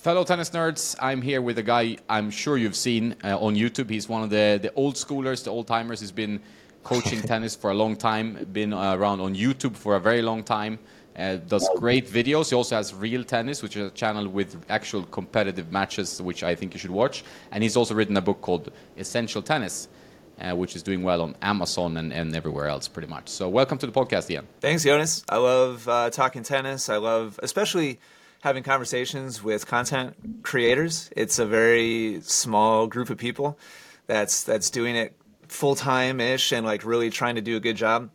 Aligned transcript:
Fellow 0.00 0.24
tennis 0.24 0.48
nerds, 0.48 0.96
I'm 0.98 1.20
here 1.20 1.42
with 1.42 1.58
a 1.58 1.62
guy 1.62 1.98
I'm 2.08 2.30
sure 2.30 2.56
you've 2.56 2.74
seen 2.74 3.16
uh, 3.22 3.38
on 3.38 3.54
YouTube. 3.54 3.90
He's 3.90 4.08
one 4.08 4.22
of 4.22 4.30
the, 4.30 4.58
the 4.62 4.72
old 4.72 4.94
schoolers, 4.94 5.44
the 5.44 5.50
old 5.50 5.66
timers. 5.66 6.00
He's 6.00 6.10
been 6.10 6.40
coaching 6.82 7.20
tennis 7.32 7.54
for 7.54 7.70
a 7.70 7.74
long 7.74 7.96
time, 7.96 8.46
been 8.50 8.72
uh, 8.72 8.96
around 8.96 9.20
on 9.20 9.34
YouTube 9.34 9.76
for 9.76 9.96
a 9.96 10.00
very 10.00 10.22
long 10.22 10.42
time. 10.42 10.78
Uh, 11.14 11.36
does 11.36 11.68
great 11.76 12.06
videos. 12.06 12.48
He 12.48 12.54
also 12.54 12.76
has 12.76 12.94
Real 12.94 13.22
Tennis, 13.22 13.62
which 13.62 13.76
is 13.76 13.88
a 13.88 13.90
channel 13.90 14.26
with 14.26 14.64
actual 14.70 15.02
competitive 15.02 15.70
matches, 15.70 16.22
which 16.22 16.42
I 16.42 16.54
think 16.54 16.72
you 16.72 16.80
should 16.80 16.92
watch. 16.92 17.22
And 17.50 17.62
he's 17.62 17.76
also 17.76 17.94
written 17.94 18.16
a 18.16 18.22
book 18.22 18.40
called 18.40 18.72
Essential 18.96 19.42
Tennis, 19.42 19.88
uh, 20.40 20.56
which 20.56 20.76
is 20.76 20.82
doing 20.82 21.02
well 21.02 21.20
on 21.20 21.36
Amazon 21.42 21.98
and, 21.98 22.10
and 22.10 22.34
everywhere 22.34 22.68
else, 22.68 22.88
pretty 22.88 23.08
much. 23.08 23.28
So, 23.28 23.50
welcome 23.50 23.76
to 23.76 23.86
the 23.86 23.92
podcast, 23.92 24.30
Ian. 24.30 24.48
Thanks, 24.60 24.82
Jonas. 24.82 25.24
I 25.28 25.36
love 25.36 25.86
uh, 25.86 26.08
talking 26.08 26.42
tennis. 26.42 26.88
I 26.88 26.96
love, 26.96 27.38
especially 27.42 28.00
having 28.40 28.62
conversations 28.62 29.42
with 29.42 29.66
content 29.66 30.42
creators. 30.42 31.10
It's 31.16 31.38
a 31.38 31.46
very 31.46 32.20
small 32.22 32.86
group 32.86 33.10
of 33.10 33.18
people 33.18 33.58
that's 34.06 34.44
that's 34.44 34.70
doing 34.70 34.96
it 34.96 35.16
full 35.48 35.74
time 35.74 36.20
ish 36.20 36.52
and 36.52 36.64
like 36.64 36.84
really 36.84 37.10
trying 37.10 37.34
to 37.36 37.40
do 37.40 37.56
a 37.56 37.60
good 37.60 37.76
job. 37.76 38.10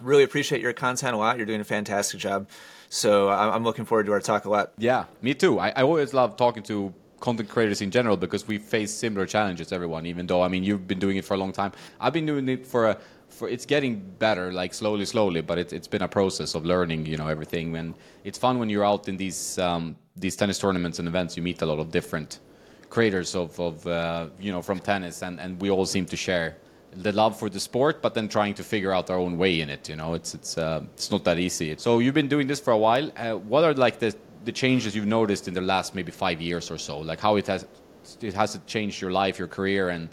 Really 0.00 0.22
appreciate 0.22 0.60
your 0.60 0.72
content 0.72 1.14
a 1.14 1.18
lot. 1.18 1.36
You're 1.36 1.46
doing 1.46 1.60
a 1.60 1.64
fantastic 1.64 2.20
job. 2.20 2.48
So 2.88 3.28
I'm 3.30 3.62
looking 3.62 3.84
forward 3.84 4.06
to 4.06 4.12
our 4.12 4.20
talk 4.20 4.46
a 4.46 4.50
lot. 4.50 4.72
Yeah, 4.76 5.04
me 5.22 5.34
too. 5.34 5.60
I, 5.60 5.68
I 5.68 5.82
always 5.82 6.12
love 6.12 6.36
talking 6.36 6.64
to 6.64 6.92
content 7.20 7.48
creators 7.48 7.80
in 7.80 7.90
general 7.90 8.16
because 8.16 8.48
we 8.48 8.58
face 8.58 8.92
similar 8.92 9.26
challenges 9.26 9.72
everyone 9.72 10.06
even 10.06 10.26
though 10.26 10.40
i 10.40 10.48
mean 10.48 10.64
you've 10.64 10.88
been 10.88 10.98
doing 10.98 11.18
it 11.18 11.24
for 11.24 11.34
a 11.34 11.36
long 11.36 11.52
time 11.52 11.70
i've 12.00 12.14
been 12.14 12.24
doing 12.24 12.48
it 12.48 12.66
for 12.66 12.88
a 12.88 12.98
for 13.40 13.48
it's 13.48 13.64
getting 13.64 13.94
better 14.18 14.52
like 14.52 14.72
slowly 14.74 15.06
slowly 15.06 15.40
but 15.40 15.56
it, 15.58 15.72
it's 15.72 15.88
been 15.88 16.02
a 16.02 16.12
process 16.18 16.54
of 16.54 16.62
learning 16.66 17.06
you 17.06 17.16
know 17.16 17.26
everything. 17.26 17.74
And 17.74 17.94
it's 18.22 18.38
fun 18.38 18.58
when 18.60 18.68
you're 18.68 18.88
out 18.92 19.08
in 19.08 19.16
these 19.16 19.58
um, 19.58 19.96
these 20.24 20.36
tennis 20.36 20.58
tournaments 20.58 20.98
and 21.00 21.08
events 21.08 21.36
you 21.36 21.42
meet 21.42 21.62
a 21.62 21.66
lot 21.66 21.78
of 21.84 21.90
different 21.90 22.40
creators 22.90 23.34
of, 23.34 23.58
of 23.58 23.74
uh, 23.86 24.28
you 24.38 24.52
know 24.52 24.62
from 24.68 24.78
tennis 24.78 25.22
and, 25.22 25.40
and 25.40 25.50
we 25.62 25.70
all 25.70 25.86
seem 25.86 26.04
to 26.14 26.16
share 26.16 26.48
the 27.06 27.12
love 27.12 27.34
for 27.40 27.48
the 27.48 27.60
sport 27.68 28.02
but 28.02 28.12
then 28.14 28.28
trying 28.28 28.54
to 28.60 28.62
figure 28.62 28.92
out 28.92 29.08
our 29.10 29.20
own 29.26 29.38
way 29.38 29.60
in 29.62 29.70
it 29.70 29.88
you 29.88 29.96
know? 29.96 30.12
It's 30.18 30.34
it's 30.34 30.58
uh, 30.58 30.82
it's 30.94 31.10
not 31.10 31.24
that 31.24 31.38
easy. 31.38 31.74
So 31.78 31.90
you've 32.02 32.18
been 32.22 32.32
doing 32.34 32.46
this 32.46 32.60
for 32.60 32.72
a 32.72 32.82
while. 32.86 33.06
Uh, 33.16 33.36
what 33.52 33.64
are 33.64 33.74
like 33.86 33.98
the 34.04 34.14
the 34.44 34.52
changes 34.52 34.94
you've 34.96 35.12
noticed 35.20 35.48
in 35.48 35.54
the 35.54 35.66
last 35.72 35.94
maybe 35.94 36.12
five 36.12 36.40
years 36.48 36.70
or 36.70 36.78
so? 36.78 36.98
Like 37.10 37.20
how 37.20 37.36
it 37.36 37.46
has 37.46 37.64
it 38.20 38.34
has 38.34 38.50
changed 38.66 39.00
your 39.00 39.12
life 39.22 39.38
your 39.38 39.48
career 39.48 39.88
and 39.96 40.08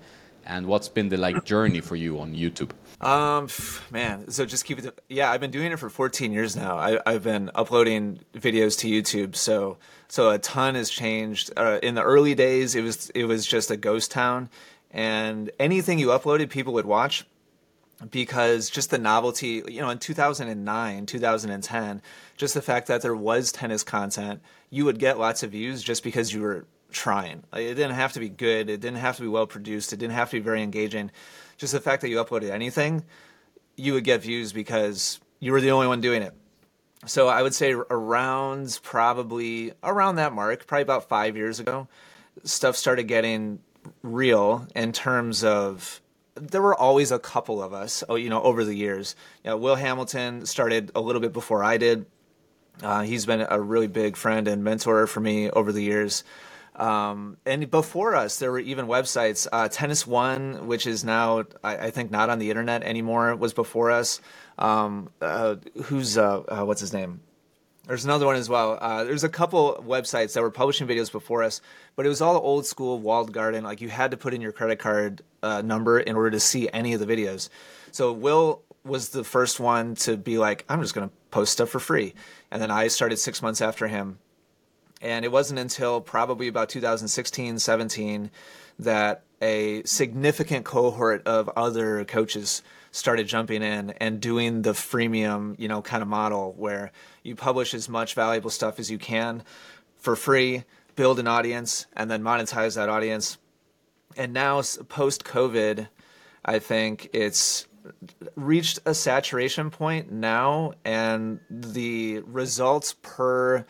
and 0.48 0.66
what's 0.66 0.90
been 0.90 1.10
the 1.10 1.18
like 1.18 1.44
journey 1.44 1.82
for 1.82 1.96
you 1.96 2.20
on 2.20 2.34
youtube 2.34 2.72
um, 3.00 3.48
man. 3.92 4.32
So 4.32 4.46
just 4.46 4.66
keep 4.66 4.80
it. 4.80 5.00
Yeah, 5.08 5.32
I've 5.32 5.42
been 5.42 5.52
doing 5.52 5.72
it 5.72 5.78
for 5.78 5.90
14 5.90 6.32
years 6.32 6.56
now. 6.56 6.78
I, 6.78 7.00
I've 7.06 7.24
been 7.24 7.52
uploading 7.54 8.20
videos 8.34 8.78
to 8.80 8.88
YouTube. 8.88 9.36
So 9.36 9.78
so 10.08 10.32
a 10.32 10.40
ton 10.40 10.76
has 10.76 10.90
changed. 10.90 11.52
Uh, 11.56 11.80
in 11.84 11.96
the 11.96 12.02
early 12.02 12.34
days, 12.34 12.76
it 12.76 12.82
was 12.82 13.10
it 13.12 13.26
was 13.26 13.46
just 13.46 13.70
a 13.70 13.78
ghost 13.78 14.12
town, 14.12 14.50
and 14.92 15.52
anything 15.60 16.00
you 16.00 16.08
uploaded, 16.08 16.50
people 16.50 16.74
would 16.74 16.86
watch 16.86 17.26
because 18.10 18.70
just 18.70 18.90
the 18.90 18.98
novelty. 18.98 19.62
You 19.68 19.82
know, 19.82 19.90
in 19.90 20.00
2009, 20.00 21.06
2010, 21.06 22.02
just 22.36 22.54
the 22.54 22.62
fact 22.62 22.88
that 22.88 23.02
there 23.02 23.16
was 23.16 23.52
tennis 23.52 23.84
content, 23.84 24.42
you 24.70 24.86
would 24.86 24.98
get 24.98 25.20
lots 25.20 25.44
of 25.44 25.52
views 25.52 25.84
just 25.84 26.04
because 26.04 26.34
you 26.34 26.42
were 26.42 26.66
trying. 26.92 27.44
It 27.54 27.76
didn't 27.76 27.92
have 27.92 28.14
to 28.14 28.20
be 28.20 28.30
good. 28.30 28.70
It 28.70 28.80
didn't 28.80 28.98
have 28.98 29.18
to 29.18 29.22
be 29.22 29.28
well 29.28 29.48
produced. 29.48 29.94
It 29.94 29.98
didn't 29.98 30.16
have 30.16 30.30
to 30.30 30.38
be 30.38 30.42
very 30.42 30.64
engaging 30.64 31.12
just 31.58 31.74
the 31.74 31.82
fact 31.82 32.02
that 32.02 32.10
you 32.10 32.18
uploaded 32.18 32.50
anything, 32.50 33.04
you 33.76 33.94
would 33.94 34.04
get 34.04 34.22
views 34.22 34.54
because 34.54 35.20
you 35.40 35.52
were 35.52 35.62
the 35.62 35.72
only 35.72 35.88
one 35.88 36.02
doing 36.02 36.22
it. 36.22 36.34
So 37.06 37.28
I 37.28 37.42
would 37.42 37.54
say 37.54 37.74
around 37.74 38.80
probably 38.84 39.74
around 39.84 40.16
that 40.16 40.34
mark, 40.34 40.66
probably 40.66 40.84
about 40.84 41.08
five 41.08 41.38
years 41.38 41.60
ago, 41.60 41.88
stuff 42.44 42.76
started 42.76 43.04
getting 43.04 43.60
real 44.02 44.68
in 44.76 44.92
terms 44.92 45.44
of 45.44 46.02
there 46.36 46.62
were 46.62 46.76
always 46.76 47.12
a 47.12 47.20
couple 47.20 47.62
of 47.62 47.74
us, 47.74 48.04
oh, 48.10 48.16
you 48.16 48.30
know, 48.30 48.42
over 48.42 48.64
the 48.64 48.76
years. 48.76 49.16
You 49.44 49.52
know, 49.52 49.58
Will 49.58 49.76
Hamilton 49.76 50.46
started 50.46 50.92
a 50.96 51.02
little 51.02 51.22
bit 51.22 51.34
before 51.34 51.64
I 51.64 51.78
did. 51.78 52.06
Uh, 52.82 53.02
he's 53.02 53.26
been 53.26 53.46
a 53.50 53.60
really 53.60 53.88
big 53.88 54.16
friend 54.16 54.48
and 54.48 54.64
mentor 54.64 55.08
for 55.08 55.20
me 55.20 55.50
over 55.50 55.72
the 55.72 55.82
years. 55.82 56.24
Um, 56.78 57.38
and 57.46 57.70
before 57.72 58.16
us, 58.16 58.38
there 58.38 58.52
were 58.52 58.60
even 58.60 58.86
websites. 58.86 59.48
Uh, 59.52 59.68
Tennis 59.68 60.06
One, 60.06 60.68
which 60.68 60.86
is 60.86 61.04
now, 61.04 61.46
I, 61.64 61.78
I, 61.88 61.92
think, 61.92 62.12
not 62.12 62.30
on 62.30 62.38
the 62.38 62.52
internet 62.52 62.84
anymore, 62.84 63.36
was 63.36 63.54
before 63.54 63.90
us. 63.90 64.22
Um, 64.60 65.10
uh, 65.20 65.56
who's, 65.86 66.18
uh, 66.18 66.42
uh 66.42 66.66
what's 66.66 66.82
his 66.82 66.94
name? 66.94 67.22
There's 67.88 68.06
another 68.06 68.26
one 68.26 68.36
as 68.36 68.48
well. 68.48 68.78
Uh, 68.80 69.06
there's 69.06 69.24
a 69.24 69.30
couple 69.30 69.84
websites 69.88 70.34
that 70.34 70.42
were 70.42 70.52
publishing 70.52 70.88
videos 70.88 71.12
before 71.12 71.42
us, 71.42 71.62
but 71.96 72.06
it 72.06 72.10
was 72.10 72.22
all 72.22 72.36
old 72.36 72.66
school 72.66 73.00
walled 73.00 73.32
garden. 73.32 73.64
Like 73.64 73.82
you 73.82 73.90
had 73.90 74.12
to 74.12 74.18
put 74.18 74.34
in 74.34 74.42
your 74.42 74.52
credit 74.52 74.78
card 74.78 75.22
uh, 75.42 75.62
number 75.62 76.00
in 76.00 76.16
order 76.16 76.32
to 76.32 76.40
see 76.40 76.70
any 76.70 76.94
of 76.94 77.00
the 77.00 77.06
videos. 77.08 77.50
So 77.92 78.12
Will 78.12 78.62
was 78.84 79.10
the 79.10 79.24
first 79.24 79.60
one 79.60 79.96
to 79.96 80.18
be 80.18 80.38
like, 80.38 80.66
I'm 80.68 80.82
just 80.82 80.94
going 80.94 81.08
to 81.08 81.16
post 81.32 81.54
stuff 81.54 81.70
for 81.70 81.80
free. 81.80 82.14
And 82.52 82.62
then 82.62 82.72
I 82.72 82.90
started 82.90 83.18
six 83.18 83.42
months 83.42 83.62
after 83.62 83.88
him 83.88 84.20
and 85.02 85.26
it 85.26 85.32
wasn't 85.32 85.60
until 85.60 86.02
probably 86.02 86.48
about 86.48 86.70
2016, 86.70 87.60
17 87.60 88.32
that 88.80 89.24
a 89.42 89.84
significant 89.84 90.66
cohort 90.66 91.26
of 91.28 91.50
other 91.56 92.04
coaches 92.06 92.64
started 92.92 93.28
jumping 93.28 93.62
in 93.62 93.92
and 93.92 94.20
doing 94.20 94.64
the 94.64 94.72
freemium, 94.72 95.56
you 95.60 95.68
know, 95.68 95.82
kind 95.82 96.02
of 96.02 96.08
model 96.08 96.54
where 96.58 96.92
you 97.24 97.36
publish 97.36 97.74
as 97.74 97.88
much 97.88 98.14
valuable 98.16 98.50
stuff 98.50 98.80
as 98.80 98.90
you 98.90 98.98
can 98.98 99.44
for 99.98 100.16
free, 100.16 100.64
build 100.96 101.20
an 101.20 101.28
audience, 101.28 101.86
and 101.96 102.10
then 102.10 102.24
monetize 102.24 102.76
that 102.76 102.90
audience. 102.90 103.38
And 104.16 104.34
now, 104.34 104.62
post 104.90 105.24
COVID, 105.24 105.88
I 106.44 106.60
think 106.60 107.10
it's 107.14 107.68
reached 108.36 108.80
a 108.86 108.94
saturation 108.94 109.70
point 109.70 110.12
now, 110.12 110.74
and 110.84 111.40
the 111.50 112.20
results 112.20 112.96
per 113.02 113.66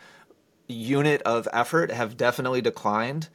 unit 0.68 1.22
of 1.22 1.48
effort 1.52 1.90
have 1.90 2.16
definitely 2.16 2.60
declined 2.60 3.28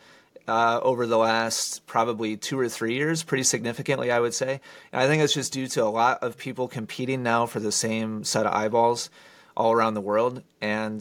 uh, 0.48 0.80
over 0.82 1.08
the 1.08 1.18
last 1.18 1.86
probably 1.86 2.38
two 2.38 2.60
or 2.60 2.70
three 2.70 2.96
years, 2.96 3.24
pretty 3.24 3.44
significantly, 3.44 4.12
I 4.12 4.20
would 4.20 4.34
say. 4.34 4.60
And 4.92 5.02
I 5.02 5.08
think 5.08 5.24
it's 5.24 5.34
just 5.34 5.54
due 5.54 5.68
to 5.68 5.84
a 5.84 5.86
lot 5.86 6.22
of 6.22 6.38
people 6.38 6.68
competing 6.68 7.24
now 7.24 7.46
for 7.46 7.60
the 7.60 7.72
same 7.72 8.24
set 8.24 8.46
of 8.46 8.54
eyeballs 8.54 9.10
all 9.56 9.72
around 9.72 9.94
the 9.94 10.02
world. 10.02 10.44
And 10.62 11.00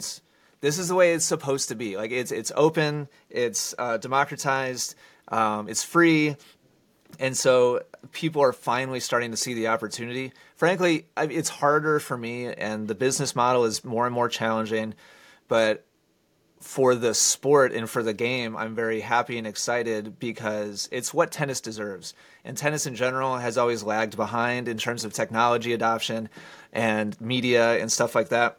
this 0.61 0.79
is 0.79 0.87
the 0.87 0.95
way 0.95 1.13
it's 1.13 1.25
supposed 1.25 1.69
to 1.69 1.75
be. 1.75 1.97
Like 1.97 2.11
it's 2.11 2.31
it's 2.31 2.51
open, 2.55 3.09
it's 3.29 3.75
uh, 3.77 3.97
democratized, 3.97 4.95
um, 5.27 5.67
it's 5.67 5.83
free, 5.83 6.37
and 7.19 7.35
so 7.35 7.81
people 8.11 8.41
are 8.41 8.53
finally 8.53 8.99
starting 8.99 9.31
to 9.31 9.37
see 9.37 9.53
the 9.53 9.67
opportunity. 9.67 10.31
Frankly, 10.55 11.05
it's 11.17 11.49
harder 11.49 11.99
for 11.99 12.17
me, 12.17 12.47
and 12.47 12.87
the 12.87 12.95
business 12.95 13.35
model 13.35 13.65
is 13.65 13.83
more 13.83 14.05
and 14.05 14.15
more 14.15 14.29
challenging. 14.29 14.93
But 15.49 15.85
for 16.63 16.95
the 16.95 17.13
sport 17.13 17.73
and 17.73 17.89
for 17.89 18.01
the 18.01 18.13
game, 18.13 18.55
I'm 18.55 18.73
very 18.73 19.01
happy 19.01 19.37
and 19.37 19.45
excited 19.45 20.17
because 20.17 20.87
it's 20.91 21.13
what 21.13 21.31
tennis 21.31 21.59
deserves. 21.59 22.13
And 22.45 22.57
tennis 22.57 22.85
in 22.85 22.95
general 22.95 23.37
has 23.37 23.57
always 23.57 23.83
lagged 23.83 24.15
behind 24.15 24.69
in 24.69 24.77
terms 24.77 25.03
of 25.03 25.13
technology 25.13 25.73
adoption 25.73 26.29
and 26.71 27.19
media 27.19 27.79
and 27.79 27.91
stuff 27.91 28.15
like 28.15 28.29
that. 28.29 28.57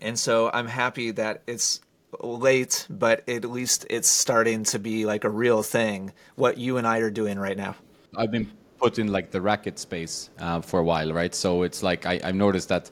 And 0.00 0.18
so 0.18 0.50
I'm 0.52 0.66
happy 0.66 1.10
that 1.12 1.42
it's 1.46 1.80
late, 2.20 2.86
but 2.88 3.28
at 3.28 3.44
least 3.44 3.86
it's 3.90 4.08
starting 4.08 4.64
to 4.64 4.78
be 4.78 5.04
like 5.04 5.24
a 5.24 5.30
real 5.30 5.62
thing, 5.62 6.12
what 6.36 6.56
you 6.56 6.78
and 6.78 6.86
I 6.86 6.98
are 6.98 7.10
doing 7.10 7.38
right 7.38 7.56
now. 7.56 7.76
I've 8.16 8.30
been 8.30 8.50
put 8.80 8.98
in 8.98 9.08
like 9.08 9.30
the 9.30 9.42
racket 9.42 9.78
space 9.78 10.30
uh, 10.38 10.62
for 10.62 10.80
a 10.80 10.84
while, 10.84 11.12
right? 11.12 11.34
So 11.34 11.64
it's 11.64 11.82
like 11.82 12.06
I, 12.06 12.18
I've 12.24 12.34
noticed 12.34 12.70
that 12.70 12.90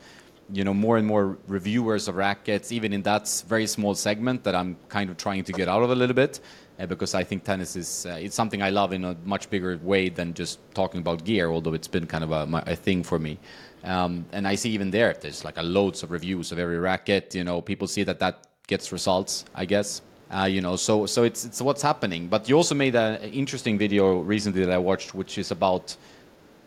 you 0.53 0.65
know 0.65 0.75
more 0.75 0.97
and 0.99 1.07
more 1.07 1.39
reviewers 1.47 2.09
of 2.09 2.17
rackets 2.17 2.73
even 2.73 2.93
in 2.93 3.03
that 3.03 3.43
very 3.49 3.67
small 3.67 3.95
segment 3.95 4.45
that 4.45 4.55
i'm 4.55 4.77
kind 4.89 5.11
of 5.11 5.17
trying 5.17 5.43
to 5.45 5.53
get 5.53 5.69
out 5.69 5.83
of 5.83 5.91
a 5.91 5.95
little 5.95 6.15
bit 6.15 6.41
uh, 6.79 6.87
because 6.87 7.15
i 7.15 7.25
think 7.25 7.45
tennis 7.45 7.77
is 7.77 8.07
uh, 8.07 8.19
it's 8.21 8.35
something 8.35 8.63
i 8.63 8.71
love 8.71 8.93
in 8.93 9.05
a 9.05 9.17
much 9.25 9.49
bigger 9.51 9.79
way 9.83 10.09
than 10.09 10.35
just 10.35 10.59
talking 10.75 11.01
about 11.01 11.25
gear 11.25 11.51
although 11.51 11.75
it's 11.75 11.89
been 11.89 12.07
kind 12.07 12.25
of 12.25 12.31
a, 12.31 12.63
a 12.67 12.77
thing 12.77 13.03
for 13.03 13.19
me. 13.19 13.39
Um, 13.85 14.25
and 14.33 14.49
i 14.49 14.55
see 14.55 14.71
even 14.71 14.91
there 14.91 15.15
there's 15.21 15.45
like 15.45 15.59
a 15.59 15.63
loads 15.63 16.03
of 16.03 16.11
reviews 16.11 16.53
of 16.53 16.59
every 16.59 16.79
racket 16.79 17.35
you 17.35 17.45
know 17.45 17.61
people 17.61 17.87
see 17.87 18.03
that 18.05 18.19
that 18.19 18.47
gets 18.67 18.93
results 18.93 19.45
i 19.55 19.65
guess 19.65 20.01
uh, 20.31 20.45
you 20.45 20.61
know 20.61 20.75
so 20.75 21.07
so 21.07 21.23
it's 21.23 21.45
it's 21.45 21.61
what's 21.61 21.83
happening. 21.83 22.29
But 22.29 22.49
you 22.49 22.57
also 22.57 22.75
made 22.75 22.95
an 22.97 23.21
interesting 23.23 23.79
video 23.79 24.21
recently 24.21 24.65
that 24.65 24.73
i 24.73 24.79
watched 24.79 25.15
which 25.15 25.39
is 25.39 25.51
about 25.51 25.97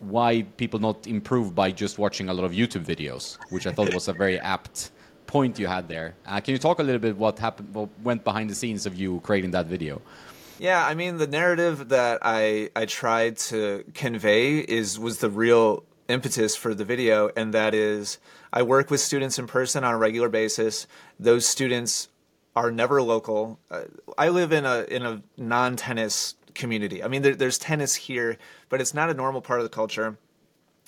why 0.00 0.42
people 0.56 0.80
not 0.80 1.06
improve 1.06 1.54
by 1.54 1.70
just 1.70 1.98
watching 1.98 2.28
a 2.28 2.34
lot 2.34 2.44
of 2.44 2.52
YouTube 2.52 2.84
videos, 2.84 3.38
which 3.50 3.66
I 3.66 3.72
thought 3.72 3.92
was 3.94 4.08
a 4.08 4.12
very 4.12 4.38
apt 4.54 4.90
point 5.26 5.58
you 5.58 5.66
had 5.66 5.88
there. 5.88 6.14
Uh, 6.26 6.40
can 6.40 6.52
you 6.52 6.58
talk 6.58 6.78
a 6.78 6.82
little 6.82 7.00
bit 7.00 7.16
what 7.16 7.38
happened, 7.38 7.74
what 7.74 7.88
went 8.02 8.24
behind 8.24 8.50
the 8.50 8.54
scenes 8.54 8.86
of 8.86 8.94
you 8.94 9.20
creating 9.20 9.52
that 9.52 9.66
video? 9.66 10.00
Yeah, 10.58 10.84
I 10.84 10.94
mean 10.94 11.18
the 11.18 11.26
narrative 11.26 11.90
that 11.90 12.18
I 12.22 12.70
I 12.74 12.86
tried 12.86 13.36
to 13.50 13.84
convey 13.94 14.58
is 14.58 14.98
was 14.98 15.18
the 15.18 15.30
real 15.30 15.84
impetus 16.08 16.56
for 16.56 16.74
the 16.74 16.84
video, 16.84 17.30
and 17.36 17.54
that 17.54 17.74
is 17.74 18.18
I 18.52 18.62
work 18.62 18.90
with 18.90 19.00
students 19.00 19.38
in 19.38 19.46
person 19.46 19.84
on 19.84 19.94
a 19.94 19.98
regular 19.98 20.28
basis. 20.28 20.88
Those 21.20 21.46
students 21.46 22.08
are 22.56 22.72
never 22.72 23.00
local. 23.02 23.60
Uh, 23.70 23.82
I 24.16 24.30
live 24.30 24.52
in 24.52 24.64
a 24.64 24.82
in 24.82 25.06
a 25.06 25.22
non 25.36 25.76
tennis 25.76 26.34
community. 26.58 27.02
I 27.02 27.08
mean, 27.08 27.22
there, 27.22 27.34
there's 27.34 27.56
tennis 27.56 27.94
here, 27.94 28.36
but 28.68 28.80
it's 28.80 28.92
not 28.92 29.08
a 29.08 29.14
normal 29.14 29.40
part 29.40 29.60
of 29.60 29.64
the 29.64 29.70
culture. 29.70 30.18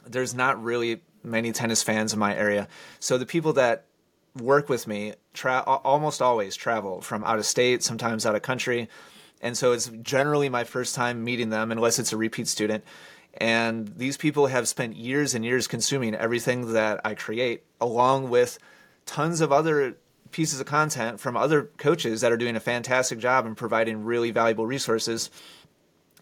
There's 0.06 0.34
not 0.34 0.62
really 0.62 1.00
many 1.22 1.52
tennis 1.52 1.82
fans 1.82 2.12
in 2.12 2.18
my 2.18 2.34
area. 2.34 2.68
So 2.98 3.16
the 3.16 3.26
people 3.26 3.54
that 3.54 3.86
work 4.36 4.68
with 4.68 4.86
me 4.86 5.14
tra- 5.32 5.62
almost 5.62 6.20
always 6.22 6.56
travel 6.56 7.00
from 7.00 7.24
out 7.24 7.38
of 7.38 7.46
state, 7.46 7.82
sometimes 7.82 8.26
out 8.26 8.34
of 8.34 8.42
country. 8.42 8.88
And 9.40 9.56
so 9.56 9.72
it's 9.72 9.88
generally 10.02 10.48
my 10.48 10.64
first 10.64 10.94
time 10.94 11.24
meeting 11.24 11.50
them, 11.50 11.72
unless 11.72 11.98
it's 11.98 12.12
a 12.12 12.16
repeat 12.16 12.48
student. 12.48 12.84
And 13.34 13.88
these 13.96 14.16
people 14.16 14.48
have 14.48 14.68
spent 14.68 14.96
years 14.96 15.34
and 15.34 15.44
years 15.44 15.66
consuming 15.66 16.14
everything 16.14 16.72
that 16.72 17.00
I 17.04 17.14
create, 17.14 17.62
along 17.80 18.28
with 18.28 18.58
tons 19.06 19.40
of 19.40 19.52
other 19.52 19.96
pieces 20.30 20.60
of 20.60 20.66
content 20.66 21.18
from 21.18 21.36
other 21.36 21.70
coaches 21.76 22.20
that 22.20 22.32
are 22.32 22.36
doing 22.36 22.56
a 22.56 22.60
fantastic 22.60 23.18
job 23.18 23.46
and 23.46 23.56
providing 23.56 24.04
really 24.04 24.30
valuable 24.30 24.66
resources. 24.66 25.30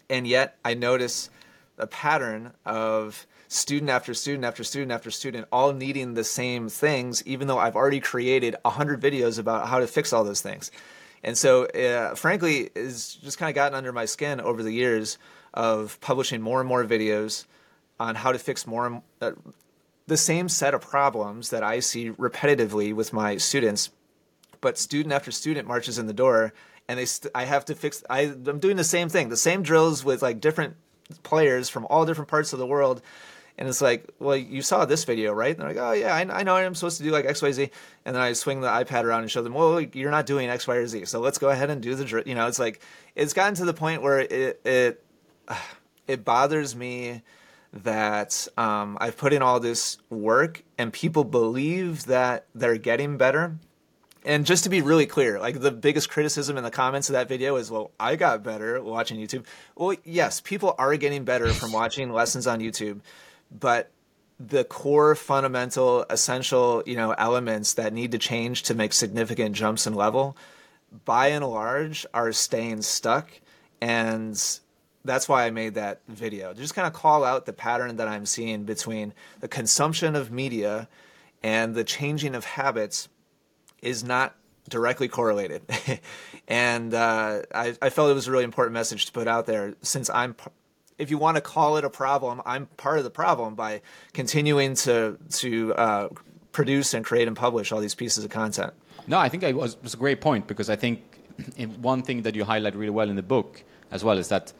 And 0.09 0.27
yet 0.27 0.57
I 0.65 0.73
notice 0.73 1.29
a 1.77 1.87
pattern 1.87 2.53
of 2.65 3.25
student 3.47 3.89
after 3.89 4.13
student 4.13 4.45
after 4.45 4.63
student 4.63 4.91
after 4.91 5.09
student 5.09 5.47
all 5.51 5.73
needing 5.73 6.13
the 6.13 6.23
same 6.23 6.69
things, 6.69 7.23
even 7.25 7.47
though 7.47 7.57
I've 7.57 7.75
already 7.75 7.99
created 7.99 8.55
100 8.63 9.01
videos 9.01 9.39
about 9.39 9.67
how 9.67 9.79
to 9.79 9.87
fix 9.87 10.13
all 10.13 10.23
those 10.23 10.41
things. 10.41 10.71
And 11.23 11.37
so, 11.37 11.65
uh, 11.65 12.15
frankly, 12.15 12.69
it's 12.75 13.15
just 13.15 13.37
kind 13.37 13.49
of 13.49 13.55
gotten 13.55 13.75
under 13.75 13.91
my 13.91 14.05
skin 14.05 14.39
over 14.39 14.63
the 14.63 14.71
years 14.71 15.17
of 15.53 15.99
publishing 15.99 16.41
more 16.41 16.59
and 16.59 16.69
more 16.69 16.85
videos 16.85 17.45
on 17.99 18.15
how 18.15 18.31
to 18.31 18.39
fix 18.39 18.65
more 18.65 19.01
uh, 19.21 19.31
the 20.07 20.17
same 20.17 20.47
set 20.47 20.73
of 20.73 20.81
problems 20.81 21.49
that 21.49 21.63
I 21.63 21.79
see 21.79 22.11
repetitively 22.11 22.93
with 22.93 23.13
my 23.13 23.37
students. 23.37 23.89
But 24.61 24.77
student 24.77 25.13
after 25.13 25.31
student 25.31 25.67
marches 25.67 25.97
in 25.97 26.07
the 26.07 26.13
door, 26.13 26.53
and 26.89 26.99
they 26.99 27.05
st- 27.05 27.31
I 27.33 27.45
have 27.45 27.63
to 27.65 27.75
fix. 27.75 28.03
I, 28.09 28.23
I'm 28.23 28.59
doing 28.59 28.75
the 28.75 28.83
same 28.83 29.07
thing, 29.07 29.29
the 29.29 29.37
same 29.37 29.63
drills 29.63 30.03
with 30.03 30.21
like 30.21 30.41
different 30.41 30.75
players 31.23 31.69
from 31.69 31.87
all 31.89 32.05
different 32.05 32.27
parts 32.27 32.51
of 32.51 32.59
the 32.59 32.67
world 32.67 33.01
and 33.59 33.67
it's 33.67 33.81
like, 33.81 34.09
well, 34.19 34.37
you 34.37 34.61
saw 34.61 34.85
this 34.85 35.03
video, 35.03 35.33
right? 35.33 35.49
And 35.51 35.59
they're 35.59 35.75
like, 35.75 35.77
oh 35.77 35.91
yeah, 35.91 36.15
I, 36.15 36.39
I 36.39 36.43
know 36.43 36.55
I'm 36.55 36.73
supposed 36.73 36.97
to 36.99 37.03
do 37.03 37.11
like 37.11 37.25
X, 37.25 37.41
Y, 37.41 37.51
Z. 37.51 37.69
And 38.05 38.15
then 38.15 38.23
I 38.23 38.31
swing 38.31 38.61
the 38.61 38.69
iPad 38.69 39.03
around 39.03 39.23
and 39.23 39.29
show 39.29 39.41
them, 39.41 39.53
well, 39.53 39.81
you're 39.81 40.11
not 40.11 40.25
doing 40.25 40.49
X, 40.49 40.65
Y, 40.65 40.77
or 40.77 40.87
Z. 40.87 41.05
So 41.05 41.19
let's 41.19 41.37
go 41.37 41.49
ahead 41.49 41.69
and 41.69 41.81
do 41.81 41.93
the, 41.93 42.05
drill. 42.05 42.23
you 42.25 42.35
know, 42.35 42.47
it's 42.47 42.57
like, 42.57 42.79
it's 43.15 43.33
gotten 43.33 43.55
to 43.55 43.65
the 43.65 43.73
point 43.73 44.01
where 44.01 44.21
it, 44.21 44.61
it, 44.63 45.03
it 46.07 46.23
bothers 46.23 46.73
me 46.73 47.21
that 47.73 48.47
um, 48.57 48.97
I've 49.01 49.17
put 49.17 49.33
in 49.33 49.41
all 49.41 49.59
this 49.59 49.97
work 50.09 50.63
and 50.77 50.93
people 50.93 51.25
believe 51.25 52.05
that 52.05 52.45
they're 52.55 52.77
getting 52.77 53.17
better. 53.17 53.57
And 54.25 54.45
just 54.45 54.65
to 54.65 54.69
be 54.69 54.81
really 54.81 55.05
clear, 55.05 55.39
like 55.39 55.61
the 55.61 55.71
biggest 55.71 56.09
criticism 56.09 56.57
in 56.57 56.63
the 56.63 56.71
comments 56.71 57.09
of 57.09 57.13
that 57.13 57.29
video 57.29 57.55
is, 57.55 57.71
well, 57.71 57.91
I 57.99 58.17
got 58.17 58.43
better 58.43 58.81
watching 58.83 59.17
YouTube. 59.17 59.45
Well, 59.75 59.95
yes, 60.03 60.41
people 60.41 60.75
are 60.77 60.97
getting 60.97 61.23
better 61.23 61.53
from 61.53 61.71
watching 61.71 62.11
lessons 62.11 62.45
on 62.45 62.59
YouTube 62.59 62.99
but 63.51 63.91
the 64.39 64.63
core 64.63 65.15
fundamental 65.15 66.05
essential 66.09 66.83
you 66.85 66.95
know 66.95 67.11
elements 67.11 67.73
that 67.73 67.93
need 67.93 68.11
to 68.11 68.17
change 68.17 68.63
to 68.63 68.73
make 68.73 68.93
significant 68.93 69.55
jumps 69.55 69.85
in 69.85 69.93
level 69.93 70.37
by 71.05 71.27
and 71.27 71.45
large 71.45 72.05
are 72.13 72.31
staying 72.31 72.81
stuck 72.81 73.29
and 73.81 74.59
that's 75.05 75.29
why 75.29 75.45
I 75.45 75.49
made 75.49 75.75
that 75.75 76.01
video. 76.09 76.53
To 76.53 76.59
Just 76.59 76.75
kind 76.75 76.85
of 76.85 76.91
call 76.91 77.23
out 77.23 77.45
the 77.45 77.53
pattern 77.53 77.95
that 77.97 78.09
I'm 78.09 78.25
seeing 78.25 78.65
between 78.65 79.13
the 79.39 79.47
consumption 79.47 80.13
of 80.13 80.29
media 80.29 80.89
and 81.41 81.73
the 81.73 81.85
changing 81.85 82.35
of 82.35 82.43
habits 82.43 83.07
is 83.81 84.03
not 84.03 84.35
directly 84.69 85.07
correlated. 85.07 85.61
and 86.47 86.93
uh, 86.93 87.41
I, 87.53 87.75
I, 87.81 87.89
felt 87.89 88.11
it 88.11 88.13
was 88.13 88.27
a 88.27 88.31
really 88.31 88.43
important 88.43 88.73
message 88.73 89.05
to 89.07 89.11
put 89.11 89.27
out 89.27 89.45
there 89.45 89.75
since 89.81 90.09
I'm 90.09 90.35
if 90.99 91.09
you 91.09 91.17
want 91.17 91.35
to 91.35 91.41
call 91.41 91.77
it 91.77 91.85
a 91.85 91.89
problem, 91.89 92.41
I'm 92.45 92.67
part 92.77 92.97
of 92.97 93.03
the 93.05 93.09
problem 93.09 93.55
by 93.55 93.81
continuing 94.13 94.75
to 94.75 95.17
to 95.29 95.73
uh, 95.73 96.09
produce 96.51 96.93
and 96.93 97.03
create 97.05 97.27
and 97.27 97.35
publish 97.35 97.71
all 97.71 97.79
these 97.79 97.95
pieces 97.95 98.23
of 98.25 98.29
content. 98.29 98.73
No, 99.07 99.17
I 99.17 99.29
think 99.29 99.43
it 99.43 99.55
was, 99.55 99.81
was 99.81 99.93
a 99.93 99.97
great 99.97 100.21
point 100.21 100.45
because 100.45 100.69
I 100.69 100.75
think 100.75 101.01
one 101.81 102.03
thing 102.03 102.21
that 102.23 102.35
you 102.35 102.43
highlight 102.43 102.75
really 102.75 102.91
well 102.91 103.09
in 103.09 103.15
the 103.15 103.23
book 103.23 103.63
as 103.91 104.03
well 104.03 104.17
is 104.17 104.27
that 104.27 104.53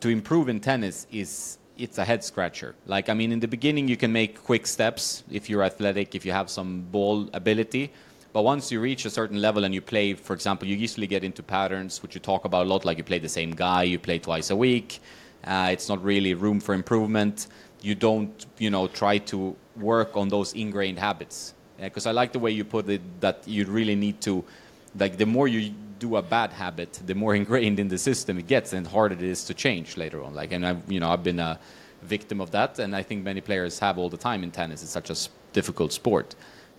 to 0.00 0.08
improve 0.08 0.48
in 0.48 0.60
tennis 0.60 1.06
is 1.10 1.58
it's 1.78 1.96
a 1.96 2.04
head 2.04 2.22
scratcher. 2.24 2.74
Like 2.86 3.08
I 3.08 3.14
mean, 3.14 3.32
in 3.32 3.40
the 3.40 3.48
beginning 3.48 3.88
you 3.88 3.96
can 3.96 4.12
make 4.12 4.42
quick 4.42 4.66
steps 4.66 5.22
if 5.30 5.48
you're 5.48 5.62
athletic, 5.62 6.14
if 6.14 6.26
you 6.26 6.32
have 6.32 6.50
some 6.50 6.82
ball 6.90 7.30
ability. 7.32 7.92
But 8.32 8.42
once 8.42 8.72
you 8.72 8.80
reach 8.80 9.04
a 9.04 9.10
certain 9.10 9.40
level 9.40 9.64
and 9.64 9.74
you 9.74 9.82
play, 9.82 10.14
for 10.14 10.32
example, 10.32 10.66
you 10.66 10.76
usually 10.76 11.06
get 11.06 11.22
into 11.22 11.42
patterns, 11.42 12.02
which 12.02 12.14
you 12.14 12.20
talk 12.20 12.44
about 12.44 12.66
a 12.66 12.68
lot, 12.68 12.84
like 12.84 12.96
you 12.96 13.04
play 13.04 13.18
the 13.18 13.28
same 13.28 13.50
guy, 13.50 13.82
you 13.82 13.98
play 13.98 14.18
twice 14.18 14.50
a 14.50 14.56
week, 14.56 15.00
uh, 15.44 15.68
it's 15.70 15.88
not 15.88 16.02
really 16.02 16.34
room 16.34 16.60
for 16.60 16.74
improvement. 16.74 17.48
You 17.80 17.94
don't, 17.94 18.46
you 18.58 18.70
know, 18.70 18.86
try 18.86 19.18
to 19.18 19.56
work 19.76 20.16
on 20.16 20.28
those 20.28 20.52
ingrained 20.52 20.98
habits. 20.98 21.54
Because 21.78 22.06
uh, 22.06 22.10
I 22.10 22.12
like 22.12 22.32
the 22.32 22.38
way 22.38 22.52
you 22.52 22.64
put 22.64 22.88
it 22.88 23.02
that 23.20 23.42
you 23.46 23.64
really 23.66 23.96
need 23.96 24.20
to, 24.22 24.44
like, 24.98 25.18
the 25.18 25.26
more 25.26 25.48
you 25.48 25.74
do 25.98 26.16
a 26.16 26.22
bad 26.22 26.52
habit, 26.52 27.00
the 27.04 27.14
more 27.14 27.34
ingrained 27.40 27.80
in 27.80 27.88
the 27.88 27.98
system 27.98 28.38
it 28.38 28.46
gets, 28.46 28.72
and 28.72 28.86
harder 28.86 29.14
it 29.14 29.22
is 29.22 29.44
to 29.44 29.54
change 29.54 29.96
later 29.96 30.22
on. 30.22 30.34
Like, 30.34 30.52
and 30.52 30.64
I've, 30.64 30.90
you 30.90 31.00
know, 31.00 31.10
I've 31.10 31.24
been 31.24 31.40
a 31.40 31.58
victim 32.02 32.40
of 32.40 32.50
that, 32.52 32.78
and 32.78 32.94
I 32.94 33.02
think 33.02 33.24
many 33.24 33.40
players 33.40 33.78
have 33.80 33.98
all 33.98 34.08
the 34.08 34.16
time 34.16 34.42
in 34.44 34.50
tennis. 34.52 34.82
It's 34.82 34.92
such 34.92 35.10
a 35.10 35.16
difficult 35.52 35.92
sport, 35.92 36.34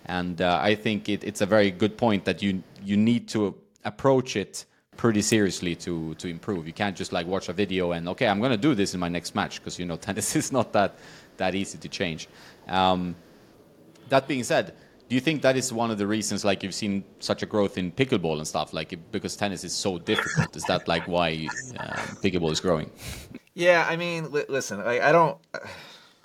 and 0.06 0.42
uh, 0.42 0.60
I 0.62 0.76
think 0.76 1.10
it, 1.10 1.24
it's 1.24 1.42
a 1.42 1.46
very 1.46 1.72
good 1.72 1.98
point 1.98 2.26
that 2.26 2.42
you 2.42 2.64
you 2.84 2.98
need 2.98 3.28
to 3.30 3.56
approach 3.86 4.36
it 4.36 4.66
pretty 4.98 5.22
seriously 5.22 5.76
to 5.76 6.16
to 6.16 6.28
improve. 6.28 6.68
You 6.68 6.74
can't 6.74 6.96
just 6.96 7.12
like 7.12 7.28
watch 7.28 7.50
a 7.50 7.54
video 7.54 7.92
and 7.92 8.08
okay, 8.10 8.28
I'm 8.28 8.40
going 8.40 8.52
to 8.52 8.58
do 8.58 8.76
this 8.76 8.94
in 8.94 9.00
my 9.00 9.10
next 9.10 9.36
match 9.36 9.60
because 9.60 9.80
you 9.80 9.86
know 9.86 9.96
tennis 10.08 10.36
is 10.36 10.52
not 10.52 10.74
that 10.74 10.98
that 11.38 11.56
easy 11.56 11.78
to 11.78 11.90
change. 11.90 12.28
Um, 12.68 13.16
that 14.10 14.28
being 14.28 14.44
said, 14.44 14.76
do 15.10 15.16
you 15.16 15.22
think 15.22 15.42
that 15.42 15.56
is 15.56 15.72
one 15.72 15.92
of 15.92 15.98
the 15.98 16.08
reasons 16.08 16.46
like 16.46 16.64
you've 16.64 16.74
seen 16.74 17.04
such 17.20 17.44
a 17.44 17.46
growth 17.46 17.78
in 17.78 17.92
pickleball 17.92 18.38
and 18.38 18.48
stuff 18.48 18.74
like 18.74 18.94
because 19.12 19.36
tennis 19.36 19.64
is 19.64 19.74
so 19.74 19.98
difficult? 19.98 20.56
is 20.56 20.64
that 20.66 20.88
like 20.88 21.08
why 21.08 21.48
uh, 21.80 21.94
pickleball 22.22 22.52
is 22.52 22.60
growing? 22.60 22.90
Yeah, 23.56 23.86
I 23.88 23.98
mean, 23.98 24.32
li- 24.32 24.46
listen, 24.50 24.80
I, 24.80 25.10
I 25.10 25.12
don't. 25.12 25.38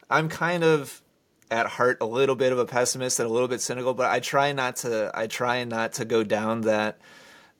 I'm 0.09 0.31
kind 0.31 0.65
of 0.65 1.03
at 1.50 1.67
heart 1.67 1.99
a 2.00 2.06
little 2.06 2.37
bit 2.37 2.53
of 2.53 2.59
a 2.59 2.67
pessimist 2.67 3.21
and 3.21 3.29
a 3.29 3.33
little 3.33 3.49
bit 3.49 3.61
cynical, 3.61 3.95
but 3.95 4.11
I 4.11 4.21
try 4.21 4.53
not 4.53 4.77
to. 4.77 5.11
I 5.15 5.27
try 5.27 5.65
not 5.65 5.95
to 5.95 6.05
go 6.05 6.23
down 6.25 6.62
that 6.62 6.99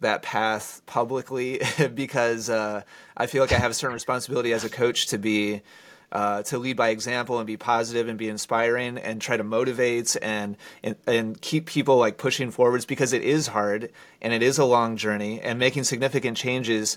that 0.00 0.23
path 0.23 0.82
publicly 0.87 1.61
because 1.94 2.49
uh, 2.49 2.82
I 3.17 3.27
feel 3.27 3.43
like 3.43 3.53
I 3.53 3.58
have 3.58 3.70
a 3.70 3.74
certain 3.74 3.94
responsibility 3.94 4.53
as 4.53 4.65
a 4.65 4.70
coach 4.70 5.08
to 5.08 5.19
be 5.19 5.62
uh, 6.10 6.43
to 6.44 6.58
lead 6.58 6.77
by 6.77 6.89
example 6.89 7.39
and 7.39 7.46
be 7.46 7.56
positive 7.56 8.08
and 8.08 8.19
be 8.19 8.29
inspiring 8.29 8.96
and 8.96 9.20
try 9.20 9.36
to 9.36 9.44
motivate 9.44 10.17
and, 10.22 10.56
and 10.82 10.96
and 11.06 11.41
keep 11.41 11.67
people 11.67 11.98
like 11.98 12.17
pushing 12.17 12.51
forwards 12.51 12.86
because 12.86 13.12
it 13.12 13.22
is 13.22 13.48
hard 13.48 13.91
and 14.22 14.32
it 14.32 14.43
is 14.43 14.58
a 14.58 14.65
long 14.65 14.96
journey 14.96 15.41
and 15.41 15.58
making 15.58 15.84
significant 15.84 16.36
changes 16.36 16.96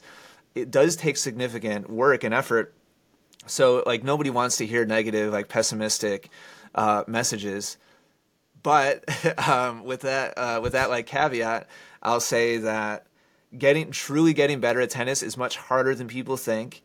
it 0.56 0.72
does 0.72 0.96
take 0.96 1.18
significant 1.18 1.89
work 1.89 2.24
and 2.24 2.34
effort 2.34 2.74
so 3.48 3.84
like 3.86 4.04
nobody 4.04 4.30
wants 4.30 4.58
to 4.58 4.65
hear 4.65 4.86
negative 4.86 5.34
like 5.34 5.50
pessimistic 5.50 6.30
uh, 6.75 7.04
messages 7.08 7.78
but 8.63 9.04
um, 9.48 9.84
with 9.84 10.01
that 10.01 10.38
uh, 10.38 10.60
with 10.62 10.74
that 10.74 10.90
like 10.90 11.06
caveat 11.06 11.68
I'll 12.01 12.20
say 12.20 12.58
that 12.58 13.06
getting 13.58 13.92
truly 13.92 14.34
getting 14.34 14.60
better 14.60 14.82
at 14.82 14.90
tennis 14.90 15.22
is 15.22 15.38
much 15.38 15.58
harder 15.58 15.94
than 15.94 16.08
people 16.08 16.38
think. 16.38 16.84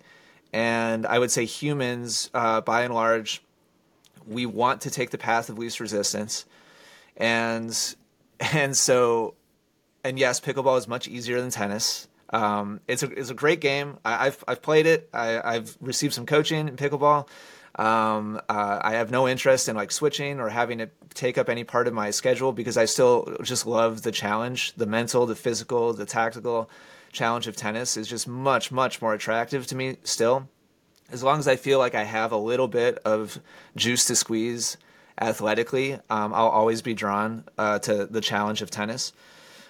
And 0.52 1.06
I 1.06 1.18
would 1.18 1.30
say 1.30 1.44
humans, 1.44 2.30
uh, 2.34 2.60
by 2.60 2.82
and 2.82 2.94
large, 2.94 3.42
we 4.26 4.46
want 4.46 4.82
to 4.82 4.90
take 4.90 5.10
the 5.10 5.18
path 5.18 5.48
of 5.48 5.58
least 5.58 5.80
resistance. 5.80 6.44
And 7.16 7.76
and 8.52 8.76
so 8.76 9.34
and 10.04 10.18
yes, 10.18 10.40
pickleball 10.40 10.78
is 10.78 10.86
much 10.86 11.08
easier 11.08 11.40
than 11.40 11.50
tennis. 11.50 12.08
Um, 12.30 12.80
it's 12.88 13.02
a 13.02 13.10
it's 13.10 13.30
a 13.30 13.34
great 13.34 13.60
game. 13.60 13.98
I, 14.04 14.26
have 14.26 14.44
I've 14.46 14.62
played 14.62 14.86
it. 14.86 15.08
I, 15.12 15.56
I've 15.56 15.76
received 15.80 16.14
some 16.14 16.26
coaching 16.26 16.68
in 16.68 16.76
pickleball. 16.76 17.28
Um, 17.76 18.40
uh, 18.48 18.80
I 18.82 18.92
have 18.92 19.10
no 19.10 19.28
interest 19.28 19.68
in 19.68 19.76
like 19.76 19.92
switching 19.92 20.40
or 20.40 20.48
having 20.48 20.78
to 20.78 20.88
take 21.12 21.36
up 21.36 21.48
any 21.48 21.62
part 21.62 21.86
of 21.86 21.92
my 21.92 22.10
schedule 22.10 22.52
because 22.52 22.76
I 22.76 22.86
still 22.86 23.36
just 23.42 23.66
love 23.66 24.02
the 24.02 24.12
challenge, 24.12 24.72
the 24.74 24.86
mental, 24.86 25.26
the 25.26 25.36
physical, 25.36 25.92
the 25.92 26.06
tactical 26.06 26.70
challenge 27.12 27.46
of 27.46 27.56
tennis 27.56 27.96
is 27.96 28.08
just 28.08 28.26
much, 28.26 28.72
much 28.72 29.02
more 29.02 29.12
attractive 29.12 29.66
to 29.68 29.76
me 29.76 29.96
still. 30.04 30.48
As 31.10 31.22
long 31.22 31.38
as 31.38 31.46
I 31.46 31.56
feel 31.56 31.78
like 31.78 31.94
I 31.94 32.04
have 32.04 32.32
a 32.32 32.36
little 32.36 32.66
bit 32.66 32.98
of 33.04 33.38
juice 33.76 34.06
to 34.06 34.16
squeeze 34.16 34.76
athletically, 35.20 35.94
um, 36.10 36.34
I'll 36.34 36.48
always 36.48 36.82
be 36.82 36.94
drawn 36.94 37.44
uh, 37.58 37.78
to 37.80 38.06
the 38.06 38.20
challenge 38.20 38.62
of 38.62 38.70
tennis. 38.70 39.12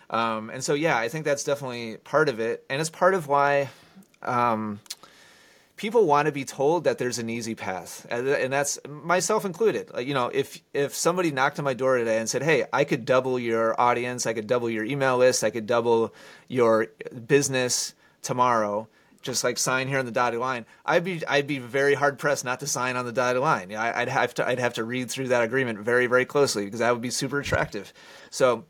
Um, 0.09 0.51
and 0.51 0.63
so, 0.63 0.75
yeah, 0.75 0.97
I 0.97 1.09
think 1.09 1.25
that's 1.25 1.45
definitely 1.45 1.97
part 1.99 2.29
of 2.29 2.39
it. 2.39 2.65
And 2.71 2.81
it's 2.81 2.91
part 2.91 3.15
of 3.15 3.27
why. 3.27 3.69
Um, 4.23 4.81
people 5.77 6.07
want 6.07 6.27
to 6.27 6.33
be 6.33 6.45
told 6.45 6.85
that 6.85 6.99
there's 6.99 7.19
an 7.19 7.29
easy 7.29 7.55
path, 7.55 8.07
and, 8.11 8.53
that's 8.53 8.79
myself 8.89 9.45
included. 9.45 9.91
You 9.99 10.15
know, 10.15 10.29
if 10.29 10.63
if 10.73 10.95
somebody 10.95 11.31
knocked 11.31 11.59
on 11.59 11.65
my 11.65 11.75
door 11.75 11.99
today 11.99 12.19
and 12.19 12.29
said, 12.29 12.43
"Hey, 12.43 12.65
I 12.73 12.85
could 12.85 13.05
double 13.05 13.39
your 13.39 13.79
audience, 13.81 14.27
I 14.27 14.33
could 14.33 14.47
double 14.47 14.71
your 14.71 14.85
email 14.85 15.19
list, 15.19 15.45
I 15.45 15.51
could 15.51 15.67
double 15.67 16.15
your 16.49 16.89
business 17.27 17.95
tomorrow," 18.23 18.89
just 19.23 19.45
like 19.45 19.59
sign 19.59 19.89
here 19.89 19.99
on 19.99 20.07
the 20.07 20.13
dotted 20.13 20.41
line, 20.41 20.65
I'd 20.85 21.05
be 21.05 21.27
I'd 21.27 21.47
be 21.47 21.59
very 21.59 21.95
hard 21.95 22.19
pressed 22.19 22.45
not 22.45 22.61
to 22.61 22.67
sign 22.67 22.97
on 22.97 23.05
the 23.05 23.13
dotted 23.13 23.43
line. 23.43 23.75
I'd 23.75 24.09
have 24.09 24.35
to 24.35 24.47
I'd 24.47 24.59
have 24.59 24.75
to 24.75 24.85
read 24.85 25.11
through 25.11 25.29
that 25.29 25.43
agreement 25.43 25.79
very 25.81 26.07
very 26.07 26.25
closely 26.25 26.65
because 26.65 26.81
that 26.81 26.93
would 26.93 27.03
be 27.03 27.11
super 27.11 27.41
attractive. 27.41 27.93
So 28.31 28.65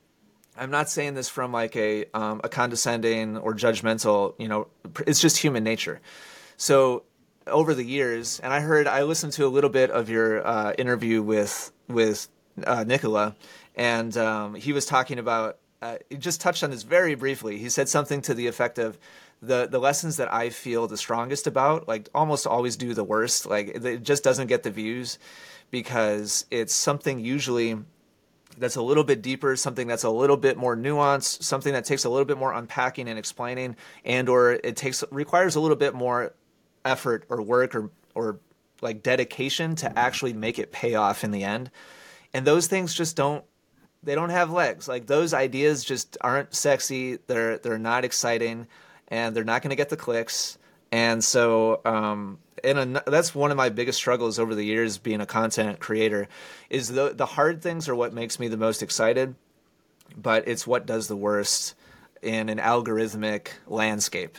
I'm 0.56 0.70
not 0.70 0.88
saying 0.88 1.14
this 1.14 1.28
from 1.28 1.52
like 1.52 1.76
a 1.76 2.06
um, 2.14 2.40
a 2.42 2.48
condescending 2.48 3.36
or 3.36 3.54
judgmental. 3.54 4.34
You 4.38 4.48
know, 4.48 4.68
it's 5.06 5.20
just 5.20 5.36
human 5.36 5.62
nature. 5.62 6.00
So 6.56 7.04
over 7.46 7.74
the 7.74 7.84
years, 7.84 8.40
and 8.40 8.52
I 8.52 8.60
heard 8.60 8.86
I 8.86 9.02
listened 9.02 9.32
to 9.34 9.46
a 9.46 9.48
little 9.48 9.70
bit 9.70 9.90
of 9.90 10.08
your 10.08 10.46
uh, 10.46 10.72
interview 10.72 11.22
with 11.22 11.72
with 11.88 12.28
uh, 12.66 12.84
Nicola, 12.84 13.36
and 13.74 14.16
um, 14.16 14.54
he 14.54 14.72
was 14.72 14.86
talking 14.86 15.18
about. 15.18 15.58
Uh, 15.82 15.98
he 16.08 16.16
just 16.16 16.40
touched 16.40 16.64
on 16.64 16.70
this 16.70 16.84
very 16.84 17.14
briefly. 17.14 17.58
He 17.58 17.68
said 17.68 17.86
something 17.86 18.22
to 18.22 18.32
the 18.32 18.46
effect 18.46 18.78
of 18.78 18.98
the 19.42 19.68
the 19.70 19.78
lessons 19.78 20.16
that 20.16 20.32
I 20.32 20.48
feel 20.50 20.86
the 20.86 20.96
strongest 20.96 21.46
about, 21.46 21.86
like 21.86 22.08
almost 22.14 22.46
always 22.46 22.76
do 22.76 22.94
the 22.94 23.04
worst. 23.04 23.46
Like 23.46 23.68
it 23.68 24.02
just 24.02 24.24
doesn't 24.24 24.46
get 24.46 24.62
the 24.62 24.70
views 24.70 25.18
because 25.70 26.46
it's 26.50 26.72
something 26.72 27.20
usually 27.20 27.76
that's 28.58 28.76
a 28.76 28.82
little 28.82 29.04
bit 29.04 29.20
deeper, 29.20 29.54
something 29.54 29.86
that's 29.86 30.04
a 30.04 30.10
little 30.10 30.38
bit 30.38 30.56
more 30.56 30.76
nuanced, 30.76 31.42
something 31.42 31.74
that 31.74 31.84
takes 31.84 32.04
a 32.04 32.08
little 32.08 32.24
bit 32.24 32.38
more 32.38 32.52
unpacking 32.52 33.08
and 33.08 33.18
explaining, 33.18 33.76
and 34.04 34.28
or 34.28 34.52
it 34.52 34.76
takes 34.76 35.04
requires 35.10 35.56
a 35.56 35.60
little 35.60 35.76
bit 35.76 35.94
more 35.94 36.32
effort 36.86 37.26
or 37.28 37.42
work 37.42 37.74
or 37.74 37.90
or 38.14 38.40
like 38.80 39.02
dedication 39.02 39.74
to 39.76 39.98
actually 39.98 40.32
make 40.32 40.58
it 40.58 40.72
pay 40.72 40.94
off 40.94 41.24
in 41.24 41.30
the 41.30 41.44
end. 41.44 41.70
And 42.32 42.46
those 42.46 42.66
things 42.66 42.94
just 42.94 43.16
don't 43.16 43.44
they 44.02 44.14
don't 44.14 44.30
have 44.30 44.50
legs. 44.50 44.88
Like 44.88 45.06
those 45.06 45.34
ideas 45.34 45.84
just 45.84 46.16
aren't 46.20 46.54
sexy. 46.54 47.18
They're 47.26 47.58
they're 47.58 47.78
not 47.78 48.04
exciting 48.04 48.66
and 49.08 49.34
they're 49.34 49.44
not 49.44 49.62
going 49.62 49.70
to 49.70 49.76
get 49.76 49.88
the 49.88 49.96
clicks. 49.96 50.58
And 50.92 51.22
so, 51.22 51.80
um, 51.84 52.38
and 52.62 53.00
that's 53.06 53.34
one 53.34 53.50
of 53.50 53.56
my 53.56 53.68
biggest 53.68 53.98
struggles 53.98 54.38
over 54.38 54.54
the 54.54 54.64
years 54.64 54.98
being 54.98 55.20
a 55.20 55.26
content 55.26 55.80
creator 55.80 56.28
is 56.70 56.88
the 56.88 57.12
the 57.14 57.26
hard 57.26 57.62
things 57.62 57.88
are 57.88 57.94
what 57.94 58.14
makes 58.14 58.38
me 58.38 58.48
the 58.48 58.56
most 58.56 58.82
excited, 58.82 59.34
but 60.16 60.46
it's 60.48 60.66
what 60.66 60.86
does 60.86 61.08
the 61.08 61.16
worst 61.16 61.74
in 62.22 62.48
an 62.48 62.58
algorithmic 62.58 63.48
landscape. 63.66 64.38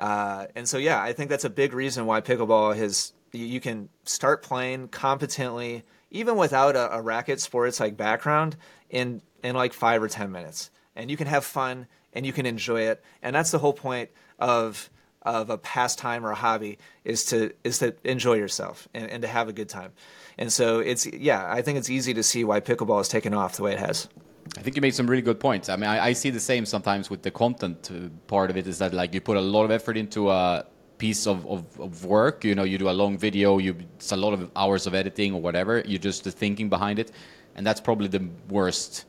Uh, 0.00 0.46
and 0.56 0.66
so, 0.66 0.78
yeah, 0.78 1.00
I 1.00 1.12
think 1.12 1.28
that's 1.30 1.44
a 1.44 1.50
big 1.50 1.74
reason 1.74 2.06
why 2.06 2.22
pickleball 2.22 2.74
has 2.74 3.12
you 3.32 3.60
can 3.60 3.88
start 4.04 4.42
playing 4.42 4.88
competently 4.88 5.84
even 6.10 6.36
without 6.36 6.74
a, 6.74 6.96
a 6.96 7.00
racket 7.00 7.40
sports 7.40 7.78
like 7.78 7.96
background 7.96 8.56
in 8.88 9.22
in 9.44 9.54
like 9.54 9.72
five 9.72 10.02
or 10.02 10.08
ten 10.08 10.32
minutes, 10.32 10.70
and 10.96 11.10
you 11.10 11.16
can 11.16 11.26
have 11.26 11.44
fun 11.44 11.86
and 12.12 12.26
you 12.26 12.32
can 12.32 12.46
enjoy 12.46 12.82
it. 12.82 13.04
And 13.22 13.36
that's 13.36 13.50
the 13.50 13.58
whole 13.58 13.74
point 13.74 14.10
of 14.38 14.90
of 15.22 15.50
a 15.50 15.58
pastime 15.58 16.24
or 16.24 16.30
a 16.30 16.34
hobby 16.34 16.78
is 17.04 17.26
to 17.26 17.52
is 17.62 17.78
to 17.78 17.94
enjoy 18.04 18.34
yourself 18.34 18.88
and, 18.94 19.10
and 19.10 19.22
to 19.22 19.28
have 19.28 19.48
a 19.48 19.52
good 19.52 19.68
time. 19.68 19.92
And 20.38 20.50
so 20.52 20.80
it's 20.80 21.06
yeah, 21.06 21.46
I 21.46 21.62
think 21.62 21.78
it's 21.78 21.90
easy 21.90 22.14
to 22.14 22.22
see 22.22 22.42
why 22.42 22.60
pickleball 22.60 22.98
has 22.98 23.08
taken 23.08 23.34
off 23.34 23.56
the 23.56 23.62
way 23.62 23.74
it 23.74 23.78
has. 23.78 24.08
I 24.56 24.62
think 24.62 24.76
you 24.76 24.82
made 24.82 24.94
some 24.94 25.08
really 25.08 25.22
good 25.22 25.38
points. 25.38 25.68
I 25.68 25.76
mean, 25.76 25.88
I, 25.88 26.06
I 26.06 26.12
see 26.12 26.30
the 26.30 26.40
same 26.40 26.66
sometimes 26.66 27.08
with 27.08 27.22
the 27.22 27.30
content 27.30 27.90
uh, 27.92 28.08
part 28.26 28.50
of 28.50 28.56
it. 28.56 28.66
Is 28.66 28.78
that 28.78 28.92
like 28.92 29.14
you 29.14 29.20
put 29.20 29.36
a 29.36 29.40
lot 29.40 29.64
of 29.64 29.70
effort 29.70 29.96
into 29.96 30.30
a 30.30 30.66
piece 30.98 31.26
of, 31.26 31.46
of, 31.46 31.78
of 31.80 32.04
work? 32.04 32.44
You 32.44 32.54
know, 32.54 32.64
you 32.64 32.76
do 32.78 32.90
a 32.90 32.92
long 33.02 33.16
video, 33.16 33.58
you 33.58 33.76
it's 33.96 34.12
a 34.12 34.16
lot 34.16 34.32
of 34.32 34.50
hours 34.56 34.86
of 34.86 34.94
editing 34.94 35.34
or 35.34 35.40
whatever. 35.40 35.82
You 35.86 35.98
just 35.98 36.24
the 36.24 36.30
thinking 36.32 36.68
behind 36.68 36.98
it, 36.98 37.12
and 37.54 37.66
that's 37.66 37.80
probably 37.80 38.08
the 38.08 38.28
worst 38.48 39.04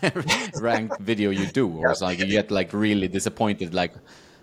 ranked 0.60 1.00
video 1.00 1.30
you 1.30 1.46
do, 1.46 1.68
or 1.68 1.90
it's 1.90 2.00
like 2.00 2.18
you 2.18 2.26
get 2.26 2.50
like 2.50 2.72
really 2.72 3.08
disappointed, 3.08 3.74
like. 3.74 3.92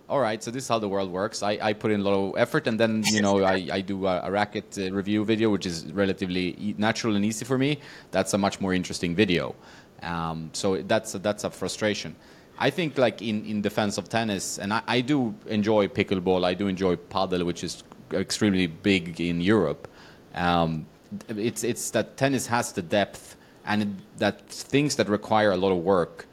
All 0.07 0.19
right, 0.19 0.41
so 0.41 0.50
this 0.50 0.63
is 0.63 0.67
how 0.67 0.79
the 0.79 0.89
world 0.89 1.12
works. 1.12 1.43
I, 1.43 1.59
I 1.62 1.74
put 1.74 1.91
in 1.91 2.00
a 2.00 2.03
lot 2.03 2.15
of 2.15 2.33
effort, 2.36 2.65
and 2.65 2.79
then 2.79 3.03
you 3.05 3.21
know 3.21 3.43
I, 3.43 3.69
I 3.71 3.81
do 3.81 4.07
a, 4.07 4.21
a 4.24 4.31
racket 4.31 4.75
uh, 4.79 4.91
review 4.91 5.24
video, 5.24 5.51
which 5.51 5.67
is 5.67 5.86
relatively 5.93 6.55
e- 6.57 6.74
natural 6.79 7.15
and 7.15 7.24
easy 7.24 7.45
for 7.45 7.59
me. 7.59 7.77
That's 8.09 8.33
a 8.33 8.38
much 8.39 8.59
more 8.59 8.74
interesting 8.74 9.13
video. 9.13 9.55
Um, 10.03 10.50
so 10.53 10.82
that's 10.82 11.15
a, 11.15 11.20
that's 11.20 11.44
a 11.44 11.50
frustration. 11.50 12.15
I 12.58 12.70
think 12.70 12.98
like 12.98 13.22
in, 13.22 13.46
in 13.46 13.62
defense 13.62 13.98
of 13.98 14.10
tennis, 14.10 14.60
and 14.60 14.74
I, 14.74 14.82
I 14.88 15.01
do 15.01 15.34
enjoy 15.48 15.88
pickleball. 15.88 16.44
I 16.46 16.53
do 16.53 16.68
enjoy 16.68 16.98
padel, 16.98 17.46
which 17.46 17.63
is 17.63 17.84
extremely 18.13 18.68
big 18.68 19.22
in 19.22 19.39
Europe. 19.39 19.88
Um, 20.36 20.86
it's 21.29 21.63
it's 21.63 21.89
that 21.91 22.18
tennis 22.18 22.48
has 22.48 22.74
the 22.74 22.82
depth 22.82 23.38
and 23.65 24.01
that 24.18 24.48
things 24.50 24.96
that 24.98 25.08
require 25.10 25.51
a 25.51 25.58
lot 25.58 25.72
of 25.72 25.77
work 25.77 26.27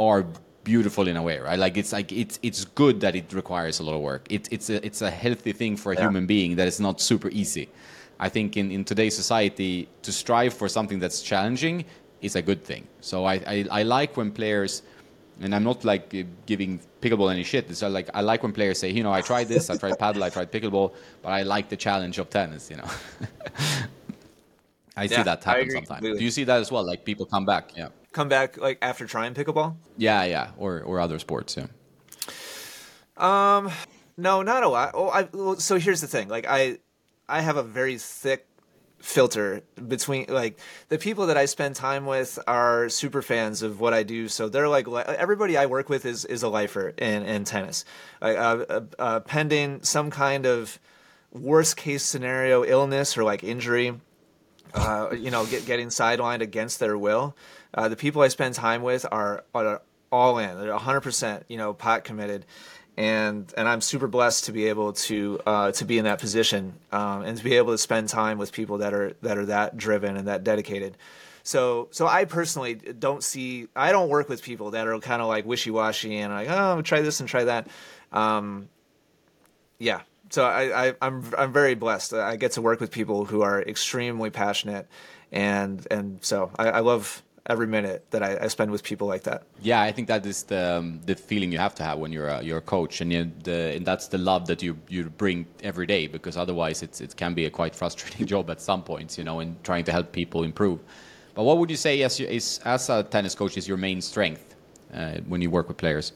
are 0.00 0.26
beautiful 0.64 1.08
in 1.08 1.16
a 1.16 1.22
way, 1.22 1.38
right? 1.38 1.58
Like 1.58 1.76
it's 1.76 1.92
like 1.92 2.12
it's 2.12 2.38
it's 2.42 2.64
good 2.64 3.00
that 3.00 3.14
it 3.14 3.32
requires 3.32 3.80
a 3.80 3.82
lot 3.82 3.94
of 3.94 4.00
work. 4.00 4.26
It's 4.30 4.48
it's 4.50 4.70
a 4.70 4.84
it's 4.84 5.02
a 5.02 5.10
healthy 5.10 5.52
thing 5.52 5.76
for 5.76 5.92
a 5.92 5.94
yeah. 5.94 6.02
human 6.02 6.26
being 6.26 6.56
that 6.56 6.68
is 6.68 6.80
not 6.80 7.00
super 7.00 7.28
easy. 7.30 7.68
I 8.20 8.28
think 8.28 8.56
in, 8.56 8.70
in 8.70 8.84
today's 8.84 9.14
society 9.14 9.88
to 10.02 10.12
strive 10.12 10.52
for 10.52 10.68
something 10.68 10.98
that's 10.98 11.22
challenging 11.22 11.84
is 12.20 12.36
a 12.36 12.42
good 12.42 12.64
thing. 12.64 12.86
So 13.00 13.24
I, 13.24 13.34
I, 13.34 13.66
I 13.70 13.82
like 13.82 14.16
when 14.16 14.30
players 14.32 14.82
and 15.40 15.54
I'm 15.54 15.64
not 15.64 15.84
like 15.84 16.14
giving 16.46 16.80
pickleball 17.00 17.32
any 17.32 17.44
shit. 17.44 17.70
It's 17.70 17.82
like 17.82 18.10
I 18.14 18.20
like 18.22 18.42
when 18.42 18.52
players 18.52 18.78
say, 18.78 18.90
you 18.90 19.02
know, 19.02 19.12
I 19.12 19.20
tried 19.20 19.48
this, 19.48 19.70
I 19.70 19.76
tried 19.76 19.98
padel, 19.98 20.22
I 20.22 20.30
tried 20.30 20.50
pickleball, 20.50 20.94
but 21.22 21.30
I 21.30 21.42
like 21.42 21.68
the 21.68 21.76
challenge 21.76 22.18
of 22.18 22.28
tennis, 22.30 22.70
you 22.70 22.76
know. 22.76 22.84
I 24.96 25.04
yeah, 25.04 25.16
see 25.16 25.22
that 25.22 25.44
happen 25.44 25.70
sometimes. 25.70 26.18
Do 26.18 26.24
you 26.24 26.30
see 26.30 26.44
that 26.44 26.60
as 26.60 26.72
well? 26.72 26.84
Like 26.84 27.04
people 27.04 27.24
come 27.24 27.44
back, 27.44 27.76
yeah. 27.76 27.88
Come 28.12 28.28
back 28.28 28.56
like 28.58 28.78
after 28.82 29.06
trying 29.06 29.34
pickleball? 29.34 29.76
Yeah, 29.96 30.24
yeah, 30.24 30.50
or 30.58 30.82
or 30.82 30.98
other 30.98 31.20
sports, 31.20 31.56
yeah. 31.56 31.66
Um, 33.16 33.70
no, 34.16 34.42
not 34.42 34.64
a 34.64 34.68
lot. 34.68 34.92
Oh, 34.94 35.08
I, 35.08 35.28
well, 35.32 35.56
so 35.56 35.78
here's 35.78 36.00
the 36.00 36.08
thing. 36.08 36.28
Like 36.28 36.46
I, 36.48 36.78
I 37.28 37.40
have 37.40 37.56
a 37.56 37.62
very 37.62 37.98
thick 37.98 38.46
filter 39.00 39.62
between 39.86 40.26
like 40.28 40.58
the 40.88 40.98
people 40.98 41.26
that 41.26 41.36
I 41.36 41.44
spend 41.44 41.76
time 41.76 42.04
with 42.04 42.38
are 42.46 42.88
super 42.88 43.22
fans 43.22 43.62
of 43.62 43.80
what 43.80 43.94
I 43.94 44.02
do. 44.02 44.28
So 44.28 44.48
they're 44.48 44.68
like 44.68 44.88
everybody 44.88 45.56
I 45.56 45.66
work 45.66 45.88
with 45.88 46.04
is 46.04 46.24
is 46.24 46.42
a 46.42 46.48
lifer 46.48 46.88
in 46.98 47.22
in 47.24 47.44
tennis. 47.44 47.84
Uh, 48.20 48.24
uh, 48.24 48.80
uh, 48.98 49.20
pending 49.20 49.82
some 49.82 50.10
kind 50.10 50.46
of 50.46 50.78
worst 51.32 51.76
case 51.76 52.04
scenario 52.04 52.64
illness 52.64 53.16
or 53.16 53.24
like 53.24 53.44
injury 53.44 53.94
uh, 54.74 55.10
you 55.12 55.30
know, 55.30 55.46
get, 55.46 55.66
getting 55.66 55.88
sidelined 55.88 56.40
against 56.40 56.80
their 56.80 56.96
will. 56.96 57.36
Uh, 57.74 57.88
the 57.88 57.96
people 57.96 58.22
I 58.22 58.28
spend 58.28 58.54
time 58.54 58.82
with 58.82 59.06
are, 59.10 59.44
are 59.54 59.82
all 60.10 60.38
in. 60.38 60.58
They're 60.58 60.76
100%, 60.76 61.44
you 61.48 61.58
know, 61.58 61.74
pot 61.74 62.04
committed. 62.04 62.46
And, 62.98 63.54
and 63.56 63.68
I'm 63.68 63.80
super 63.80 64.08
blessed 64.08 64.46
to 64.46 64.52
be 64.52 64.66
able 64.66 64.92
to 64.94 65.40
uh, 65.46 65.70
to 65.70 65.84
be 65.84 65.98
in 65.98 66.04
that 66.04 66.18
position 66.18 66.74
um, 66.90 67.22
and 67.22 67.38
to 67.38 67.44
be 67.44 67.54
able 67.54 67.72
to 67.72 67.78
spend 67.78 68.08
time 68.08 68.38
with 68.38 68.50
people 68.52 68.78
that 68.78 68.92
are 68.92 69.12
that 69.22 69.38
are 69.38 69.46
that 69.46 69.76
driven 69.76 70.16
and 70.16 70.26
that 70.26 70.42
dedicated. 70.42 70.96
So 71.44 71.88
so 71.92 72.08
I 72.08 72.24
personally 72.24 72.74
don't 72.74 73.22
see 73.22 73.68
I 73.76 73.92
don't 73.92 74.08
work 74.08 74.28
with 74.28 74.42
people 74.42 74.72
that 74.72 74.88
are 74.88 74.98
kind 74.98 75.22
of 75.22 75.28
like 75.28 75.46
wishy 75.46 75.70
washy 75.70 76.18
and 76.18 76.32
like 76.32 76.48
oh 76.50 76.82
try 76.82 77.00
this 77.00 77.20
and 77.20 77.28
try 77.28 77.44
that. 77.44 77.68
Um, 78.10 78.68
yeah, 79.78 80.00
so 80.30 80.44
I, 80.44 80.88
I, 80.88 80.94
I'm 81.00 81.24
I'm 81.36 81.52
very 81.52 81.74
blessed. 81.74 82.14
I 82.14 82.36
get 82.36 82.52
to 82.52 82.62
work 82.62 82.80
with 82.80 82.90
people 82.90 83.24
who 83.24 83.42
are 83.42 83.62
extremely 83.62 84.30
passionate, 84.30 84.88
and 85.32 85.86
and 85.90 86.22
so 86.22 86.50
I, 86.58 86.68
I 86.70 86.80
love 86.80 87.22
every 87.48 87.66
minute 87.66 88.10
that 88.10 88.22
I, 88.22 88.38
I, 88.42 88.48
spend 88.48 88.70
with 88.70 88.82
people 88.82 89.08
like 89.08 89.22
that. 89.22 89.42
Yeah, 89.62 89.80
I 89.80 89.90
think 89.90 90.08
that 90.08 90.24
is 90.26 90.42
the 90.44 90.78
um, 90.78 91.00
the 91.06 91.14
feeling 91.14 91.50
you 91.50 91.58
have 91.58 91.74
to 91.76 91.82
have 91.82 91.98
when 91.98 92.12
you're 92.12 92.28
a, 92.28 92.42
you're 92.42 92.58
a 92.58 92.68
coach, 92.76 93.00
and, 93.00 93.12
you, 93.12 93.32
the, 93.42 93.74
and 93.76 93.86
that's 93.86 94.08
the 94.08 94.18
love 94.18 94.46
that 94.46 94.62
you 94.62 94.76
you 94.88 95.04
bring 95.04 95.46
every 95.62 95.86
day. 95.86 96.06
Because 96.06 96.36
otherwise, 96.36 96.82
it's 96.82 97.00
it 97.00 97.16
can 97.16 97.34
be 97.34 97.46
a 97.46 97.50
quite 97.50 97.74
frustrating 97.80 98.26
job 98.26 98.50
at 98.50 98.60
some 98.60 98.82
points, 98.82 99.18
you 99.18 99.24
know, 99.24 99.40
in 99.40 99.56
trying 99.62 99.84
to 99.84 99.92
help 99.92 100.12
people 100.12 100.42
improve. 100.44 100.80
But 101.34 101.44
what 101.44 101.58
would 101.58 101.70
you 101.70 101.76
say 101.76 102.02
as 102.02 102.20
is 102.20 102.60
as 102.64 102.90
a 102.90 103.02
tennis 103.02 103.34
coach 103.34 103.56
is 103.56 103.66
your 103.66 103.78
main 103.78 104.00
strength 104.00 104.54
uh, 104.92 105.18
when 105.26 105.40
you 105.40 105.50
work 105.50 105.68
with 105.68 105.76
players? 105.76 106.12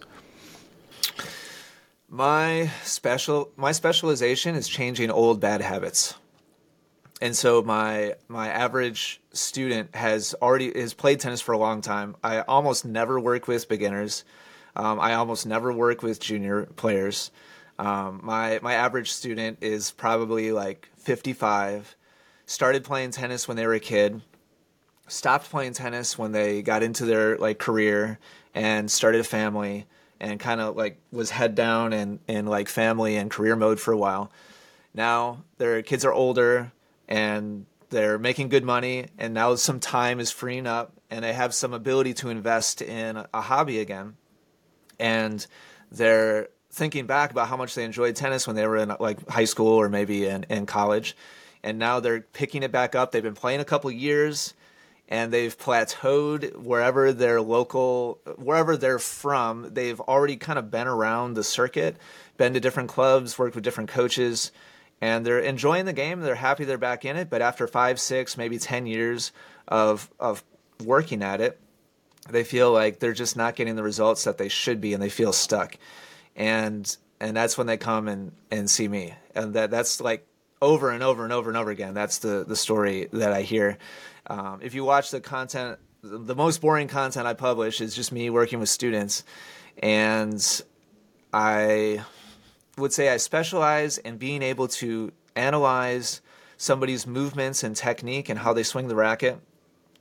My 2.09 2.71
special 2.85 3.51
my 3.57 3.73
specialization 3.73 4.55
is 4.55 4.69
changing 4.69 5.11
old 5.11 5.41
bad 5.41 5.63
habits. 5.63 6.15
And 7.23 7.37
so 7.37 7.63
my 7.63 8.17
my 8.27 8.49
average 8.49 9.21
student 9.33 9.95
has 9.95 10.35
already 10.43 10.77
has 10.77 10.93
played 10.93 11.21
tennis 11.21 11.41
for 11.41 11.53
a 11.53 11.57
long 11.57 11.81
time. 11.81 12.17
I 12.25 12.41
almost 12.41 12.85
never 12.85 13.21
work 13.21 13.47
with 13.47 13.69
beginners. 13.69 14.25
Um, 14.75 14.99
I 14.99 15.15
almost 15.15 15.47
never 15.47 15.73
work 15.73 16.03
with 16.03 16.19
junior 16.19 16.65
players. 16.75 17.31
Um, 17.79 18.23
my 18.25 18.59
my 18.61 18.75
average 18.75 19.13
student 19.13 19.59
is 19.61 19.93
probably 19.93 20.51
like 20.51 20.91
55. 20.97 21.95
Started 22.47 22.83
playing 22.83 23.13
tennis 23.13 23.47
when 23.47 23.57
they 23.57 23.69
were 23.69 23.75
a 23.75 23.81
kid. 23.81 24.21
Stopped 25.07 25.49
playing 25.49 25.75
tennis 25.75 26.19
when 26.19 26.33
they 26.33 26.61
got 26.61 26.83
into 26.83 27.05
their 27.05 27.39
like 27.39 27.61
career 27.61 28.19
and 28.53 28.91
started 28.91 29.21
a 29.21 29.25
family 29.25 29.87
and 30.19 30.41
kind 30.41 30.61
of 30.61 30.75
like 30.75 30.99
was 31.13 31.31
head 31.31 31.55
down 31.55 31.93
and 31.93 32.19
in 32.27 32.47
like 32.47 32.69
family 32.69 33.15
and 33.15 33.31
career 33.31 33.55
mode 33.55 33.79
for 33.79 33.93
a 33.93 33.97
while 33.97 34.33
now 34.95 35.43
their 35.59 35.83
kids 35.83 36.05
are 36.05 36.13
older 36.13 36.73
and 37.13 37.67
they're 37.91 38.19
making 38.19 38.49
good 38.49 38.65
money 38.65 39.07
and 39.19 39.35
now 39.35 39.55
some 39.55 39.79
time 39.79 40.19
is 40.19 40.31
freeing 40.31 40.67
up 40.67 40.95
and 41.11 41.23
they 41.23 41.35
have 41.35 41.53
some 41.53 41.75
ability 41.75 42.15
to 42.15 42.31
invest 42.31 42.81
in 42.81 43.23
a 43.35 43.41
hobby 43.43 43.81
again. 43.81 44.17
And 44.99 45.47
they're 45.91 46.49
thinking 46.71 47.05
back 47.05 47.31
about 47.31 47.49
how 47.49 47.59
much 47.59 47.75
they 47.75 47.85
enjoyed 47.85 48.17
tennis 48.17 48.47
when 48.47 48.57
they 48.57 48.67
were 48.67 48.79
in 48.79 48.97
like 48.99 49.29
high 49.29 49.45
school 49.45 49.75
or 49.75 49.91
maybe 49.91 50.25
in, 50.25 50.45
in 50.45 50.65
college. 50.65 51.15
And 51.63 51.79
now 51.79 52.01
they're 52.01 52.23
picking 52.23 52.63
it 52.63 52.73
back 52.73 52.95
up. 52.95 53.13
They've 53.13 53.23
been 53.23 53.35
playing 53.35 53.61
a 53.61 53.65
couple 53.67 53.91
years 53.91 54.55
and 55.07 55.31
they've 55.31 55.57
plateaued 55.57 56.57
wherever 56.57 57.13
their 57.13 57.43
local 57.43 58.21
wherever 58.39 58.79
they're 58.79 58.99
from. 58.99 59.69
They've 59.75 60.01
already 60.01 60.39
kind 60.39 60.59
of 60.59 60.71
been 60.71 60.89
around 60.89 61.35
the 61.35 61.45
circuit 61.45 61.99
been 62.39 62.55
to 62.55 62.61
different 62.61 62.89
clubs 62.89 63.39
worked 63.39 63.55
with 63.55 63.65
different 63.65 63.91
coaches 63.91 64.51
and 65.03 65.27
they're 65.27 65.41
enjoying 65.41 65.85
the 65.85 65.93
game 65.93 66.21
they're 66.21 66.35
happy 66.35 66.65
they're 66.65 66.79
back 66.79 67.05
in 67.05 67.17
it 67.17 67.29
but 67.29 67.43
after 67.43 67.67
five 67.67 68.01
six 68.01 68.39
maybe 68.39 68.59
ten 68.59 68.87
years 68.87 69.33
of 69.69 70.11
of 70.19 70.43
working 70.81 71.23
at 71.23 71.43
it 71.43 71.61
they 72.29 72.45
feel 72.45 72.73
like 72.73 72.99
they're 72.99 73.13
just 73.13 73.37
not 73.37 73.57
getting 73.57 73.77
the 73.77 73.83
results 73.83 74.25
that 74.25 74.39
they 74.39 74.49
should 74.49 74.81
be 74.81 74.95
and 74.95 75.03
they 75.03 75.09
feel 75.09 75.33
stuck. 75.33 75.77
And 76.37 76.97
and 77.21 77.37
that's 77.37 77.59
when 77.59 77.67
they 77.67 77.77
come 77.77 78.09
and 78.09 78.33
and 78.51 78.71
see 78.71 78.89
me. 78.89 79.15
And 79.35 79.55
that 79.55 79.71
that's 79.71 80.01
like 80.01 80.27
over 80.61 80.91
and 80.91 81.03
over 81.03 81.25
and 81.25 81.33
over 81.33 81.51
and 81.51 81.57
over 81.57 81.71
again. 81.71 81.95
That's 81.95 82.19
the 82.19 82.45
the 82.47 82.57
story 82.57 83.09
that 83.13 83.33
i 83.33 83.43
hear. 83.43 83.79
Um, 84.27 84.61
if 84.63 84.75
you 84.75 84.85
watch 84.85 85.11
the 85.11 85.21
content 85.21 85.79
the 86.05 86.35
most 86.35 86.61
boring 86.61 86.89
content 86.89 87.29
i 87.29 87.35
publish 87.35 87.81
is 87.81 87.95
just 87.95 88.13
me 88.13 88.31
working 88.31 88.61
with 88.61 88.69
students. 88.69 89.25
And 89.83 90.63
i 91.33 92.05
would 92.79 92.93
say 92.93 93.09
i 93.09 93.17
specialize 93.17 93.99
in 93.99 94.17
being 94.17 94.43
able 94.43 94.69
to 94.69 95.13
analyze 95.37 96.21
somebody's 96.57 97.07
movements 97.07 97.63
and 97.63 97.77
technique 97.77 98.29
and 98.29 98.39
how 98.39 98.53
they 98.53 98.63
swing 98.63 98.89
the 98.89 98.95
racket 98.95 99.39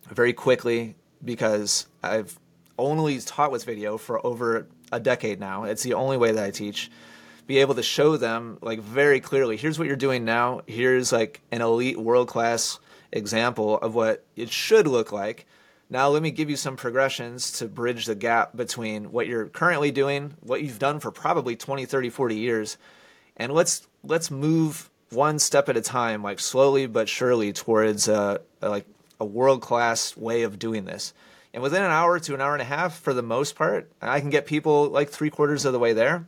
very 0.09 0.33
quickly 0.33 0.95
because 1.23 1.87
i've 2.03 2.39
only 2.81 3.19
taught 3.19 3.51
with 3.51 3.63
video 3.63 3.97
for 3.97 4.25
over 4.25 4.67
a 4.91 4.99
decade 4.99 5.39
now. 5.39 5.63
It's 5.63 5.83
the 5.83 5.93
only 5.93 6.17
way 6.17 6.31
that 6.31 6.43
I 6.43 6.51
teach. 6.51 6.91
Be 7.47 7.59
able 7.59 7.75
to 7.75 7.83
show 7.83 8.17
them 8.17 8.57
like 8.61 8.79
very 8.79 9.19
clearly, 9.19 9.57
here's 9.57 9.77
what 9.77 9.87
you're 9.87 9.95
doing 9.95 10.25
now. 10.25 10.61
Here's 10.67 11.11
like 11.11 11.41
an 11.51 11.61
elite 11.61 11.97
world 11.99 12.27
class 12.27 12.79
example 13.11 13.77
of 13.77 13.93
what 13.95 14.25
it 14.35 14.49
should 14.49 14.87
look 14.87 15.11
like. 15.11 15.45
Now 15.91 16.07
let 16.07 16.23
me 16.23 16.31
give 16.31 16.49
you 16.49 16.55
some 16.55 16.77
progressions 16.77 17.51
to 17.59 17.67
bridge 17.67 18.05
the 18.05 18.15
gap 18.15 18.55
between 18.55 19.11
what 19.11 19.27
you're 19.27 19.47
currently 19.47 19.91
doing, 19.91 20.33
what 20.39 20.63
you've 20.63 20.79
done 20.79 21.01
for 21.01 21.11
probably 21.11 21.57
20, 21.57 21.85
30, 21.85 22.09
40 22.09 22.35
years, 22.37 22.77
and 23.35 23.51
let's 23.51 23.85
let's 24.01 24.31
move 24.31 24.89
one 25.09 25.37
step 25.37 25.67
at 25.67 25.75
a 25.75 25.81
time, 25.81 26.23
like 26.23 26.39
slowly 26.39 26.85
but 26.85 27.09
surely 27.09 27.51
towards 27.51 28.07
uh, 28.07 28.37
like 28.61 28.85
a 29.19 29.25
world 29.25 29.61
class 29.61 30.15
way 30.15 30.43
of 30.43 30.57
doing 30.57 30.85
this. 30.85 31.13
And 31.53 31.61
within 31.61 31.83
an 31.83 31.91
hour 31.91 32.17
to 32.21 32.33
an 32.33 32.39
hour 32.39 32.53
and 32.53 32.61
a 32.61 32.65
half, 32.65 32.97
for 32.97 33.13
the 33.13 33.21
most 33.21 33.57
part, 33.57 33.91
I 34.01 34.21
can 34.21 34.29
get 34.29 34.45
people 34.45 34.87
like 34.87 35.09
three 35.09 35.29
quarters 35.29 35.65
of 35.65 35.73
the 35.73 35.79
way 35.79 35.91
there. 35.91 36.25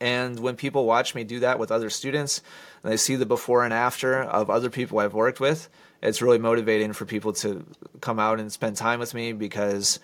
And 0.00 0.40
when 0.40 0.56
people 0.56 0.86
watch 0.86 1.14
me 1.14 1.24
do 1.24 1.40
that 1.40 1.58
with 1.58 1.70
other 1.70 1.90
students, 1.90 2.40
and 2.82 2.90
they 2.90 2.96
see 2.96 3.16
the 3.16 3.26
before 3.26 3.62
and 3.62 3.74
after 3.74 4.22
of 4.22 4.48
other 4.48 4.70
people 4.70 4.98
I've 4.98 5.12
worked 5.12 5.38
with, 5.38 5.68
it's 6.02 6.22
really 6.22 6.38
motivating 6.38 6.92
for 6.92 7.04
people 7.04 7.32
to 7.34 7.64
come 8.00 8.18
out 8.18 8.40
and 8.40 8.50
spend 8.50 8.76
time 8.76 9.00
with 9.00 9.14
me 9.14 9.32
because 9.32 10.00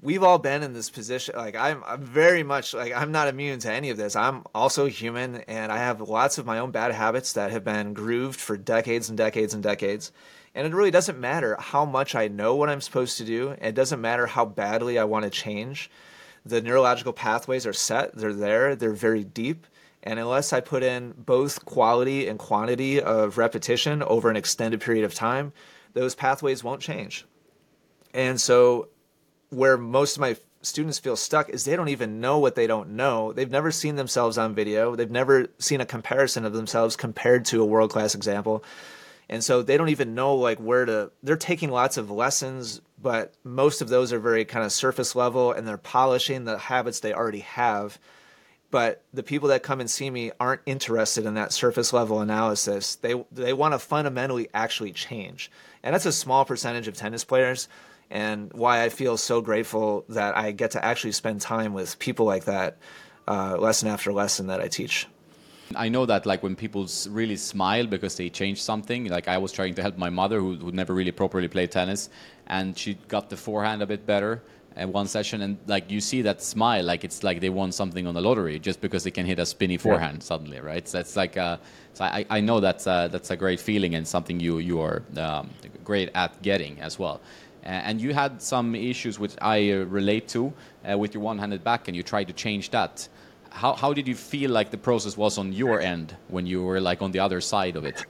we've 0.00 0.22
all 0.22 0.38
been 0.38 0.62
in 0.62 0.72
this 0.72 0.90
position. 0.90 1.34
Like 1.36 1.56
I'm, 1.56 1.82
I'm 1.86 2.02
very 2.02 2.42
much 2.42 2.74
like 2.74 2.92
I'm 2.92 3.12
not 3.12 3.28
immune 3.28 3.58
to 3.60 3.72
any 3.72 3.90
of 3.90 3.96
this. 3.96 4.16
I'm 4.16 4.44
also 4.54 4.86
human, 4.86 5.36
and 5.42 5.72
I 5.72 5.78
have 5.78 6.00
lots 6.00 6.38
of 6.38 6.46
my 6.46 6.58
own 6.58 6.70
bad 6.70 6.92
habits 6.92 7.32
that 7.34 7.50
have 7.50 7.64
been 7.64 7.94
grooved 7.94 8.40
for 8.40 8.56
decades 8.56 9.08
and 9.08 9.16
decades 9.16 9.54
and 9.54 9.62
decades. 9.62 10.12
And 10.54 10.66
it 10.66 10.74
really 10.74 10.90
doesn't 10.90 11.18
matter 11.20 11.56
how 11.58 11.84
much 11.84 12.14
I 12.14 12.28
know 12.28 12.54
what 12.54 12.70
I'm 12.70 12.80
supposed 12.80 13.18
to 13.18 13.24
do. 13.24 13.56
It 13.60 13.74
doesn't 13.74 14.00
matter 14.00 14.26
how 14.26 14.46
badly 14.46 14.98
I 14.98 15.04
want 15.04 15.24
to 15.24 15.30
change. 15.30 15.90
The 16.46 16.62
neurological 16.62 17.12
pathways 17.12 17.66
are 17.66 17.72
set, 17.72 18.14
they're 18.14 18.32
there, 18.32 18.74
they're 18.74 18.92
very 18.92 19.24
deep. 19.24 19.66
And 20.06 20.20
unless 20.20 20.52
I 20.52 20.60
put 20.60 20.82
in 20.84 21.14
both 21.16 21.64
quality 21.64 22.28
and 22.28 22.38
quantity 22.38 23.02
of 23.02 23.38
repetition 23.38 24.02
over 24.04 24.30
an 24.30 24.36
extended 24.36 24.80
period 24.80 25.04
of 25.04 25.14
time, 25.14 25.52
those 25.94 26.14
pathways 26.14 26.62
won't 26.62 26.80
change. 26.80 27.26
And 28.14 28.40
so, 28.40 28.88
where 29.50 29.76
most 29.76 30.16
of 30.16 30.20
my 30.20 30.36
students 30.62 30.98
feel 30.98 31.16
stuck 31.16 31.48
is 31.50 31.64
they 31.64 31.76
don't 31.76 31.88
even 31.88 32.20
know 32.20 32.38
what 32.38 32.54
they 32.54 32.66
don't 32.66 32.90
know. 32.90 33.32
They've 33.32 33.50
never 33.50 33.70
seen 33.70 33.96
themselves 33.96 34.38
on 34.38 34.54
video, 34.54 34.94
they've 34.94 35.10
never 35.10 35.48
seen 35.58 35.80
a 35.80 35.86
comparison 35.86 36.44
of 36.44 36.52
themselves 36.52 36.96
compared 36.96 37.44
to 37.46 37.60
a 37.60 37.66
world 37.66 37.90
class 37.90 38.14
example 38.14 38.64
and 39.28 39.42
so 39.42 39.62
they 39.62 39.76
don't 39.76 39.88
even 39.88 40.14
know 40.14 40.36
like 40.36 40.58
where 40.58 40.84
to 40.84 41.10
they're 41.22 41.36
taking 41.36 41.70
lots 41.70 41.96
of 41.96 42.10
lessons 42.10 42.80
but 43.00 43.34
most 43.44 43.82
of 43.82 43.88
those 43.88 44.12
are 44.12 44.18
very 44.18 44.44
kind 44.44 44.64
of 44.64 44.72
surface 44.72 45.14
level 45.14 45.52
and 45.52 45.66
they're 45.66 45.76
polishing 45.76 46.44
the 46.44 46.58
habits 46.58 47.00
they 47.00 47.12
already 47.12 47.40
have 47.40 47.98
but 48.70 49.02
the 49.12 49.22
people 49.22 49.48
that 49.48 49.62
come 49.62 49.80
and 49.80 49.90
see 49.90 50.10
me 50.10 50.32
aren't 50.40 50.60
interested 50.66 51.24
in 51.24 51.34
that 51.34 51.52
surface 51.52 51.92
level 51.92 52.20
analysis. 52.20 52.96
They 52.96 53.14
they 53.32 53.52
want 53.52 53.74
to 53.74 53.78
fundamentally 53.78 54.48
actually 54.52 54.92
change. 54.92 55.50
And 55.82 55.94
that's 55.94 56.06
a 56.06 56.12
small 56.12 56.44
percentage 56.44 56.88
of 56.88 56.94
tennis 56.94 57.24
players 57.24 57.68
and 58.10 58.52
why 58.52 58.82
I 58.82 58.88
feel 58.88 59.16
so 59.16 59.40
grateful 59.40 60.04
that 60.08 60.36
I 60.36 60.52
get 60.52 60.72
to 60.72 60.84
actually 60.84 61.12
spend 61.12 61.40
time 61.40 61.74
with 61.74 61.98
people 61.98 62.26
like 62.26 62.44
that 62.44 62.78
uh, 63.26 63.56
lesson 63.58 63.88
after 63.88 64.12
lesson 64.12 64.46
that 64.48 64.60
I 64.60 64.68
teach. 64.68 65.06
I 65.74 65.88
know 65.88 66.06
that 66.06 66.26
like 66.26 66.44
when 66.44 66.54
people 66.54 66.86
really 67.08 67.36
smile 67.36 67.86
because 67.86 68.16
they 68.16 68.28
change 68.28 68.62
something, 68.62 69.08
like 69.08 69.26
I 69.26 69.38
was 69.38 69.50
trying 69.50 69.74
to 69.74 69.82
help 69.82 69.98
my 69.98 70.10
mother 70.10 70.38
who, 70.38 70.54
who 70.56 70.70
never 70.70 70.94
really 70.94 71.10
properly 71.10 71.48
played 71.48 71.72
tennis, 71.72 72.08
and 72.46 72.78
she 72.78 72.94
got 73.08 73.30
the 73.30 73.36
forehand 73.36 73.82
a 73.82 73.86
bit 73.86 74.06
better 74.06 74.42
at 74.76 74.88
one 74.88 75.06
session, 75.06 75.42
and 75.42 75.58
like 75.66 75.90
you 75.90 76.00
see 76.00 76.22
that 76.22 76.42
smile, 76.42 76.84
like 76.84 77.04
it's 77.04 77.22
like 77.22 77.40
they 77.40 77.50
won 77.50 77.72
something 77.72 78.06
on 78.06 78.14
the 78.14 78.20
lottery 78.20 78.58
just 78.58 78.80
because 78.80 79.04
they 79.04 79.10
can 79.10 79.26
hit 79.26 79.38
a 79.38 79.46
spinny 79.46 79.76
forehand 79.76 80.18
yeah. 80.18 80.24
suddenly, 80.24 80.60
right? 80.60 80.86
So 80.86 80.98
it's 80.98 81.16
like, 81.16 81.36
uh, 81.36 81.56
so 81.94 82.04
I, 82.04 82.26
I 82.30 82.40
know 82.40 82.60
that's 82.60 82.86
uh, 82.86 83.08
that's 83.08 83.30
a 83.30 83.36
great 83.36 83.60
feeling 83.60 83.94
and 83.94 84.06
something 84.06 84.38
you 84.40 84.58
you 84.58 84.80
are 84.80 85.02
um, 85.16 85.50
great 85.84 86.10
at 86.14 86.40
getting 86.42 86.80
as 86.80 86.98
well. 86.98 87.20
and 87.64 88.00
you 88.00 88.14
had 88.14 88.40
some 88.40 88.76
issues 88.76 89.18
which 89.18 89.34
I 89.42 89.72
uh, 89.72 89.76
relate 90.00 90.28
to 90.28 90.52
uh, 90.88 90.96
with 90.96 91.14
your 91.14 91.22
one-handed 91.24 91.62
back, 91.64 91.88
and 91.88 91.96
you 91.96 92.02
tried 92.04 92.28
to 92.28 92.32
change 92.32 92.70
that 92.70 93.08
how, 93.56 93.72
how 93.72 93.92
did 93.92 94.06
you 94.06 94.14
feel 94.14 94.50
like 94.50 94.70
the 94.70 94.78
process 94.78 95.16
was 95.16 95.38
on 95.38 95.52
your 95.52 95.80
end 95.80 96.14
when 96.28 96.46
you 96.46 96.62
were 96.62 96.80
like 96.80 97.00
on 97.00 97.10
the 97.10 97.20
other 97.20 97.40
side 97.40 97.76
of 97.76 97.84
it? 97.84 98.04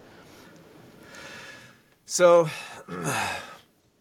So 2.04 2.48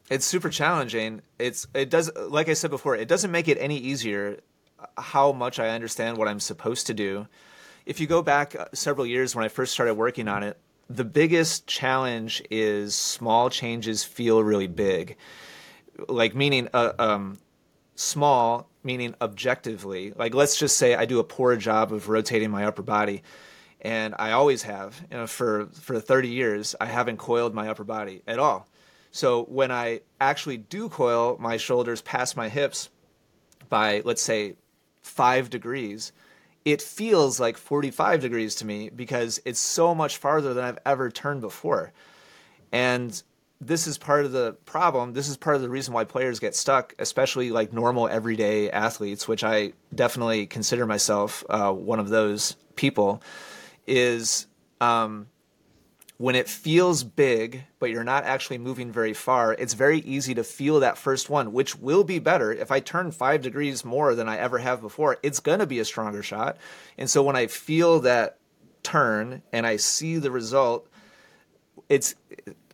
it's 0.10 0.26
super 0.26 0.50
challenging. 0.50 1.22
It's 1.40 1.68
it 1.74 1.90
does 1.90 2.12
like 2.16 2.50
I 2.50 2.54
said 2.54 2.72
before, 2.72 2.96
it 2.96 3.08
doesn't 3.08 3.32
make 3.32 3.48
it 3.48 3.58
any 3.60 3.78
easier 3.78 4.40
how 4.98 5.32
much 5.32 5.60
I 5.60 5.70
understand 5.70 6.18
what 6.18 6.28
I'm 6.28 6.40
supposed 6.40 6.88
to 6.88 6.94
do. 6.94 7.28
If 7.86 8.00
you 8.00 8.08
go 8.08 8.22
back 8.22 8.56
uh, 8.56 8.66
several 8.74 9.06
years 9.06 9.36
when 9.36 9.46
I 9.46 9.48
first 9.48 9.74
started 9.74 9.96
working 9.96 10.28
on 10.28 10.44
it, 10.44 10.58
the 10.90 11.06
biggest 11.06 11.68
challenge 11.68 12.44
is 12.50 12.96
small 12.96 13.50
changes 13.50 14.04
feel 14.04 14.44
really 14.44 14.68
big. 14.68 15.18
Like 16.08 16.36
meaning 16.36 16.68
uh, 16.74 16.94
um, 17.00 17.40
small 17.96 18.70
meaning 18.84 19.16
objectively. 19.22 20.14
Like 20.16 20.34
let's 20.36 20.58
just 20.58 20.78
say 20.78 20.96
I 20.96 21.06
do 21.06 21.20
a 21.20 21.24
poor 21.24 21.56
job 21.56 21.92
of 21.92 22.10
rotating 22.10 22.52
my 22.52 22.66
upper 22.66 22.84
body, 22.84 23.24
and 23.82 24.14
I 24.20 24.32
always 24.32 24.64
have. 24.64 25.02
You 25.10 25.18
know, 25.18 25.28
for 25.28 25.68
for 25.68 26.00
30 26.00 26.30
years, 26.30 26.76
I 26.80 26.86
haven't 26.86 27.18
coiled 27.18 27.56
my 27.56 27.70
upper 27.70 27.84
body 27.84 28.22
at 28.28 28.40
all. 28.40 28.68
So 29.16 29.46
when 29.46 29.72
I 29.72 30.02
actually 30.20 30.58
do 30.58 30.90
coil 30.90 31.38
my 31.40 31.56
shoulders 31.56 32.02
past 32.02 32.36
my 32.36 32.50
hips 32.50 32.90
by 33.70 34.02
let's 34.04 34.22
say 34.22 34.56
five 35.04 35.50
degrees, 35.50 36.12
it 36.66 36.82
feels 36.82 37.40
like 37.40 37.56
45 37.56 38.20
degrees 38.20 38.56
to 38.56 38.66
me 38.66 38.90
because 38.90 39.40
it's 39.46 39.62
so 39.62 39.96
much 39.96 40.18
farther 40.18 40.54
than 40.54 40.66
I've 40.66 40.80
ever 40.86 41.10
turned 41.10 41.40
before. 41.40 41.94
And 42.74 43.24
this 43.62 43.88
is 43.88 43.98
part 43.98 44.26
of 44.26 44.34
the 44.34 44.58
problem. 44.66 45.14
This 45.14 45.30
is 45.30 45.38
part 45.38 45.56
of 45.56 45.62
the 45.62 45.70
reason 45.70 45.94
why 45.94 46.04
players 46.04 46.42
get 46.42 46.54
stuck, 46.54 46.94
especially 47.00 47.52
like 47.52 47.72
normal 47.72 48.10
everyday 48.10 48.70
athletes, 48.70 49.30
which 49.30 49.46
I 49.46 49.72
definitely 49.94 50.46
consider 50.46 50.86
myself 50.86 51.42
uh, 51.50 51.72
one 51.72 52.02
of 52.02 52.10
those 52.10 52.58
people. 52.76 53.22
Is 53.88 54.48
um, 54.82 55.28
when 56.18 56.36
it 56.36 56.48
feels 56.48 57.04
big, 57.04 57.64
but 57.80 57.90
you're 57.90 58.04
not 58.04 58.24
actually 58.24 58.58
moving 58.58 58.92
very 58.92 59.14
far, 59.14 59.54
it's 59.54 59.74
very 59.74 60.00
easy 60.00 60.34
to 60.36 60.44
feel 60.44 60.80
that 60.80 60.98
first 60.98 61.30
one, 61.30 61.52
which 61.52 61.78
will 61.78 62.06
be 62.06 62.20
better. 62.20 62.54
If 62.54 62.72
I 62.72 62.80
turn 62.80 63.12
five 63.12 63.42
degrees 63.42 63.84
more 63.84 64.16
than 64.16 64.30
I 64.30 64.38
ever 64.38 64.58
have 64.60 64.80
before, 64.82 65.18
it's 65.24 65.42
going 65.42 65.60
to 65.60 65.66
be 65.66 65.80
a 65.80 65.86
stronger 65.86 66.24
shot. 66.24 66.58
And 66.98 67.10
so 67.10 67.22
when 67.22 67.36
I 67.36 67.48
feel 67.48 68.00
that 68.02 68.38
turn 68.82 69.42
and 69.52 69.68
I 69.68 69.76
see 69.76 70.18
the 70.18 70.32
result, 70.32 70.88
it's 71.90 72.16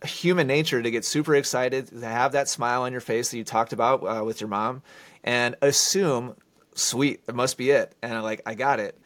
human 0.04 0.46
nature 0.46 0.80
to 0.80 0.90
get 0.90 1.04
super 1.04 1.34
excited, 1.34 1.88
to 1.88 2.06
have 2.06 2.32
that 2.32 2.48
smile 2.48 2.82
on 2.82 2.92
your 2.92 3.00
face 3.00 3.30
that 3.30 3.38
you 3.38 3.44
talked 3.44 3.72
about 3.72 4.02
uh, 4.04 4.24
with 4.24 4.40
your 4.40 4.48
mom, 4.48 4.82
and 5.24 5.56
assume, 5.62 6.36
sweet, 6.74 7.22
it 7.28 7.34
must 7.34 7.58
be 7.58 7.70
it. 7.70 7.94
And 8.02 8.14
I'm 8.14 8.22
like, 8.22 8.42
I 8.46 8.54
got 8.54 8.78
it. 8.78 8.98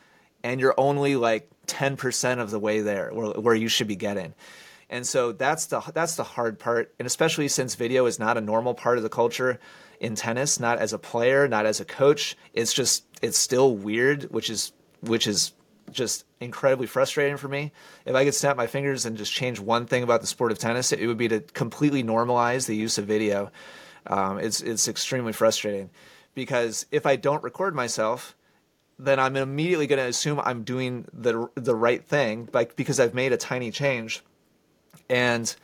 And 0.45 0.61
you're 0.61 0.75
only 0.77 1.17
like 1.17 1.51
10% 1.67 2.39
of 2.39 2.51
the 2.51 2.59
way 2.59 2.81
there 2.81 3.11
where, 3.13 3.31
where 3.31 3.55
you 3.55 3.69
should 3.69 3.89
be 3.89 3.97
getting. 3.97 4.35
And 4.89 5.07
so 5.07 5.33
that's 5.33 5.67
the 5.67 5.81
that's 5.95 6.15
the 6.15 6.23
hard 6.23 6.59
part, 6.59 6.95
and 6.99 7.07
especially 7.07 7.49
since 7.49 7.75
video 7.75 8.07
is 8.07 8.19
not 8.19 8.37
a 8.37 8.41
normal 8.41 8.75
part 8.75 8.99
of 8.99 9.03
the 9.03 9.09
culture 9.09 9.59
in 9.99 10.15
tennis, 10.15 10.61
not 10.61 10.79
as 10.79 10.93
a 10.93 10.99
player, 10.99 11.49
not 11.49 11.67
as 11.67 11.81
a 11.81 11.85
coach. 11.85 12.37
It's 12.53 12.73
just 12.73 13.05
it's 13.21 13.39
still 13.39 13.75
weird, 13.75 14.25
which 14.25 14.49
is 14.49 14.73
which 15.01 15.27
is 15.27 15.53
just 15.91 16.25
incredibly 16.41 16.87
frustrating 16.87 17.37
for 17.37 17.49
me. 17.49 17.73
If 18.05 18.15
I 18.15 18.25
could 18.25 18.35
snap 18.35 18.57
my 18.57 18.67
fingers 18.67 19.07
and 19.07 19.17
just 19.17 19.33
change 19.33 19.59
one 19.59 19.87
thing 19.87 20.03
about 20.03 20.21
the 20.21 20.27
sport 20.27 20.53
of 20.53 20.59
tennis, 20.59 20.93
it 20.93 21.07
would 21.07 21.19
be 21.19 21.29
to 21.29 21.41
completely 21.41 22.03
normalize 22.03 22.67
the 22.67 22.77
use 22.77 22.99
of 22.99 23.07
video. 23.07 23.51
Um, 24.07 24.39
it's 24.39 24.61
it's 24.61 24.87
extremely 24.87 25.33
frustrating 25.33 25.91
because 26.35 26.87
if 26.93 27.07
I 27.07 27.17
don't 27.17 27.43
record 27.43 27.75
myself, 27.75 28.36
then 28.99 29.21
I'm 29.21 29.37
immediately 29.37 29.87
going 29.87 29.99
to 29.99 30.09
assume 30.09 30.41
I'm 30.41 30.63
doing 30.63 31.07
the 31.13 31.49
the 31.55 31.75
right 31.75 32.05
thing, 32.05 32.49
like 32.53 32.77
because 32.77 32.99
I've 32.99 33.15
made 33.15 33.33
a 33.33 33.37
tiny 33.37 33.71
change, 33.71 34.23
and 35.09 35.55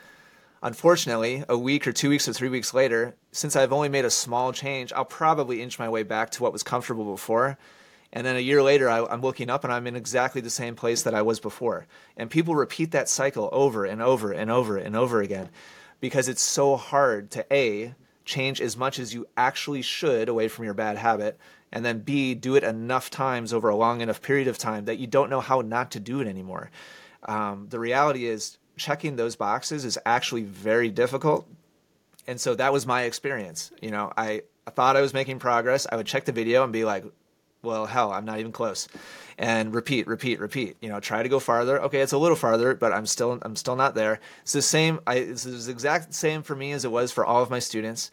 unfortunately, 0.63 1.45
a 1.49 1.57
week 1.57 1.87
or 1.87 1.93
two 1.93 2.11
weeks 2.11 2.29
or 2.29 2.33
three 2.33 2.49
weeks 2.49 2.75
later, 2.75 3.17
since 3.33 3.57
I've 3.57 3.73
only 3.73 3.89
made 3.89 4.05
a 4.05 4.11
small 4.11 4.53
change, 4.53 4.93
I'll 4.93 5.05
probably 5.05 5.63
inch 5.63 5.79
my 5.79 5.89
way 5.89 6.03
back 6.03 6.31
to 6.31 6.43
what 6.43 6.53
was 6.53 6.63
comfortable 6.63 7.11
before. 7.11 7.59
And 8.15 8.27
then 8.27 8.37
a 8.37 8.41
year 8.41 8.63
later, 8.63 8.91
I, 8.91 9.11
am 9.11 9.23
looking 9.23 9.49
up 9.49 9.65
and 9.65 9.73
I'm 9.73 9.87
in 9.87 9.97
exactly 9.97 10.43
the 10.43 10.51
same 10.51 10.75
place 10.75 11.03
that 11.03 11.15
I 11.15 11.23
was 11.23 11.41
before. 11.41 11.87
And 12.17 12.29
people 12.29 12.55
repeat 12.55 12.91
that 12.91 13.09
cycle 13.09 13.49
over 13.53 13.87
and 13.87 14.03
over 14.03 14.33
and 14.33 14.51
over 14.51 14.77
and 14.77 14.95
over 14.95 15.23
again 15.23 15.49
because 16.01 16.29
it's 16.29 16.43
so 16.43 16.77
hard 16.77 17.31
to 17.31 17.47
A, 17.51 17.95
change 18.25 18.61
as 18.61 18.77
much 18.77 18.99
as 18.99 19.15
you 19.15 19.27
actually 19.37 19.83
should 19.83 20.29
away 20.29 20.49
from 20.49 20.67
your 20.67 20.75
bad 20.75 20.99
habit, 20.99 21.39
and 21.73 21.85
then 21.85 22.01
B, 22.01 22.35
do 22.35 22.57
it 22.57 22.65
enough 22.65 23.11
times 23.11 23.53
over 23.53 23.69
a 23.69 23.77
long 23.77 24.01
enough 24.01 24.21
period 24.21 24.49
of 24.49 24.59
time 24.59 24.85
that 24.85 24.99
you 24.99 25.07
don't 25.07 25.31
know 25.31 25.41
how 25.41 25.61
not 25.61 25.91
to 25.93 26.01
do 26.01 26.21
it 26.21 26.27
anymore. 26.27 26.71
Um, 27.25 27.67
the 27.71 27.79
reality 27.79 28.27
is, 28.27 28.59
checking 28.77 29.17
those 29.17 29.37
boxes 29.37 29.85
is 29.85 29.99
actually 30.07 30.43
very 30.43 30.91
difficult. 30.91 31.47
And 32.27 32.41
so 32.41 32.55
that 32.55 32.73
was 32.73 32.87
my 32.87 33.03
experience. 33.03 33.71
You 33.81 33.91
know, 33.91 34.13
I, 34.17 34.43
I 34.67 34.71
thought 34.71 34.97
I 34.97 35.01
was 35.01 35.13
making 35.13 35.39
progress. 35.39 35.87
I 35.91 35.97
would 35.97 36.07
check 36.07 36.25
the 36.25 36.33
video 36.33 36.65
and 36.65 36.73
be 36.73 36.85
like, 36.85 37.05
well, 37.63 37.87
hell, 37.87 38.13
I'm 38.13 38.25
not 38.25 38.41
even 38.41 38.53
close. 38.53 38.89
And 39.39 39.75
repeat, 39.75 40.07
repeat, 40.07 40.41
repeat. 40.41 40.77
You 40.81 40.89
know, 40.89 41.01
try 41.01 41.23
to 41.23 41.29
go 41.29 41.39
farther. 41.39 41.81
Okay, 41.83 42.01
it's 42.01 42.13
a 42.13 42.19
little 42.19 42.37
farther, 42.37 42.75
but 42.75 42.93
I'm 42.93 43.07
still 43.07 43.39
I'm 43.43 43.57
still 43.57 43.77
not 43.77 43.95
there. 43.95 44.21
It's 44.43 44.53
the 44.53 44.63
same. 44.63 45.01
I, 45.07 45.17
it's 45.17 45.45
the 45.45 45.71
exact 45.71 46.13
same 46.13 46.43
for 46.43 46.57
me 46.57 46.73
as 46.73 46.85
it 46.85 46.91
was 46.91 47.13
for 47.13 47.25
all 47.25 47.43
of 47.43 47.51
my 47.51 47.61
students. 47.61 48.11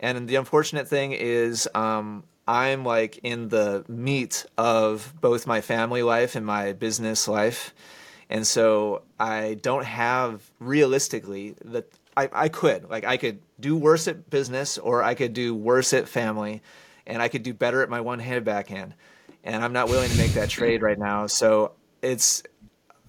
And 0.00 0.28
the 0.28 0.36
unfortunate 0.36 0.88
thing 0.88 1.12
is, 1.12 1.68
um, 1.74 2.24
I'm 2.46 2.84
like 2.84 3.18
in 3.22 3.48
the 3.48 3.84
meat 3.88 4.46
of 4.56 5.12
both 5.20 5.46
my 5.46 5.60
family 5.60 6.02
life 6.02 6.36
and 6.36 6.46
my 6.46 6.72
business 6.72 7.26
life. 7.26 7.74
And 8.28 8.46
so 8.46 9.02
I 9.18 9.54
don't 9.60 9.84
have 9.84 10.48
realistically 10.58 11.54
that 11.64 11.90
I, 12.16 12.28
I 12.32 12.48
could 12.48 12.88
like 12.88 13.04
I 13.04 13.16
could 13.16 13.40
do 13.60 13.76
worse 13.76 14.08
at 14.08 14.30
business 14.30 14.78
or 14.78 15.02
I 15.02 15.14
could 15.14 15.32
do 15.32 15.54
worse 15.54 15.92
at 15.92 16.08
family 16.08 16.62
and 17.06 17.22
I 17.22 17.28
could 17.28 17.42
do 17.42 17.54
better 17.54 17.82
at 17.82 17.88
my 17.88 18.00
one-handed 18.00 18.44
backhand. 18.44 18.94
And 19.44 19.62
I'm 19.64 19.72
not 19.72 19.88
willing 19.88 20.10
to 20.10 20.16
make 20.16 20.32
that 20.32 20.48
trade 20.48 20.82
right 20.82 20.98
now. 20.98 21.28
So 21.28 21.72
it's 22.02 22.42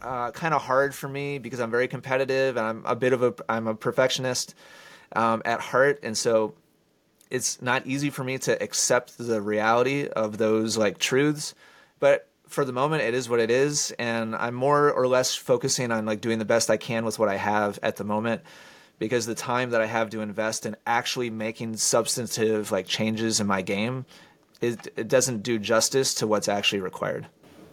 uh, 0.01 0.31
kind 0.31 0.53
of 0.53 0.61
hard 0.61 0.93
for 0.93 1.07
me 1.07 1.39
because 1.39 1.59
I'm 1.59 1.71
very 1.71 1.87
competitive 1.87 2.57
and 2.57 2.65
I'm 2.65 2.85
a 2.85 2.95
bit 2.95 3.13
of 3.13 3.23
a 3.23 3.33
I'm 3.49 3.67
a 3.67 3.75
perfectionist 3.75 4.55
um, 5.15 5.41
at 5.45 5.59
heart, 5.59 5.99
and 6.03 6.17
so 6.17 6.53
it's 7.29 7.61
not 7.61 7.85
easy 7.85 8.09
for 8.09 8.23
me 8.23 8.37
to 8.39 8.61
accept 8.61 9.17
the 9.17 9.41
reality 9.41 10.07
of 10.07 10.37
those 10.37 10.77
like 10.77 10.97
truths. 10.97 11.53
But 11.99 12.27
for 12.47 12.63
the 12.63 12.71
moment, 12.71 13.03
it 13.03 13.13
is 13.13 13.29
what 13.29 13.39
it 13.39 13.51
is, 13.51 13.93
and 13.99 14.35
I'm 14.35 14.53
more 14.53 14.91
or 14.91 15.07
less 15.07 15.35
focusing 15.35 15.91
on 15.91 16.05
like 16.05 16.21
doing 16.21 16.39
the 16.39 16.45
best 16.45 16.69
I 16.69 16.77
can 16.77 17.03
with 17.03 17.19
what 17.19 17.29
I 17.29 17.35
have 17.35 17.79
at 17.83 17.97
the 17.97 18.03
moment 18.03 18.41
because 18.99 19.25
the 19.25 19.35
time 19.35 19.71
that 19.71 19.81
I 19.81 19.85
have 19.85 20.09
to 20.11 20.21
invest 20.21 20.65
in 20.65 20.75
actually 20.85 21.29
making 21.29 21.77
substantive 21.77 22.71
like 22.71 22.87
changes 22.87 23.39
in 23.39 23.47
my 23.47 23.61
game, 23.61 24.05
it, 24.61 24.91
it 24.95 25.07
doesn't 25.07 25.43
do 25.43 25.59
justice 25.59 26.15
to 26.15 26.27
what's 26.27 26.47
actually 26.47 26.81
required. 26.81 27.27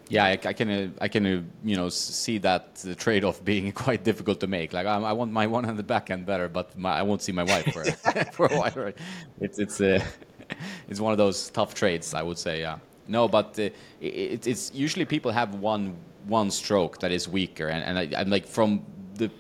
Yeah, 0.08 0.24
I, 0.24 0.32
I 0.32 0.52
can 0.52 0.70
uh, 0.70 0.88
I 1.00 1.08
can 1.08 1.26
uh, 1.26 1.42
you 1.64 1.76
know 1.76 1.88
see 1.88 2.38
that 2.38 2.76
the 2.76 2.94
trade-off 2.94 3.42
being 3.44 3.72
quite 3.86 4.04
difficult 4.04 4.40
to 4.40 4.46
make. 4.46 4.72
Like 4.72 4.86
I, 4.86 4.96
I 5.00 5.12
want 5.12 5.32
my 5.32 5.46
one-handed 5.46 5.86
backhand 5.86 6.26
better, 6.26 6.48
but 6.48 6.76
my, 6.78 6.92
I 6.98 7.02
won't 7.02 7.22
see 7.22 7.32
my 7.32 7.44
wife 7.44 7.72
for 7.72 7.84
for 8.32 8.46
a 8.46 8.56
while. 8.58 8.72
Right? 8.76 8.96
It's 9.40 9.58
it's 9.58 9.80
uh, 9.80 10.04
it's 10.88 11.00
one 11.00 11.12
of 11.12 11.18
those 11.18 11.50
tough 11.50 11.74
trades, 11.74 12.14
I 12.14 12.22
would 12.22 12.38
say. 12.38 12.60
Yeah. 12.60 12.78
No, 13.08 13.28
but 13.28 13.58
uh, 13.58 13.70
it, 14.00 14.46
it's 14.46 14.72
usually 14.74 15.04
people 15.04 15.30
have 15.32 15.54
one 15.54 15.96
one 16.26 16.50
stroke 16.50 17.00
that 17.00 17.12
is 17.12 17.28
weaker, 17.28 17.68
and, 17.68 17.82
and 17.84 18.14
I, 18.14 18.20
I'm 18.20 18.30
like 18.30 18.46
from 18.46 18.84
the 19.14 19.30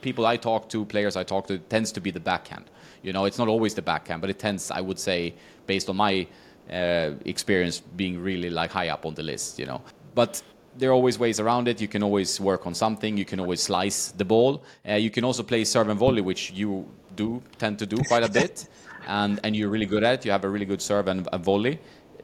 people 0.00 0.26
I 0.26 0.36
talk 0.36 0.68
to, 0.70 0.84
players 0.84 1.16
I 1.16 1.24
talk 1.24 1.46
to, 1.48 1.58
tends 1.58 1.92
to 1.92 2.00
be 2.00 2.10
the 2.10 2.20
backhand. 2.20 2.70
You 3.02 3.12
know, 3.12 3.24
it's 3.26 3.38
not 3.38 3.48
always 3.48 3.74
the 3.74 3.82
backhand, 3.82 4.20
but 4.20 4.30
it 4.30 4.38
tends, 4.38 4.70
I 4.70 4.80
would 4.80 4.98
say, 4.98 5.34
based 5.66 5.88
on 5.90 5.96
my 5.96 6.26
uh, 6.70 7.10
experience, 7.24 7.80
being 7.80 8.18
really 8.22 8.50
like 8.50 8.70
high 8.70 8.88
up 8.88 9.04
on 9.06 9.14
the 9.14 9.22
list. 9.22 9.58
You 9.58 9.66
know, 9.66 9.82
but 10.14 10.42
there 10.76 10.90
are 10.90 10.92
always 10.92 11.18
ways 11.18 11.40
around 11.40 11.68
it. 11.68 11.80
You 11.80 11.88
can 11.88 12.02
always 12.02 12.40
work 12.40 12.66
on 12.66 12.74
something. 12.74 13.16
You 13.16 13.24
can 13.24 13.40
always 13.40 13.62
slice 13.62 14.08
the 14.08 14.24
ball. 14.24 14.62
Uh, 14.88 14.94
you 14.94 15.10
can 15.10 15.24
also 15.24 15.42
play 15.42 15.64
serve 15.64 15.88
and 15.88 15.98
volley, 15.98 16.20
which 16.20 16.50
you 16.52 16.86
do 17.16 17.42
tend 17.58 17.78
to 17.78 17.86
do 17.86 17.96
quite 18.08 18.24
a 18.24 18.28
bit, 18.28 18.68
and 19.06 19.40
and 19.44 19.54
you're 19.54 19.68
really 19.68 19.86
good 19.86 20.04
at 20.04 20.14
it. 20.14 20.24
You 20.24 20.32
have 20.32 20.44
a 20.44 20.48
really 20.48 20.66
good 20.66 20.82
serve 20.82 21.08
and, 21.08 21.28
and 21.32 21.44
volley. 21.44 21.78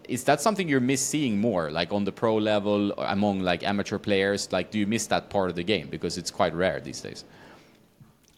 Is 0.08 0.24
that 0.24 0.40
something 0.40 0.68
you're 0.68 0.80
miss 0.80 1.00
seeing 1.00 1.40
more, 1.40 1.70
like 1.70 1.92
on 1.92 2.04
the 2.04 2.10
pro 2.10 2.36
level, 2.36 2.92
among 2.98 3.40
like 3.40 3.62
amateur 3.62 3.98
players? 3.98 4.50
Like, 4.50 4.72
do 4.72 4.78
you 4.78 4.86
miss 4.86 5.06
that 5.06 5.30
part 5.30 5.50
of 5.50 5.56
the 5.56 5.62
game 5.62 5.86
because 5.88 6.18
it's 6.18 6.32
quite 6.32 6.52
rare 6.52 6.80
these 6.80 7.00
days? 7.00 7.24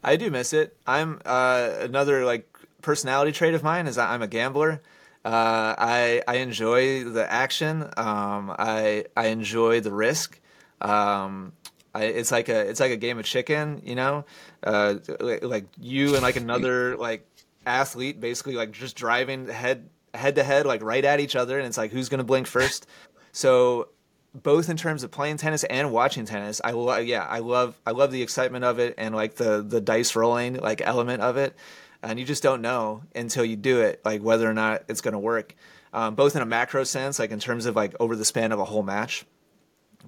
I 0.05 0.17
do 0.17 0.31
miss 0.31 0.53
it. 0.53 0.77
I'm 0.87 1.21
uh, 1.25 1.71
another 1.81 2.27
like 2.27 2.47
personality 2.83 3.33
trait 3.33 3.55
of 3.55 3.63
mine 3.63 3.87
is 3.87 3.97
I'm 3.97 4.21
a 4.21 4.27
gambler. 4.27 4.83
Uh, 5.25 5.75
I 5.79 6.23
I 6.27 6.37
enjoy 6.37 7.05
the 7.05 7.31
action. 7.31 7.83
Um, 7.97 8.55
I 8.59 9.05
I 9.17 9.27
enjoy 9.29 9.81
the 9.81 9.93
risk. 9.93 10.41
Um, 10.81 11.53
I, 11.95 12.05
it's 12.05 12.33
like 12.33 12.49
a 12.49 12.69
it's 12.69 12.81
like 12.81 12.91
a 12.91 12.97
game 12.97 13.19
of 13.19 13.25
chicken, 13.25 13.83
you 13.85 13.95
know, 13.95 14.25
uh, 14.65 14.95
like, 15.21 15.45
like 15.45 15.65
you 15.81 16.15
and 16.15 16.23
like 16.23 16.37
another 16.37 16.97
like 16.97 17.27
athlete 17.65 18.21
basically 18.21 18.55
like 18.55 18.73
just 18.73 18.97
driving 18.97 19.47
head 19.47 19.89
head 20.13 20.35
to 20.35 20.43
head 20.43 20.67
like 20.67 20.83
right 20.83 21.05
at 21.05 21.21
each 21.21 21.37
other, 21.37 21.59
and 21.59 21.67
it's 21.67 21.79
like 21.79 21.93
who's 21.93 22.09
gonna 22.09 22.25
blink 22.25 22.47
first. 22.47 22.87
So 23.33 23.89
both 24.35 24.71
in 24.71 24.77
terms 24.77 25.03
of 25.03 25.11
playing 25.11 25.37
tennis 25.37 25.65
and 25.65 25.93
watching 25.93 26.25
tennis. 26.25 26.61
I 26.65 26.71
lo- 26.73 26.97
yeah, 26.99 27.27
I 27.29 27.41
love 27.41 27.79
I 27.87 27.91
love 27.91 28.11
the 28.11 28.23
excitement 28.23 28.65
of 28.65 28.79
it 28.79 28.95
and 28.99 29.15
like 29.15 29.35
the 29.35 29.63
the 29.63 29.81
dice 29.81 30.17
rolling 30.17 30.55
like 30.55 30.81
element 30.81 31.23
of 31.23 31.37
it. 31.37 31.55
And 32.03 32.19
you 32.19 32.25
just 32.25 32.43
don't 32.43 32.63
know 32.63 33.03
until 33.15 33.45
you 33.45 33.57
do 33.57 33.81
it, 33.81 34.01
like 34.05 34.23
whether 34.23 34.49
or 34.49 34.55
not 34.55 34.83
it's 34.89 35.01
going 35.01 35.13
to 35.13 35.19
work. 35.19 35.55
Um, 35.93 36.15
both 36.15 36.35
in 36.35 36.43
a 36.43 36.47
macro 36.47 36.85
sense, 36.85 37.19
like 37.19 37.31
in 37.31 37.39
terms 37.39 37.67
of 37.67 37.77
like 37.77 37.95
over 38.01 38.17
the 38.17 38.25
span 38.25 38.51
of 38.51 38.59
a 38.59 38.65
whole 38.65 38.83
match, 38.83 39.25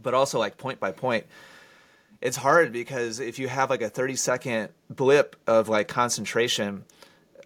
but 0.03 0.15
also 0.15 0.39
like 0.39 0.57
point 0.57 0.81
by 0.81 0.93
point. 0.93 1.27
It's 2.21 2.37
hard 2.37 2.73
because 2.73 3.21
if 3.21 3.39
you 3.39 3.49
have 3.49 3.69
like 3.69 3.83
a 3.83 3.91
30 3.91 4.17
second 4.17 4.69
blip 4.89 5.37
of 5.47 5.69
like 5.69 5.89
concentration, 5.89 6.85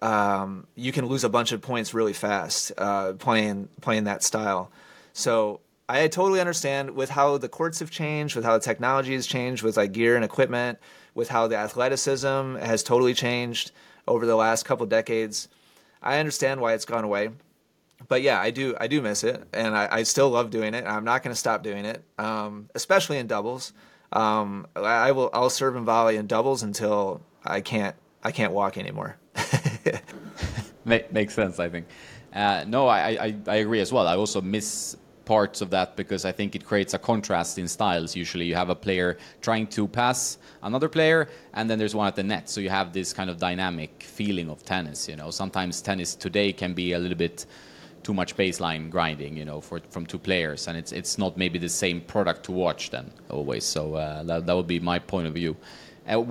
um, 0.01 0.67
you 0.77 0.93
can 0.93 1.07
lose 1.07 1.25
a 1.25 1.29
bunch 1.29 1.53
of 1.53 1.61
points 1.61 1.93
really 1.93 2.13
fast 2.13 2.73
uh, 2.79 3.15
playing 3.15 3.69
playing 3.81 4.05
that 4.05 4.23
style. 4.23 4.71
So 5.13 5.61
I 5.89 6.07
totally 6.07 6.39
understand 6.39 6.91
with 6.91 7.11
how 7.11 7.39
the 7.39 7.49
courts 7.49 7.81
have 7.81 7.91
changed, 7.91 8.37
with 8.37 8.45
how 8.45 8.53
the 8.53 8.65
technology 8.65 9.15
has 9.15 9.27
changed, 9.27 9.63
with 9.63 9.77
like 9.77 9.93
gear 9.93 10.15
and 10.15 10.25
equipment, 10.25 10.79
with 11.15 11.29
how 11.29 11.49
the 11.49 11.57
athleticism 11.57 12.57
has 12.57 12.83
totally 12.83 13.15
changed 13.15 13.73
over 14.09 14.27
the 14.27 14.37
last 14.37 14.65
couple 14.65 14.87
decades. 14.87 15.49
I 16.03 16.19
understand 16.19 16.61
why 16.61 16.75
it's 16.75 16.85
gone 16.85 17.05
away, 17.05 17.31
but 18.07 18.23
yeah, 18.23 18.41
I 18.41 18.51
do 18.51 18.77
I 18.81 18.87
do 18.87 19.03
miss 19.03 19.25
it, 19.25 19.43
and 19.53 19.77
I, 19.77 19.89
I 19.91 20.03
still 20.05 20.31
love 20.31 20.51
doing 20.51 20.75
it. 20.75 20.85
I'm 20.87 21.05
not 21.05 21.23
going 21.23 21.33
to 21.33 21.39
stop 21.39 21.63
doing 21.63 21.85
it, 21.85 22.03
um, 22.19 22.69
especially 22.75 23.19
in 23.19 23.27
doubles. 23.27 23.73
Um, 24.13 24.67
I 24.77 25.13
will 25.13 25.31
I'll 25.33 25.51
serve 25.51 25.77
and 25.77 25.85
volley 25.85 26.17
in 26.17 26.27
doubles 26.27 26.63
until 26.63 27.21
I 27.45 27.61
can't 27.61 27.97
I 28.23 28.33
can't 28.33 28.53
walk 28.53 28.79
anymore. 28.79 29.17
Makes 30.85 31.35
sense, 31.35 31.59
I 31.59 31.69
think. 31.69 31.87
Uh, 32.33 32.65
no, 32.67 32.87
I, 32.87 33.11
I 33.11 33.37
I 33.47 33.55
agree 33.57 33.81
as 33.81 33.93
well. 33.93 34.07
I 34.07 34.17
also 34.17 34.41
miss 34.41 34.97
parts 35.29 35.61
of 35.61 35.69
that 35.69 35.95
because 35.95 36.25
I 36.25 36.33
think 36.33 36.55
it 36.57 36.65
creates 36.65 36.95
a 36.95 36.99
contrast 36.99 37.59
in 37.59 37.69
styles. 37.69 38.17
Usually, 38.17 38.47
you 38.47 38.55
have 38.55 38.71
a 38.71 38.75
player 38.87 39.19
trying 39.43 39.67
to 39.77 39.87
pass 39.87 40.39
another 40.63 40.89
player, 40.89 41.29
and 41.53 41.69
then 41.69 41.79
there's 41.79 41.95
one 41.95 42.09
at 42.09 42.17
the 42.17 42.23
net. 42.23 42.49
So 42.49 42.59
you 42.63 42.71
have 42.71 42.95
this 42.95 43.13
kind 43.13 43.29
of 43.29 43.37
dynamic 43.37 43.93
feeling 44.03 44.49
of 44.49 44.65
tennis. 44.65 45.07
You 45.07 45.17
know, 45.17 45.31
sometimes 45.31 45.83
tennis 45.83 46.15
today 46.15 46.51
can 46.63 46.73
be 46.73 46.95
a 46.95 46.99
little 46.99 47.21
bit 47.27 47.45
too 48.03 48.15
much 48.15 48.37
baseline 48.37 48.89
grinding. 48.89 49.37
You 49.37 49.45
know, 49.45 49.61
for 49.61 49.81
from 49.91 50.07
two 50.07 50.19
players, 50.29 50.67
and 50.67 50.79
it's 50.79 50.93
it's 50.93 51.19
not 51.19 51.37
maybe 51.37 51.59
the 51.59 51.75
same 51.85 52.01
product 52.01 52.41
to 52.47 52.53
watch 52.53 52.83
then 52.95 53.07
always. 53.29 53.65
So 53.65 53.83
uh, 53.95 54.23
that 54.29 54.47
that 54.47 54.57
would 54.57 54.71
be 54.77 54.81
my 54.81 54.99
point 54.99 55.27
of 55.27 55.35
view. 55.35 55.55
Uh, 56.09 56.23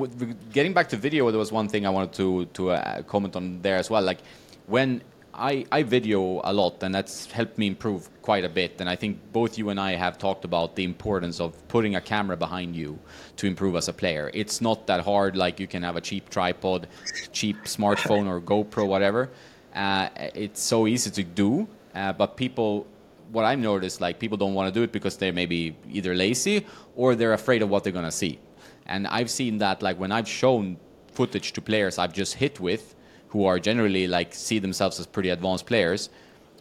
getting 0.57 0.73
back 0.73 0.89
to 0.93 0.97
video, 0.97 1.29
there 1.29 1.43
was 1.45 1.51
one 1.51 1.67
thing 1.69 1.85
I 1.85 1.91
wanted 1.97 2.13
to 2.13 2.27
to 2.57 2.61
uh, 2.71 3.03
comment 3.03 3.35
on 3.35 3.61
there 3.61 3.77
as 3.77 3.91
well. 3.91 4.03
Like 4.11 4.21
when 4.65 4.89
I, 5.37 5.65
I 5.71 5.83
video 5.83 6.41
a 6.43 6.51
lot, 6.51 6.81
and 6.81 6.95
that's 6.95 7.31
helped 7.31 7.59
me 7.59 7.67
improve 7.67 8.09
quite 8.23 8.43
a 8.43 8.49
bit. 8.49 8.81
And 8.81 8.89
I 8.89 8.95
think 8.95 9.19
both 9.31 9.57
you 9.57 9.69
and 9.69 9.79
I 9.79 9.93
have 9.93 10.17
talked 10.17 10.45
about 10.45 10.75
the 10.75 10.83
importance 10.83 11.39
of 11.39 11.67
putting 11.67 11.95
a 11.95 12.01
camera 12.01 12.35
behind 12.35 12.75
you 12.75 12.97
to 13.35 13.45
improve 13.45 13.75
as 13.75 13.87
a 13.87 13.93
player. 13.93 14.31
It's 14.33 14.61
not 14.61 14.87
that 14.87 15.01
hard, 15.01 15.35
like 15.35 15.59
you 15.59 15.67
can 15.67 15.83
have 15.83 15.95
a 15.95 16.01
cheap 16.01 16.29
tripod, 16.29 16.87
cheap 17.31 17.57
smartphone, 17.65 18.27
or 18.27 18.41
GoPro, 18.41 18.87
whatever. 18.87 19.29
Uh, 19.75 20.09
it's 20.33 20.61
so 20.61 20.87
easy 20.87 21.11
to 21.11 21.23
do, 21.23 21.67
uh, 21.93 22.13
but 22.13 22.35
people, 22.35 22.87
what 23.31 23.45
I've 23.45 23.59
noticed, 23.59 24.01
like 24.01 24.17
people 24.17 24.37
don't 24.37 24.55
want 24.55 24.73
to 24.73 24.79
do 24.79 24.83
it 24.83 24.91
because 24.91 25.17
they're 25.17 25.33
maybe 25.33 25.75
either 25.91 26.15
lazy 26.15 26.65
or 26.95 27.13
they're 27.13 27.33
afraid 27.33 27.61
of 27.61 27.69
what 27.69 27.83
they're 27.83 27.93
going 27.93 28.05
to 28.05 28.11
see. 28.11 28.39
And 28.87 29.05
I've 29.05 29.29
seen 29.29 29.59
that, 29.59 29.83
like 29.83 29.99
when 29.99 30.11
I've 30.11 30.27
shown 30.27 30.77
footage 31.11 31.53
to 31.53 31.61
players 31.61 31.99
I've 31.99 32.13
just 32.13 32.35
hit 32.35 32.59
with, 32.59 32.95
who 33.37 33.45
are 33.45 33.59
generally 33.59 34.07
like 34.07 34.33
see 34.33 34.57
themselves 34.57 34.99
as 34.99 35.05
pretty 35.05 35.29
advanced 35.29 35.67
players. 35.67 36.09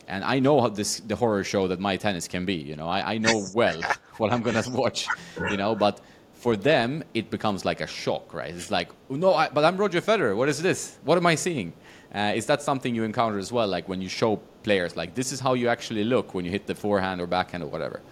And 0.09 0.23
I 0.23 0.39
know 0.39 0.61
how 0.61 0.69
this 0.69 1.01
the 1.01 1.17
horror 1.17 1.43
show 1.43 1.69
that 1.69 1.81
my 1.81 1.97
tennis 1.97 2.29
can 2.29 2.45
be. 2.45 2.59
You 2.71 2.77
know, 2.77 2.87
I, 2.87 3.15
I 3.15 3.19
know 3.19 3.47
well 3.55 3.81
what 4.19 4.31
I'm 4.33 4.43
gonna 4.43 4.62
watch. 4.69 5.09
You 5.51 5.57
know, 5.57 5.75
but 5.75 6.01
for 6.35 6.55
them 6.55 7.03
it 7.15 7.31
becomes 7.31 7.65
like 7.65 7.81
a 7.81 7.87
shock, 7.87 8.35
right? 8.35 8.55
It's 8.55 8.71
like, 8.71 8.89
no, 9.09 9.35
I, 9.35 9.49
but 9.49 9.65
I'm 9.65 9.77
Roger 9.79 10.03
Federer. 10.03 10.37
What 10.37 10.49
is 10.51 10.61
this? 10.61 10.99
What 11.05 11.17
am 11.17 11.27
I 11.27 11.35
seeing? 11.35 11.73
Uh, 12.15 12.33
is 12.37 12.45
that 12.47 12.61
something 12.62 12.95
you 12.95 13.05
encounter 13.05 13.39
as 13.39 13.51
well? 13.51 13.67
Like 13.67 13.89
when 13.89 14.01
you 14.03 14.11
show 14.11 14.37
players, 14.62 14.97
like 14.97 15.15
this 15.15 15.33
is 15.33 15.41
how 15.41 15.55
you 15.55 15.69
actually 15.69 16.05
look 16.05 16.35
when 16.35 16.45
you 16.45 16.51
hit 16.51 16.67
the 16.67 16.75
forehand 16.75 17.21
or 17.23 17.27
backhand 17.27 17.65
or 17.65 17.71
whatever. 17.75 18.03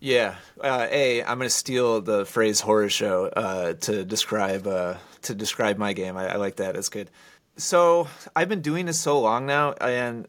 Yeah. 0.00 0.36
Uh, 0.60 0.86
a, 0.90 1.22
I'm 1.22 1.38
going 1.38 1.46
to 1.46 1.50
steal 1.50 2.00
the 2.00 2.24
phrase 2.24 2.58
"horror 2.60 2.88
show" 2.88 3.26
uh, 3.26 3.74
to 3.86 4.04
describe 4.04 4.66
uh, 4.66 4.94
to 5.22 5.34
describe 5.34 5.76
my 5.78 5.92
game. 5.92 6.16
I, 6.16 6.34
I 6.34 6.36
like 6.36 6.56
that. 6.56 6.74
It's 6.74 6.88
good. 6.88 7.10
So 7.60 8.08
I've 8.34 8.48
been 8.48 8.62
doing 8.62 8.86
this 8.86 8.98
so 8.98 9.20
long 9.20 9.44
now, 9.44 9.72
and 9.72 10.26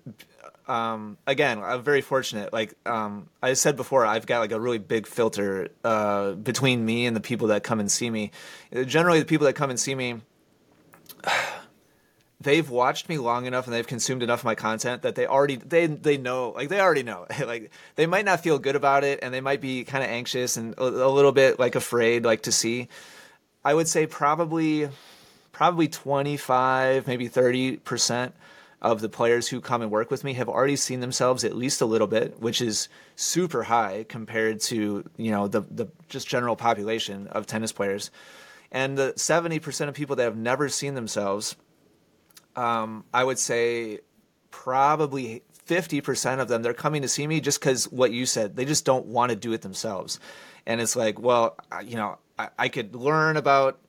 um, 0.67 1.17
again, 1.25 1.59
I'm 1.63 1.81
very 1.81 2.01
fortunate. 2.01 2.51
Like 2.51 2.73
um, 2.85 3.29
I 3.41 3.53
said 3.53 3.77
before, 3.77 4.05
I've 4.05 4.25
got 4.25 4.39
like 4.39 4.51
a 4.51 4.59
really 4.59 4.79
big 4.79 5.07
filter 5.07 5.69
uh, 5.83 6.33
between 6.33 6.85
me 6.85 7.05
and 7.05 7.15
the 7.15 7.21
people 7.21 7.47
that 7.47 7.63
come 7.63 7.79
and 7.79 7.89
see 7.89 8.09
me. 8.09 8.31
Generally, 8.85 9.19
the 9.19 9.25
people 9.25 9.45
that 9.47 9.53
come 9.53 9.69
and 9.69 9.79
see 9.79 9.95
me, 9.95 10.21
they've 12.41 12.69
watched 12.69 13.07
me 13.07 13.17
long 13.17 13.45
enough 13.45 13.65
and 13.65 13.73
they've 13.73 13.87
consumed 13.87 14.23
enough 14.23 14.41
of 14.41 14.45
my 14.45 14.55
content 14.55 15.03
that 15.03 15.15
they 15.15 15.25
already 15.25 15.55
they 15.55 15.85
they 15.85 16.17
know 16.17 16.49
like 16.49 16.67
they 16.67 16.81
already 16.81 17.03
know 17.03 17.27
like 17.45 17.71
they 17.95 18.07
might 18.07 18.25
not 18.25 18.41
feel 18.41 18.59
good 18.59 18.75
about 18.75 19.05
it 19.05 19.19
and 19.21 19.33
they 19.33 19.41
might 19.41 19.61
be 19.61 19.85
kind 19.85 20.03
of 20.03 20.09
anxious 20.09 20.57
and 20.57 20.73
a, 20.77 20.83
a 20.83 21.07
little 21.07 21.31
bit 21.31 21.59
like 21.59 21.75
afraid 21.75 22.25
like 22.25 22.41
to 22.41 22.51
see. 22.51 22.89
I 23.63 23.73
would 23.73 23.87
say 23.87 24.05
probably 24.05 24.89
probably 25.61 25.87
25, 25.87 27.05
maybe 27.05 27.29
30% 27.29 28.31
of 28.81 28.99
the 28.99 29.07
players 29.07 29.47
who 29.47 29.61
come 29.61 29.83
and 29.83 29.91
work 29.91 30.09
with 30.09 30.23
me 30.23 30.33
have 30.33 30.49
already 30.49 30.75
seen 30.75 31.01
themselves 31.01 31.43
at 31.43 31.55
least 31.55 31.81
a 31.81 31.85
little 31.85 32.07
bit, 32.07 32.41
which 32.41 32.63
is 32.63 32.89
super 33.15 33.61
high 33.61 34.03
compared 34.09 34.59
to, 34.59 35.07
you 35.17 35.29
know, 35.29 35.47
the, 35.47 35.61
the 35.69 35.85
just 36.09 36.27
general 36.27 36.55
population 36.55 37.27
of 37.27 37.45
tennis 37.45 37.71
players. 37.71 38.09
And 38.71 38.97
the 38.97 39.13
70% 39.15 39.87
of 39.87 39.93
people 39.93 40.15
that 40.15 40.23
have 40.23 40.35
never 40.35 40.67
seen 40.67 40.95
themselves, 40.95 41.55
um, 42.55 43.03
I 43.13 43.23
would 43.23 43.37
say 43.37 43.99
probably 44.49 45.43
50% 45.67 46.39
of 46.39 46.47
them, 46.47 46.63
they're 46.63 46.73
coming 46.73 47.03
to 47.03 47.07
see 47.07 47.27
me 47.27 47.39
just 47.39 47.59
because 47.59 47.83
what 47.91 48.11
you 48.11 48.25
said, 48.25 48.55
they 48.55 48.65
just 48.65 48.83
don't 48.83 49.05
want 49.05 49.29
to 49.29 49.35
do 49.35 49.53
it 49.53 49.61
themselves. 49.61 50.19
And 50.65 50.81
it's 50.81 50.95
like, 50.95 51.19
well, 51.19 51.55
you 51.85 51.97
know, 51.97 52.17
I, 52.39 52.49
I 52.57 52.69
could 52.69 52.95
learn 52.95 53.37
about 53.37 53.79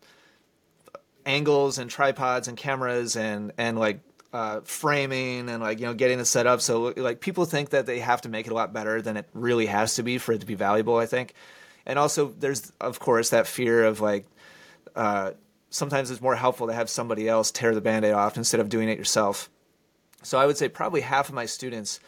angles 1.26 1.78
and 1.78 1.90
tripods 1.90 2.48
and 2.48 2.56
cameras 2.56 3.16
and 3.16 3.52
and 3.58 3.78
like 3.78 4.00
uh, 4.32 4.60
framing 4.64 5.48
and 5.48 5.62
like 5.62 5.80
you 5.80 5.86
know 5.86 5.94
getting 5.94 6.18
it 6.18 6.24
set 6.24 6.46
up. 6.46 6.60
So 6.60 6.94
like 6.96 7.20
people 7.20 7.44
think 7.44 7.70
that 7.70 7.86
they 7.86 7.98
have 7.98 8.22
to 8.22 8.28
make 8.28 8.46
it 8.46 8.52
a 8.52 8.54
lot 8.54 8.72
better 8.72 9.02
than 9.02 9.16
it 9.16 9.28
really 9.34 9.66
has 9.66 9.96
to 9.96 10.02
be 10.02 10.18
for 10.18 10.32
it 10.32 10.40
to 10.40 10.46
be 10.46 10.54
valuable. 10.54 10.96
I 10.96 11.06
think, 11.06 11.34
and 11.86 11.98
also 11.98 12.34
there's 12.38 12.72
of 12.80 12.98
course 12.98 13.30
that 13.30 13.46
fear 13.46 13.84
of 13.84 14.00
like 14.00 14.26
uh, 14.96 15.32
sometimes 15.70 16.10
it's 16.10 16.20
more 16.20 16.36
helpful 16.36 16.66
to 16.66 16.72
have 16.72 16.88
somebody 16.88 17.28
else 17.28 17.50
tear 17.50 17.74
the 17.74 17.80
band-aid 17.80 18.12
off 18.12 18.36
instead 18.36 18.60
of 18.60 18.68
doing 18.68 18.88
it 18.88 18.98
yourself. 18.98 19.50
So 20.22 20.38
I 20.38 20.46
would 20.46 20.56
say 20.56 20.68
probably 20.68 21.00
half 21.00 21.28
of 21.28 21.34
my 21.34 21.46
students. 21.46 22.00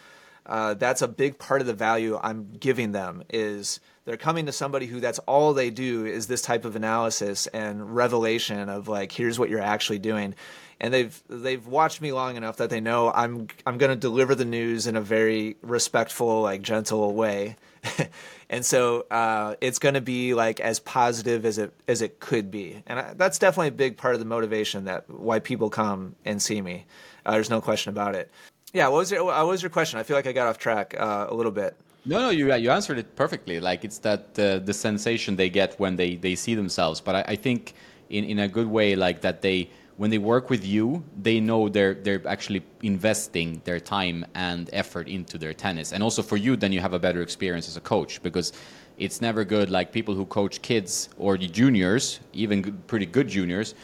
Uh, 0.46 0.74
that's 0.74 1.02
a 1.02 1.08
big 1.08 1.38
part 1.38 1.60
of 1.60 1.66
the 1.66 1.74
value 1.74 2.18
I'm 2.22 2.52
giving 2.60 2.92
them 2.92 3.22
is 3.30 3.80
they're 4.04 4.16
coming 4.18 4.46
to 4.46 4.52
somebody 4.52 4.86
who 4.86 5.00
that's 5.00 5.18
all 5.20 5.54
they 5.54 5.70
do 5.70 6.04
is 6.04 6.26
this 6.26 6.42
type 6.42 6.64
of 6.64 6.76
analysis 6.76 7.46
and 7.48 7.94
revelation 7.94 8.68
of 8.68 8.86
like 8.86 9.12
here's 9.12 9.38
what 9.38 9.48
you're 9.48 9.60
actually 9.60 9.98
doing. 9.98 10.34
And 10.80 10.92
they've 10.92 11.22
they've 11.28 11.66
watched 11.66 12.02
me 12.02 12.12
long 12.12 12.36
enough 12.36 12.58
that 12.58 12.68
they 12.68 12.80
know 12.80 13.10
I'm 13.10 13.48
I'm 13.64 13.78
going 13.78 13.90
to 13.90 13.96
deliver 13.96 14.34
the 14.34 14.44
news 14.44 14.86
in 14.86 14.96
a 14.96 15.00
very 15.00 15.56
respectful 15.62 16.42
like 16.42 16.62
gentle 16.62 17.14
way. 17.14 17.56
And 18.50 18.64
so 18.64 19.06
uh, 19.10 19.56
it's 19.60 19.78
going 19.78 19.94
to 19.94 20.00
be 20.00 20.34
like 20.34 20.60
as 20.60 20.78
positive 20.78 21.44
as 21.44 21.58
it 21.58 21.72
as 21.88 22.02
it 22.02 22.20
could 22.20 22.50
be. 22.50 22.82
And 22.86 23.00
I, 23.00 23.14
that's 23.14 23.38
definitely 23.38 23.68
a 23.68 23.72
big 23.72 23.96
part 23.96 24.14
of 24.14 24.20
the 24.20 24.26
motivation 24.26 24.84
that 24.84 25.08
why 25.10 25.40
people 25.40 25.70
come 25.70 26.14
and 26.24 26.40
see 26.40 26.60
me. 26.60 26.84
Uh, 27.26 27.32
there's 27.32 27.50
no 27.50 27.60
question 27.60 27.90
about 27.90 28.14
it 28.14 28.30
yeah 28.74 28.86
what 28.88 28.98
was 28.98 29.10
your 29.10 29.24
what 29.24 29.46
was 29.46 29.62
your 29.62 29.70
question 29.70 29.98
I 29.98 30.02
feel 30.02 30.16
like 30.16 30.26
I 30.26 30.32
got 30.32 30.46
off 30.46 30.58
track 30.58 30.94
uh, 30.98 31.26
a 31.30 31.34
little 31.34 31.52
bit 31.52 31.74
no, 32.06 32.18
no, 32.18 32.30
you 32.30 32.54
you 32.54 32.70
answered 32.70 32.98
it 32.98 33.16
perfectly. 33.16 33.60
Like 33.60 33.82
it's 33.82 33.98
that 34.00 34.38
uh, 34.38 34.58
the 34.58 34.74
sensation 34.74 35.36
they 35.36 35.48
get 35.48 35.80
when 35.80 35.96
they, 35.96 36.16
they 36.16 36.34
see 36.34 36.54
themselves. 36.54 37.00
But 37.00 37.14
I, 37.14 37.24
I 37.28 37.36
think 37.36 37.72
in, 38.10 38.24
in 38.24 38.38
a 38.40 38.48
good 38.48 38.66
way, 38.66 38.94
like 38.94 39.22
that 39.22 39.40
they 39.40 39.70
when 39.96 40.10
they 40.10 40.18
work 40.18 40.50
with 40.50 40.66
you, 40.66 41.02
they 41.22 41.40
know 41.40 41.70
they're 41.70 41.94
they're 41.94 42.26
actually 42.28 42.62
investing 42.82 43.62
their 43.64 43.80
time 43.80 44.26
and 44.34 44.68
effort 44.74 45.08
into 45.08 45.38
their 45.38 45.54
tennis. 45.54 45.92
And 45.92 46.02
also 46.02 46.22
for 46.22 46.36
you, 46.36 46.56
then 46.56 46.72
you 46.72 46.80
have 46.80 46.92
a 46.92 46.98
better 46.98 47.22
experience 47.22 47.68
as 47.68 47.78
a 47.78 47.80
coach 47.80 48.22
because 48.22 48.52
it's 48.98 49.22
never 49.22 49.42
good. 49.42 49.70
Like 49.70 49.90
people 49.90 50.14
who 50.14 50.26
coach 50.26 50.60
kids 50.60 51.08
or 51.16 51.38
the 51.38 51.48
juniors, 51.48 52.20
even 52.34 52.62
pretty 52.86 53.06
good 53.06 53.28
juniors, 53.28 53.74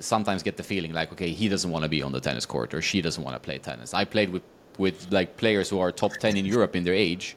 sometimes 0.00 0.42
get 0.42 0.56
the 0.56 0.62
feeling 0.62 0.92
like, 0.92 1.12
okay, 1.12 1.30
he 1.30 1.48
doesn't 1.48 1.70
want 1.70 1.84
to 1.84 1.88
be 1.88 2.02
on 2.02 2.12
the 2.12 2.20
tennis 2.20 2.46
court 2.46 2.74
or 2.74 2.82
she 2.82 3.00
doesn't 3.00 3.22
want 3.22 3.34
to 3.34 3.40
play 3.40 3.58
tennis. 3.58 3.94
I 3.94 4.04
played 4.04 4.30
with 4.30 4.42
with 4.78 5.12
like 5.12 5.36
players 5.36 5.68
who 5.68 5.78
are 5.78 5.92
top 5.92 6.12
10 6.12 6.36
in 6.36 6.46
Europe 6.46 6.74
in 6.74 6.84
their 6.84 6.94
age 6.94 7.36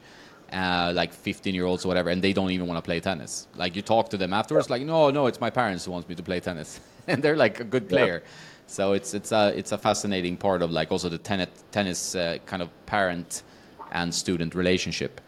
uh, 0.53 0.91
like 0.93 1.11
15 1.11 1.55
year 1.55 1.65
olds 1.65 1.83
or 1.83 1.87
whatever, 1.87 2.09
and 2.09 2.21
they 2.21 2.33
don't 2.33 2.51
even 2.51 2.67
want 2.67 2.77
to 2.77 2.81
play 2.81 2.99
tennis. 2.99 3.47
Like 3.55 3.75
you 3.75 3.81
talk 3.81 4.09
to 4.09 4.17
them 4.17 4.33
afterwards, 4.33 4.69
like, 4.69 4.83
no, 4.83 5.09
no, 5.09 5.25
it's 5.25 5.41
my 5.41 5.49
parents 5.49 5.85
who 5.85 5.91
wants 5.91 6.07
me 6.07 6.15
to 6.15 6.23
play 6.23 6.39
tennis, 6.39 6.79
and 7.07 7.21
they're 7.23 7.35
like 7.35 7.59
a 7.59 7.63
good 7.63 7.89
player. 7.89 8.21
Yeah. 8.23 8.31
So 8.67 8.93
it's 8.93 9.13
it's 9.13 9.31
a 9.31 9.57
it's 9.57 9.71
a 9.71 9.77
fascinating 9.77 10.37
part 10.37 10.61
of 10.61 10.71
like 10.71 10.91
also 10.91 11.09
the 11.09 11.17
tennis 11.17 11.49
tennis 11.71 12.15
uh, 12.15 12.37
kind 12.45 12.61
of 12.61 12.69
parent 12.85 13.43
and 13.91 14.13
student 14.13 14.55
relationship. 14.55 15.21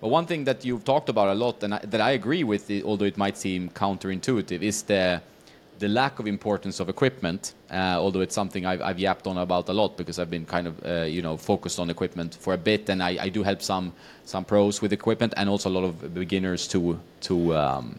But 0.00 0.08
one 0.08 0.26
thing 0.26 0.44
that 0.44 0.64
you've 0.64 0.84
talked 0.84 1.08
about 1.08 1.28
a 1.28 1.34
lot, 1.34 1.62
and 1.62 1.74
I, 1.74 1.78
that 1.78 2.00
I 2.00 2.10
agree 2.10 2.44
with, 2.44 2.70
although 2.84 3.06
it 3.06 3.16
might 3.16 3.36
seem 3.36 3.70
counterintuitive, 3.70 4.62
is 4.62 4.82
the 4.82 5.22
the 5.80 5.88
lack 5.88 6.18
of 6.18 6.26
importance 6.26 6.78
of 6.78 6.88
equipment, 6.90 7.54
uh, 7.70 7.96
although 7.98 8.20
it's 8.20 8.34
something 8.34 8.66
I've, 8.66 8.98
yapped 8.98 9.26
on 9.26 9.38
about 9.38 9.68
a 9.70 9.72
lot 9.72 9.96
because 9.96 10.18
I've 10.18 10.30
been 10.30 10.44
kind 10.44 10.66
of 10.66 10.74
uh, 10.84 11.02
you 11.04 11.22
know 11.22 11.36
focused 11.36 11.80
on 11.80 11.88
equipment 11.88 12.36
for 12.38 12.52
a 12.52 12.58
bit, 12.58 12.88
and 12.90 13.02
I, 13.02 13.28
do 13.30 13.42
help 13.42 13.62
some 13.62 13.92
some 14.24 14.44
pros 14.44 14.82
with 14.82 14.92
equipment 14.92 15.32
and 15.36 15.48
also 15.48 15.70
a 15.70 15.74
lot 15.78 15.84
of 15.84 16.14
beginners 16.14 16.68
to 16.68 17.00
to 17.22 17.56
um, 17.56 17.98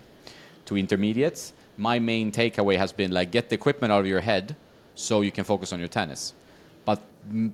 to 0.65 0.77
intermediates. 0.77 1.53
My 1.77 1.97
main 1.99 2.31
takeaway 2.31 2.77
has 2.77 2.91
been 2.93 3.11
like 3.11 3.31
get 3.31 3.49
the 3.49 3.55
equipment 3.55 3.91
out 3.91 4.01
of 4.01 4.07
your 4.07 4.21
head 4.21 4.55
so 4.93 5.21
you 5.21 5.31
can 5.31 5.43
focus 5.43 5.73
on 5.73 5.79
your 5.79 5.89
tennis. 5.89 6.33
But 6.85 7.01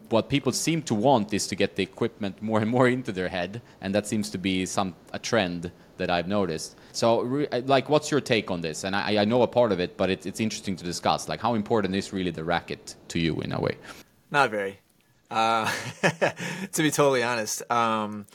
what 0.09 0.29
people 0.29 0.51
seem 0.51 0.81
to 0.83 0.95
want 0.95 1.33
is 1.33 1.47
to 1.47 1.55
get 1.55 1.75
the 1.75 1.83
equipment 1.83 2.41
more 2.41 2.59
and 2.59 2.69
more 2.69 2.87
into 2.87 3.11
their 3.11 3.27
head, 3.27 3.61
and 3.81 3.93
that 3.93 4.07
seems 4.07 4.29
to 4.31 4.37
be 4.37 4.65
some 4.65 4.95
a 5.13 5.19
trend 5.19 5.71
that 5.97 6.09
I've 6.09 6.27
noticed. 6.27 6.75
So, 6.91 7.47
like, 7.65 7.89
what's 7.89 8.09
your 8.11 8.21
take 8.21 8.49
on 8.49 8.61
this? 8.61 8.83
And 8.83 8.95
I, 8.95 9.21
I 9.21 9.25
know 9.25 9.41
a 9.41 9.47
part 9.47 9.71
of 9.71 9.79
it, 9.79 9.97
but 9.97 10.09
it's, 10.09 10.25
it's 10.25 10.39
interesting 10.39 10.75
to 10.77 10.83
discuss. 10.83 11.27
Like, 11.27 11.41
how 11.41 11.55
important 11.55 11.95
is 11.95 12.13
really 12.13 12.31
the 12.31 12.43
racket 12.43 12.95
to 13.09 13.19
you 13.19 13.39
in 13.41 13.51
a 13.51 13.59
way? 13.59 13.77
Not 14.31 14.51
very, 14.51 14.79
uh, 15.29 15.71
to 16.01 16.81
be 16.81 16.91
totally 16.91 17.23
honest. 17.23 17.69
Um, 17.71 18.25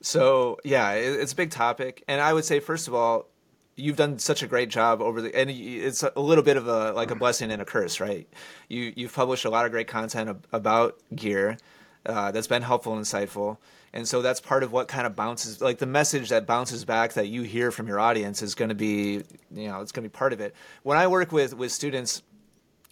so, 0.00 0.58
yeah, 0.64 0.92
it, 0.92 1.20
it's 1.20 1.32
a 1.32 1.36
big 1.36 1.50
topic, 1.50 2.02
and 2.08 2.20
I 2.20 2.32
would 2.32 2.44
say, 2.44 2.60
first 2.60 2.88
of 2.88 2.94
all, 2.94 3.28
you've 3.76 3.96
done 3.96 4.18
such 4.18 4.42
a 4.42 4.46
great 4.46 4.68
job 4.68 5.00
over 5.00 5.20
the 5.20 5.34
and 5.34 5.50
it's 5.50 6.02
a 6.02 6.20
little 6.20 6.44
bit 6.44 6.56
of 6.56 6.68
a 6.68 6.92
like 6.92 7.10
a 7.10 7.14
blessing 7.14 7.50
and 7.50 7.60
a 7.60 7.64
curse 7.64 8.00
right? 8.00 8.28
You 8.68 8.92
you've 8.96 9.14
published 9.14 9.44
a 9.44 9.50
lot 9.50 9.64
of 9.66 9.72
great 9.72 9.88
content 9.88 10.44
about 10.52 10.98
gear 11.14 11.56
uh, 12.06 12.30
that's 12.30 12.46
been 12.46 12.62
helpful 12.62 12.94
and 12.94 13.04
insightful. 13.04 13.56
And 13.92 14.06
so 14.08 14.22
that's 14.22 14.40
part 14.40 14.62
of 14.62 14.72
what 14.72 14.88
kind 14.88 15.06
of 15.06 15.14
bounces 15.14 15.60
like 15.60 15.78
the 15.78 15.86
message 15.86 16.28
that 16.30 16.46
bounces 16.46 16.84
back 16.84 17.14
that 17.14 17.28
you 17.28 17.42
hear 17.42 17.70
from 17.70 17.86
your 17.86 18.00
audience 18.00 18.42
is 18.42 18.54
going 18.54 18.68
to 18.68 18.74
be 18.74 19.22
you 19.52 19.68
know 19.68 19.80
it's 19.80 19.92
going 19.92 20.04
to 20.04 20.08
be 20.08 20.12
part 20.12 20.32
of 20.32 20.40
it. 20.40 20.54
When 20.82 20.98
i 20.98 21.06
work 21.06 21.32
with 21.32 21.54
with 21.54 21.72
students 21.72 22.22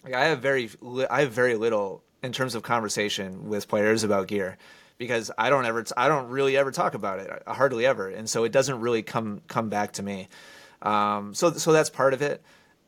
like 0.03 0.13
i 0.13 0.25
have 0.25 0.41
very 0.41 0.69
i 1.09 1.21
have 1.21 1.31
very 1.31 1.55
little 1.55 2.03
in 2.21 2.31
terms 2.31 2.55
of 2.55 2.63
conversation 2.63 3.49
with 3.49 3.67
players 3.67 4.03
about 4.03 4.27
gear 4.27 4.57
because 4.97 5.29
i 5.37 5.49
don't 5.49 5.65
ever 5.65 5.83
i 5.97 6.07
don't 6.07 6.29
really 6.29 6.55
ever 6.55 6.71
talk 6.71 6.93
about 6.93 7.19
it 7.19 7.43
hardly 7.47 7.85
ever. 7.85 8.09
And 8.09 8.29
so 8.29 8.43
it 8.43 8.51
doesn't 8.51 8.79
really 8.79 9.01
come 9.01 9.41
come 9.47 9.69
back 9.69 9.93
to 9.93 10.03
me 10.03 10.29
um, 10.83 11.33
so 11.33 11.51
so 11.53 11.71
that's 11.71 11.89
part 11.89 12.13
of 12.13 12.21
it 12.21 12.43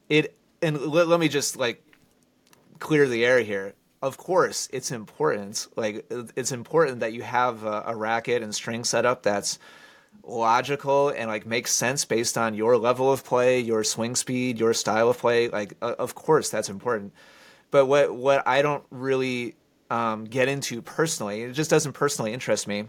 it 0.09 0.37
and 0.61 0.79
let, 0.79 1.07
let 1.07 1.19
me 1.19 1.27
just 1.27 1.57
like 1.57 1.83
clear 2.79 3.07
the 3.07 3.25
air 3.25 3.39
here 3.39 3.73
of 4.05 4.17
course, 4.17 4.69
it's 4.71 4.91
important. 4.91 5.65
Like 5.75 6.05
it's 6.11 6.51
important 6.51 6.99
that 6.99 7.13
you 7.13 7.23
have 7.23 7.63
a, 7.63 7.85
a 7.87 7.95
racket 7.95 8.43
and 8.43 8.53
string 8.53 8.83
setup 8.83 9.23
that's 9.23 9.57
logical 10.23 11.09
and 11.09 11.27
like 11.27 11.47
makes 11.47 11.71
sense 11.71 12.05
based 12.05 12.37
on 12.37 12.53
your 12.53 12.77
level 12.77 13.11
of 13.11 13.23
play, 13.23 13.59
your 13.59 13.83
swing 13.83 14.15
speed, 14.15 14.59
your 14.59 14.75
style 14.75 15.09
of 15.09 15.17
play. 15.17 15.49
Like, 15.49 15.73
uh, 15.81 15.95
of 15.97 16.13
course, 16.13 16.49
that's 16.49 16.69
important. 16.69 17.13
But 17.71 17.87
what 17.87 18.13
what 18.15 18.47
I 18.47 18.61
don't 18.61 18.83
really 18.91 19.55
um, 19.89 20.25
get 20.25 20.49
into 20.49 20.83
personally, 20.83 21.41
it 21.41 21.53
just 21.53 21.71
doesn't 21.71 21.93
personally 21.93 22.31
interest 22.31 22.67
me, 22.67 22.85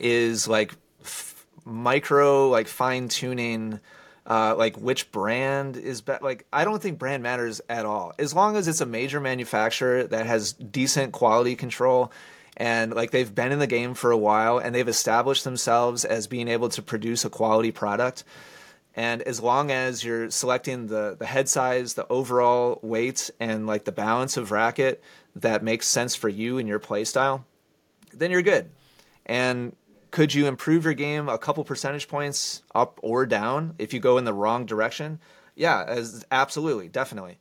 is 0.00 0.48
like 0.48 0.74
f- 1.00 1.46
micro, 1.64 2.48
like 2.48 2.66
fine 2.66 3.08
tuning. 3.08 3.78
Uh, 4.26 4.54
like 4.56 4.76
which 4.76 5.12
brand 5.12 5.76
is 5.76 6.00
better. 6.00 6.24
Like 6.24 6.46
I 6.50 6.64
don't 6.64 6.80
think 6.80 6.98
brand 6.98 7.22
matters 7.22 7.60
at 7.68 7.84
all. 7.84 8.14
As 8.18 8.32
long 8.32 8.56
as 8.56 8.68
it's 8.68 8.80
a 8.80 8.86
major 8.86 9.20
manufacturer 9.20 10.04
that 10.04 10.24
has 10.24 10.54
decent 10.54 11.12
quality 11.12 11.56
control 11.56 12.10
and 12.56 12.94
like 12.94 13.10
they've 13.10 13.34
been 13.34 13.52
in 13.52 13.58
the 13.58 13.66
game 13.66 13.94
for 13.94 14.10
a 14.10 14.16
while 14.16 14.58
and 14.58 14.74
they've 14.74 14.88
established 14.88 15.44
themselves 15.44 16.04
as 16.04 16.26
being 16.26 16.48
able 16.48 16.68
to 16.70 16.82
produce 16.82 17.24
a 17.24 17.30
quality 17.30 17.72
product. 17.72 18.24
And 18.96 19.22
as 19.22 19.40
long 19.40 19.72
as 19.72 20.04
you're 20.04 20.30
selecting 20.30 20.86
the, 20.86 21.16
the 21.18 21.26
head 21.26 21.48
size, 21.48 21.94
the 21.94 22.06
overall 22.08 22.78
weight, 22.80 23.30
and 23.40 23.66
like 23.66 23.84
the 23.84 23.92
balance 23.92 24.36
of 24.36 24.52
racket 24.52 25.02
that 25.34 25.64
makes 25.64 25.88
sense 25.88 26.14
for 26.14 26.28
you 26.28 26.58
and 26.58 26.68
your 26.68 26.78
play 26.78 27.04
style, 27.04 27.44
then 28.12 28.30
you're 28.30 28.42
good. 28.42 28.70
And 29.26 29.74
could 30.14 30.32
you 30.32 30.46
improve 30.46 30.84
your 30.84 30.94
game 30.94 31.28
a 31.28 31.36
couple 31.36 31.64
percentage 31.64 32.06
points 32.06 32.62
up 32.72 33.00
or 33.02 33.26
down 33.26 33.74
if 33.78 33.92
you 33.92 33.98
go 33.98 34.16
in 34.16 34.24
the 34.24 34.32
wrong 34.32 34.64
direction? 34.64 35.18
Yeah, 35.56 35.82
as, 35.82 36.24
absolutely, 36.30 36.88
definitely. 36.88 37.36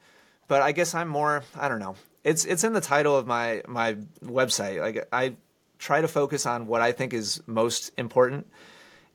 But 0.47 0.63
I 0.63 0.71
guess 0.71 0.95
I'm 0.95 1.07
more, 1.07 1.43
I 1.55 1.69
don't 1.69 1.77
know, 1.77 1.95
it's 2.23 2.45
it's 2.45 2.63
in 2.63 2.73
the 2.73 2.81
title 2.81 3.15
of 3.15 3.27
my 3.27 3.61
my 3.67 3.97
website. 4.25 4.81
Like 4.81 5.07
I 5.13 5.35
try 5.77 6.01
to 6.01 6.07
focus 6.07 6.47
on 6.47 6.65
what 6.65 6.81
I 6.81 6.93
think 6.93 7.13
is 7.13 7.43
most 7.45 7.91
important, 7.95 8.47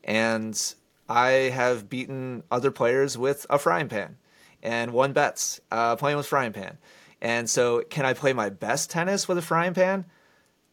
and 0.04 0.74
I 1.08 1.30
have 1.52 1.88
beaten 1.88 2.44
other 2.52 2.70
players 2.70 3.18
with 3.18 3.44
a 3.50 3.58
frying 3.58 3.88
pan 3.88 4.18
and 4.62 4.92
won 4.92 5.12
bets 5.12 5.60
uh, 5.72 5.96
playing 5.96 6.16
with 6.16 6.28
frying 6.28 6.52
pan. 6.52 6.78
And 7.20 7.50
so, 7.50 7.82
can 7.90 8.06
I 8.06 8.12
play 8.12 8.32
my 8.32 8.50
best 8.50 8.88
tennis 8.88 9.26
with 9.26 9.36
a 9.36 9.42
frying 9.42 9.74
pan? 9.74 10.04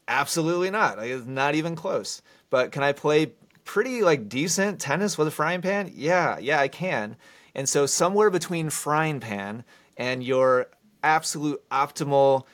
Absolutely 0.07 0.69
not. 0.69 0.99
Like, 0.99 1.09
it's 1.09 1.25
not 1.25 1.55
even 1.55 1.75
close. 1.75 2.21
But 2.49 2.71
can 2.71 2.83
I 2.83 2.91
play 2.91 3.33
pretty 3.63 4.01
like 4.01 4.29
decent 4.29 4.79
tennis 4.79 5.17
with 5.17 5.27
a 5.27 5.31
frying 5.31 5.61
pan? 5.61 5.91
Yeah, 5.93 6.37
yeah, 6.39 6.59
I 6.59 6.67
can. 6.67 7.15
And 7.53 7.67
so, 7.67 7.85
somewhere 7.85 8.29
between 8.29 8.69
frying 8.69 9.19
pan 9.19 9.63
and 9.97 10.23
your 10.23 10.67
absolute 11.03 11.61
optimal, 11.69 12.45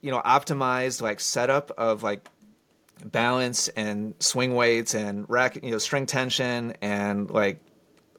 you 0.00 0.10
know, 0.10 0.20
optimized 0.20 1.00
like 1.00 1.20
setup 1.20 1.70
of 1.78 2.02
like 2.02 2.28
balance 3.04 3.68
and 3.68 4.14
swing 4.20 4.54
weights 4.54 4.94
and 4.94 5.28
rack, 5.28 5.62
you 5.62 5.70
know, 5.70 5.78
string 5.78 6.06
tension 6.06 6.74
and 6.80 7.30
like 7.30 7.60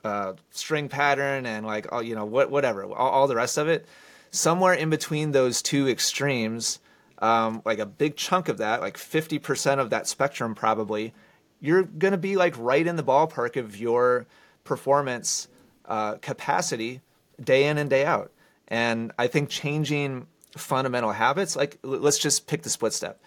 uh, 0.03 0.33
string 0.51 0.87
pattern 0.87 1.45
and 1.45 1.65
like 1.65 1.91
all 1.91 2.01
you 2.01 2.15
know 2.15 2.25
what 2.25 2.49
whatever 2.49 2.85
all, 2.85 3.09
all, 3.09 3.27
the 3.27 3.35
rest 3.35 3.57
of 3.57 3.67
it. 3.67 3.85
Somewhere 4.31 4.73
in 4.73 4.89
between 4.89 5.31
those 5.31 5.61
two 5.61 5.87
extremes, 5.87 6.79
um, 7.19 7.61
like 7.65 7.79
a 7.79 7.85
big 7.85 8.15
chunk 8.15 8.49
of 8.49 8.57
that, 8.59 8.81
like 8.81 8.97
fifty 8.97 9.39
percent 9.39 9.81
of 9.81 9.89
that 9.89 10.07
spectrum, 10.07 10.55
probably, 10.55 11.13
you're 11.59 11.83
gonna 11.83 12.17
be 12.17 12.35
like 12.35 12.55
right 12.57 12.85
in 12.85 12.95
the 12.95 13.03
ballpark 13.03 13.55
of 13.55 13.77
your 13.77 14.25
performance 14.63 15.47
uh, 15.85 16.15
capacity 16.15 17.01
day 17.41 17.65
in 17.65 17.77
and 17.77 17.89
day 17.89 18.05
out. 18.05 18.31
And 18.67 19.11
I 19.17 19.27
think 19.27 19.49
changing 19.49 20.27
fundamental 20.57 21.11
habits, 21.11 21.55
like 21.55 21.79
let's 21.83 22.17
just 22.17 22.47
pick 22.47 22.63
the 22.63 22.69
split 22.69 22.93
step. 22.93 23.19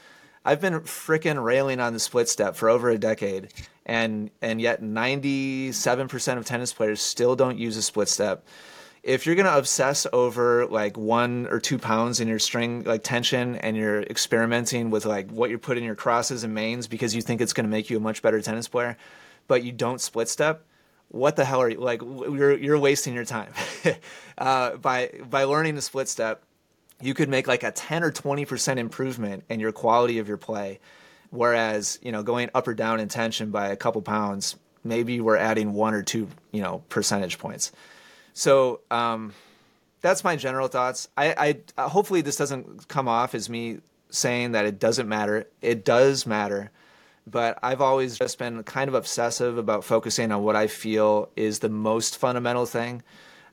I've 0.45 0.61
been 0.61 0.81
freaking 0.81 1.43
railing 1.43 1.81
on 1.81 1.93
the 1.93 2.01
split 2.01 2.29
step 2.29 2.57
for 2.57 2.69
over 2.71 2.89
a 2.89 2.99
decade, 2.99 3.53
and 3.85 4.31
and 4.41 4.61
yet 4.61 4.83
97% 4.83 6.39
of 6.39 6.45
tennis 6.45 6.73
players 6.73 7.01
still 7.01 7.37
don't 7.37 7.59
use 7.59 7.77
a 7.77 7.83
split 7.83 8.09
step. 8.09 8.47
If 9.03 9.25
you're 9.25 9.35
gonna 9.35 9.57
obsess 9.57 10.07
over 10.13 10.67
like 10.67 10.97
one 10.97 11.47
or 11.51 11.59
two 11.59 11.79
pounds 11.79 12.21
in 12.21 12.29
your 12.29 12.39
string 12.39 12.85
like 12.85 13.03
tension, 13.03 13.57
and 13.57 13.77
you're 13.77 14.03
experimenting 14.03 14.91
with 14.91 15.07
like 15.07 15.31
what 15.31 15.51
you're 15.51 15.59
putting 15.59 15.85
your 15.85 15.95
crosses 15.95 16.45
and 16.45 16.55
mains 16.55 16.87
because 16.87 17.15
you 17.15 17.23
think 17.23 17.41
it's 17.41 17.53
gonna 17.53 17.69
make 17.69 17.89
you 17.91 17.97
a 17.97 18.01
much 18.01 18.21
better 18.21 18.41
tennis 18.41 18.69
player, 18.69 18.97
but 19.49 19.65
you 19.65 19.73
don't 19.73 20.01
split 20.01 20.29
step, 20.29 20.67
what 21.09 21.37
the 21.37 21.45
hell 21.45 21.61
are 21.61 21.69
you 21.69 21.81
like 21.81 22.03
you're 22.03 22.57
you're 22.57 22.79
wasting 22.79 23.15
your 23.15 23.25
time. 23.25 23.53
Uh, 24.39 24.75
by 24.79 25.11
by 25.29 25.45
learning 25.45 25.75
the 25.75 25.83
split 25.83 26.09
step 26.09 26.43
you 27.03 27.15
could 27.15 27.29
make 27.29 27.47
like 27.47 27.63
a 27.63 27.71
10 27.71 28.03
or 28.03 28.11
20% 28.11 28.77
improvement 28.77 29.45
in 29.49 29.61
your 29.61 29.73
quality 29.73 30.19
of 30.19 30.29
your 30.29 30.37
play 30.37 30.81
whereas 31.31 31.99
you 32.03 32.11
know 32.11 32.23
going 32.23 32.49
up 32.55 32.67
or 32.67 32.75
down 32.75 33.01
in 33.01 33.09
tension 33.09 33.51
by 33.51 33.69
a 33.69 33.77
couple 33.77 34.01
pounds 34.01 34.57
maybe 34.83 35.21
we're 35.21 35.37
adding 35.37 35.75
one 35.75 35.93
or 35.95 36.03
two 36.03 36.27
you 36.53 36.63
know 36.63 36.83
percentage 36.89 37.39
points 37.39 37.71
so 38.33 38.81
um, 38.91 39.33
that's 40.01 40.25
my 40.25 40.37
general 40.37 40.69
thoughts 40.69 41.09
I, 41.17 41.61
I 41.77 41.89
hopefully 41.89 42.21
this 42.21 42.37
doesn't 42.37 42.89
come 42.89 43.09
off 43.09 43.35
as 43.35 43.49
me 43.49 43.79
saying 44.11 44.53
that 44.53 44.65
it 44.65 44.79
doesn't 44.79 45.09
matter 45.09 45.47
it 45.63 45.85
does 45.85 46.27
matter 46.27 46.71
but 47.31 47.59
I've 47.63 47.81
always 47.81 48.19
just 48.19 48.39
been 48.39 48.63
kind 48.65 48.89
of 48.89 48.95
obsessive 48.95 49.59
about 49.59 49.85
focusing 49.85 50.33
on 50.33 50.43
what 50.43 50.57
I 50.57 50.67
feel 50.67 51.29
is 51.37 51.59
the 51.59 51.69
most 51.69 52.19
fundamental 52.19 52.67
thing, 52.67 53.03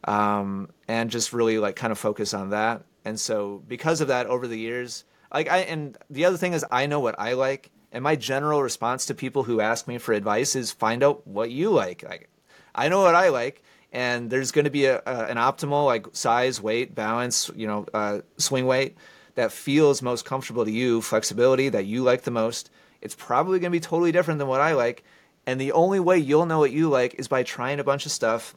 um, 0.06 0.70
and 0.88 1.10
just 1.10 1.34
really 1.34 1.60
like 1.60 1.76
kind 1.76 1.92
of 1.92 2.00
focus 2.00 2.34
on 2.34 2.50
that. 2.52 2.84
And 3.06 3.20
so 3.20 3.64
because 3.68 4.02
of 4.02 4.08
that, 4.08 4.28
over 4.28 4.48
the 4.48 4.58
years, 4.58 5.04
like 5.34 5.50
I 5.50 5.60
and 5.60 5.98
the 6.10 6.26
other 6.26 6.38
thing 6.38 6.54
is 6.54 6.66
I 6.72 6.86
know 6.88 7.00
what 7.00 7.20
I 7.20 7.34
like, 7.34 7.70
and 7.92 8.04
my 8.04 8.16
general 8.16 8.64
response 8.64 9.06
to 9.08 9.14
people 9.14 9.44
who 9.44 9.62
ask 9.62 9.88
me 9.88 9.98
for 9.98 10.14
advice 10.14 10.56
is 10.56 10.72
find 10.72 11.04
out 11.04 11.26
what 11.28 11.52
you 11.52 11.70
like. 11.70 12.04
Like 12.04 12.30
I 12.74 12.90
know 12.90 13.02
what 13.02 13.16
I 13.16 13.30
like, 13.30 13.64
and 13.92 14.30
there's 14.30 14.52
going 14.52 14.66
to 14.66 14.72
be 14.72 14.86
a, 14.86 15.02
a, 15.06 15.26
an 15.26 15.38
optimal 15.38 15.86
like 15.86 16.08
size, 16.14 16.62
weight, 16.62 16.94
balance, 16.94 17.50
you 17.56 17.68
know, 17.68 17.86
uh, 17.94 18.20
swing 18.38 18.66
weight 18.66 18.98
that 19.36 19.52
feels 19.52 20.02
most 20.02 20.26
comfortable 20.26 20.66
to 20.66 20.72
you, 20.72 21.02
flexibility 21.02 21.70
that 21.70 21.86
you 21.86 22.04
like 22.04 22.24
the 22.24 22.32
most 22.32 22.70
it's 23.02 23.16
probably 23.16 23.60
going 23.60 23.72
to 23.72 23.76
be 23.76 23.80
totally 23.80 24.12
different 24.12 24.40
than 24.40 24.48
what 24.48 24.62
I 24.62 24.74
like. 24.74 25.04
And 25.46 25.62
the 25.62 25.72
only 25.72 26.00
way 26.00 26.18
you'll 26.18 26.46
know 26.46 26.60
what 26.60 26.72
you 26.72 26.90
like 26.90 27.16
is 27.16 27.28
by 27.28 27.44
trying 27.44 27.80
a 27.80 27.84
bunch 27.84 28.06
of 28.06 28.12
stuff, 28.12 28.56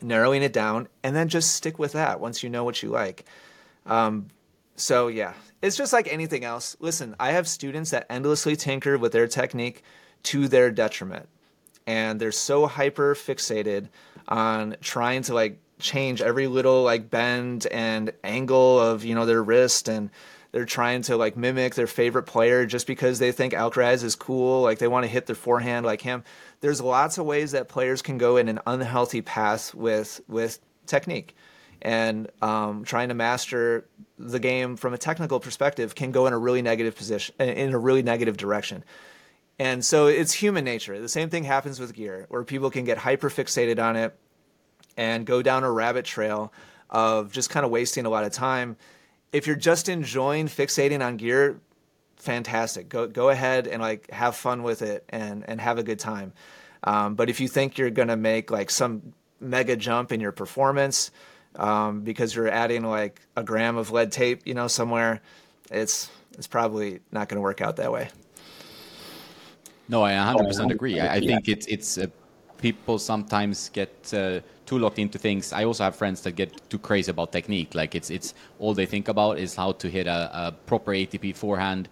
narrowing 0.00 0.42
it 0.42 0.52
down, 0.52 0.88
and 1.02 1.14
then 1.14 1.28
just 1.28 1.54
stick 1.54 1.78
with 1.78 1.92
that 1.92 2.20
once 2.20 2.42
you 2.42 2.48
know 2.48 2.64
what 2.64 2.82
you 2.82 2.88
like. 2.88 3.24
Um, 3.86 4.28
so, 4.76 5.08
yeah, 5.08 5.34
it's 5.60 5.76
just 5.76 5.92
like 5.92 6.10
anything 6.10 6.44
else. 6.44 6.76
Listen, 6.80 7.14
I 7.20 7.32
have 7.32 7.46
students 7.46 7.90
that 7.90 8.06
endlessly 8.08 8.56
tinker 8.56 8.96
with 8.96 9.12
their 9.12 9.28
technique 9.28 9.82
to 10.24 10.48
their 10.48 10.70
detriment. 10.70 11.28
And 11.86 12.18
they're 12.18 12.32
so 12.32 12.66
hyper 12.66 13.14
fixated 13.14 13.88
on 14.28 14.76
trying 14.80 15.22
to 15.22 15.34
like 15.34 15.58
change 15.78 16.22
every 16.22 16.46
little 16.46 16.82
like 16.82 17.10
bend 17.10 17.66
and 17.66 18.12
angle 18.22 18.80
of, 18.80 19.04
you 19.04 19.14
know, 19.14 19.26
their 19.26 19.42
wrist 19.42 19.88
and 19.88 20.10
they're 20.52 20.64
trying 20.64 21.02
to 21.02 21.16
like 21.16 21.36
mimic 21.36 21.74
their 21.74 21.88
favorite 21.88 22.24
player 22.24 22.64
just 22.64 22.86
because 22.86 23.18
they 23.18 23.32
think 23.32 23.54
Alcaraz 23.54 24.04
is 24.04 24.14
cool, 24.14 24.62
like 24.62 24.78
they 24.78 24.86
want 24.86 25.04
to 25.04 25.10
hit 25.10 25.26
their 25.26 25.34
forehand 25.34 25.84
like 25.84 26.00
him. 26.00 26.22
There's 26.60 26.80
lots 26.80 27.18
of 27.18 27.26
ways 27.26 27.52
that 27.52 27.68
players 27.68 28.02
can 28.02 28.18
go 28.18 28.36
in 28.36 28.48
an 28.48 28.60
unhealthy 28.66 29.20
path 29.20 29.74
with 29.74 30.20
with 30.28 30.60
technique. 30.86 31.34
And 31.82 32.30
um, 32.40 32.84
trying 32.84 33.08
to 33.08 33.14
master 33.14 33.86
the 34.16 34.38
game 34.38 34.76
from 34.76 34.94
a 34.94 34.98
technical 34.98 35.40
perspective 35.40 35.94
can 35.94 36.12
go 36.12 36.26
in 36.26 36.32
a 36.32 36.38
really 36.38 36.62
negative 36.62 36.96
position, 36.96 37.34
in 37.38 37.74
a 37.74 37.78
really 37.78 38.02
negative 38.02 38.36
direction. 38.36 38.84
And 39.58 39.84
so 39.84 40.06
it's 40.06 40.32
human 40.32 40.64
nature. 40.64 40.98
The 41.00 41.08
same 41.08 41.30
thing 41.30 41.44
happens 41.44 41.78
with 41.78 41.94
gear, 41.94 42.26
where 42.28 42.42
people 42.42 42.70
can 42.70 42.84
get 42.84 42.98
hyper 42.98 43.30
fixated 43.30 43.82
on 43.82 43.96
it 43.96 44.18
and 44.96 45.24
go 45.24 45.42
down 45.42 45.64
a 45.64 45.70
rabbit 45.70 46.04
trail 46.04 46.52
of 46.90 47.32
just 47.32 47.50
kind 47.50 47.64
of 47.64 47.70
wasting 47.70 48.06
a 48.06 48.08
lot 48.08 48.24
of 48.24 48.32
time 48.32 48.76
if 49.34 49.48
you're 49.48 49.56
just 49.56 49.88
enjoying 49.88 50.46
fixating 50.46 51.04
on 51.04 51.16
gear, 51.16 51.60
fantastic. 52.16 52.88
Go 52.88 53.08
go 53.08 53.30
ahead 53.30 53.66
and 53.66 53.82
like 53.82 54.08
have 54.10 54.36
fun 54.36 54.62
with 54.62 54.80
it 54.80 55.04
and 55.08 55.44
and 55.48 55.60
have 55.60 55.76
a 55.76 55.82
good 55.82 55.98
time. 55.98 56.32
Um, 56.84 57.16
but 57.16 57.28
if 57.28 57.40
you 57.40 57.48
think 57.48 57.76
you're 57.76 57.90
gonna 57.90 58.16
make 58.16 58.52
like 58.52 58.70
some 58.70 59.12
mega 59.40 59.74
jump 59.74 60.12
in 60.12 60.20
your 60.20 60.30
performance 60.30 61.10
um, 61.56 62.02
because 62.02 62.34
you're 62.36 62.48
adding 62.48 62.84
like 62.84 63.20
a 63.36 63.42
gram 63.42 63.76
of 63.76 63.90
lead 63.90 64.12
tape, 64.12 64.42
you 64.46 64.54
know, 64.54 64.68
somewhere, 64.68 65.20
it's 65.68 66.08
it's 66.38 66.46
probably 66.46 67.00
not 67.10 67.28
going 67.28 67.36
to 67.36 67.42
work 67.42 67.60
out 67.60 67.76
that 67.76 67.92
way. 67.92 68.10
No, 69.88 70.02
I 70.02 70.12
100% 70.12 70.70
agree. 70.70 71.00
I, 71.00 71.16
I 71.16 71.20
think 71.20 71.48
it's 71.48 71.66
it's 71.66 71.98
uh, 71.98 72.06
people 72.58 72.98
sometimes 72.98 73.68
get 73.68 73.92
uh, 74.14 74.40
too 74.64 74.78
locked 74.78 74.98
into 74.98 75.18
things. 75.18 75.52
I 75.52 75.64
also 75.64 75.84
have 75.84 75.96
friends 75.96 76.22
that 76.22 76.32
get 76.32 76.70
too 76.70 76.78
crazy 76.78 77.10
about 77.10 77.32
technique. 77.32 77.74
Like 77.74 77.94
it's 77.94 78.10
it's 78.10 78.34
all 78.58 78.74
they 78.74 78.86
think 78.86 79.08
about 79.08 79.38
is 79.38 79.54
how 79.54 79.72
to 79.72 79.88
hit 79.88 80.06
a, 80.06 80.30
a 80.32 80.52
proper 80.52 80.92
ATP 80.92 81.36
forehand 81.36 81.88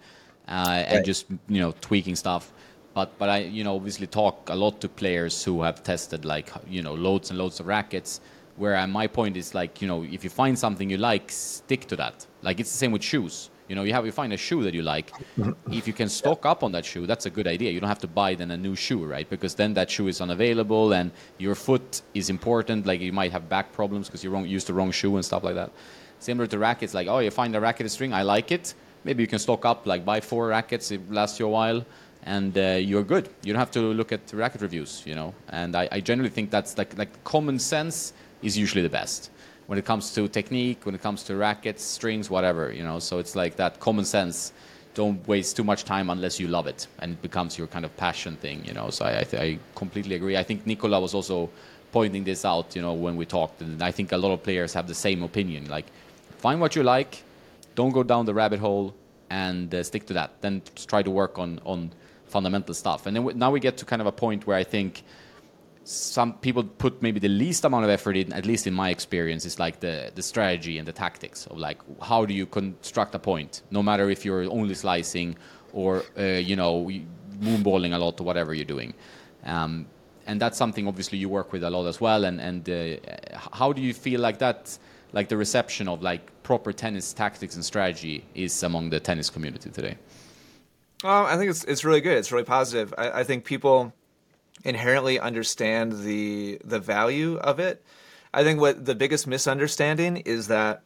uh, 0.47 0.65
right. 0.67 0.79
and 0.89 1.05
just 1.05 1.27
you 1.47 1.59
know 1.59 1.73
tweaking 1.81 2.15
stuff. 2.15 2.51
But 2.93 3.17
but 3.19 3.29
I 3.29 3.37
you 3.39 3.63
know 3.63 3.75
obviously 3.75 4.07
talk 4.07 4.49
a 4.49 4.55
lot 4.55 4.81
to 4.81 4.89
players 4.89 5.43
who 5.43 5.61
have 5.61 5.83
tested 5.83 6.25
like 6.25 6.49
you 6.67 6.81
know 6.81 6.93
loads 6.93 7.29
and 7.29 7.37
loads 7.37 7.59
of 7.59 7.67
rackets. 7.67 8.21
Where 8.55 8.85
my 8.87 9.07
point 9.07 9.35
is 9.35 9.55
like 9.55 9.81
you 9.81 9.87
know 9.87 10.03
if 10.03 10.23
you 10.23 10.29
find 10.29 10.57
something 10.57 10.89
you 10.89 10.97
like, 10.97 11.31
stick 11.31 11.87
to 11.87 11.95
that. 11.97 12.25
Like 12.41 12.59
it's 12.59 12.71
the 12.71 12.77
same 12.77 12.91
with 12.91 13.03
shoes. 13.03 13.49
You 13.67 13.75
know, 13.75 13.83
you 13.83 13.93
have 13.93 14.05
you 14.05 14.11
find 14.11 14.33
a 14.33 14.37
shoe 14.37 14.63
that 14.63 14.73
you 14.73 14.81
like. 14.81 15.11
if 15.71 15.87
you 15.87 15.93
can 15.93 16.09
stock 16.09 16.45
up 16.45 16.63
on 16.63 16.71
that 16.73 16.85
shoe, 16.85 17.07
that's 17.07 17.25
a 17.25 17.29
good 17.29 17.47
idea. 17.47 17.71
You 17.71 17.79
don't 17.79 17.89
have 17.89 17.99
to 17.99 18.07
buy 18.07 18.35
then 18.35 18.51
a 18.51 18.57
new 18.57 18.75
shoe, 18.75 19.03
right? 19.05 19.29
Because 19.29 19.55
then 19.55 19.73
that 19.75 19.89
shoe 19.89 20.07
is 20.07 20.19
unavailable, 20.21 20.93
and 20.93 21.11
your 21.37 21.55
foot 21.55 22.01
is 22.13 22.29
important. 22.29 22.85
Like 22.85 22.99
you 22.99 23.13
might 23.13 23.31
have 23.31 23.47
back 23.47 23.71
problems 23.71 24.07
because 24.07 24.23
you 24.23 24.29
wrong, 24.29 24.45
used 24.45 24.67
the 24.67 24.73
wrong 24.73 24.91
shoe 24.91 25.15
and 25.15 25.23
stuff 25.23 25.43
like 25.43 25.55
that. 25.55 25.71
Similar 26.19 26.47
to 26.47 26.59
rackets, 26.59 26.93
like 26.93 27.07
oh, 27.07 27.19
you 27.19 27.31
find 27.31 27.55
a 27.55 27.59
racket 27.59 27.89
string, 27.91 28.13
I 28.13 28.23
like 28.23 28.51
it. 28.51 28.73
Maybe 29.05 29.23
you 29.23 29.27
can 29.27 29.39
stock 29.39 29.65
up, 29.65 29.85
like 29.85 30.05
buy 30.05 30.21
four 30.21 30.47
rackets, 30.47 30.91
it 30.91 31.11
lasts 31.11 31.39
you 31.39 31.45
a 31.45 31.49
while, 31.49 31.85
and 32.23 32.57
uh, 32.57 32.77
you're 32.79 33.03
good. 33.03 33.29
You 33.43 33.51
don't 33.51 33.59
have 33.59 33.71
to 33.71 33.81
look 33.81 34.11
at 34.13 34.31
racket 34.33 34.61
reviews, 34.61 35.03
you 35.05 35.15
know. 35.15 35.33
And 35.49 35.75
I, 35.75 35.89
I 35.91 35.99
generally 35.99 36.29
think 36.29 36.51
that's 36.51 36.77
like 36.77 36.97
like 36.97 37.23
common 37.23 37.59
sense 37.59 38.13
is 38.41 38.57
usually 38.57 38.81
the 38.81 38.89
best 38.89 39.29
when 39.67 39.79
it 39.79 39.85
comes 39.85 40.13
to 40.15 40.27
technique, 40.27 40.85
when 40.85 40.95
it 40.95 41.01
comes 41.01 41.23
to 41.23 41.35
rackets, 41.35 41.83
strings, 41.83 42.29
whatever, 42.29 42.71
you 42.71 42.83
know. 42.83 42.99
So 42.99 43.19
it's 43.19 43.35
like 43.35 43.55
that 43.57 43.79
common 43.79 44.05
sense. 44.05 44.53
Don't 44.93 45.27
waste 45.27 45.55
too 45.55 45.63
much 45.63 45.85
time 45.85 46.09
unless 46.09 46.39
you 46.39 46.47
love 46.47 46.67
it, 46.67 46.87
and 46.99 47.13
it 47.13 47.21
becomes 47.21 47.57
your 47.57 47.67
kind 47.67 47.83
of 47.83 47.95
passion 47.97 48.35
thing, 48.35 48.63
you 48.63 48.73
know. 48.73 48.89
So 48.89 49.05
I, 49.05 49.11
I, 49.11 49.41
I 49.41 49.59
completely 49.75 50.15
agree. 50.15 50.37
I 50.37 50.43
think 50.43 50.67
Nicola 50.67 50.99
was 50.99 51.13
also 51.13 51.49
pointing 51.91 52.23
this 52.23 52.45
out, 52.45 52.75
you 52.75 52.81
know, 52.81 52.93
when 52.93 53.15
we 53.15 53.25
talked, 53.25 53.61
and 53.61 53.81
I 53.81 53.91
think 53.91 54.11
a 54.11 54.17
lot 54.17 54.31
of 54.31 54.43
players 54.43 54.73
have 54.73 54.87
the 54.87 54.95
same 54.95 55.23
opinion. 55.23 55.67
Like, 55.69 55.85
find 56.37 56.61
what 56.61 56.75
you 56.75 56.83
like, 56.83 57.23
don't 57.75 57.91
go 57.91 58.03
down 58.03 58.25
the 58.25 58.33
rabbit 58.33 58.59
hole, 58.59 58.93
and 59.29 59.73
uh, 59.73 59.81
stick 59.81 60.05
to 60.07 60.13
that. 60.13 60.41
Then 60.41 60.61
try 60.87 61.01
to 61.01 61.09
work 61.09 61.39
on 61.39 61.59
on 61.65 61.91
fundamental 62.27 62.73
stuff. 62.73 63.05
And 63.05 63.15
then 63.15 63.37
now 63.37 63.51
we 63.51 63.59
get 63.59 63.77
to 63.77 63.85
kind 63.85 64.01
of 64.01 64.07
a 64.07 64.11
point 64.11 64.45
where 64.47 64.57
I 64.57 64.63
think 64.63 65.03
some 65.83 66.33
people 66.33 66.63
put 66.63 67.01
maybe 67.01 67.19
the 67.19 67.29
least 67.29 67.65
amount 67.65 67.83
of 67.83 67.89
effort 67.89 68.15
in, 68.15 68.31
at 68.33 68.45
least 68.45 68.67
in 68.67 68.73
my 68.73 68.89
experience, 68.89 69.45
is 69.45 69.59
like 69.59 69.79
the, 69.79 70.11
the 70.15 70.21
strategy 70.21 70.77
and 70.77 70.87
the 70.87 70.93
tactics 70.93 71.45
of 71.47 71.57
like 71.57 71.79
how 72.01 72.25
do 72.25 72.33
you 72.33 72.45
construct 72.45 73.13
a 73.15 73.19
point, 73.19 73.61
no 73.71 73.83
matter 73.83 74.09
if 74.09 74.23
you're 74.23 74.43
only 74.49 74.75
slicing 74.75 75.35
or 75.73 76.03
uh, 76.17 76.23
you 76.23 76.55
know 76.55 76.89
moonballing 77.39 77.93
a 77.93 77.97
lot 77.97 78.19
or 78.19 78.23
whatever 78.23 78.53
you're 78.53 78.65
doing. 78.65 78.93
Um, 79.43 79.87
and 80.25 80.39
that's 80.39 80.57
something 80.57 80.87
obviously 80.87 81.17
you 81.17 81.27
work 81.27 81.51
with 81.51 81.63
a 81.63 81.69
lot 81.69 81.85
as 81.87 81.99
well. 81.99 82.23
And 82.23 82.39
and 82.39 82.69
uh, 82.69 82.97
how 83.51 83.73
do 83.73 83.81
you 83.81 83.93
feel 83.93 84.21
like 84.21 84.39
that, 84.39 84.77
like 85.11 85.27
the 85.27 85.37
reception 85.37 85.87
of 85.87 86.01
like 86.01 86.43
proper 86.43 86.71
tennis 86.71 87.13
tactics 87.13 87.55
and 87.55 87.65
strategy 87.65 88.25
is 88.35 88.63
among 88.63 88.89
the 88.89 88.99
tennis 88.99 89.29
community 89.29 89.69
today? 89.69 89.97
Um, 91.03 91.25
I 91.25 91.35
think 91.35 91.49
it's 91.49 91.65
it's 91.65 91.83
really 91.83 91.99
good. 91.99 92.17
It's 92.17 92.31
really 92.31 92.45
positive. 92.45 92.93
I, 92.97 93.19
I 93.19 93.23
think 93.25 93.43
people 93.43 93.93
inherently 94.63 95.19
understand 95.19 96.03
the 96.03 96.59
the 96.63 96.79
value 96.79 97.37
of 97.37 97.59
it. 97.59 97.83
I 98.33 98.43
think 98.43 98.59
what 98.59 98.85
the 98.85 98.95
biggest 98.95 99.27
misunderstanding 99.27 100.17
is 100.17 100.47
that 100.47 100.83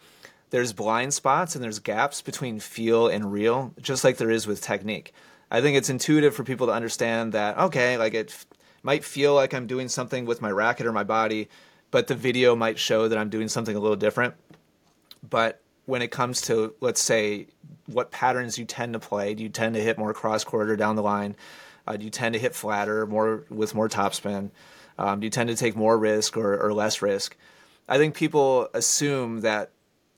there's 0.49 0.73
blind 0.73 1.13
spots 1.13 1.55
and 1.55 1.63
there's 1.63 1.79
gaps 1.79 2.21
between 2.21 2.59
feel 2.59 3.07
and 3.07 3.31
real, 3.31 3.73
just 3.81 4.03
like 4.03 4.17
there 4.17 4.31
is 4.31 4.47
with 4.47 4.61
technique. 4.61 5.13
I 5.49 5.61
think 5.61 5.77
it's 5.77 5.89
intuitive 5.89 6.35
for 6.35 6.43
people 6.43 6.67
to 6.67 6.73
understand 6.73 7.33
that 7.33 7.57
okay, 7.57 7.97
like 7.97 8.13
it 8.13 8.29
f- 8.29 8.45
might 8.83 9.03
feel 9.03 9.33
like 9.33 9.53
I'm 9.53 9.67
doing 9.67 9.87
something 9.87 10.25
with 10.25 10.41
my 10.41 10.51
racket 10.51 10.85
or 10.85 10.91
my 10.91 11.03
body, 11.03 11.49
but 11.91 12.07
the 12.07 12.15
video 12.15 12.55
might 12.55 12.79
show 12.79 13.07
that 13.07 13.17
I'm 13.17 13.29
doing 13.29 13.47
something 13.47 13.75
a 13.75 13.79
little 13.79 13.95
different. 13.95 14.33
But 15.27 15.61
when 15.85 16.01
it 16.01 16.11
comes 16.11 16.41
to 16.41 16.73
let's 16.81 17.01
say 17.01 17.47
what 17.85 18.11
patterns 18.11 18.57
you 18.57 18.65
tend 18.65 18.93
to 18.93 18.99
play, 18.99 19.33
do 19.33 19.43
you 19.43 19.49
tend 19.49 19.75
to 19.75 19.81
hit 19.81 19.97
more 19.97 20.13
cross 20.13 20.43
court 20.43 20.69
or 20.69 20.75
down 20.75 20.95
the 20.95 21.03
line? 21.03 21.35
Uh, 21.87 21.97
do 21.97 22.05
you 22.05 22.11
tend 22.11 22.33
to 22.33 22.39
hit 22.39 22.53
flatter 22.53 23.05
more 23.05 23.45
with 23.49 23.73
more 23.73 23.87
topspin? 23.87 24.51
Um, 24.99 25.19
do 25.19 25.25
you 25.25 25.31
tend 25.31 25.49
to 25.49 25.55
take 25.55 25.75
more 25.75 25.97
risk 25.97 26.37
or, 26.37 26.57
or 26.57 26.73
less 26.73 27.01
risk? 27.01 27.37
I 27.87 27.97
think 27.97 28.15
people 28.15 28.69
assume 28.73 29.41
that 29.41 29.71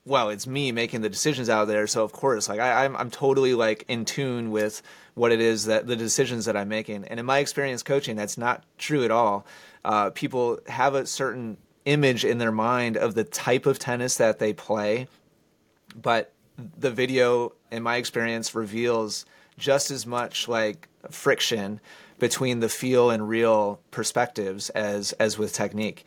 well, 0.06 0.30
it's 0.30 0.46
me 0.46 0.72
making 0.72 1.02
the 1.02 1.10
decisions 1.10 1.50
out 1.50 1.66
there, 1.66 1.86
so 1.86 2.02
of 2.02 2.12
course, 2.12 2.48
like 2.48 2.58
I, 2.58 2.84
am 2.84 2.96
I'm, 2.96 3.02
I'm 3.02 3.10
totally 3.10 3.54
like 3.54 3.84
in 3.86 4.04
tune 4.04 4.50
with 4.50 4.82
what 5.14 5.30
it 5.30 5.40
is 5.40 5.66
that 5.66 5.86
the 5.86 5.96
decisions 5.96 6.46
that 6.46 6.56
I'm 6.56 6.68
making. 6.68 7.04
And 7.04 7.20
in 7.20 7.26
my 7.26 7.38
experience 7.38 7.82
coaching, 7.82 8.16
that's 8.16 8.38
not 8.38 8.64
true 8.78 9.04
at 9.04 9.10
all. 9.10 9.46
Uh, 9.84 10.10
people 10.10 10.58
have 10.66 10.94
a 10.94 11.06
certain 11.06 11.58
image 11.84 12.24
in 12.24 12.38
their 12.38 12.52
mind 12.52 12.96
of 12.96 13.14
the 13.14 13.24
type 13.24 13.66
of 13.66 13.78
tennis 13.78 14.16
that 14.16 14.38
they 14.38 14.52
play, 14.52 15.06
but 16.00 16.32
the 16.78 16.90
video, 16.90 17.52
in 17.70 17.82
my 17.82 17.96
experience, 17.96 18.54
reveals 18.54 19.26
just 19.60 19.90
as 19.90 20.06
much 20.06 20.48
like 20.48 20.88
friction 21.10 21.80
between 22.18 22.60
the 22.60 22.68
feel 22.68 23.10
and 23.10 23.28
real 23.28 23.80
perspectives 23.90 24.70
as 24.70 25.12
as 25.12 25.38
with 25.38 25.52
technique. 25.52 26.04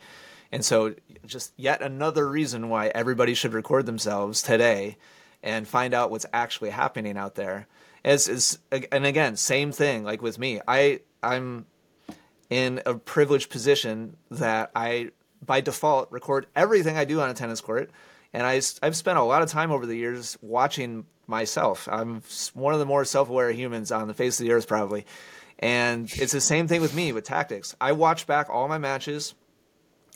And 0.52 0.64
so 0.64 0.94
just 1.24 1.52
yet 1.56 1.80
another 1.80 2.28
reason 2.28 2.68
why 2.68 2.88
everybody 2.88 3.34
should 3.34 3.54
record 3.54 3.86
themselves 3.86 4.42
today 4.42 4.96
and 5.42 5.66
find 5.66 5.94
out 5.94 6.10
what's 6.10 6.26
actually 6.32 6.70
happening 6.70 7.16
out 7.16 7.34
there. 7.34 7.66
As 8.04 8.28
is 8.28 8.58
and 8.70 9.06
again, 9.06 9.36
same 9.36 9.72
thing 9.72 10.04
like 10.04 10.20
with 10.20 10.38
me. 10.38 10.60
I 10.68 11.00
I'm 11.22 11.66
in 12.50 12.82
a 12.84 12.94
privileged 12.94 13.50
position 13.50 14.16
that 14.30 14.70
I 14.76 15.10
by 15.44 15.60
default 15.60 16.10
record 16.10 16.46
everything 16.54 16.96
I 16.96 17.04
do 17.04 17.20
on 17.20 17.30
a 17.30 17.34
tennis 17.34 17.60
court 17.60 17.90
and 18.34 18.44
I, 18.44 18.60
I've 18.82 18.96
spent 18.96 19.16
a 19.16 19.22
lot 19.22 19.42
of 19.42 19.48
time 19.48 19.70
over 19.70 19.86
the 19.86 19.96
years 19.96 20.36
watching 20.42 21.06
myself. 21.28 21.88
I'm 21.90 22.20
one 22.52 22.74
of 22.74 22.80
the 22.80 22.86
more 22.86 23.04
self 23.04 23.30
aware 23.30 23.52
humans 23.52 23.92
on 23.92 24.08
the 24.08 24.14
face 24.14 24.40
of 24.40 24.44
the 24.44 24.52
earth, 24.52 24.66
probably. 24.66 25.06
And 25.60 26.10
it's 26.16 26.32
the 26.32 26.40
same 26.40 26.66
thing 26.66 26.80
with 26.80 26.94
me 26.94 27.12
with 27.12 27.24
tactics. 27.24 27.76
I 27.80 27.92
watch 27.92 28.26
back 28.26 28.50
all 28.50 28.66
my 28.66 28.76
matches 28.76 29.34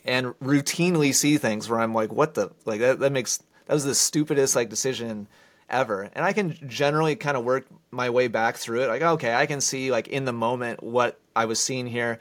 and 0.03 0.27
routinely 0.41 1.15
see 1.15 1.37
things 1.37 1.69
where 1.69 1.79
I'm 1.79 1.93
like, 1.93 2.11
what 2.11 2.33
the? 2.33 2.51
Like, 2.65 2.81
that, 2.81 2.99
that 2.99 3.13
makes, 3.13 3.37
that 3.67 3.73
was 3.73 3.85
the 3.85 3.95
stupidest, 3.95 4.53
like, 4.53 4.69
decision 4.69 5.29
ever. 5.69 6.09
And 6.11 6.25
I 6.25 6.33
can 6.33 6.57
generally 6.67 7.15
kind 7.15 7.37
of 7.37 7.45
work 7.45 7.67
my 7.89 8.09
way 8.09 8.27
back 8.27 8.57
through 8.57 8.81
it. 8.81 8.87
Like, 8.87 9.01
okay, 9.01 9.33
I 9.33 9.45
can 9.45 9.61
see, 9.61 9.91
like, 9.91 10.09
in 10.09 10.25
the 10.25 10.33
moment 10.33 10.83
what 10.83 11.17
I 11.37 11.45
was 11.45 11.59
seeing 11.59 11.87
here 11.87 12.19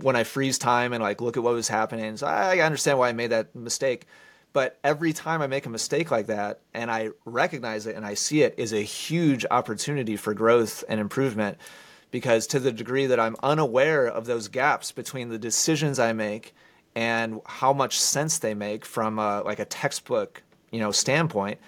when 0.00 0.14
I 0.14 0.22
freeze 0.22 0.58
time 0.58 0.92
and, 0.92 1.02
like, 1.02 1.20
look 1.20 1.36
at 1.36 1.42
what 1.42 1.54
was 1.54 1.66
happening. 1.66 2.16
So 2.16 2.28
I 2.28 2.60
understand 2.60 3.00
why 3.00 3.08
I 3.08 3.12
made 3.12 3.30
that 3.30 3.52
mistake. 3.56 4.06
But 4.52 4.78
every 4.82 5.12
time 5.12 5.42
I 5.42 5.46
make 5.46 5.66
a 5.66 5.70
mistake 5.70 6.10
like 6.10 6.26
that 6.26 6.60
and 6.74 6.90
I 6.90 7.10
recognize 7.24 7.86
it 7.86 7.94
and 7.94 8.04
I 8.04 8.14
see 8.14 8.42
it 8.42 8.54
is 8.56 8.72
a 8.72 8.80
huge 8.80 9.46
opportunity 9.50 10.16
for 10.16 10.34
growth 10.34 10.82
and 10.88 11.00
improvement 11.00 11.58
because 12.10 12.46
to 12.48 12.58
the 12.58 12.72
degree 12.72 13.06
that 13.06 13.20
I'm 13.20 13.36
unaware 13.42 14.06
of 14.06 14.26
those 14.26 14.48
gaps 14.48 14.90
between 14.90 15.28
the 15.28 15.38
decisions 15.38 15.98
I 15.98 16.12
make 16.12 16.54
and 16.96 17.40
how 17.46 17.72
much 17.72 18.00
sense 18.00 18.38
they 18.38 18.54
make 18.54 18.84
from 18.84 19.18
a, 19.18 19.42
like 19.42 19.60
a 19.60 19.64
textbook, 19.64 20.42
you 20.72 20.80
know, 20.80 20.90
standpoint, 20.90 21.60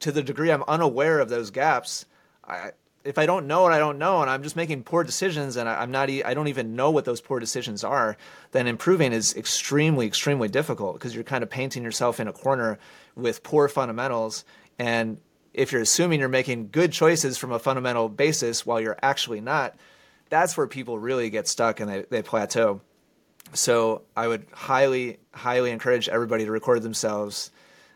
to 0.00 0.10
the 0.12 0.22
degree 0.22 0.50
I'm 0.50 0.64
unaware 0.66 1.18
of 1.18 1.28
those 1.28 1.50
gaps, 1.50 2.06
I, 2.46 2.70
if 3.04 3.18
I 3.18 3.26
don't 3.26 3.46
know 3.46 3.62
what 3.62 3.72
I 3.72 3.78
don't 3.78 3.98
know, 3.98 4.20
and 4.22 4.30
I'm 4.30 4.42
just 4.42 4.56
making 4.56 4.84
poor 4.84 5.02
decisions, 5.02 5.56
and 5.56 5.68
I, 5.68 5.82
am 5.82 5.90
not, 5.90 6.08
I 6.08 6.34
don't 6.34 6.48
even 6.48 6.76
know 6.76 6.90
what 6.90 7.04
those 7.04 7.20
poor 7.20 7.40
decisions 7.40 7.82
are, 7.82 8.16
then 8.52 8.66
improving 8.66 9.12
is 9.12 9.34
extremely, 9.36 10.06
extremely 10.06 10.48
difficult 10.48 10.94
because 10.94 11.14
you're 11.14 11.24
kind 11.24 11.42
of 11.42 11.50
painting 11.50 11.82
yourself 11.82 12.20
in 12.20 12.28
a 12.28 12.32
corner 12.32 12.78
with 13.16 13.42
poor 13.42 13.68
fundamentals. 13.68 14.44
And 14.78 15.18
if 15.52 15.72
you're 15.72 15.82
assuming 15.82 16.20
you're 16.20 16.28
making 16.28 16.68
good 16.70 16.92
choices 16.92 17.38
from 17.38 17.52
a 17.52 17.58
fundamental 17.58 18.08
basis 18.08 18.64
while 18.64 18.80
you're 18.80 18.98
actually 19.02 19.40
not, 19.40 19.74
that's 20.28 20.56
where 20.56 20.66
people 20.66 20.98
really 20.98 21.28
get 21.28 21.48
stuck 21.48 21.80
and 21.80 21.90
they, 21.90 22.04
they 22.08 22.22
plateau. 22.22 22.80
So 23.52 24.02
I 24.16 24.28
would 24.28 24.46
highly, 24.52 25.18
highly 25.34 25.72
encourage 25.72 26.08
everybody 26.08 26.44
to 26.44 26.50
record 26.50 26.82
themselves. 26.82 27.50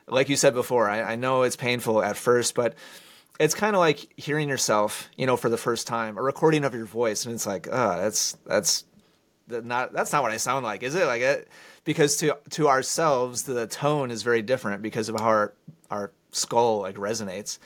Like 0.07 0.29
you 0.29 0.37
said 0.37 0.53
before, 0.53 0.89
I, 0.89 1.13
I 1.13 1.17
know 1.17 1.43
it's 1.43 1.57
painful 1.57 2.03
at 2.03 2.17
first, 2.17 2.55
but 2.55 2.75
it's 3.39 3.55
kind 3.55 3.77
of 3.77 3.81
like 3.81 4.13
hearing 4.17 4.49
yourself, 4.49 5.09
you 5.17 5.27
know, 5.27 5.37
for 5.37 5.49
the 5.49 5.57
first 5.57 5.87
time, 5.87 6.17
a 6.17 6.23
recording 6.23 6.65
of 6.65 6.75
your 6.75 6.87
voice, 6.87 7.27
and 7.27 7.35
it's 7.35 7.47
like, 7.47 7.69
oh, 7.71 7.97
that's 8.01 8.37
that's 8.47 8.85
not 9.49 9.93
that's 9.93 10.13
not 10.13 10.23
what 10.23 10.33
I 10.33 10.39
sound 10.39 10.65
like, 10.65 10.83
is 10.83 10.95
it? 10.95 11.07
Like 11.07 11.23
it 11.23 11.49
because 11.85 12.17
to 12.19 12.37
to 12.51 12.69
ourselves, 12.69 13.43
the 13.43 13.67
tone 13.67 14.11
is 14.11 14.23
very 14.23 14.43
different 14.43 14.83
because 14.83 15.09
of 15.09 15.19
how 15.19 15.27
our 15.27 15.55
our 15.91 16.13
skull 16.33 16.81
like 16.81 16.97
resonates. 16.97 17.59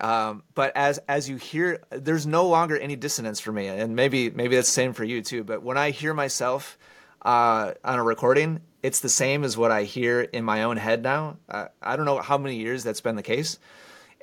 Um, 0.00 0.42
but 0.54 0.76
as 0.76 0.98
as 1.08 1.28
you 1.28 1.36
hear, 1.36 1.80
there's 1.90 2.26
no 2.26 2.48
longer 2.48 2.76
any 2.76 2.96
dissonance 2.96 3.38
for 3.38 3.52
me, 3.52 3.68
and 3.68 3.94
maybe 3.94 4.30
maybe 4.30 4.56
that's 4.56 4.68
the 4.68 4.72
same 4.72 4.92
for 4.92 5.04
you 5.04 5.22
too. 5.22 5.44
But 5.44 5.62
when 5.62 5.78
I 5.78 5.90
hear 5.90 6.12
myself 6.12 6.76
uh, 7.22 7.72
on 7.84 7.98
a 7.98 8.02
recording, 8.02 8.60
it's 8.82 9.00
the 9.00 9.08
same 9.08 9.44
as 9.44 9.56
what 9.56 9.70
I 9.70 9.84
hear 9.84 10.22
in 10.22 10.44
my 10.44 10.64
own 10.64 10.76
head 10.76 11.02
now. 11.02 11.36
Uh, 11.48 11.66
I 11.80 11.94
don't 11.94 12.04
know 12.04 12.20
how 12.20 12.36
many 12.36 12.56
years 12.56 12.82
that's 12.82 13.00
been 13.00 13.14
the 13.14 13.22
case 13.22 13.58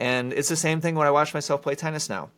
and 0.01 0.33
it's 0.33 0.49
the 0.49 0.55
same 0.55 0.81
thing 0.81 0.95
when 0.95 1.05
I 1.05 1.11
watch 1.11 1.35
myself 1.35 1.61
play 1.61 1.75
tennis 1.75 2.09
now. 2.09 2.31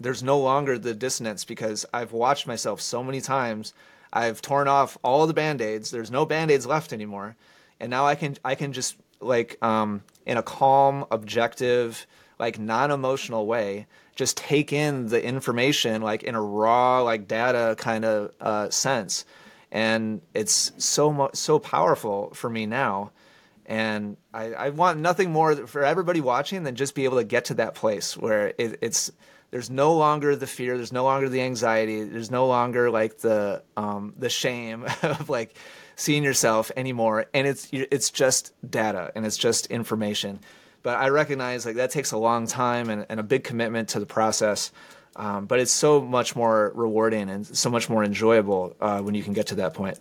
There's 0.00 0.20
no 0.20 0.36
longer 0.36 0.76
the 0.78 0.94
dissonance 0.94 1.44
because 1.44 1.86
I've 1.94 2.10
watched 2.10 2.48
myself 2.48 2.80
so 2.80 3.04
many 3.04 3.20
times. 3.20 3.72
I've 4.12 4.42
torn 4.42 4.66
off 4.66 4.98
all 5.04 5.24
the 5.28 5.32
band-aids. 5.32 5.92
There's 5.92 6.10
no 6.10 6.26
band-aids 6.26 6.66
left 6.66 6.92
anymore. 6.92 7.36
And 7.78 7.88
now 7.88 8.04
I 8.04 8.16
can 8.16 8.36
I 8.44 8.56
can 8.56 8.72
just 8.72 8.96
like 9.20 9.62
um, 9.62 10.02
in 10.26 10.38
a 10.38 10.42
calm, 10.42 11.06
objective, 11.12 12.04
like 12.36 12.58
non-emotional 12.58 13.46
way, 13.46 13.86
just 14.16 14.36
take 14.36 14.72
in 14.72 15.06
the 15.06 15.24
information 15.24 16.02
like 16.02 16.24
in 16.24 16.34
a 16.34 16.42
raw 16.42 17.02
like 17.02 17.28
data 17.28 17.76
kind 17.78 18.04
of 18.04 18.32
uh, 18.40 18.70
sense. 18.70 19.24
And 19.70 20.20
it's 20.34 20.72
so 20.78 21.12
mo- 21.12 21.30
so 21.32 21.60
powerful 21.60 22.30
for 22.34 22.50
me 22.50 22.66
now 22.66 23.12
And 23.68 24.16
I, 24.32 24.54
I 24.54 24.68
want 24.70 24.98
nothing 24.98 25.30
more 25.30 25.54
for 25.66 25.84
everybody 25.84 26.22
watching 26.22 26.62
than 26.62 26.74
just 26.74 26.94
be 26.94 27.04
able 27.04 27.18
to 27.18 27.24
get 27.24 27.44
to 27.46 27.54
that 27.54 27.74
place 27.74 28.16
where 28.16 28.54
it, 28.56 28.78
it's 28.80 29.12
there's 29.50 29.68
no 29.68 29.94
longer 29.94 30.34
the 30.36 30.46
fear, 30.46 30.76
there's 30.76 30.92
no 30.92 31.04
longer 31.04 31.28
the 31.28 31.42
anxiety, 31.42 32.02
there's 32.04 32.30
no 32.30 32.46
longer 32.46 32.90
like 32.90 33.18
the 33.18 33.62
um, 33.76 34.14
the 34.16 34.30
shame 34.30 34.86
of 35.02 35.28
like 35.28 35.54
seeing 35.96 36.24
yourself 36.24 36.72
anymore, 36.76 37.26
and 37.34 37.46
it's 37.46 37.68
it's 37.70 38.10
just 38.10 38.54
data 38.68 39.12
and 39.14 39.26
it's 39.26 39.36
just 39.36 39.66
information. 39.66 40.40
But 40.82 40.96
I 40.96 41.10
recognize 41.10 41.66
like 41.66 41.76
that 41.76 41.90
takes 41.90 42.12
a 42.12 42.18
long 42.18 42.46
time 42.46 42.88
and, 42.88 43.04
and 43.10 43.20
a 43.20 43.22
big 43.22 43.44
commitment 43.44 43.90
to 43.90 44.00
the 44.00 44.06
process. 44.06 44.72
Um, 45.16 45.46
but 45.46 45.58
it's 45.58 45.72
so 45.72 46.00
much 46.00 46.36
more 46.36 46.72
rewarding 46.74 47.28
and 47.28 47.44
so 47.44 47.68
much 47.68 47.90
more 47.90 48.04
enjoyable 48.04 48.76
uh, 48.80 49.00
when 49.00 49.14
you 49.14 49.22
can 49.22 49.32
get 49.34 49.48
to 49.48 49.56
that 49.56 49.74
point. 49.74 49.98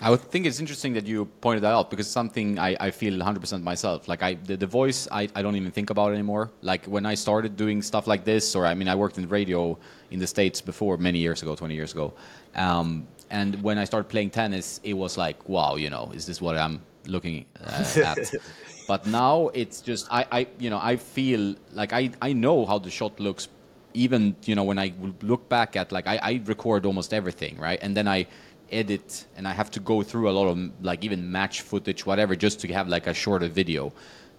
I 0.00 0.10
would 0.10 0.20
think 0.20 0.44
it's 0.46 0.60
interesting 0.60 0.92
that 0.94 1.06
you 1.06 1.26
pointed 1.40 1.62
that 1.62 1.72
out 1.72 1.88
because 1.88 2.10
something 2.10 2.58
I, 2.58 2.76
I 2.80 2.90
feel 2.90 3.14
100% 3.14 3.62
myself. 3.62 4.08
Like 4.08 4.22
I, 4.22 4.34
the, 4.34 4.56
the 4.56 4.66
voice, 4.66 5.06
I, 5.10 5.28
I 5.34 5.42
don't 5.42 5.56
even 5.56 5.70
think 5.70 5.90
about 5.90 6.12
anymore. 6.12 6.50
Like 6.62 6.84
when 6.86 7.06
I 7.06 7.14
started 7.14 7.56
doing 7.56 7.80
stuff 7.80 8.06
like 8.06 8.24
this, 8.24 8.56
or 8.56 8.66
I 8.66 8.74
mean, 8.74 8.88
I 8.88 8.96
worked 8.96 9.18
in 9.18 9.28
radio 9.28 9.78
in 10.10 10.18
the 10.18 10.26
States 10.26 10.60
before 10.60 10.96
many 10.96 11.20
years 11.20 11.42
ago, 11.42 11.54
20 11.54 11.74
years 11.74 11.92
ago. 11.92 12.12
Um, 12.56 13.06
and 13.30 13.62
when 13.62 13.78
I 13.78 13.84
started 13.84 14.08
playing 14.08 14.30
tennis, 14.30 14.80
it 14.82 14.94
was 14.94 15.16
like, 15.16 15.48
wow, 15.48 15.76
you 15.76 15.90
know, 15.90 16.10
is 16.14 16.26
this 16.26 16.40
what 16.40 16.56
I'm 16.56 16.80
looking 17.06 17.46
uh, 17.64 18.02
at? 18.04 18.34
but 18.88 19.06
now 19.06 19.48
it's 19.54 19.80
just, 19.80 20.06
I, 20.10 20.26
I, 20.30 20.46
you 20.58 20.70
know, 20.70 20.80
I 20.82 20.96
feel 20.96 21.54
like 21.72 21.92
I, 21.92 22.10
I 22.20 22.32
know 22.32 22.66
how 22.66 22.78
the 22.78 22.90
shot 22.90 23.20
looks. 23.20 23.48
Even, 23.96 24.34
you 24.44 24.56
know, 24.56 24.64
when 24.64 24.78
I 24.78 24.92
look 25.22 25.48
back 25.48 25.76
at, 25.76 25.92
like, 25.92 26.08
I, 26.08 26.18
I 26.20 26.42
record 26.46 26.84
almost 26.84 27.14
everything, 27.14 27.56
right? 27.58 27.78
And 27.80 27.96
then 27.96 28.08
I, 28.08 28.26
edit 28.74 29.26
and 29.36 29.46
I 29.46 29.52
have 29.52 29.70
to 29.72 29.80
go 29.80 30.02
through 30.02 30.28
a 30.28 30.34
lot 30.38 30.48
of 30.48 30.58
like 30.82 31.04
even 31.04 31.30
match 31.30 31.62
footage, 31.62 32.04
whatever, 32.04 32.36
just 32.36 32.60
to 32.60 32.72
have 32.72 32.88
like 32.88 33.06
a 33.06 33.14
shorter 33.14 33.48
video. 33.48 33.92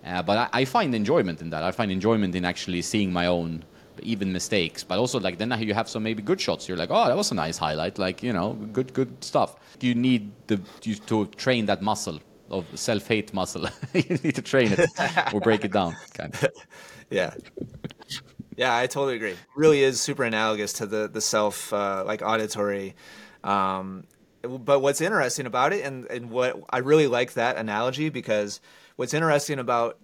Uh, 0.05 0.21
but 0.21 0.38
I, 0.38 0.61
I, 0.61 0.65
find 0.65 0.93
enjoyment 0.93 1.41
in 1.41 1.49
that. 1.49 1.63
I 1.63 1.71
find 1.71 1.91
enjoyment 1.91 2.36
in 2.36 2.45
actually 2.45 2.83
seeing 2.83 3.11
my 3.11 3.25
own 3.25 3.63
even 4.03 4.31
mistakes. 4.31 4.83
But 4.83 4.99
also 4.99 5.19
like 5.19 5.38
then 5.38 5.51
you 5.61 5.73
have 5.73 5.89
some 5.89 6.03
maybe 6.03 6.21
good 6.21 6.39
shots. 6.39 6.67
You're 6.67 6.77
like, 6.77 6.91
oh, 6.91 7.07
that 7.07 7.17
was 7.17 7.31
a 7.31 7.36
nice 7.36 7.57
highlight. 7.57 7.97
Like 7.97 8.21
you 8.21 8.33
know, 8.33 8.53
good 8.71 8.93
good 8.93 9.23
stuff. 9.23 9.55
You 9.81 9.95
need 9.95 10.31
the 10.47 10.59
you, 10.83 10.95
to 10.95 11.25
train 11.27 11.65
that 11.67 11.81
muscle 11.81 12.19
of 12.49 12.65
self 12.75 13.07
hate 13.07 13.33
muscle. 13.33 13.67
you 13.93 14.19
need 14.23 14.36
to 14.36 14.41
train 14.41 14.73
it 14.73 14.89
or 15.33 15.39
break 15.39 15.65
it 15.65 15.71
down. 15.71 15.95
Kind 16.13 16.33
of. 16.36 16.47
Yeah. 17.11 17.36
Yeah, 18.57 18.75
I 18.75 18.88
totally 18.88 19.15
agree. 19.15 19.36
Really 19.55 19.83
is 19.83 20.01
super 20.01 20.23
analogous 20.23 20.73
to 20.73 20.88
the 20.88 21.07
the 21.07 21.21
self 21.21 21.71
uh, 21.71 22.03
like 22.03 22.23
auditory 22.23 22.95
um, 23.43 24.05
but 24.47 24.79
what's 24.81 25.01
interesting 25.01 25.45
about 25.45 25.73
it, 25.73 25.85
and, 25.85 26.05
and 26.05 26.29
what 26.29 26.61
I 26.69 26.79
really 26.79 27.07
like 27.07 27.33
that 27.33 27.57
analogy 27.57 28.09
because 28.09 28.59
what's 28.95 29.13
interesting 29.13 29.59
about 29.59 29.97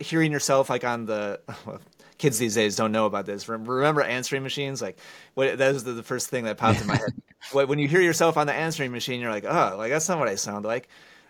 hearing 0.00 0.32
yourself 0.32 0.70
like 0.70 0.84
on 0.84 1.06
the 1.06 1.40
well, 1.66 1.80
kids 2.18 2.38
these 2.38 2.54
days 2.54 2.76
don't 2.76 2.92
know 2.92 3.06
about 3.06 3.26
this. 3.26 3.48
Remember 3.48 4.02
answering 4.02 4.42
machines? 4.42 4.80
Like 4.80 4.98
what, 5.34 5.58
that 5.58 5.72
was 5.72 5.84
the, 5.84 5.92
the 5.92 6.02
first 6.02 6.28
thing 6.28 6.44
that 6.44 6.56
popped 6.56 6.80
in 6.80 6.86
my 6.86 6.96
head. 6.96 7.12
when 7.68 7.78
you 7.78 7.88
hear 7.88 8.00
yourself 8.00 8.36
on 8.36 8.46
the 8.46 8.52
answering 8.52 8.92
machine, 8.92 9.20
you're 9.20 9.30
like, 9.30 9.44
oh, 9.44 9.74
like 9.76 9.90
that's 9.90 10.08
not 10.08 10.18
what 10.18 10.28
I 10.28 10.36
sound 10.36 10.64
like. 10.64 10.88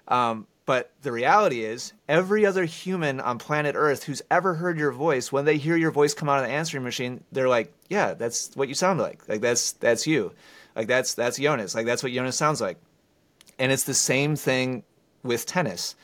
Um, 0.09 0.47
but 0.65 0.93
the 1.03 1.11
reality 1.11 1.65
is, 1.65 1.93
every 2.09 2.47
other 2.47 2.65
human 2.65 3.21
on 3.21 3.39
planet 3.39 3.75
Earth 3.77 4.05
who's 4.05 4.23
ever 4.31 4.55
heard 4.55 4.79
your 4.79 4.93
voice, 4.93 5.33
when 5.33 5.45
they 5.45 5.57
hear 5.57 5.77
your 5.77 5.91
voice 5.91 6.15
come 6.15 6.29
out 6.29 6.39
of 6.39 6.45
the 6.45 6.53
answering 6.53 6.85
machine, 6.85 7.25
they're 7.33 7.49
like, 7.49 7.73
"Yeah, 7.89 8.15
that's 8.15 8.55
what 8.55 8.69
you 8.69 8.75
sound 8.75 9.01
like. 9.01 9.29
Like 9.29 9.41
that's 9.41 9.73
that's 9.73 10.07
you." 10.07 10.33
Like 10.75 10.89
that's 10.89 11.15
that's 11.15 11.39
Jonas. 11.39 11.75
Like 11.75 11.87
that's 11.87 12.03
what 12.03 12.13
Jonas 12.13 12.37
sounds 12.37 12.61
like. 12.61 12.79
And 13.59 13.71
it's 13.71 13.85
the 13.85 13.95
same 13.95 14.37
thing 14.37 14.85
with 15.23 15.47
tennis. 15.47 15.95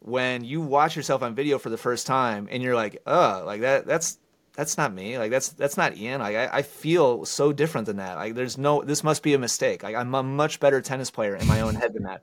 When 0.00 0.44
you 0.44 0.60
watch 0.60 0.96
yourself 0.96 1.22
on 1.22 1.34
video 1.34 1.58
for 1.58 1.70
the 1.70 1.78
first 1.78 2.06
time 2.06 2.48
and 2.50 2.62
you're 2.62 2.74
like, 2.74 3.00
"Uh, 3.06 3.42
like 3.44 3.62
that 3.62 3.86
that's 3.86 4.18
that's 4.54 4.78
not 4.78 4.94
me. 4.94 5.18
Like 5.18 5.30
that's 5.30 5.50
that's 5.50 5.76
not 5.76 5.96
Ian. 5.96 6.20
Like 6.20 6.36
I, 6.36 6.58
I 6.58 6.62
feel 6.62 7.24
so 7.24 7.52
different 7.52 7.86
than 7.86 7.96
that. 7.96 8.16
Like 8.16 8.34
there's 8.34 8.56
no 8.56 8.82
this 8.82 9.02
must 9.02 9.22
be 9.22 9.34
a 9.34 9.38
mistake. 9.38 9.82
Like 9.82 9.96
I'm 9.96 10.14
a 10.14 10.22
much 10.22 10.60
better 10.60 10.80
tennis 10.80 11.10
player 11.10 11.34
in 11.34 11.46
my 11.46 11.60
own 11.60 11.74
head 11.74 11.94
than 11.94 12.04
that. 12.04 12.22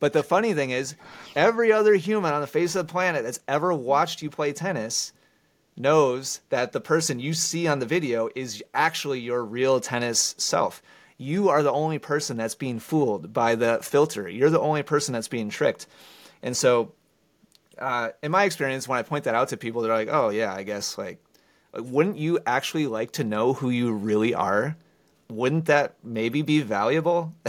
But 0.00 0.12
the 0.12 0.22
funny 0.22 0.54
thing 0.54 0.70
is, 0.70 0.94
every 1.34 1.72
other 1.72 1.94
human 1.94 2.32
on 2.32 2.40
the 2.40 2.46
face 2.46 2.76
of 2.76 2.86
the 2.86 2.92
planet 2.92 3.24
that's 3.24 3.40
ever 3.48 3.74
watched 3.74 4.22
you 4.22 4.30
play 4.30 4.52
tennis 4.52 5.12
knows 5.76 6.40
that 6.50 6.72
the 6.72 6.80
person 6.80 7.20
you 7.20 7.34
see 7.34 7.66
on 7.66 7.78
the 7.78 7.86
video 7.86 8.28
is 8.34 8.62
actually 8.74 9.20
your 9.20 9.44
real 9.44 9.80
tennis 9.80 10.34
self 10.38 10.82
you 11.18 11.48
are 11.48 11.62
the 11.62 11.72
only 11.72 11.98
person 11.98 12.36
that's 12.36 12.54
being 12.54 12.78
fooled 12.78 13.32
by 13.32 13.56
the 13.56 13.80
filter. 13.82 14.28
You're 14.28 14.50
the 14.50 14.60
only 14.60 14.84
person 14.84 15.12
that's 15.12 15.28
being 15.28 15.50
tricked. 15.50 15.86
And 16.42 16.56
so, 16.56 16.92
uh, 17.76 18.10
in 18.22 18.30
my 18.30 18.44
experience, 18.44 18.88
when 18.88 18.98
I 18.98 19.02
point 19.02 19.24
that 19.24 19.34
out 19.34 19.48
to 19.48 19.56
people, 19.56 19.82
they're 19.82 19.92
like, 19.92 20.08
"Oh 20.10 20.30
yeah, 20.30 20.54
I 20.54 20.62
guess 20.62 20.96
like, 20.96 21.22
wouldn't 21.74 22.16
you 22.16 22.38
actually 22.46 22.86
like 22.86 23.12
to 23.12 23.24
know 23.24 23.52
who 23.52 23.70
you 23.70 23.92
really 23.92 24.32
are? 24.32 24.76
Wouldn't 25.28 25.66
that 25.66 25.94
maybe 26.02 26.42
be 26.42 26.62
valuable?" 26.62 27.34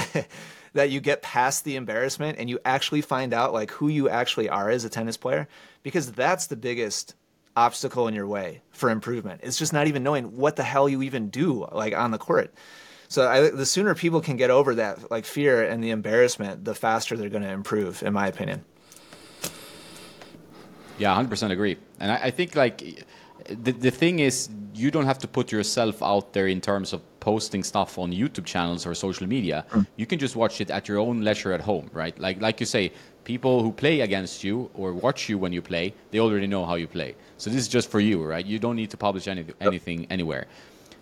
that 0.74 0.90
you 0.92 1.00
get 1.00 1.22
past 1.22 1.64
the 1.64 1.76
embarrassment 1.76 2.38
and 2.38 2.50
you 2.50 2.60
actually 2.64 3.02
find 3.02 3.34
out 3.34 3.54
like 3.54 3.72
who 3.72 3.88
you 3.88 4.08
actually 4.08 4.50
are 4.50 4.70
as 4.70 4.86
a 4.86 4.90
tennis 4.90 5.18
player 5.18 5.48
because 5.84 6.12
that's 6.12 6.48
the 6.48 6.56
biggest 6.56 7.16
obstacle 7.56 8.08
in 8.08 8.14
your 8.14 8.28
way 8.28 8.62
for 8.72 8.90
improvement. 8.90 9.42
It's 9.44 9.58
just 9.58 9.74
not 9.74 9.88
even 9.88 10.04
knowing 10.04 10.38
what 10.38 10.56
the 10.56 10.64
hell 10.64 10.88
you 10.88 11.02
even 11.02 11.30
do 11.30 11.68
like 11.72 11.96
on 11.96 12.12
the 12.12 12.18
court. 12.18 12.54
So 13.10 13.28
I, 13.28 13.50
the 13.50 13.66
sooner 13.66 13.96
people 13.96 14.22
can 14.22 14.38
get 14.38 14.52
over 14.52 14.76
that 14.76 15.10
like 15.10 15.26
fear 15.26 15.64
and 15.64 15.84
the 15.84 15.90
embarrassment, 15.90 16.64
the 16.64 16.76
faster 16.76 17.18
they're 17.18 17.30
going 17.30 17.44
to 17.44 17.50
improve, 17.50 18.04
in 18.04 18.14
my 18.14 18.28
opinion. 18.28 18.64
Yeah, 21.00 21.16
hundred 21.16 21.30
percent 21.30 21.52
agree. 21.52 21.78
And 22.00 22.12
I, 22.12 22.18
I, 22.26 22.32
think 22.32 22.56
like 22.56 23.04
the 23.48 23.72
the 23.72 23.90
thing 23.90 24.20
is, 24.20 24.50
you 24.76 24.92
don't 24.92 25.06
have 25.06 25.18
to 25.20 25.28
put 25.28 25.52
yourself 25.52 26.04
out 26.04 26.34
there 26.34 26.48
in 26.48 26.62
terms 26.62 26.94
of 26.94 27.02
posting 27.20 27.64
stuff 27.64 27.98
on 27.98 28.12
YouTube 28.12 28.46
channels 28.46 28.86
or 28.86 28.94
social 28.94 29.26
media. 29.26 29.66
Mm. 29.72 29.88
You 29.96 30.06
can 30.06 30.20
just 30.20 30.36
watch 30.36 30.62
it 30.62 30.70
at 30.70 30.88
your 30.88 31.00
own 31.00 31.24
leisure 31.24 31.52
at 31.52 31.62
home, 31.62 31.90
right? 31.94 32.18
Like 32.20 32.40
like 32.42 32.60
you 32.60 32.68
say, 32.68 32.92
people 33.24 33.64
who 33.64 33.72
play 33.72 34.02
against 34.02 34.44
you 34.44 34.70
or 34.76 34.94
watch 34.94 35.30
you 35.30 35.40
when 35.40 35.52
you 35.52 35.64
play, 35.64 35.96
they 36.12 36.20
already 36.20 36.46
know 36.46 36.64
how 36.64 36.76
you 36.76 36.88
play. 36.88 37.16
So 37.38 37.50
this 37.50 37.60
is 37.60 37.68
just 37.68 37.90
for 37.90 38.00
you, 38.00 38.24
right? 38.24 38.46
You 38.46 38.60
don't 38.60 38.76
need 38.76 38.92
to 38.92 38.98
publish 38.98 39.28
any, 39.28 39.46
anything 39.62 40.06
anywhere. 40.12 40.46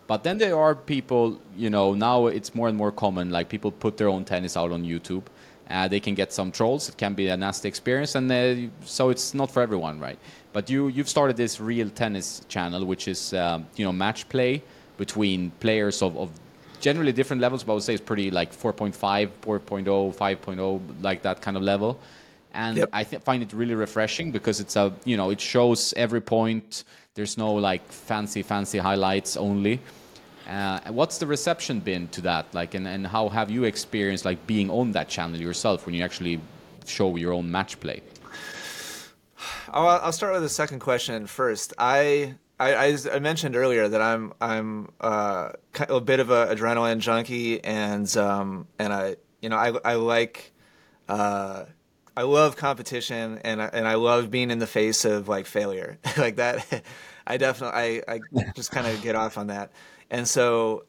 But 0.08 0.24
then 0.24 0.38
there 0.38 0.58
are 0.58 0.74
people, 0.74 1.40
you 1.56 1.70
know, 1.70 1.94
now 1.94 2.28
it's 2.28 2.56
more 2.56 2.70
and 2.70 2.78
more 2.78 2.92
common. 2.92 3.30
Like 3.30 3.50
people 3.50 3.72
put 3.72 3.98
their 3.98 4.08
own 4.08 4.24
tennis 4.24 4.56
out 4.56 4.72
on 4.72 4.84
YouTube. 4.84 5.24
Uh, 5.70 5.88
they 5.88 6.00
can 6.00 6.16
get 6.16 6.32
some 6.32 6.50
trolls. 6.50 6.88
It 6.88 6.98
can 6.98 7.14
be 7.14 7.28
a 7.28 7.36
nasty 7.36 7.68
experience, 7.68 8.16
and 8.16 8.32
uh, 8.32 8.70
so 8.86 9.10
it's 9.10 9.34
not 9.34 9.52
for 9.52 9.62
everyone, 9.62 10.00
right? 10.00 10.18
But 10.54 10.70
you 10.70 10.88
you've 10.88 11.10
started 11.10 11.36
this 11.36 11.60
real 11.60 11.90
tennis 11.90 12.42
channel, 12.48 12.86
which 12.86 13.10
is 13.10 13.34
um, 13.34 13.68
you 13.76 13.84
know 13.84 13.92
match 13.92 14.30
play 14.30 14.64
between 14.96 15.52
players 15.60 16.02
of, 16.02 16.16
of 16.18 16.30
generally 16.80 17.12
different 17.12 17.42
levels. 17.42 17.66
But 17.66 17.74
I 17.74 17.76
would 17.76 17.84
say 17.84 17.94
it's 17.96 18.02
pretty 18.02 18.32
like 18.32 18.54
4.5, 18.54 18.96
4.0, 19.42 20.16
5.0, 20.16 20.82
like 21.02 21.22
that 21.24 21.42
kind 21.42 21.58
of 21.58 21.64
level. 21.64 22.00
And 22.54 22.78
yep. 22.78 22.90
I 22.94 23.04
th- 23.04 23.22
find 23.22 23.44
it 23.44 23.52
really 23.52 23.76
refreshing 23.76 24.32
because 24.32 24.62
it's 24.62 24.78
a 24.78 24.94
you 25.04 25.18
know 25.18 25.32
it 25.32 25.42
shows 25.42 25.94
every 25.98 26.22
point 26.22 26.86
there's 27.18 27.36
no 27.36 27.52
like 27.56 27.92
fancy, 27.92 28.44
fancy 28.44 28.78
highlights 28.78 29.36
only. 29.36 29.82
Uh, 30.48 30.80
what's 30.92 31.18
the 31.18 31.26
reception 31.26 31.80
been 31.80 32.08
to 32.10 32.22
that? 32.22 32.46
Like, 32.54 32.76
and, 32.76 32.88
and 32.88 33.06
how 33.08 33.28
have 33.30 33.50
you 33.50 33.64
experienced 33.64 34.24
like 34.24 34.46
being 34.46 34.70
on 34.70 34.92
that 34.92 35.10
channel 35.10 35.38
yourself 35.38 35.86
when 35.88 35.96
you 35.96 36.04
actually 36.04 36.40
show 36.86 37.16
your 37.16 37.34
own 37.34 37.52
match 37.52 37.80
play? 37.80 38.04
I'll, 39.70 39.88
I'll 39.88 40.12
start 40.12 40.34
with 40.34 40.44
the 40.44 40.50
second 40.50 40.80
question 40.80 41.26
first. 41.26 41.74
I 41.78 42.36
I, 42.60 42.98
I, 43.12 43.20
mentioned 43.20 43.56
earlier 43.56 43.88
that 43.88 44.02
I'm 44.02 44.34
I'm 44.40 44.90
uh, 45.02 45.50
a 45.90 46.00
bit 46.00 46.20
of 46.20 46.30
an 46.30 46.56
adrenaline 46.56 47.00
junkie, 47.00 47.64
and 47.64 48.16
um, 48.18 48.68
and 48.80 48.94
I 48.94 49.16
you 49.42 49.50
know 49.50 49.58
I 49.58 49.74
I 49.84 49.96
like 49.96 50.54
uh, 51.10 51.66
I 52.18 52.24
love 52.24 52.56
competition 52.56 53.40
and 53.44 53.62
I, 53.62 53.70
and 53.72 53.88
I 53.88 53.94
love 53.94 54.32
being 54.32 54.50
in 54.50 54.58
the 54.58 54.66
face 54.66 55.06
of 55.06 55.28
like 55.28 55.46
failure 55.46 56.00
like 56.18 56.38
that. 56.38 56.84
I 57.28 57.38
definitely 57.38 58.02
I, 58.08 58.16
I 58.16 58.52
just 58.56 58.72
kind 58.72 58.88
of 58.88 59.00
get 59.04 59.16
off 59.16 59.38
on 59.38 59.48
that, 59.48 59.72
and 60.10 60.28
so 60.28 60.86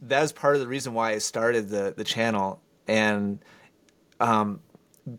that's 0.00 0.30
part 0.30 0.54
of 0.54 0.60
the 0.60 0.68
reason 0.68 0.94
why 0.94 1.10
I 1.10 1.18
started 1.18 1.70
the 1.70 1.92
the 1.96 2.04
channel 2.04 2.62
and 2.86 3.40
um, 4.20 4.60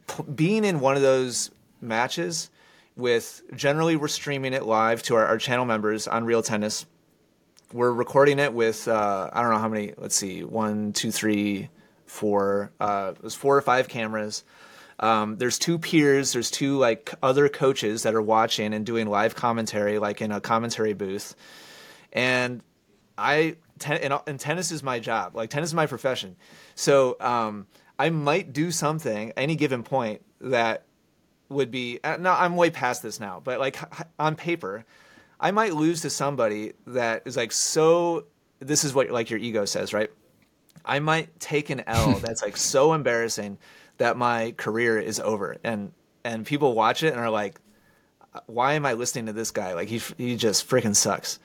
p- 0.08 0.24
being 0.24 0.64
in 0.64 0.80
one 0.80 0.96
of 0.96 1.02
those 1.02 1.52
matches 1.82 2.50
with 2.96 3.42
generally 3.54 3.98
we're 3.98 4.08
streaming 4.08 4.54
it 4.54 4.64
live 4.64 5.04
to 5.04 5.16
our, 5.16 5.26
our 5.26 5.38
channel 5.38 5.66
members 5.66 6.08
on 6.08 6.24
Real 6.24 6.44
Tennis. 6.44 6.86
We're 7.74 7.92
recording 7.92 8.40
it 8.40 8.54
with 8.54 8.88
uh, 8.88 9.32
I 9.34 9.42
don't 9.42 9.52
know 9.52 9.60
how 9.60 9.68
many. 9.68 9.96
Let's 9.98 10.16
see, 10.16 10.46
one, 10.46 10.94
two, 10.94 11.12
three, 11.12 11.68
four. 12.06 12.72
Uh, 12.80 13.12
it 13.18 13.22
was 13.22 13.36
four 13.36 13.58
or 13.58 13.62
five 13.62 13.90
cameras 13.90 14.46
um, 15.00 15.38
there's 15.38 15.60
two 15.60 15.78
peers, 15.78 16.34
there's 16.34 16.52
two 16.52 16.78
like 16.78 17.14
other 17.22 17.50
coaches 17.50 18.04
that 18.04 18.16
are 18.16 18.22
watching 18.22 18.74
and 18.74 18.86
doing 18.86 19.08
live 19.08 19.36
commentary, 19.36 20.00
like 20.00 20.22
in 20.22 20.32
a 20.32 20.40
commentary 20.40 20.94
booth. 20.94 21.36
And 22.14 22.62
I, 23.18 23.58
ten, 23.80 23.98
and, 23.98 24.20
and 24.26 24.40
tennis 24.40 24.72
is 24.72 24.84
my 24.84 25.00
job. 25.00 25.36
Like 25.36 25.50
tennis 25.50 25.70
is 25.70 25.74
my 25.74 25.86
profession. 25.86 26.36
So 26.76 27.18
um, 27.20 27.68
I 28.00 28.10
might 28.10 28.54
do 28.54 28.72
something 28.72 29.34
any 29.36 29.56
given 29.56 29.84
point 29.84 30.22
that 30.42 30.86
would 31.50 31.72
be 31.72 32.00
uh, 32.04 32.18
no 32.18 32.32
i'm 32.32 32.56
way 32.56 32.70
past 32.70 33.04
this 33.04 33.20
now 33.20 33.40
but 33.44 33.60
like 33.60 33.78
on 34.20 34.36
paper 34.36 34.84
i 35.40 35.52
might 35.52 35.74
lose 35.74 36.02
to 36.02 36.10
somebody 36.10 36.74
that 36.88 37.22
is 37.26 37.38
like 37.38 37.52
so 37.52 38.26
this 38.60 38.84
is 38.84 38.94
what 38.94 39.10
like 39.12 39.30
your 39.30 39.40
ego 39.40 39.66
says 39.66 39.94
right 39.94 40.10
i 40.84 41.00
might 41.00 41.40
take 41.40 41.70
an 41.70 41.84
l 41.88 42.14
that's 42.22 42.42
like 42.42 42.58
so 42.58 42.94
embarrassing 42.94 43.58
that 43.98 44.18
my 44.18 44.54
career 44.58 45.00
is 45.00 45.20
over 45.20 45.58
and 45.64 45.92
and 46.24 46.46
people 46.46 46.74
watch 46.74 47.04
it 47.04 47.14
and 47.14 47.20
are 47.20 47.30
like 47.30 47.60
why 48.48 48.74
am 48.74 48.86
i 48.86 48.94
listening 48.94 49.28
to 49.28 49.34
this 49.34 49.52
guy 49.52 49.74
like 49.74 49.88
he 49.88 50.02
he 50.18 50.36
just 50.36 50.68
freaking 50.68 50.96
sucks 50.96 51.40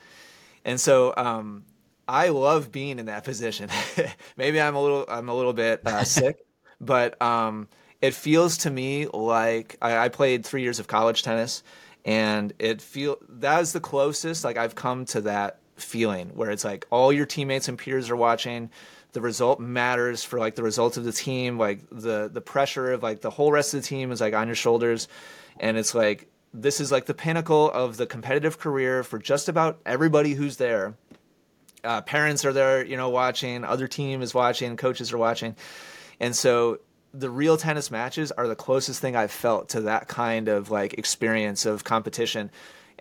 and 0.65 0.79
so 0.79 1.13
um 1.15 1.63
I 2.11 2.27
love 2.27 2.73
being 2.73 2.99
in 2.99 3.05
that 3.05 3.23
position. 3.23 3.69
Maybe 4.37 4.59
I'm 4.59 4.75
a 4.75 4.81
little 4.81 5.05
I'm 5.07 5.29
a 5.29 5.35
little 5.35 5.53
bit 5.53 5.81
uh, 5.87 6.03
sick, 6.03 6.45
but 6.81 7.19
um, 7.21 7.69
it 8.01 8.13
feels 8.13 8.57
to 8.59 8.69
me 8.69 9.07
like 9.07 9.77
I, 9.81 9.97
I, 9.97 10.09
played 10.09 10.45
three 10.45 10.61
years 10.61 10.79
of 10.79 10.87
college 10.87 11.23
tennis, 11.23 11.63
and 12.03 12.51
it 12.59 12.81
feel 12.81 13.17
that 13.29 13.61
is 13.61 13.71
the 13.71 13.79
closest 13.79 14.43
like 14.43 14.57
I've 14.57 14.75
come 14.75 15.05
to 15.05 15.21
that 15.21 15.59
feeling 15.77 16.29
where 16.35 16.51
it's 16.51 16.65
like 16.65 16.85
all 16.89 17.13
your 17.13 17.25
teammates 17.25 17.69
and 17.69 17.77
peers 17.77 18.09
are 18.09 18.17
watching. 18.17 18.69
The 19.13 19.21
result 19.21 19.59
matters 19.59 20.23
for 20.23 20.39
like 20.39 20.55
the 20.55 20.63
results 20.63 20.97
of 20.97 21.03
the 21.03 21.11
team. 21.11 21.57
Like 21.57 21.81
the 21.91 22.29
the 22.31 22.41
pressure 22.41 22.91
of 22.91 23.03
like 23.03 23.21
the 23.21 23.29
whole 23.29 23.51
rest 23.51 23.73
of 23.73 23.81
the 23.81 23.87
team 23.87 24.11
is 24.11 24.21
like 24.21 24.33
on 24.33 24.47
your 24.47 24.55
shoulders, 24.55 25.07
and 25.59 25.77
it's 25.77 25.93
like 25.93 26.29
this 26.53 26.79
is 26.79 26.91
like 26.91 27.05
the 27.05 27.13
pinnacle 27.13 27.71
of 27.71 27.97
the 27.97 28.05
competitive 28.05 28.57
career 28.59 29.03
for 29.03 29.19
just 29.19 29.49
about 29.49 29.79
everybody 29.85 30.33
who's 30.33 30.57
there 30.57 30.95
uh, 31.83 32.01
parents 32.01 32.45
are 32.45 32.53
there, 32.53 32.85
you 32.85 32.97
know, 32.97 33.09
watching. 33.09 33.63
Other 33.63 33.87
team 33.87 34.21
is 34.21 34.33
watching. 34.33 34.77
Coaches 34.77 35.11
are 35.13 35.17
watching, 35.17 35.55
and 36.19 36.35
so 36.35 36.79
the 37.13 37.29
real 37.29 37.57
tennis 37.57 37.91
matches 37.91 38.31
are 38.31 38.47
the 38.47 38.55
closest 38.55 39.01
thing 39.01 39.15
I've 39.15 39.31
felt 39.31 39.69
to 39.69 39.81
that 39.81 40.07
kind 40.07 40.47
of 40.47 40.71
like 40.71 40.93
experience 40.93 41.65
of 41.65 41.83
competition. 41.83 42.51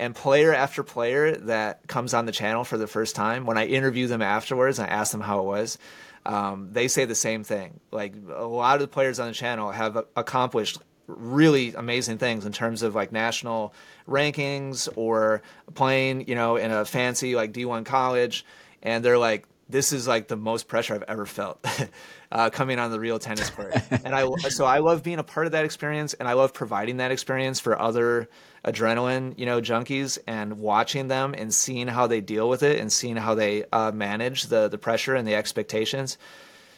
And 0.00 0.14
player 0.14 0.54
after 0.54 0.82
player 0.82 1.36
that 1.36 1.86
comes 1.86 2.14
on 2.14 2.24
the 2.24 2.32
channel 2.32 2.64
for 2.64 2.78
the 2.78 2.86
first 2.86 3.14
time, 3.14 3.44
when 3.44 3.58
I 3.58 3.66
interview 3.66 4.06
them 4.06 4.22
afterwards, 4.22 4.78
and 4.78 4.90
I 4.90 4.94
ask 4.94 5.12
them 5.12 5.20
how 5.20 5.40
it 5.40 5.44
was. 5.44 5.76
Um, 6.24 6.70
they 6.72 6.88
say 6.88 7.04
the 7.04 7.14
same 7.14 7.44
thing. 7.44 7.80
Like 7.90 8.14
a 8.34 8.46
lot 8.46 8.76
of 8.76 8.80
the 8.80 8.88
players 8.88 9.20
on 9.20 9.28
the 9.28 9.34
channel 9.34 9.70
have 9.70 10.02
accomplished 10.16 10.78
really 11.06 11.74
amazing 11.74 12.16
things 12.16 12.46
in 12.46 12.52
terms 12.52 12.82
of 12.82 12.94
like 12.94 13.12
national 13.12 13.74
rankings 14.08 14.88
or 14.96 15.42
playing, 15.74 16.26
you 16.28 16.34
know, 16.34 16.56
in 16.56 16.70
a 16.70 16.86
fancy 16.86 17.34
like 17.34 17.52
D1 17.52 17.84
college 17.84 18.44
and 18.82 19.04
they're 19.04 19.18
like, 19.18 19.46
this 19.68 19.92
is 19.92 20.08
like 20.08 20.28
the 20.28 20.36
most 20.36 20.66
pressure 20.66 20.94
I've 20.94 21.04
ever 21.04 21.26
felt 21.26 21.64
uh, 22.32 22.50
coming 22.50 22.78
on 22.78 22.90
the 22.90 23.00
real 23.00 23.18
tennis 23.18 23.50
court. 23.50 23.74
and 23.90 24.14
I 24.14 24.26
so 24.48 24.64
I 24.64 24.78
love 24.78 25.02
being 25.02 25.18
a 25.18 25.24
part 25.24 25.46
of 25.46 25.52
that 25.52 25.64
experience, 25.64 26.14
and 26.14 26.28
I 26.28 26.34
love 26.34 26.52
providing 26.52 26.98
that 26.98 27.10
experience 27.10 27.60
for 27.60 27.80
other 27.80 28.28
adrenaline, 28.64 29.38
you 29.38 29.46
know, 29.46 29.60
junkies, 29.60 30.18
and 30.26 30.58
watching 30.58 31.08
them 31.08 31.34
and 31.36 31.52
seeing 31.52 31.88
how 31.88 32.06
they 32.06 32.20
deal 32.20 32.48
with 32.48 32.62
it 32.62 32.78
and 32.78 32.92
seeing 32.92 33.16
how 33.16 33.34
they 33.34 33.64
uh, 33.72 33.90
manage 33.92 34.44
the 34.44 34.68
the 34.68 34.78
pressure 34.78 35.14
and 35.14 35.26
the 35.26 35.34
expectations. 35.34 36.18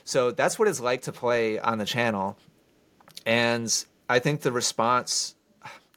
So 0.04 0.30
that's 0.30 0.58
what 0.58 0.68
it's 0.68 0.80
like 0.80 1.02
to 1.02 1.12
play 1.12 1.58
on 1.58 1.78
the 1.78 1.86
channel, 1.86 2.36
and 3.26 3.84
I 4.08 4.18
think 4.18 4.40
the 4.40 4.52
response, 4.52 5.34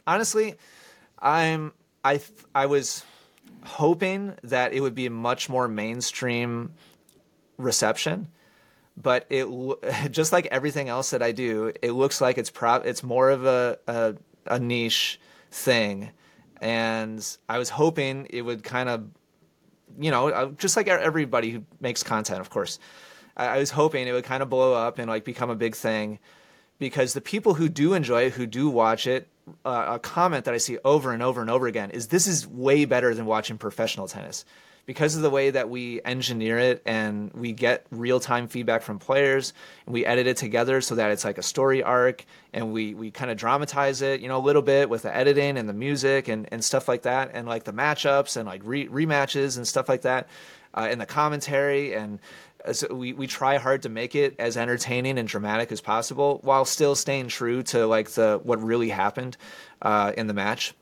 honestly, 0.05 0.55
I'm 1.19 1.71
I 2.03 2.19
I 2.53 2.65
was 2.65 3.03
hoping 3.63 4.35
that 4.43 4.73
it 4.73 4.81
would 4.81 4.93
be 4.93 5.09
much 5.09 5.49
more 5.49 5.67
mainstream 5.67 6.73
reception 7.57 8.27
but 8.97 9.25
it 9.29 9.47
just 10.11 10.31
like 10.31 10.47
everything 10.47 10.89
else 10.89 11.11
that 11.11 11.21
I 11.21 11.31
do, 11.31 11.71
it 11.81 11.91
looks 11.91 12.21
like 12.21 12.37
it's 12.37 12.51
it's 12.61 13.03
more 13.03 13.29
of 13.29 13.45
a, 13.45 13.77
a, 13.87 14.15
a 14.47 14.59
niche 14.59 15.19
thing, 15.51 16.11
and 16.61 17.37
I 17.49 17.57
was 17.57 17.69
hoping 17.69 18.27
it 18.29 18.41
would 18.41 18.63
kind 18.63 18.89
of, 18.89 19.05
you 19.99 20.11
know, 20.11 20.29
uh, 20.29 20.45
just 20.51 20.77
like 20.77 20.87
everybody 20.87 21.51
who 21.51 21.63
makes 21.79 22.03
content, 22.03 22.41
of 22.41 22.49
course, 22.49 22.79
I, 23.35 23.47
I 23.47 23.57
was 23.59 23.71
hoping 23.71 24.07
it 24.07 24.13
would 24.13 24.23
kind 24.23 24.43
of 24.43 24.49
blow 24.49 24.73
up 24.73 24.99
and 24.99 25.09
like 25.09 25.25
become 25.25 25.49
a 25.49 25.55
big 25.55 25.75
thing, 25.75 26.19
because 26.79 27.13
the 27.13 27.21
people 27.21 27.53
who 27.53 27.69
do 27.69 27.93
enjoy 27.93 28.23
it, 28.23 28.33
who 28.33 28.45
do 28.45 28.69
watch 28.69 29.07
it, 29.07 29.27
uh, 29.63 29.85
a 29.95 29.99
comment 29.99 30.45
that 30.45 30.53
I 30.53 30.57
see 30.57 30.77
over 30.83 31.11
and 31.11 31.21
over 31.21 31.41
and 31.41 31.49
over 31.49 31.67
again 31.67 31.91
is 31.91 32.07
this 32.07 32.27
is 32.27 32.47
way 32.47 32.85
better 32.85 33.13
than 33.13 33.25
watching 33.25 33.57
professional 33.57 34.07
tennis 34.07 34.43
because 34.85 35.15
of 35.15 35.21
the 35.21 35.29
way 35.29 35.49
that 35.49 35.69
we 35.69 36.01
engineer 36.03 36.57
it 36.59 36.81
and 36.85 37.31
we 37.33 37.51
get 37.51 37.85
real 37.91 38.19
time 38.19 38.47
feedback 38.47 38.81
from 38.81 38.99
players 38.99 39.53
and 39.85 39.93
we 39.93 40.05
edit 40.05 40.27
it 40.27 40.37
together 40.37 40.81
so 40.81 40.95
that 40.95 41.11
it's 41.11 41.25
like 41.25 41.37
a 41.37 41.43
story 41.43 41.81
arc 41.81 42.25
and 42.53 42.71
we, 42.71 42.93
we 42.93 43.11
kind 43.11 43.31
of 43.31 43.37
dramatize 43.37 44.01
it, 44.01 44.21
you 44.21 44.27
know, 44.27 44.37
a 44.37 44.45
little 44.45 44.61
bit 44.61 44.89
with 44.89 45.01
the 45.01 45.15
editing 45.15 45.57
and 45.57 45.67
the 45.67 45.73
music 45.73 46.27
and, 46.27 46.47
and 46.51 46.63
stuff 46.63 46.87
like 46.87 47.03
that 47.03 47.31
and 47.33 47.47
like 47.47 47.63
the 47.63 47.73
matchups 47.73 48.37
and 48.37 48.45
like 48.47 48.61
re- 48.63 48.87
rematches 48.87 49.57
and 49.57 49.67
stuff 49.67 49.89
like 49.89 50.03
that 50.03 50.27
uh, 50.75 50.87
and 50.89 51.01
the 51.01 51.05
commentary 51.05 51.93
and 51.93 52.19
so 52.71 52.93
we, 52.93 53.13
we 53.13 53.27
try 53.27 53.57
hard 53.57 53.83
to 53.83 53.89
make 53.89 54.15
it 54.15 54.35
as 54.39 54.57
entertaining 54.57 55.17
and 55.17 55.27
dramatic 55.27 55.71
as 55.71 55.81
possible 55.81 56.39
while 56.43 56.65
still 56.65 56.95
staying 56.95 57.27
true 57.27 57.61
to 57.63 57.85
like 57.85 58.09
the 58.11 58.39
what 58.43 58.61
really 58.61 58.89
happened 58.89 59.37
uh, 59.81 60.13
in 60.17 60.27
the 60.27 60.33
match. 60.33 60.73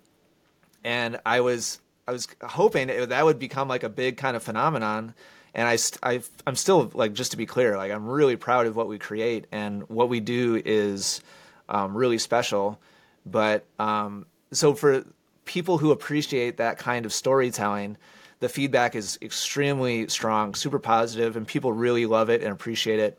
And 0.83 1.19
I 1.25 1.41
was 1.41 1.79
I 2.07 2.11
was 2.11 2.27
hoping 2.41 2.87
that 2.87 3.25
would 3.25 3.39
become 3.39 3.67
like 3.67 3.83
a 3.83 3.89
big 3.89 4.17
kind 4.17 4.35
of 4.35 4.43
phenomenon. 4.43 5.13
And 5.53 5.67
I, 5.67 5.77
I 6.01 6.21
I'm 6.47 6.55
still 6.55 6.91
like 6.93 7.13
just 7.13 7.31
to 7.31 7.37
be 7.37 7.45
clear, 7.45 7.77
like 7.77 7.91
I'm 7.91 8.07
really 8.07 8.35
proud 8.35 8.65
of 8.65 8.75
what 8.75 8.87
we 8.87 8.97
create 8.97 9.45
and 9.51 9.87
what 9.89 10.09
we 10.09 10.19
do 10.19 10.61
is 10.63 11.21
um, 11.69 11.95
really 11.95 12.17
special. 12.17 12.79
But 13.25 13.65
um, 13.79 14.25
so 14.51 14.73
for 14.73 15.05
people 15.45 15.77
who 15.77 15.91
appreciate 15.91 16.57
that 16.57 16.77
kind 16.77 17.05
of 17.05 17.13
storytelling 17.13 17.97
the 18.43 18.49
feedback 18.49 18.93
is 18.93 19.17
extremely 19.21 20.05
strong, 20.09 20.53
super 20.53 20.77
positive, 20.77 21.37
and 21.37 21.47
people 21.47 21.71
really 21.71 22.05
love 22.05 22.29
it 22.29 22.43
and 22.43 22.51
appreciate 22.51 22.99
it. 22.99 23.17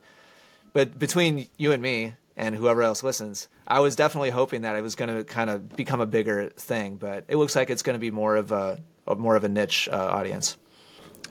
But 0.75 0.99
between 0.99 1.49
you 1.57 1.73
and 1.73 1.83
me 1.83 2.13
and 2.37 2.55
whoever 2.55 2.83
else 2.83 3.03
listens, 3.03 3.49
I 3.67 3.81
was 3.81 3.97
definitely 3.97 4.31
hoping 4.31 4.63
that 4.63 4.77
it 4.77 4.83
was 4.83 4.95
going 4.95 5.15
to 5.15 5.25
kind 5.25 5.51
of 5.51 5.75
become 5.77 6.01
a 6.01 6.07
bigger 6.07 6.51
thing. 6.51 6.97
But 6.97 7.25
it 7.29 7.37
looks 7.37 7.57
like 7.57 7.71
it's 7.71 7.83
going 7.83 7.95
to 7.95 8.01
be 8.01 8.11
more 8.11 8.37
of 8.37 8.53
a, 8.53 8.81
a 9.07 9.15
more 9.15 9.37
of 9.37 9.45
a 9.45 9.49
niche 9.49 9.89
uh, 9.91 9.97
audience. 9.97 10.57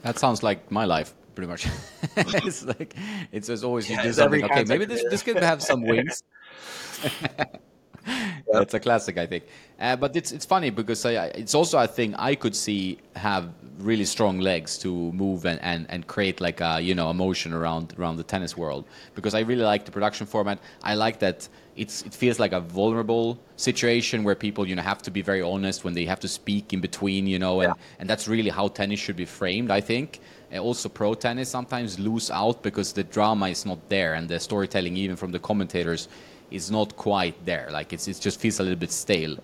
That 0.02 0.18
sounds 0.18 0.42
like 0.42 0.70
my 0.70 0.84
life 0.84 1.14
pretty 1.34 1.48
much. 1.48 1.66
it's 2.16 2.64
like 2.64 2.94
it's 3.32 3.48
as 3.48 3.64
always 3.64 3.88
you 3.88 3.96
yeah, 3.96 4.02
do 4.02 4.12
something. 4.12 4.44
Okay, 4.44 4.64
maybe 4.64 4.84
this 4.84 5.04
this 5.10 5.22
could 5.22 5.36
have 5.36 5.62
some 5.62 5.82
wings. 5.82 6.22
That's 8.52 8.74
a 8.74 8.80
classic, 8.80 9.18
I 9.18 9.26
think. 9.26 9.44
Uh, 9.78 9.96
but 9.96 10.14
it's 10.16 10.32
it's 10.32 10.44
funny 10.44 10.70
because 10.70 11.04
I, 11.04 11.26
it's 11.26 11.54
also 11.54 11.78
a 11.78 11.86
thing 11.86 12.14
I 12.16 12.34
could 12.34 12.54
see 12.54 12.98
have 13.16 13.52
really 13.78 14.04
strong 14.04 14.38
legs 14.38 14.78
to 14.78 15.12
move 15.12 15.44
and, 15.44 15.60
and, 15.62 15.86
and 15.88 16.06
create 16.06 16.40
like 16.40 16.60
a 16.60 16.80
you 16.80 16.94
know 16.94 17.10
emotion 17.10 17.52
around 17.52 17.94
around 17.98 18.16
the 18.16 18.22
tennis 18.22 18.56
world 18.56 18.84
because 19.14 19.34
I 19.34 19.40
really 19.40 19.64
like 19.64 19.84
the 19.84 19.90
production 19.90 20.26
format. 20.26 20.58
I 20.82 20.94
like 20.94 21.18
that 21.20 21.48
it's 21.76 22.02
it 22.02 22.14
feels 22.14 22.38
like 22.38 22.52
a 22.52 22.60
vulnerable 22.60 23.38
situation 23.56 24.22
where 24.24 24.34
people 24.34 24.66
you 24.66 24.76
know 24.76 24.82
have 24.82 25.02
to 25.02 25.10
be 25.10 25.22
very 25.22 25.42
honest 25.42 25.84
when 25.84 25.94
they 25.94 26.04
have 26.04 26.20
to 26.20 26.28
speak 26.28 26.72
in 26.72 26.80
between 26.80 27.26
you 27.26 27.38
know 27.38 27.60
and, 27.60 27.74
yeah. 27.76 27.98
and 27.98 28.08
that's 28.08 28.28
really 28.28 28.50
how 28.50 28.68
tennis 28.68 29.00
should 29.00 29.16
be 29.16 29.24
framed 29.24 29.70
I 29.70 29.80
think 29.80 30.20
and 30.50 30.60
also 30.60 30.88
pro 30.88 31.14
tennis 31.14 31.48
sometimes 31.48 31.98
lose 31.98 32.30
out 32.30 32.62
because 32.62 32.92
the 32.92 33.04
drama 33.04 33.48
is 33.48 33.66
not 33.66 33.88
there 33.88 34.14
and 34.14 34.28
the 34.28 34.38
storytelling 34.38 34.96
even 34.96 35.16
from 35.16 35.32
the 35.32 35.38
commentators 35.40 36.08
is 36.54 36.70
not 36.70 36.96
quite 36.96 37.44
there. 37.44 37.68
Like 37.70 37.92
it's 37.92 38.08
it 38.08 38.20
just 38.20 38.40
feels 38.40 38.60
a 38.60 38.62
little 38.62 38.78
bit 38.78 38.92
stale, 38.92 39.36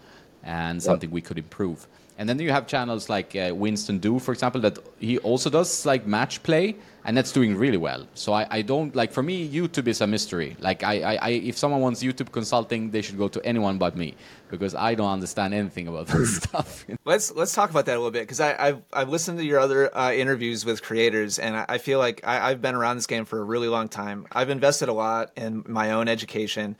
and 0.43 0.83
something 0.83 1.11
we 1.11 1.21
could 1.21 1.39
improve. 1.39 1.87
And 2.19 2.29
then 2.29 2.39
you 2.39 2.51
have 2.51 2.67
channels 2.67 3.09
like 3.09 3.35
uh, 3.35 3.55
Winston 3.55 3.99
Du, 3.99 4.19
for 4.19 4.33
example, 4.33 4.61
that 4.63 4.79
he 4.99 5.19
also 5.19 5.49
does 5.49 5.87
like 5.87 6.07
match 6.07 6.43
play, 6.43 6.77
and 7.05 7.17
that's 7.17 7.33
doing 7.33 7.57
really 7.57 7.77
well. 7.77 8.07
So 8.15 8.33
I, 8.33 8.47
I 8.51 8.63
don't 8.63 8.95
like 8.95 9.13
for 9.13 9.23
me 9.23 9.49
YouTube 9.49 9.89
is 9.89 10.01
a 10.01 10.07
mystery. 10.07 10.57
Like 10.61 10.83
I, 10.83 11.01
I, 11.01 11.15
I, 11.17 11.29
if 11.31 11.57
someone 11.57 11.81
wants 11.81 12.03
YouTube 12.03 12.33
consulting, 12.33 12.91
they 12.91 13.03
should 13.03 13.19
go 13.19 13.29
to 13.29 13.45
anyone 13.45 13.79
but 13.79 13.97
me 13.97 14.15
because 14.51 14.75
I 14.75 14.95
don't 14.95 15.11
understand 15.11 15.55
anything 15.55 15.89
about 15.89 16.09
this 16.09 16.37
stuff. 16.43 16.85
let's 17.05 17.33
let's 17.33 17.55
talk 17.55 17.71
about 17.71 17.87
that 17.87 17.95
a 17.95 17.99
little 17.99 18.11
bit 18.11 18.23
because 18.23 18.41
I've 18.41 18.83
I've 18.93 19.09
listened 19.09 19.39
to 19.39 19.45
your 19.45 19.61
other 19.61 19.97
uh, 19.97 20.13
interviews 20.13 20.65
with 20.65 20.83
creators, 20.83 21.39
and 21.39 21.57
I, 21.57 21.65
I 21.69 21.79
feel 21.79 21.99
like 21.99 22.21
I, 22.25 22.51
I've 22.51 22.63
been 22.63 22.75
around 22.75 22.97
this 22.97 23.07
game 23.07 23.25
for 23.25 23.41
a 23.41 23.45
really 23.45 23.69
long 23.69 23.89
time. 23.89 24.27
I've 24.33 24.51
invested 24.51 24.89
a 24.89 24.93
lot 24.93 25.33
in 25.37 25.65
my 25.67 25.93
own 25.93 26.09
education 26.09 26.77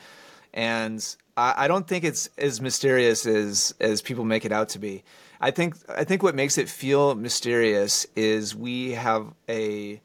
and 0.53 1.17
I, 1.37 1.65
I 1.65 1.69
don't 1.69 1.87
think 1.87 2.05
it's 2.05 2.29
as 2.39 2.61
mysterious 2.61 3.27
as 3.27 3.75
as 3.81 4.03
people 4.03 4.25
make 4.25 4.45
it 4.45 4.53
out 4.53 4.71
to 4.71 4.79
be. 4.79 5.05
I 5.41 5.51
think 5.51 5.77
I 5.89 6.05
think 6.05 6.23
what 6.23 6.35
makes 6.35 6.59
it 6.59 6.69
feel 6.69 7.15
mysterious 7.15 8.07
is 8.17 8.55
we 8.55 8.93
have 8.93 9.33
a 9.49 10.01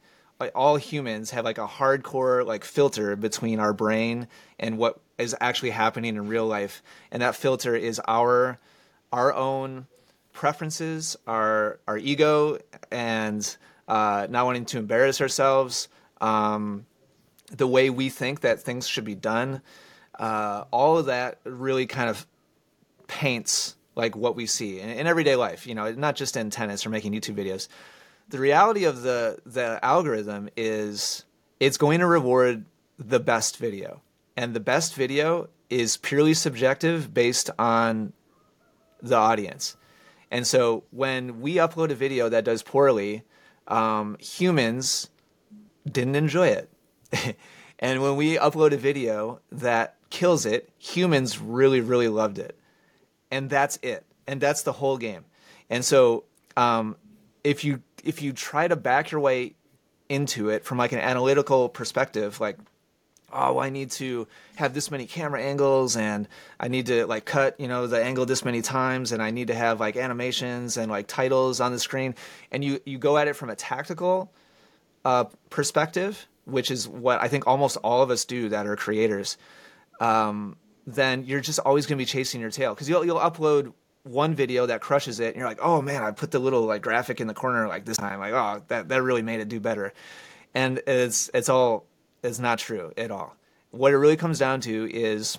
all 0.54 0.76
humans 0.76 1.32
have 1.32 1.46
like 1.46 1.58
a 1.58 1.68
hardcore 1.68 2.46
like 2.46 2.64
filter 2.64 3.16
between 3.16 3.60
our 3.60 3.74
brain 3.74 4.28
and 4.60 4.78
what 4.78 5.00
is 5.18 5.36
actually 5.40 5.70
happening 5.70 6.16
in 6.16 6.28
real 6.28 6.46
life 6.46 6.84
and 7.12 7.22
that 7.22 7.36
filter 7.36 7.76
is 7.76 8.00
our 8.08 8.60
our 9.12 9.34
own 9.34 9.88
preferences 10.34 11.16
our 11.28 11.80
our 11.88 11.98
ego 11.98 12.60
and 12.92 13.58
uh, 13.88 14.28
not 14.30 14.46
wanting 14.46 14.66
to 14.66 14.78
embarrass 14.80 15.22
ourselves 15.22 15.88
um, 16.20 16.86
the 17.52 17.68
way 17.68 17.90
we 17.90 18.10
think 18.10 18.42
that 18.42 18.60
things 18.60 18.88
should 18.88 19.06
be 19.06 19.16
done 19.16 19.62
uh, 20.20 20.66
all 20.72 20.98
of 20.98 21.08
that 21.08 21.40
really 21.44 21.86
kind 21.86 22.10
of 22.10 22.26
paints 23.08 23.76
like 23.96 24.16
what 24.16 24.36
we 24.36 24.46
see 24.46 24.80
in, 24.80 24.90
in 24.90 25.08
everyday 25.08 25.36
life. 25.36 25.66
You 25.68 25.76
know, 25.76 25.92
not 25.92 26.16
just 26.16 26.38
in 26.38 26.50
tennis 26.50 26.86
or 26.86 26.90
making 26.90 27.14
YouTube 27.14 27.36
videos. 27.36 27.68
The 28.30 28.40
reality 28.40 28.86
of 28.86 29.02
the 29.02 29.40
the 29.46 29.80
algorithm 29.84 30.50
is 30.58 31.26
it's 31.60 31.78
going 31.78 32.00
to 32.00 32.08
reward 32.08 32.66
the 32.98 33.20
best 33.20 33.58
video, 33.58 34.02
and 34.36 34.54
the 34.54 34.60
best 34.60 34.96
video 34.96 35.50
is 35.70 35.98
purely 35.98 36.34
subjective 36.34 37.14
based 37.14 37.50
on 37.60 38.14
the 39.02 39.16
audience. 39.16 39.78
And 40.32 40.46
so 40.46 40.84
when 40.92 41.42
we 41.42 41.56
upload 41.56 41.92
a 41.92 41.96
video 41.96 42.30
that 42.30 42.46
does 42.46 42.64
poorly, 42.64 43.24
um, 43.68 44.18
humans 44.20 45.10
didn't 45.90 46.16
enjoy 46.16 46.48
it. 46.48 46.70
and 47.80 48.02
when 48.02 48.16
we 48.16 48.38
upload 48.38 48.74
a 48.74 48.78
video 48.78 49.40
that 49.52 49.96
kills 50.10 50.46
it, 50.46 50.70
humans 50.78 51.40
really, 51.40 51.82
really 51.82 52.08
loved 52.08 52.40
it. 52.40 52.58
And 53.32 53.50
that's 53.50 53.78
it. 53.82 54.06
And 54.28 54.42
that's 54.42 54.64
the 54.64 54.74
whole 54.74 54.98
game. 54.98 55.26
And 55.70 55.86
so 55.86 56.24
um, 56.58 56.96
if 57.44 57.64
you 57.64 57.82
if 58.06 58.22
you 58.22 58.32
try 58.32 58.68
to 58.68 58.76
back 58.76 59.12
your 59.12 59.20
way 59.20 59.56
into 60.08 60.50
it 60.50 60.64
from 60.64 60.78
like 60.78 60.92
an 60.92 61.00
analytical 61.00 61.68
perspective, 61.68 62.40
like 62.40 62.58
oh, 63.36 63.60
I 63.60 63.70
need 63.70 63.92
to 63.92 64.28
have 64.56 64.74
this 64.74 64.90
many 64.90 65.06
camera 65.06 65.42
angles 65.42 65.98
and 65.98 66.28
I 66.60 66.68
need 66.68 66.86
to 66.88 67.06
like 67.06 67.26
cut, 67.26 67.60
you 67.60 67.68
know, 67.68 67.86
the 67.86 68.02
angle 68.02 68.26
this 68.26 68.46
many 68.46 68.62
times 68.62 69.12
and 69.12 69.22
I 69.22 69.32
need 69.32 69.48
to 69.48 69.56
have 69.56 69.80
like 69.80 69.98
animations 69.98 70.78
and 70.78 70.90
like 70.90 71.08
titles 71.08 71.60
on 71.60 71.72
the 71.72 71.80
screen. 71.80 72.16
And 72.52 72.64
you, 72.64 72.80
you 72.86 72.98
go 72.98 73.18
at 73.18 73.28
it 73.28 73.36
from 73.36 73.50
a 73.50 73.56
tactical 73.56 74.32
uh, 75.04 75.26
perspective, 75.50 76.28
which 76.46 76.72
is 76.72 76.88
what 76.88 77.22
I 77.22 77.28
think 77.28 77.46
almost 77.46 77.78
all 77.84 78.02
of 78.02 78.10
us 78.10 78.26
do 78.26 78.50
that 78.50 78.68
are 78.68 78.76
creators. 78.76 79.38
Um, 80.00 80.56
then 80.88 81.26
you're 81.26 81.42
just 81.42 81.60
always 81.60 81.86
going 81.86 81.98
to 81.98 82.02
be 82.02 82.06
chasing 82.06 82.42
your 82.42 82.52
tail 82.52 82.74
because 82.74 82.88
you'll, 82.88 83.06
you'll 83.06 83.20
upload 83.20 83.74
one 84.06 84.36
video 84.36 84.68
that 84.68 84.82
crushes 84.82 85.20
it 85.20 85.28
and 85.28 85.36
you're 85.38 85.48
like, 85.48 85.60
oh 85.62 85.82
man, 85.82 86.04
I 86.04 86.12
put 86.12 86.32
the 86.32 86.40
little 86.40 86.62
like 86.62 86.82
graphic 86.82 87.20
in 87.20 87.28
the 87.28 87.34
corner 87.34 87.68
like 87.68 87.86
this 87.86 87.98
time. 87.98 88.20
Like, 88.20 88.34
oh, 88.34 88.62
that, 88.68 88.90
that 88.90 89.02
really 89.02 89.24
made 89.24 89.40
it 89.40 89.50
do 89.50 89.60
better. 89.60 89.94
And 90.54 90.82
it's, 90.88 91.30
it's 91.34 91.50
all 91.50 91.86
is 92.24 92.40
not 92.40 92.60
true 92.60 92.94
at 92.98 93.12
all. 93.12 93.36
What 93.72 93.94
it 93.94 93.98
really 93.98 94.16
comes 94.16 94.40
down 94.40 94.62
to 94.62 94.90
is 94.92 95.38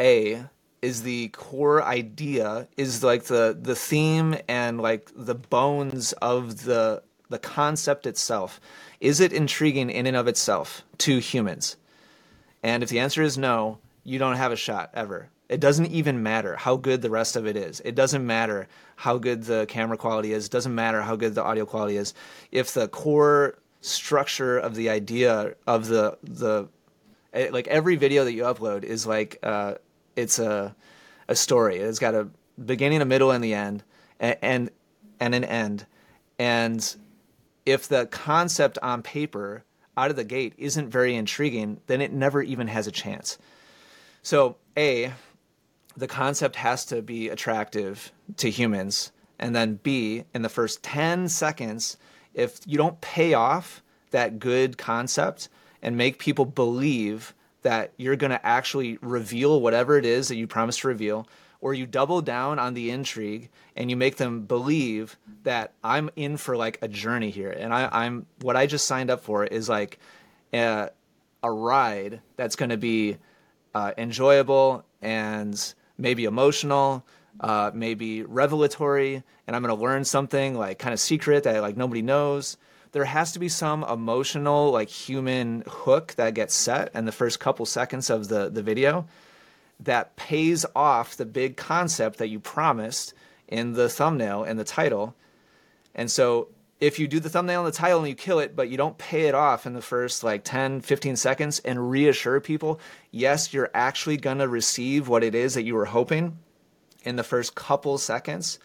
A 0.00 0.44
is 0.82 1.02
the 1.02 1.28
core 1.28 1.82
idea 1.82 2.68
is 2.76 3.02
like 3.02 3.24
the 3.24 3.58
the 3.60 3.74
theme 3.74 4.36
and 4.48 4.80
like 4.80 5.10
the 5.16 5.34
bones 5.34 6.12
of 6.14 6.62
the 6.64 7.02
the 7.28 7.38
concept 7.38 8.06
itself. 8.06 8.60
Is 9.00 9.20
it 9.20 9.32
intriguing 9.32 9.90
in 9.90 10.06
and 10.06 10.16
of 10.16 10.28
itself 10.28 10.84
to 10.98 11.18
humans? 11.18 11.76
And 12.62 12.82
if 12.82 12.88
the 12.88 13.00
answer 13.00 13.22
is 13.22 13.36
no, 13.36 13.78
you 14.04 14.18
don't 14.18 14.36
have 14.36 14.52
a 14.52 14.56
shot 14.56 14.90
ever. 14.94 15.28
It 15.48 15.60
doesn't 15.60 15.86
even 15.86 16.22
matter 16.22 16.56
how 16.56 16.76
good 16.76 17.02
the 17.02 17.10
rest 17.10 17.36
of 17.36 17.46
it 17.46 17.56
is. 17.56 17.80
It 17.84 17.94
doesn't 17.94 18.26
matter 18.26 18.66
how 18.96 19.18
good 19.18 19.44
the 19.44 19.66
camera 19.66 19.96
quality 19.96 20.32
is. 20.32 20.46
It 20.46 20.52
doesn't 20.52 20.74
matter 20.74 21.02
how 21.02 21.14
good 21.16 21.34
the 21.34 21.44
audio 21.44 21.64
quality 21.64 21.96
is. 21.96 22.14
If 22.50 22.74
the 22.74 22.88
core 22.88 23.58
structure 23.80 24.58
of 24.58 24.74
the 24.74 24.90
idea 24.90 25.54
of 25.66 25.86
the 25.86 26.18
the 26.24 26.68
eh, 27.32 27.48
like 27.52 27.68
every 27.68 27.94
video 27.96 28.24
that 28.24 28.32
you 28.32 28.42
upload 28.42 28.82
is 28.82 29.06
like 29.06 29.38
uh, 29.42 29.74
it's 30.16 30.38
a 30.38 30.74
a 31.28 31.36
story. 31.36 31.76
It's 31.76 31.98
got 31.98 32.14
a 32.14 32.28
beginning, 32.62 33.02
a 33.02 33.04
middle, 33.04 33.30
and 33.30 33.42
the 33.42 33.54
end, 33.54 33.84
and 34.18 34.36
and, 34.42 34.70
and 35.20 35.34
an 35.34 35.44
end. 35.44 35.86
And 36.38 36.96
if 37.64 37.88
the 37.88 38.06
concept 38.06 38.78
on 38.82 39.02
paper 39.02 39.64
out 39.96 40.10
of 40.10 40.16
the 40.16 40.24
gate 40.24 40.54
isn't 40.58 40.90
very 40.90 41.14
intriguing, 41.14 41.80
then 41.86 42.00
it 42.00 42.12
never 42.12 42.42
even 42.42 42.68
has 42.68 42.86
a 42.86 42.92
chance. 42.92 43.38
So, 44.22 44.56
A, 44.76 45.12
the 45.96 46.06
concept 46.06 46.56
has 46.56 46.84
to 46.86 47.02
be 47.02 47.28
attractive 47.28 48.12
to 48.36 48.50
humans. 48.50 49.12
And 49.38 49.54
then 49.54 49.80
B, 49.82 50.24
in 50.34 50.42
the 50.42 50.48
first 50.48 50.82
10 50.82 51.28
seconds, 51.28 51.96
if 52.34 52.60
you 52.66 52.76
don't 52.76 53.00
pay 53.00 53.34
off 53.34 53.82
that 54.10 54.38
good 54.38 54.78
concept 54.78 55.48
and 55.82 55.96
make 55.96 56.18
people 56.18 56.44
believe 56.44 57.34
that 57.62 57.92
you're 57.96 58.16
going 58.16 58.30
to 58.30 58.46
actually 58.46 58.98
reveal 59.00 59.60
whatever 59.60 59.98
it 59.98 60.04
is 60.04 60.28
that 60.28 60.36
you 60.36 60.46
promised 60.46 60.80
to 60.80 60.88
reveal, 60.88 61.26
or 61.60 61.74
you 61.74 61.86
double 61.86 62.20
down 62.20 62.58
on 62.58 62.74
the 62.74 62.90
intrigue 62.90 63.48
and 63.74 63.90
you 63.90 63.96
make 63.96 64.16
them 64.16 64.42
believe 64.42 65.18
that 65.42 65.72
I'm 65.82 66.10
in 66.14 66.36
for 66.36 66.56
like 66.56 66.78
a 66.82 66.88
journey 66.88 67.30
here, 67.30 67.50
and 67.50 67.74
I, 67.74 68.06
am 68.06 68.26
what 68.40 68.56
I 68.56 68.66
just 68.66 68.86
signed 68.86 69.10
up 69.10 69.20
for 69.20 69.44
is 69.44 69.68
like 69.68 69.98
a, 70.52 70.90
a 71.42 71.50
ride 71.50 72.20
that's 72.36 72.56
going 72.56 72.70
to 72.70 72.76
be 72.76 73.16
uh, 73.74 73.92
enjoyable 73.98 74.84
and 75.02 75.74
maybe 75.98 76.24
emotional 76.24 77.04
uh, 77.40 77.70
maybe 77.74 78.22
revelatory, 78.22 79.22
and 79.46 79.56
I'm 79.56 79.62
going 79.62 79.76
to 79.76 79.82
learn 79.82 80.04
something 80.04 80.56
like 80.56 80.78
kind 80.78 80.92
of 80.92 81.00
secret 81.00 81.44
that 81.44 81.60
like 81.60 81.76
nobody 81.76 82.02
knows. 82.02 82.56
There 82.92 83.04
has 83.04 83.32
to 83.32 83.38
be 83.38 83.48
some 83.48 83.84
emotional, 83.84 84.70
like 84.70 84.88
human 84.88 85.62
hook 85.66 86.14
that 86.16 86.34
gets 86.34 86.54
set 86.54 86.94
in 86.94 87.04
the 87.04 87.12
first 87.12 87.40
couple 87.40 87.66
seconds 87.66 88.10
of 88.10 88.28
the 88.28 88.48
the 88.48 88.62
video 88.62 89.06
that 89.80 90.16
pays 90.16 90.64
off 90.74 91.16
the 91.16 91.26
big 91.26 91.56
concept 91.56 92.18
that 92.18 92.28
you 92.28 92.40
promised 92.40 93.12
in 93.48 93.74
the 93.74 93.88
thumbnail 93.88 94.42
and 94.42 94.58
the 94.58 94.64
title. 94.64 95.14
And 95.94 96.10
so 96.10 96.48
if 96.80 96.98
you 96.98 97.08
do 97.08 97.20
the 97.20 97.30
thumbnail 97.30 97.64
and 97.64 97.72
the 97.72 97.76
title 97.76 98.00
and 98.00 98.08
you 98.08 98.14
kill 98.14 98.38
it, 98.38 98.54
but 98.54 98.68
you 98.68 98.76
don't 98.76 98.98
pay 98.98 99.28
it 99.28 99.34
off 99.34 99.66
in 99.66 99.72
the 99.72 99.80
first 99.80 100.22
like 100.22 100.44
10, 100.44 100.82
15 100.82 101.16
seconds 101.16 101.58
and 101.60 101.90
reassure 101.90 102.40
people, 102.40 102.80
yes, 103.10 103.54
you're 103.54 103.70
actually 103.72 104.16
going 104.16 104.38
to 104.38 104.48
receive 104.48 105.08
what 105.08 105.24
it 105.24 105.34
is 105.34 105.54
that 105.54 105.62
you 105.64 105.74
were 105.74 105.86
hoping, 105.86 106.38
in 107.06 107.16
the 107.16 107.22
first 107.22 107.54
couple 107.54 107.96
seconds, 107.96 108.58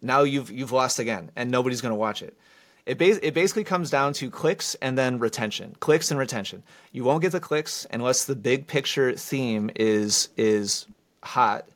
now 0.00 0.22
you've 0.22 0.50
you've 0.50 0.72
lost 0.72 1.00
again, 1.00 1.30
and 1.36 1.50
nobody's 1.50 1.80
going 1.80 1.92
to 1.92 1.98
watch 1.98 2.22
it. 2.22 2.38
It, 2.86 3.02
it 3.02 3.34
basically 3.34 3.64
comes 3.64 3.90
down 3.90 4.14
to 4.14 4.30
clicks 4.30 4.74
and 4.76 4.96
then 4.96 5.18
retention, 5.18 5.76
clicks 5.80 6.10
and 6.10 6.18
retention. 6.18 6.62
You 6.92 7.04
won't 7.04 7.20
get 7.20 7.32
the 7.32 7.40
clicks 7.40 7.86
unless 7.90 8.24
the 8.24 8.36
big 8.36 8.66
picture 8.66 9.12
theme 9.14 9.70
is 9.74 10.28
is 10.36 10.86
hot, 11.22 11.68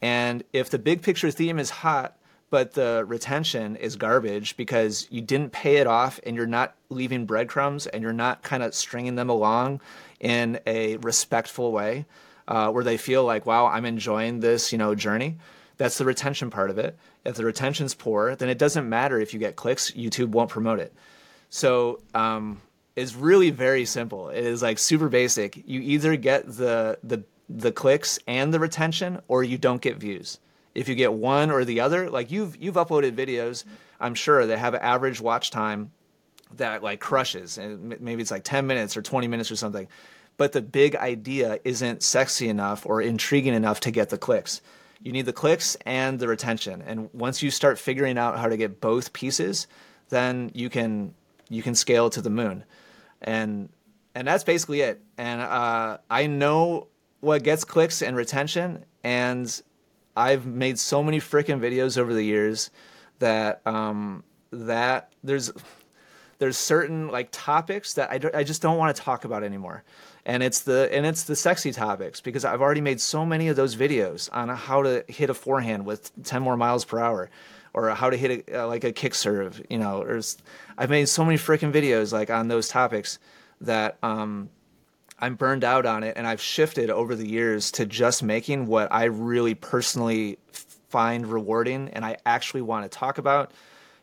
and 0.00 0.44
if 0.52 0.70
the 0.70 0.78
big 0.78 1.02
picture 1.02 1.30
theme 1.30 1.58
is 1.58 1.70
hot, 1.70 2.16
but 2.56 2.72
the 2.72 3.04
retention 3.06 3.76
is 3.76 3.96
garbage 3.96 4.56
because 4.56 5.06
you 5.10 5.20
didn't 5.20 5.52
pay 5.52 5.76
it 5.76 5.86
off 5.86 6.18
and 6.24 6.34
you're 6.34 6.46
not 6.46 6.74
leaving 6.88 7.26
breadcrumbs 7.26 7.86
and 7.86 8.02
you're 8.02 8.14
not 8.14 8.42
kind 8.42 8.62
of 8.62 8.74
stringing 8.74 9.14
them 9.14 9.28
along 9.28 9.78
in 10.20 10.58
a 10.66 10.96
respectful 10.96 11.70
way 11.70 12.06
uh, 12.48 12.70
where 12.70 12.82
they 12.82 12.96
feel 12.96 13.24
like, 13.24 13.44
wow, 13.44 13.66
I'm 13.66 13.84
enjoying 13.84 14.40
this, 14.40 14.72
you 14.72 14.78
know, 14.78 14.94
journey. 14.94 15.36
That's 15.76 15.98
the 15.98 16.06
retention 16.06 16.48
part 16.48 16.70
of 16.70 16.78
it. 16.78 16.96
If 17.26 17.34
the 17.34 17.44
retention's 17.44 17.92
poor, 17.92 18.34
then 18.34 18.48
it 18.48 18.56
doesn't 18.56 18.88
matter 18.88 19.20
if 19.20 19.34
you 19.34 19.38
get 19.38 19.56
clicks. 19.56 19.90
YouTube 19.90 20.28
won't 20.28 20.48
promote 20.48 20.80
it. 20.80 20.94
So 21.50 22.00
um, 22.14 22.62
it's 22.96 23.14
really 23.14 23.50
very 23.50 23.84
simple. 23.84 24.30
It 24.30 24.46
is 24.46 24.62
like 24.62 24.78
super 24.78 25.10
basic. 25.10 25.62
You 25.66 25.82
either 25.82 26.16
get 26.16 26.46
the 26.46 26.98
the 27.04 27.22
the 27.50 27.70
clicks 27.70 28.18
and 28.26 28.54
the 28.54 28.60
retention, 28.60 29.20
or 29.28 29.44
you 29.44 29.58
don't 29.58 29.82
get 29.82 29.98
views. 29.98 30.38
If 30.76 30.88
you 30.88 30.94
get 30.94 31.12
one 31.12 31.50
or 31.50 31.64
the 31.64 31.80
other, 31.80 32.10
like 32.10 32.30
you've 32.30 32.56
you've 32.56 32.74
uploaded 32.76 33.12
videos, 33.12 33.64
I'm 33.98 34.14
sure 34.14 34.46
that 34.46 34.58
have 34.58 34.74
an 34.74 34.82
average 34.82 35.20
watch 35.20 35.50
time 35.50 35.90
that 36.56 36.82
like 36.82 37.00
crushes, 37.00 37.58
and 37.58 38.00
maybe 38.00 38.22
it's 38.22 38.30
like 38.30 38.44
10 38.44 38.66
minutes 38.66 38.96
or 38.96 39.02
20 39.02 39.26
minutes 39.26 39.50
or 39.50 39.56
something 39.56 39.88
but 40.36 40.52
the 40.52 40.62
big 40.62 40.96
idea 40.96 41.58
isn't 41.64 42.02
sexy 42.02 42.48
enough 42.48 42.84
or 42.86 43.00
intriguing 43.00 43.54
enough 43.54 43.80
to 43.80 43.90
get 43.90 44.10
the 44.10 44.18
clicks. 44.18 44.60
You 45.02 45.12
need 45.12 45.26
the 45.26 45.32
clicks 45.32 45.76
and 45.86 46.18
the 46.18 46.28
retention. 46.28 46.82
And 46.82 47.12
once 47.12 47.42
you 47.42 47.50
start 47.50 47.78
figuring 47.78 48.18
out 48.18 48.38
how 48.38 48.48
to 48.48 48.56
get 48.56 48.80
both 48.80 49.12
pieces, 49.12 49.66
then 50.08 50.50
you 50.54 50.70
can 50.70 51.14
you 51.48 51.62
can 51.62 51.74
scale 51.74 52.10
to 52.10 52.20
the 52.20 52.30
moon. 52.30 52.64
And 53.22 53.68
and 54.14 54.26
that's 54.26 54.44
basically 54.44 54.80
it. 54.80 55.00
And 55.18 55.40
uh, 55.40 55.98
I 56.10 56.26
know 56.26 56.88
what 57.20 57.42
gets 57.42 57.64
clicks 57.64 58.02
and 58.02 58.16
retention, 58.16 58.84
and 59.04 59.62
I've 60.16 60.46
made 60.46 60.78
so 60.78 61.02
many 61.02 61.20
freaking 61.20 61.60
videos 61.60 61.98
over 61.98 62.14
the 62.14 62.22
years 62.22 62.70
that 63.18 63.60
um, 63.66 64.24
that 64.50 65.12
there's 65.22 65.52
there's 66.38 66.56
certain 66.56 67.08
like 67.08 67.28
topics 67.32 67.94
that 67.94 68.10
I, 68.10 68.38
I 68.38 68.44
just 68.44 68.62
don't 68.62 68.76
want 68.78 68.94
to 68.94 69.02
talk 69.02 69.24
about 69.24 69.42
anymore. 69.42 69.84
And 70.24 70.42
it's 70.42 70.60
the 70.60 70.88
and 70.92 71.06
it's 71.06 71.24
the 71.24 71.36
sexy 71.36 71.72
topics 71.72 72.20
because 72.20 72.44
I've 72.44 72.60
already 72.60 72.80
made 72.80 73.00
so 73.00 73.24
many 73.24 73.48
of 73.48 73.56
those 73.56 73.76
videos 73.76 74.28
on 74.32 74.48
how 74.48 74.82
to 74.82 75.04
hit 75.08 75.30
a 75.30 75.34
forehand 75.34 75.86
with 75.86 76.10
10 76.24 76.42
more 76.42 76.56
miles 76.56 76.84
per 76.84 76.98
hour 76.98 77.30
or 77.72 77.90
how 77.90 78.10
to 78.10 78.16
hit 78.16 78.48
a, 78.48 78.62
uh, 78.62 78.66
like 78.66 78.84
a 78.84 78.92
kick 78.92 79.14
serve, 79.14 79.62
you 79.68 79.78
know, 79.78 80.02
or 80.02 80.20
I've 80.78 80.90
made 80.90 81.08
so 81.08 81.24
many 81.24 81.36
freaking 81.36 81.72
videos 81.72 82.12
like 82.12 82.30
on 82.30 82.48
those 82.48 82.68
topics 82.68 83.18
that 83.60 83.98
um, 84.02 84.50
I'm 85.18 85.34
burned 85.34 85.64
out 85.64 85.86
on 85.86 86.02
it 86.02 86.16
and 86.16 86.26
I've 86.26 86.40
shifted 86.40 86.90
over 86.90 87.14
the 87.14 87.26
years 87.26 87.70
to 87.72 87.86
just 87.86 88.22
making 88.22 88.66
what 88.66 88.92
I 88.92 89.04
really 89.04 89.54
personally 89.54 90.38
find 90.88 91.26
rewarding 91.26 91.88
and 91.90 92.04
I 92.04 92.16
actually 92.26 92.62
want 92.62 92.90
to 92.90 92.98
talk 92.98 93.18
about 93.18 93.52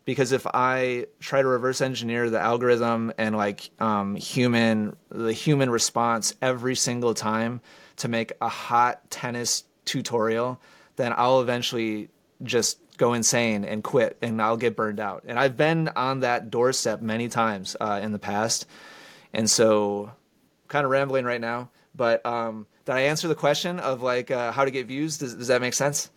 because 0.06 0.32
if 0.32 0.46
I 0.48 1.08
try 1.20 1.42
to 1.42 1.48
reverse 1.48 1.82
engineer 1.82 2.30
the 2.30 2.40
algorithm 2.40 3.14
and 3.18 3.36
like 3.36 3.70
um, 3.80 4.16
human 4.16 4.96
the 5.10 5.34
human 5.34 5.70
response 5.70 6.34
every 6.42 6.76
single 6.76 7.14
time 7.14 7.62
to 7.98 8.08
make 8.08 8.34
a 8.42 8.50
hot 8.50 9.10
tennis 9.10 9.64
tutorial, 9.86 10.60
then 10.96 11.14
I'll 11.16 11.42
eventually 11.42 12.10
just 12.44 12.80
go 12.98 13.14
insane 13.14 13.64
and 13.66 13.84
quit 13.84 14.18
and 14.22 14.42
I'll 14.42 14.58
get 14.58 14.76
burned 14.76 15.00
out. 15.00 15.24
And 15.26 15.40
I've 15.40 15.58
been 15.58 15.90
on 15.96 16.22
that 16.22 16.50
doorstep 16.50 17.02
many 17.02 17.28
times 17.30 17.76
uh, 17.80 18.00
in 18.04 18.12
the 18.12 18.20
past. 18.20 18.66
And 19.34 19.50
so, 19.50 20.12
kind 20.68 20.86
of 20.86 20.92
rambling 20.92 21.26
right 21.26 21.42
now, 21.42 21.70
but 21.96 22.26
um, 22.26 22.66
did 22.86 22.94
I 22.96 23.02
answer 23.02 23.28
the 23.28 23.36
question 23.36 23.80
of 23.80 24.02
like 24.02 24.32
uh, 24.32 24.52
how 24.52 24.66
to 24.66 24.72
get 24.72 24.88
views? 24.88 25.18
Does, 25.18 25.36
does 25.36 25.48
that 25.48 25.62
make 25.62 25.74
sense? 25.74 26.10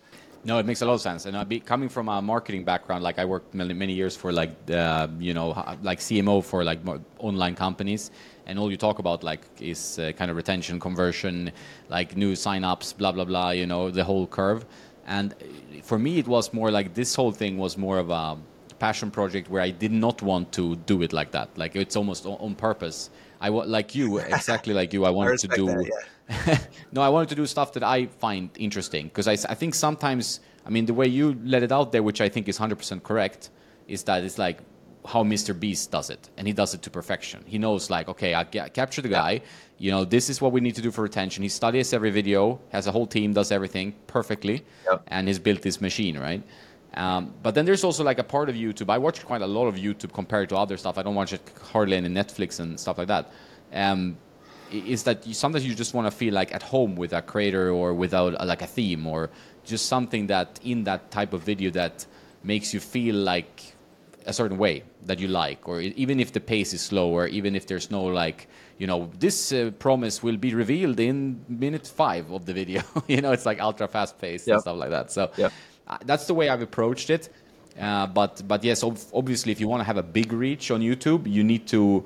No, 0.45 0.59
it 0.59 0.67
makes 0.67 0.81
a 0.81 0.87
lot 0.87 0.95
of 0.95 1.01
sense. 1.01 1.27
And 1.27 1.49
be 1.49 1.59
coming 1.59 1.89
from 1.89 2.09
a 2.09 2.23
marketing 2.23 2.63
background, 2.63 3.03
like 3.03 3.19
I 3.19 3.25
worked 3.25 3.53
many, 3.53 3.75
many 3.75 3.95
years 3.95 4.17
for 4.17 4.33
like 4.33 4.55
uh, 4.71 5.09
you 5.19 5.35
know 5.35 5.49
like 5.83 5.99
CMO 5.99 6.45
for 6.45 6.63
like 6.63 6.79
online 7.19 7.57
companies, 7.57 8.13
and 8.47 8.57
all 8.59 8.71
you 8.71 8.77
talk 8.77 9.01
about 9.01 9.25
like 9.25 9.41
is 9.61 9.99
uh, 9.99 10.13
kind 10.13 10.31
of 10.31 10.37
retention, 10.37 10.79
conversion, 10.79 11.51
like 11.89 12.17
new 12.17 12.35
signups, 12.35 12.97
blah 12.97 13.11
blah 13.11 13.25
blah. 13.25 13.51
You 13.51 13.67
know 13.67 13.91
the 13.91 14.05
whole 14.05 14.27
curve. 14.27 14.65
And 15.09 15.35
for 15.83 15.99
me, 15.99 16.19
it 16.19 16.29
was 16.29 16.53
more 16.53 16.71
like 16.71 16.95
this 16.95 17.15
whole 17.15 17.33
thing 17.33 17.59
was 17.59 17.77
more 17.77 17.99
of 17.99 18.11
a 18.11 18.37
passion 18.79 19.11
project 19.11 19.51
where 19.51 19.63
I 19.63 19.71
did 19.71 19.93
not 19.93 20.23
want 20.23 20.53
to 20.53 20.77
do 20.77 21.03
it 21.03 21.13
like 21.13 21.33
that. 21.33 21.57
Like 21.57 21.75
it's 21.75 21.97
almost 21.97 22.27
on 22.27 22.55
purpose. 22.55 23.11
I 23.41 23.51
want 23.51 23.69
like 23.69 23.95
you, 23.95 24.19
exactly 24.37 24.75
like 24.75 24.93
you. 24.93 25.05
I 25.05 25.11
wanted 25.11 25.35
I 25.35 25.37
to 25.37 25.49
do. 25.49 25.67
That, 25.67 26.07
yeah. 26.29 26.59
no, 26.93 27.03
I 27.03 27.09
wanted 27.09 27.29
to 27.31 27.35
do 27.35 27.47
stuff 27.47 27.73
that 27.75 27.83
I 27.83 28.07
find 28.07 28.51
interesting 28.59 29.07
because 29.09 29.29
I, 29.29 29.33
I 29.51 29.55
think 29.55 29.75
sometimes, 29.75 30.41
I 30.65 30.71
mean, 30.71 30.87
the 30.87 30.95
way 30.95 31.07
you 31.07 31.39
let 31.45 31.63
it 31.63 31.73
out 31.73 31.93
there, 31.93 32.03
which 32.03 32.21
I 32.21 32.29
think 32.29 32.49
is 32.49 32.57
hundred 32.57 32.77
percent 32.77 33.05
correct, 33.05 33.51
is 33.89 34.03
that 34.05 34.25
it's 34.25 34.39
like 34.39 34.59
how 35.07 35.23
Mr. 35.23 35.59
Beast 35.59 35.91
does 35.91 36.11
it, 36.11 36.29
and 36.37 36.47
he 36.47 36.53
does 36.53 36.75
it 36.75 36.83
to 36.83 36.91
perfection. 36.91 37.43
He 37.47 37.59
knows, 37.59 37.91
like, 37.91 38.09
okay, 38.09 38.35
I 38.35 38.45
capture 38.45 39.03
the 39.03 39.09
guy. 39.09 39.41
You 39.79 39.91
know, 39.91 40.05
this 40.05 40.29
is 40.29 40.41
what 40.41 40.53
we 40.53 40.61
need 40.61 40.75
to 40.75 40.83
do 40.83 40.91
for 40.91 41.03
retention. 41.03 41.43
He 41.43 41.49
studies 41.49 41.93
every 41.93 42.11
video, 42.11 42.59
has 42.71 42.87
a 42.87 42.93
whole 42.93 43.07
team, 43.07 43.33
does 43.33 43.53
everything 43.53 43.95
perfectly, 44.07 44.65
yep. 44.85 45.03
and 45.09 45.29
he's 45.29 45.39
built 45.39 45.63
this 45.63 45.81
machine, 45.81 46.19
right? 46.19 46.43
Um, 46.97 47.35
but 47.43 47.55
then 47.55 47.67
there's 47.67 47.85
also 47.85 48.03
like 48.03 48.19
a 48.19 48.25
part 48.25 48.49
of 48.49 48.55
YouTube. 48.55 48.91
I 48.91 48.99
watch 48.99 49.25
quite 49.25 49.43
a 49.43 49.47
lot 49.47 49.67
of 49.67 49.75
YouTube 49.75 50.13
compared 50.13 50.49
to 50.49 50.57
other 50.57 50.77
stuff. 50.77 50.97
I 50.97 51.03
don't 51.03 51.15
watch 51.15 51.33
it 51.33 51.43
hardly 51.73 51.97
any 51.97 52.09
Netflix 52.09 52.59
and 52.59 52.81
stuff 52.81 52.97
like 52.99 53.09
that. 53.09 53.31
Um, 53.73 54.17
is 54.73 55.05
that 55.05 55.27
you, 55.27 55.35
sometimes 55.35 55.65
you 55.67 55.75
just 55.75 55.95
want 55.95 56.07
to 56.07 56.11
feel 56.11 56.35
like 56.35 56.55
at 56.55 56.63
home 56.63 56.97
with 56.97 57.13
a 57.13 57.23
creator 57.23 57.71
or 57.71 57.95
without 57.95 58.35
a, 58.41 58.45
like 58.45 58.63
a 58.63 58.67
theme 58.67 59.07
or 59.07 59.31
just 59.65 59.87
something 59.87 60.27
that 60.29 60.59
in 60.65 60.85
that 60.85 61.11
type 61.11 61.33
of 61.33 61.43
video 61.43 61.71
that 61.71 62.07
makes 62.43 62.73
you 62.73 62.81
feel 62.81 63.15
like 63.15 63.75
a 64.25 64.33
certain 64.33 64.59
way 64.59 64.83
that 65.03 65.21
you 65.21 65.29
like, 65.29 65.69
or 65.69 65.81
even 65.81 66.19
if 66.19 66.33
the 66.33 66.41
pace 66.41 66.73
is 66.73 66.81
slower, 66.81 67.29
even 67.29 67.55
if 67.55 67.67
there's 67.67 67.91
no 67.91 68.05
like, 68.05 68.49
you 68.79 68.87
know, 68.87 69.09
this 69.19 69.53
uh, 69.53 69.71
promise 69.79 70.23
will 70.23 70.37
be 70.37 70.53
revealed 70.53 70.99
in 70.99 71.45
minute 71.49 71.87
five 71.87 72.31
of 72.33 72.45
the 72.45 72.53
video. 72.53 72.83
you 73.07 73.21
know, 73.21 73.33
it's 73.33 73.47
like 73.47 73.61
ultra 73.61 73.87
fast 73.87 74.19
pace 74.19 74.47
yep. 74.47 74.55
and 74.55 74.63
stuff 74.63 74.77
like 74.77 74.91
that. 74.91 75.13
So 75.13 75.31
yep. 75.37 75.53
Uh, 75.87 75.99
that's 76.05 76.27
the 76.27 76.35
way 76.35 76.49
I've 76.49 76.63
approached 76.63 77.11
it. 77.11 77.29
Uh, 77.81 78.07
but 78.07 78.43
but 78.47 78.65
yes, 78.65 78.83
ob- 78.83 78.99
obviously, 79.13 79.53
if 79.53 79.61
you 79.61 79.69
want 79.69 79.81
to 79.81 79.85
have 79.85 79.99
a 79.99 80.03
big 80.03 80.33
reach 80.33 80.71
on 80.71 80.81
YouTube, 80.81 81.31
you 81.31 81.45
need 81.45 81.67
to 81.69 82.05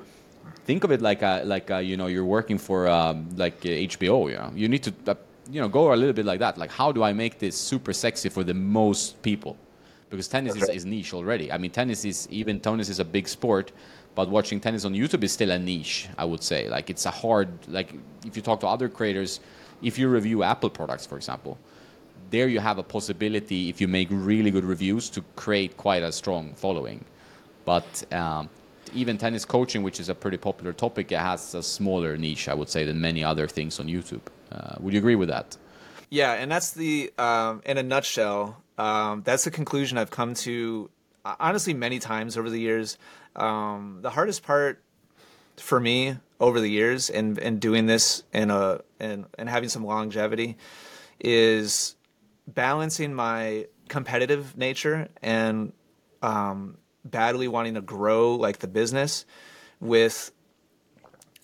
think 0.65 0.85
of 0.85 0.91
it 0.91 1.01
like 1.01 1.23
a 1.23 1.43
like 1.45 1.71
a, 1.71 1.81
you 1.83 1.97
know 1.97 2.07
you're 2.07 2.25
working 2.25 2.59
for 2.59 2.89
um, 2.89 3.29
like 3.37 3.61
HBO. 3.61 4.31
You 4.31 4.37
know, 4.37 4.53
you 4.55 4.69
need 4.69 4.83
to 4.83 4.93
uh, 5.07 5.15
you 5.51 5.61
know 5.61 5.69
go 5.69 5.93
a 5.93 5.97
little 5.97 6.13
bit 6.13 6.27
like 6.27 6.41
that. 6.41 6.59
Like, 6.59 6.71
how 6.71 6.91
do 6.93 7.03
I 7.03 7.13
make 7.13 7.39
this 7.39 7.57
super 7.57 7.93
sexy 7.93 8.29
for 8.29 8.43
the 8.45 8.55
most 8.55 9.23
people? 9.23 9.57
because 10.11 10.29
tennis 10.29 10.57
is, 10.57 10.69
is, 10.69 10.85
niche 10.85 11.15
already. 11.15 11.51
I 11.51 11.57
mean, 11.57 11.71
tennis 11.71 12.05
is 12.05 12.29
even 12.31 12.61
tennis 12.61 12.89
is 12.89 12.99
a 12.99 13.05
big 13.05 13.29
sport, 13.29 13.73
but 14.15 14.29
watching 14.29 14.61
tennis 14.61 14.85
on 14.85 14.93
YouTube 14.93 15.23
is 15.23 15.33
still 15.33 15.53
a 15.53 15.59
niche. 15.59 16.09
I 16.19 16.25
would 16.25 16.43
say 16.43 16.69
like 16.69 16.91
it's 16.91 17.07
a 17.07 17.11
hard 17.11 17.49
like 17.69 17.95
if 18.27 18.37
you 18.37 18.43
talk 18.43 18.61
to 18.61 18.67
other 18.67 18.89
creators, 18.89 19.41
if 19.83 19.99
you 19.99 20.09
review 20.09 20.43
Apple 20.43 20.69
products, 20.69 21.07
for 21.07 21.17
example, 21.17 21.59
there 22.31 22.49
you 22.49 22.61
have 22.61 22.79
a 22.79 22.83
possibility 22.83 23.69
if 23.69 23.81
you 23.81 23.89
make 23.89 24.09
really 24.11 24.51
good 24.51 24.65
reviews 24.65 25.11
to 25.11 25.23
create 25.37 25.77
quite 25.77 26.03
a 26.03 26.13
strong 26.13 26.55
following. 26.55 27.05
But 27.65 28.05
um, 28.13 28.49
even 28.95 29.19
tennis 29.19 29.45
coaching, 29.45 29.83
which 29.83 30.01
is 30.01 30.09
a 30.09 30.15
pretty 30.15 30.37
popular 30.37 30.73
topic, 30.73 31.13
it 31.13 31.19
has 31.19 31.55
a 31.55 31.63
smaller 31.63 32.17
niche, 32.17 32.49
I 32.49 32.55
would 32.55 32.69
say, 32.69 32.85
than 32.85 33.01
many 33.01 33.23
other 33.23 33.47
things 33.47 33.79
on 33.79 33.87
YouTube. 33.87 34.23
Uh, 34.51 34.77
would 34.81 34.93
you 34.93 34.99
agree 34.99 35.17
with 35.17 35.29
that? 35.29 35.57
Yeah, 36.09 36.33
and 36.33 36.51
that's 36.51 36.73
the 36.73 37.13
um, 37.19 37.63
in 37.65 37.79
a 37.79 37.83
nutshell 37.83 38.63
um, 38.81 39.23
that's 39.25 39.45
the 39.45 39.51
conclusion 39.51 39.99
I've 39.99 40.11
come 40.11 40.33
to 40.35 40.89
honestly 41.23 41.75
many 41.75 41.99
times 41.99 42.39
over 42.39 42.49
the 42.49 42.59
years. 42.59 42.97
Um, 43.37 43.99
the 44.01 44.09
hardest 44.09 44.43
part 44.43 44.83
for 45.59 45.79
me 45.79 46.17
over 46.41 46.61
the 46.61 46.71
years 46.71 47.11
and 47.11 47.39
and 47.39 47.61
doing 47.61 47.85
this 47.85 48.23
in 48.33 48.51
a 48.51 48.81
and 48.99 49.27
and 49.37 49.51
having 49.51 49.69
some 49.69 49.85
longevity 49.85 50.57
is 51.21 51.95
balancing 52.47 53.15
my 53.15 53.67
competitive 53.89 54.57
nature 54.57 55.09
and 55.23 55.73
um, 56.23 56.79
badly 57.05 57.49
wanting 57.49 57.75
to 57.75 57.81
grow 57.81 58.35
like 58.35 58.59
the 58.59 58.69
business 58.69 59.25
with 59.81 60.33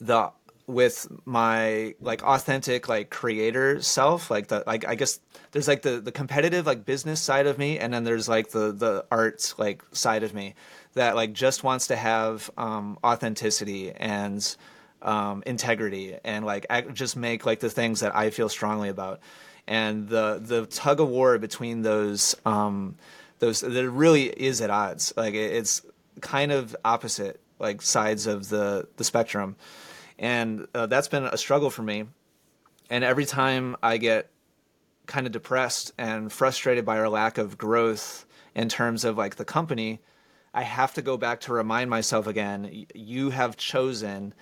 the 0.00 0.30
with 0.66 1.06
my 1.24 1.94
like 2.00 2.22
authentic 2.24 2.88
like 2.88 3.08
creator 3.08 3.80
self 3.80 4.30
like 4.32 4.48
the 4.48 4.64
like 4.66 4.86
i 4.86 4.96
guess 4.96 5.20
there's 5.52 5.68
like 5.68 5.82
the 5.82 6.00
the 6.00 6.10
competitive 6.10 6.66
like 6.66 6.84
business 6.84 7.20
side 7.20 7.46
of 7.46 7.56
me 7.56 7.78
and 7.78 7.94
then 7.94 8.02
there's 8.02 8.28
like 8.28 8.50
the 8.50 8.72
the 8.72 9.04
arts 9.10 9.56
like 9.58 9.82
side 9.92 10.24
of 10.24 10.34
me 10.34 10.54
that 10.94 11.14
like 11.14 11.32
just 11.32 11.62
wants 11.62 11.86
to 11.86 11.94
have 11.94 12.50
um 12.58 12.98
authenticity 13.04 13.92
and 13.92 14.56
um 15.02 15.42
integrity 15.46 16.16
and 16.24 16.44
like 16.44 16.66
just 16.92 17.16
make 17.16 17.46
like 17.46 17.60
the 17.60 17.70
things 17.70 18.00
that 18.00 18.14
i 18.16 18.30
feel 18.30 18.48
strongly 18.48 18.88
about 18.88 19.20
and 19.66 20.08
the 20.08 20.40
the 20.42 20.66
tug 20.66 21.00
of 21.00 21.08
war 21.08 21.38
between 21.38 21.82
those 21.82 22.34
um 22.44 22.96
those 23.38 23.60
that 23.60 23.90
really 23.90 24.24
is 24.24 24.60
at 24.60 24.70
odds 24.70 25.12
like 25.16 25.34
it's 25.34 25.82
kind 26.20 26.52
of 26.52 26.74
opposite 26.84 27.40
like 27.58 27.82
sides 27.82 28.26
of 28.26 28.48
the 28.48 28.86
the 28.96 29.04
spectrum 29.04 29.56
and 30.18 30.66
uh, 30.74 30.86
that's 30.86 31.08
been 31.08 31.24
a 31.24 31.36
struggle 31.36 31.70
for 31.70 31.82
me. 31.82 32.04
And 32.88 33.04
every 33.04 33.26
time 33.26 33.76
I 33.82 33.96
get 33.98 34.30
kind 35.06 35.26
of 35.26 35.32
depressed 35.32 35.92
and 35.98 36.32
frustrated 36.32 36.84
by 36.84 36.98
our 36.98 37.08
lack 37.08 37.38
of 37.38 37.58
growth 37.58 38.24
in 38.54 38.68
terms 38.68 39.04
of 39.04 39.16
like 39.16 39.36
the 39.36 39.44
company, 39.44 40.00
I 40.54 40.62
have 40.62 40.94
to 40.94 41.02
go 41.02 41.16
back 41.16 41.40
to 41.42 41.52
remind 41.52 41.90
myself 41.90 42.26
again 42.26 42.86
you 42.94 43.30
have 43.30 43.56
chosen 43.56 44.32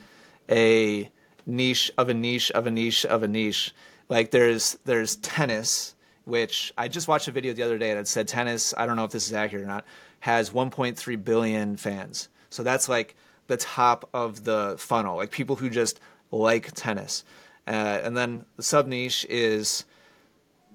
a 0.48 1.10
niche 1.46 1.90
of 1.98 2.08
a 2.08 2.14
niche 2.14 2.50
of 2.52 2.66
a 2.66 2.70
niche 2.70 3.04
of 3.04 3.22
a 3.22 3.28
niche. 3.28 3.74
Like 4.14 4.30
there's 4.30 4.78
there's 4.84 5.16
tennis, 5.16 5.96
which 6.24 6.72
I 6.78 6.86
just 6.86 7.08
watched 7.08 7.26
a 7.26 7.32
video 7.32 7.52
the 7.52 7.64
other 7.64 7.78
day 7.78 7.94
that 7.94 8.06
said 8.06 8.28
tennis, 8.28 8.72
I 8.78 8.86
don't 8.86 8.94
know 8.94 9.02
if 9.02 9.10
this 9.10 9.26
is 9.26 9.32
accurate 9.32 9.64
or 9.64 9.66
not, 9.66 9.84
has 10.20 10.50
1.3 10.50 11.24
billion 11.24 11.76
fans. 11.76 12.28
So 12.48 12.62
that's 12.62 12.88
like 12.88 13.16
the 13.48 13.56
top 13.56 14.08
of 14.14 14.44
the 14.44 14.76
funnel, 14.78 15.16
like 15.16 15.32
people 15.32 15.56
who 15.56 15.68
just 15.68 15.98
like 16.30 16.70
tennis. 16.74 17.24
Uh, 17.66 18.02
and 18.04 18.16
then 18.16 18.44
the 18.54 18.62
sub 18.62 18.86
niche 18.86 19.26
is 19.28 19.84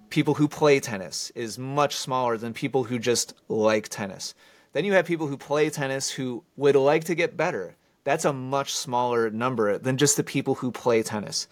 people 0.09 0.33
who 0.33 0.49
play 0.49 0.81
tennis 0.81 1.31
is 1.33 1.57
much 1.57 1.95
smaller 1.95 2.35
than 2.35 2.51
people 2.51 2.83
who 2.83 2.99
just 2.99 3.33
like 3.47 3.87
tennis. 3.87 4.35
Then 4.73 4.83
you 4.83 4.91
have 4.91 5.05
people 5.05 5.27
who 5.27 5.37
play 5.37 5.69
tennis 5.69 6.11
who 6.11 6.43
would 6.57 6.75
like 6.75 7.05
to 7.05 7.15
get 7.15 7.37
better. 7.37 7.77
That's 8.03 8.25
a 8.25 8.33
much 8.33 8.73
smaller 8.73 9.29
number 9.29 9.77
than 9.77 9.95
just 9.95 10.17
the 10.17 10.25
people 10.25 10.55
who 10.55 10.73
play 10.73 11.03
tennis. 11.03 11.47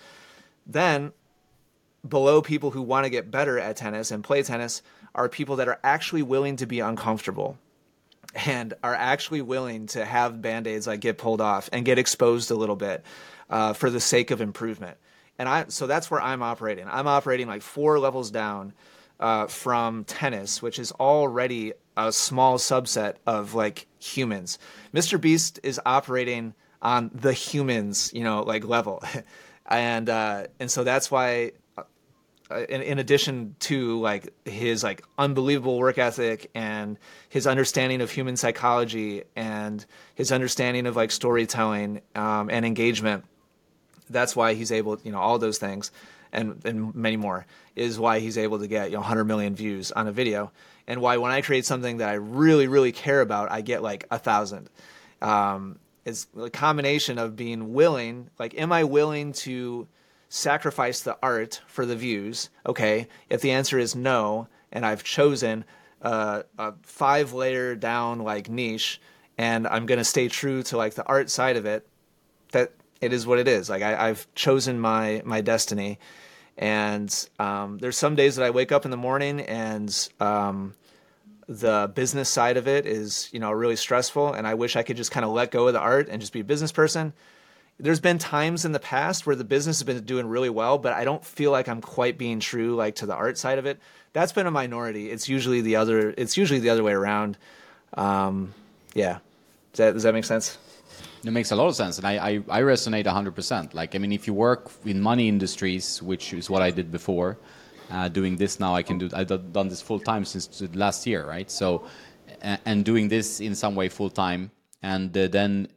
Then 0.66 1.14
below 2.10 2.42
people 2.42 2.72
who 2.72 2.82
want 2.82 3.06
to 3.06 3.10
get 3.10 3.32
better 3.32 3.60
at 3.60 3.76
tennis 3.78 4.12
and 4.12 4.24
play 4.24 4.44
tennis 4.44 4.82
are 5.16 5.30
people 5.30 5.58
that 5.58 5.68
are 5.68 5.80
actually 5.84 6.22
willing 6.22 6.56
to 6.58 6.66
be 6.66 6.80
uncomfortable 6.80 7.58
and 8.46 8.74
are 8.84 8.94
actually 8.94 9.42
willing 9.42 9.88
to 9.88 10.06
have 10.06 10.42
band-aids 10.42 10.88
like 10.88 11.00
get 11.00 11.18
pulled 11.18 11.42
off 11.42 11.70
and 11.74 11.86
get 11.86 11.98
exposed 11.98 12.52
a 12.52 12.56
little 12.56 12.76
bit 12.76 13.04
uh, 13.50 13.74
for 13.74 13.90
the 13.90 14.00
sake 14.00 14.32
of 14.32 14.42
improvement. 14.42 14.98
And 15.40 15.48
i 15.48 15.66
so 15.68 15.88
that's 15.88 16.10
where 16.10 16.22
i'm 16.22 16.42
operating. 16.42 16.88
I'm 16.90 17.08
operating 17.08 17.48
like 17.48 17.62
four 17.62 18.00
levels 18.00 18.32
down 18.32 18.74
uh, 19.20 19.48
from 19.48 20.04
tennis 20.04 20.62
which 20.62 20.80
is 20.80 20.92
already 20.94 21.74
a 21.96 22.12
small 22.12 22.58
subset 22.58 23.16
of 23.26 23.54
like 23.54 23.88
humans. 24.00 24.60
Mr 24.94 25.20
beast 25.20 25.60
is 25.64 25.80
operating 25.86 26.54
on 26.82 27.10
the 27.14 27.34
humans 27.34 28.12
you 28.14 28.24
know 28.24 28.44
like 28.44 28.66
level. 28.66 29.04
And 29.70 30.10
uh, 30.10 30.48
and 30.60 30.72
so 30.72 30.86
that's 30.86 31.12
why 31.12 31.52
in, 32.52 32.82
in 32.82 33.00
addition 33.00 33.56
to 33.60 34.00
like 34.00 34.34
his 34.46 34.84
like 34.84 35.04
unbelievable 35.18 35.78
work 35.78 35.98
ethic 35.98 36.50
and 36.56 36.98
his 37.30 37.46
understanding 37.46 38.02
of 38.02 38.10
human 38.10 38.38
psychology 38.38 39.24
and 39.36 39.86
his 40.16 40.32
understanding 40.32 40.86
of 40.86 40.96
like 40.96 41.12
storytelling 41.12 42.02
um, 42.16 42.50
and 42.50 42.66
engagement 42.66 43.26
that's 44.10 44.36
why 44.36 44.54
he's 44.54 44.72
able 44.72 44.98
you 45.04 45.12
know 45.12 45.20
all 45.20 45.38
those 45.38 45.58
things 45.58 45.92
and 46.32 46.64
and 46.66 46.96
many 46.96 47.18
more 47.18 47.46
is 47.76 48.00
why 48.00 48.20
he's 48.20 48.38
able 48.38 48.60
to 48.60 48.68
get 48.68 48.90
you 48.90 48.94
know 48.94 49.02
100 49.02 49.26
million 49.26 49.56
views 49.56 49.92
on 49.92 50.08
a 50.08 50.12
video 50.12 50.52
and 50.88 51.02
why 51.02 51.18
when 51.18 51.32
i 51.32 51.42
create 51.42 51.66
something 51.66 51.98
that 51.98 52.10
i 52.10 52.14
really 52.14 52.68
really 52.68 52.94
care 52.94 53.22
about 53.22 53.52
i 53.52 53.62
get 53.62 53.82
like 53.82 54.06
a 54.12 54.20
thousand. 54.20 54.70
Um, 55.22 55.80
it's 56.06 56.28
a 56.40 56.50
combination 56.50 57.18
of 57.18 57.36
being 57.36 57.74
willing 57.74 58.30
like 58.40 58.58
am 58.58 58.72
i 58.72 58.86
willing 58.86 59.34
to 59.34 59.88
sacrifice 60.30 61.02
the 61.02 61.18
art 61.22 61.62
for 61.68 61.86
the 61.86 61.96
views? 61.96 62.50
Okay. 62.66 63.08
If 63.30 63.42
the 63.42 63.52
answer 63.52 63.80
is 63.80 63.96
no, 63.96 64.48
and 64.72 64.86
I've 64.86 65.04
chosen 65.04 65.66
uh, 66.02 66.44
a 66.58 66.74
five 66.84 67.34
layer 67.34 67.76
down 67.76 68.20
like 68.20 68.50
niche, 68.50 69.02
and 69.38 69.68
I'm 69.68 69.86
gonna 69.86 70.04
stay 70.04 70.28
true 70.28 70.64
to 70.64 70.78
like 70.78 70.96
the 70.96 71.06
art 71.06 71.30
side 71.30 71.58
of 71.58 71.66
it, 71.66 71.88
that 72.52 72.74
it 73.02 73.14
is 73.14 73.26
what 73.26 73.40
it 73.40 73.48
is. 73.48 73.70
Like 73.70 73.82
I, 73.82 74.08
have 74.08 74.28
chosen 74.36 74.80
my 74.80 75.22
my 75.26 75.42
destiny, 75.42 76.00
and 76.58 77.30
um, 77.40 77.78
there's 77.80 77.98
some 77.98 78.16
days 78.16 78.36
that 78.36 78.46
I 78.46 78.50
wake 78.50 78.72
up 78.72 78.86
in 78.86 78.92
the 78.92 78.98
morning 78.98 79.42
and 79.42 80.10
um, 80.20 80.74
the 81.48 81.92
business 81.94 82.30
side 82.30 82.58
of 82.58 82.68
it 82.68 82.86
is 82.86 83.30
you 83.32 83.40
know 83.40 83.52
really 83.52 83.76
stressful, 83.76 84.34
and 84.34 84.48
I 84.48 84.54
wish 84.54 84.76
I 84.76 84.84
could 84.84 84.98
just 84.98 85.12
kind 85.12 85.26
of 85.26 85.32
let 85.32 85.52
go 85.52 85.68
of 85.68 85.74
the 85.74 85.80
art 85.80 86.10
and 86.10 86.22
just 86.22 86.34
be 86.34 86.42
a 86.42 86.46
business 86.46 86.72
person. 86.72 87.14
There's 87.80 88.00
been 88.00 88.18
times 88.18 88.66
in 88.66 88.72
the 88.72 88.80
past 88.80 89.28
where 89.28 89.36
the 89.36 89.44
business 89.44 89.80
has 89.80 89.84
been 89.84 90.04
doing 90.04 90.26
really 90.26 90.50
well, 90.50 90.80
but 90.80 90.94
I 90.94 91.04
don't 91.04 91.24
feel 91.24 91.52
like 91.52 91.70
I'm 91.70 91.82
quite 91.82 92.18
being 92.18 92.40
true 92.40 92.76
like 92.76 92.96
to 92.96 93.06
the 93.06 93.14
art 93.14 93.38
side 93.38 93.60
of 93.60 93.68
it. 93.68 93.80
That's 94.14 94.32
been 94.32 94.48
a 94.48 94.52
minority. 94.52 95.12
It's 95.12 95.30
usually 95.30 95.62
the 95.62 95.76
other. 95.76 96.14
It's 96.18 96.38
usually 96.38 96.60
the 96.60 96.72
other 96.72 96.84
way 96.84 96.94
around. 96.94 97.38
Um, 97.94 98.54
yeah, 98.96 99.20
does 99.74 99.78
that, 99.78 99.94
does 99.94 100.04
that 100.04 100.14
make 100.14 100.26
sense? 100.26 100.58
It 101.24 101.32
makes 101.32 101.52
a 101.52 101.56
lot 101.56 101.68
of 101.68 101.76
sense, 101.76 101.98
and 101.98 102.08
I, 102.08 102.14
I, 102.14 102.32
I 102.50 102.62
resonate 102.62 103.06
100%. 103.06 103.74
Like, 103.74 103.96
I 103.96 103.98
mean, 103.98 104.12
if 104.12 104.28
you 104.28 104.34
work 104.34 104.72
in 104.86 105.02
money 105.02 105.28
industries, 105.28 106.02
which 106.02 106.34
is 106.34 106.50
what 106.50 106.62
I 106.62 106.72
did 106.72 106.92
before, 106.92 107.38
uh, 107.92 108.08
doing 108.08 108.38
this 108.38 108.60
now, 108.60 108.76
I 108.76 108.84
can 108.84 108.98
do. 108.98 109.10
I've 109.14 109.28
done 109.28 109.68
this 109.68 109.82
full 109.82 110.00
time 110.00 110.26
since 110.26 110.62
last 110.74 111.06
year, 111.06 111.28
right? 111.28 111.50
So, 111.50 111.88
and 112.42 112.84
doing 112.86 113.08
this 113.08 113.40
in 113.40 113.56
some 113.56 113.76
way 113.76 113.90
full 113.90 114.10
time, 114.10 114.52
and 114.82 115.16
uh, 115.18 115.28
then 115.28 115.68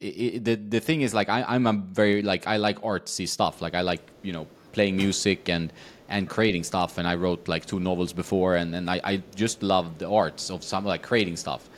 it, 0.00 0.06
it, 0.06 0.44
the 0.44 0.54
the 0.56 0.80
thing 0.80 1.02
is, 1.02 1.14
like, 1.14 1.28
I, 1.28 1.42
I'm 1.42 1.66
a 1.66 1.72
very 1.72 2.22
like 2.22 2.46
I 2.46 2.56
like 2.56 2.80
artsy 2.82 3.28
stuff. 3.28 3.62
Like, 3.62 3.74
I 3.74 3.80
like 3.80 4.02
you 4.22 4.32
know 4.32 4.46
playing 4.72 4.96
music 4.96 5.48
and 5.48 5.72
and 6.08 6.28
creating 6.28 6.64
stuff. 6.64 6.98
And 6.98 7.08
I 7.08 7.14
wrote 7.14 7.48
like 7.48 7.66
two 7.66 7.80
novels 7.80 8.12
before, 8.12 8.56
and 8.56 8.74
and 8.74 8.90
I, 8.90 9.00
I 9.04 9.22
just 9.34 9.62
love 9.62 9.98
the 9.98 10.08
arts 10.08 10.50
of 10.50 10.62
some 10.62 10.84
like 10.84 11.02
creating 11.02 11.36
stuff 11.36 11.68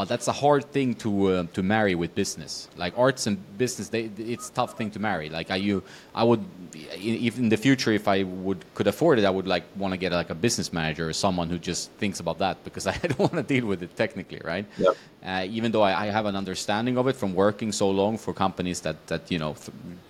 but 0.00 0.08
that's 0.08 0.28
a 0.28 0.32
hard 0.32 0.64
thing 0.76 0.94
to 0.94 1.10
uh, 1.26 1.44
to 1.52 1.62
marry 1.62 1.94
with 1.94 2.14
business. 2.14 2.52
Like 2.82 2.94
arts 2.96 3.26
and 3.28 3.36
business, 3.58 3.90
they, 3.90 4.04
it's 4.34 4.48
a 4.48 4.52
tough 4.60 4.72
thing 4.78 4.90
to 4.92 4.98
marry. 4.98 5.28
Like 5.28 5.50
I, 5.50 5.56
you, 5.56 5.82
I 6.14 6.24
would, 6.24 6.42
if 6.72 7.34
in 7.38 7.50
the 7.50 7.58
future, 7.58 7.92
if 7.92 8.08
I 8.08 8.22
would 8.22 8.60
could 8.76 8.86
afford 8.86 9.18
it, 9.18 9.26
I 9.26 9.32
would 9.36 9.46
like 9.54 9.64
want 9.76 9.92
to 9.92 9.98
get 9.98 10.10
like 10.12 10.30
a 10.30 10.38
business 10.46 10.72
manager 10.72 11.10
or 11.10 11.12
someone 11.12 11.50
who 11.50 11.58
just 11.58 11.90
thinks 12.02 12.18
about 12.18 12.38
that 12.38 12.64
because 12.64 12.86
I 12.94 12.96
don't 12.96 13.18
want 13.18 13.34
to 13.34 13.42
deal 13.54 13.66
with 13.66 13.82
it 13.82 13.94
technically, 13.94 14.40
right? 14.42 14.64
Yep. 14.78 14.96
Uh, 15.22 15.56
even 15.56 15.70
though 15.70 15.82
I, 15.82 15.92
I, 16.04 16.06
have 16.06 16.24
an 16.24 16.36
understanding 16.42 16.96
of 16.96 17.06
it 17.06 17.16
from 17.22 17.34
working 17.34 17.70
so 17.70 17.90
long 17.90 18.16
for 18.16 18.32
companies 18.32 18.80
that 18.86 18.96
that 19.08 19.30
you 19.30 19.38
know 19.38 19.54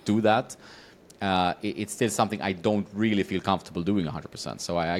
do 0.05 0.21
that. 0.21 0.55
Uh, 1.21 1.53
it, 1.61 1.73
it's 1.81 1.93
still 1.93 2.09
something 2.09 2.41
I 2.41 2.53
don't 2.53 2.87
really 2.93 3.23
feel 3.23 3.41
comfortable 3.41 3.83
doing 3.83 4.05
100%. 4.07 4.59
So 4.59 4.77
I, 4.77 4.85
I, 4.95 4.99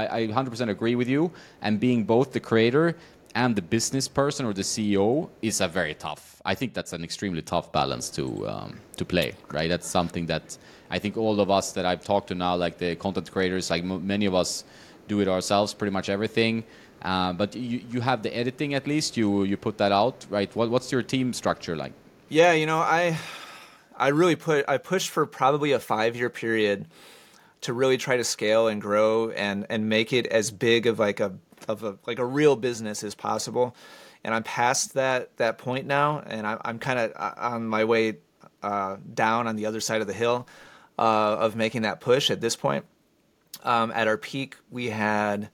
I, 0.00 0.04
I 0.16 0.20
100% 0.26 0.68
agree 0.68 0.96
with 0.96 1.08
you. 1.08 1.30
And 1.62 1.80
being 1.80 2.04
both 2.04 2.32
the 2.32 2.40
creator 2.40 2.94
and 3.34 3.56
the 3.56 3.62
business 3.62 4.08
person 4.08 4.46
or 4.46 4.52
the 4.52 4.62
CEO 4.62 5.28
is 5.40 5.60
a 5.60 5.68
very 5.68 5.94
tough. 5.94 6.40
I 6.44 6.54
think 6.54 6.74
that's 6.74 6.92
an 6.92 7.04
extremely 7.04 7.42
tough 7.42 7.72
balance 7.72 8.10
to 8.10 8.48
um, 8.48 8.80
to 8.96 9.04
play. 9.04 9.34
Right, 9.50 9.68
that's 9.68 9.86
something 9.86 10.26
that 10.26 10.56
I 10.90 10.98
think 10.98 11.16
all 11.16 11.40
of 11.40 11.50
us 11.50 11.72
that 11.72 11.86
I've 11.86 12.04
talked 12.04 12.28
to 12.28 12.34
now, 12.34 12.56
like 12.56 12.78
the 12.78 12.96
content 12.96 13.30
creators, 13.30 13.70
like 13.70 13.84
many 13.84 14.26
of 14.26 14.34
us 14.34 14.64
do 15.08 15.20
it 15.20 15.28
ourselves, 15.28 15.74
pretty 15.74 15.92
much 15.92 16.08
everything. 16.08 16.64
Uh, 17.02 17.32
but 17.32 17.56
you, 17.56 17.82
you 17.90 18.00
have 18.00 18.22
the 18.22 18.34
editing 18.36 18.74
at 18.74 18.86
least. 18.86 19.16
You 19.16 19.44
you 19.44 19.56
put 19.56 19.78
that 19.78 19.92
out, 19.92 20.26
right? 20.30 20.54
What, 20.54 20.70
what's 20.70 20.92
your 20.92 21.02
team 21.02 21.32
structure 21.32 21.76
like? 21.76 21.92
Yeah, 22.28 22.52
you 22.52 22.66
know, 22.66 22.78
I 22.78 23.18
I 23.96 24.08
really 24.08 24.36
put 24.36 24.68
I 24.68 24.78
pushed 24.78 25.10
for 25.10 25.26
probably 25.26 25.72
a 25.72 25.80
five 25.80 26.16
year 26.16 26.30
period 26.30 26.86
to 27.62 27.72
really 27.72 27.96
try 27.96 28.16
to 28.16 28.24
scale 28.24 28.68
and 28.68 28.80
grow 28.80 29.30
and 29.30 29.66
and 29.68 29.88
make 29.88 30.12
it 30.12 30.26
as 30.26 30.50
big 30.50 30.86
of 30.86 30.98
like 30.98 31.20
a 31.20 31.32
of 31.68 31.82
a 31.82 31.98
like 32.06 32.18
a 32.18 32.24
real 32.24 32.56
business 32.56 33.02
as 33.04 33.14
possible. 33.14 33.74
And 34.24 34.34
I'm 34.34 34.42
past 34.42 34.94
that 34.94 35.36
that 35.38 35.58
point 35.58 35.86
now, 35.86 36.20
and 36.20 36.46
I'm 36.46 36.58
I'm 36.64 36.78
kind 36.78 36.98
of 36.98 37.12
uh, 37.16 37.34
on 37.36 37.66
my 37.66 37.84
way 37.84 38.18
uh, 38.62 38.96
down 39.14 39.46
on 39.46 39.56
the 39.56 39.66
other 39.66 39.80
side 39.80 40.00
of 40.00 40.06
the 40.06 40.12
hill 40.12 40.46
uh, 40.98 41.36
of 41.38 41.56
making 41.56 41.82
that 41.82 42.00
push 42.00 42.30
at 42.30 42.40
this 42.40 42.56
point. 42.56 42.84
Um, 43.64 43.92
at 43.92 44.08
our 44.08 44.16
peak, 44.16 44.56
we 44.70 44.90
had 44.90 45.50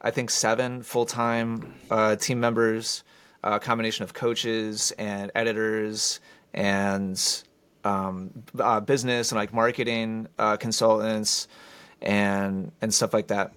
I 0.00 0.10
think 0.10 0.30
seven 0.30 0.82
full 0.82 1.06
time 1.06 1.74
uh, 1.90 2.16
team 2.16 2.40
members, 2.40 3.04
a 3.42 3.58
combination 3.60 4.04
of 4.04 4.14
coaches 4.14 4.92
and 4.98 5.30
editors 5.34 6.20
and 6.54 7.44
um, 7.84 8.30
uh, 8.58 8.80
business 8.80 9.32
and 9.32 9.38
like 9.38 9.52
marketing 9.52 10.28
uh, 10.38 10.56
consultants 10.56 11.48
and 12.00 12.72
and 12.80 12.92
stuff 12.92 13.12
like 13.12 13.28
that 13.28 13.52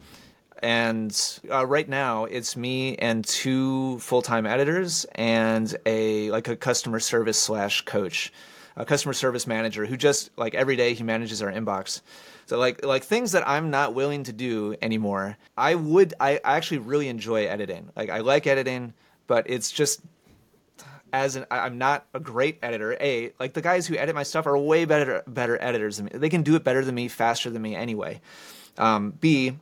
and 0.62 1.40
uh, 1.52 1.66
right 1.66 1.90
now 1.90 2.26
it's 2.26 2.56
me 2.56 2.96
and 2.98 3.26
two 3.26 4.00
full-time 4.00 4.46
editors 4.46 5.06
and 5.16 5.76
a 5.86 6.30
like 6.32 6.48
a 6.48 6.56
customer 6.56 7.00
service 7.00 7.38
slash 7.38 7.82
coach 7.82 8.32
a 8.76 8.86
customer 8.86 9.14
service 9.14 9.48
manager 9.48 9.86
who 9.86 9.98
just 9.98 10.30
like 10.38 10.56
every 10.56 10.76
day 10.76 10.94
he 10.94 11.04
manages 11.04 11.42
our 11.42 11.52
inbox. 11.52 12.02
So 12.46 12.58
like 12.58 12.86
like 12.86 13.04
things 13.04 13.32
that 13.34 13.48
i'm 13.48 13.70
not 13.70 13.94
willing 13.94 14.24
to 14.24 14.34
do 14.34 14.76
anymore 14.82 15.38
i 15.58 15.76
would 15.76 16.14
i, 16.20 16.40
I 16.44 16.58
actually 16.58 16.80
really 16.80 17.08
enjoy 17.08 17.46
editing. 17.46 17.90
Like 17.96 18.10
i 18.10 18.20
like 18.20 18.48
editing 18.48 18.94
but 19.28 19.50
it's 19.50 19.72
just 19.72 20.02
as 21.14 21.36
an 21.36 21.46
i'm 21.52 21.78
not 21.78 22.06
a 22.14 22.20
great 22.20 22.60
editor. 22.62 22.98
A 23.00 23.32
like 23.40 23.54
the 23.54 23.62
guys 23.62 23.88
who 23.88 23.96
edit 23.96 24.16
my 24.16 24.24
stuff 24.24 24.46
are 24.48 24.58
way 24.58 24.86
better 24.86 25.24
better 25.28 25.62
editors 25.62 25.98
than 25.98 26.06
me. 26.08 26.12
They 26.14 26.30
can 26.30 26.44
do 26.44 26.56
it 26.56 26.64
better 26.64 26.84
than 26.84 26.96
me 26.96 27.08
faster 27.08 27.50
than 27.50 27.62
me 27.62 27.76
anyway. 27.76 28.22
Um, 28.78 29.12
b 29.12 29.58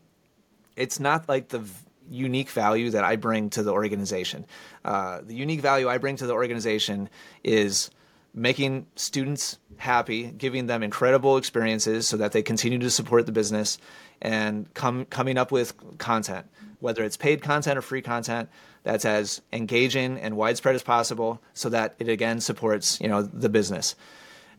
it's 0.79 0.99
not 0.99 1.27
like 1.27 1.49
the 1.49 1.63
unique 2.09 2.49
value 2.49 2.89
that 2.91 3.03
I 3.03 3.17
bring 3.17 3.49
to 3.51 3.61
the 3.61 3.71
organization. 3.71 4.45
Uh, 4.83 5.19
the 5.23 5.35
unique 5.35 5.61
value 5.61 5.87
I 5.89 5.97
bring 5.97 6.15
to 6.15 6.25
the 6.25 6.33
organization 6.33 7.09
is 7.43 7.91
making 8.33 8.87
students 8.95 9.59
happy, 9.77 10.31
giving 10.31 10.67
them 10.67 10.81
incredible 10.81 11.37
experiences 11.37 12.07
so 12.07 12.17
that 12.17 12.31
they 12.31 12.41
continue 12.41 12.79
to 12.79 12.89
support 12.89 13.25
the 13.25 13.31
business, 13.31 13.77
and 14.21 14.73
come 14.73 15.05
coming 15.05 15.37
up 15.37 15.51
with 15.51 15.73
content, 15.97 16.47
whether 16.79 17.03
it's 17.03 17.17
paid 17.17 17.41
content 17.41 17.77
or 17.77 17.81
free 17.81 18.01
content, 18.01 18.49
that's 18.83 19.05
as 19.05 19.41
engaging 19.51 20.17
and 20.17 20.37
widespread 20.37 20.75
as 20.75 20.83
possible, 20.83 21.41
so 21.53 21.69
that 21.69 21.95
it 21.99 22.07
again 22.07 22.39
supports 22.39 22.99
you 23.01 23.07
know 23.07 23.21
the 23.21 23.49
business. 23.49 23.95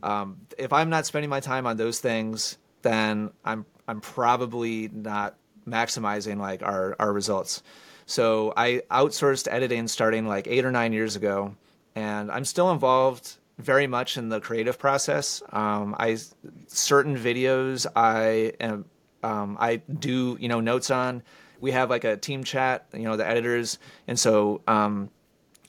Um, 0.03 0.39
if 0.59 0.73
I'm 0.73 0.91
not 0.91 1.07
spending 1.07 1.31
my 1.31 1.41
time 1.41 1.67
on 1.67 1.77
those 1.77 2.01
things, 2.01 2.59
then 2.83 3.31
I'm 3.45 3.65
I'm 3.89 4.01
probably 4.01 4.89
not 4.89 5.37
maximizing 5.67 6.39
like 6.39 6.63
our 6.63 6.97
our 6.99 7.13
results. 7.13 7.63
So 8.07 8.53
I 8.57 8.83
outsourced 8.91 9.47
editing 9.51 9.87
starting 9.89 10.27
like 10.27 10.49
eight 10.49 10.65
or 10.65 10.73
nine 10.73 10.93
years 10.93 11.17
ago, 11.17 11.55
and 11.95 12.31
I'm 12.31 12.45
still 12.45 12.71
involved 12.71 13.37
very 13.59 13.87
much 13.87 14.17
in 14.17 14.29
the 14.29 14.41
creative 14.41 14.79
process. 14.79 15.43
Um, 15.53 15.95
I 15.99 16.19
certain 16.67 17.17
videos 17.17 17.87
I 17.95 18.53
am 18.61 18.87
um, 19.23 19.57
I 19.61 19.77
do 19.77 20.37
you 20.41 20.49
know 20.49 20.61
notes 20.61 20.91
on. 20.91 21.23
We 21.61 21.73
have 21.73 21.91
like 21.91 22.05
a 22.05 22.17
team 22.17 22.43
chat, 22.43 22.87
you 22.95 23.03
know, 23.03 23.17
the 23.17 23.27
editors, 23.27 23.79
and 24.09 24.19
so 24.19 24.63
um, 24.67 25.11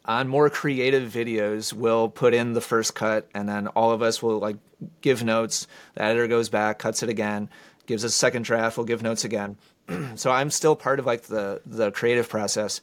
on 0.05 0.27
more 0.27 0.49
creative 0.49 1.11
videos, 1.11 1.73
we'll 1.73 2.09
put 2.09 2.33
in 2.33 2.53
the 2.53 2.61
first 2.61 2.95
cut, 2.95 3.27
and 3.35 3.47
then 3.47 3.67
all 3.67 3.91
of 3.91 4.01
us 4.01 4.23
will 4.23 4.39
like 4.39 4.57
give 5.01 5.23
notes. 5.23 5.67
The 5.95 6.03
editor 6.03 6.27
goes 6.27 6.49
back, 6.49 6.79
cuts 6.79 7.03
it 7.03 7.09
again, 7.09 7.49
gives 7.85 8.03
a 8.03 8.09
second 8.09 8.45
draft. 8.45 8.77
We'll 8.77 8.85
give 8.85 9.03
notes 9.03 9.25
again. 9.25 9.57
so 10.15 10.31
I'm 10.31 10.49
still 10.49 10.75
part 10.75 10.99
of 10.99 11.05
like 11.05 11.23
the 11.23 11.61
the 11.65 11.91
creative 11.91 12.29
process, 12.29 12.81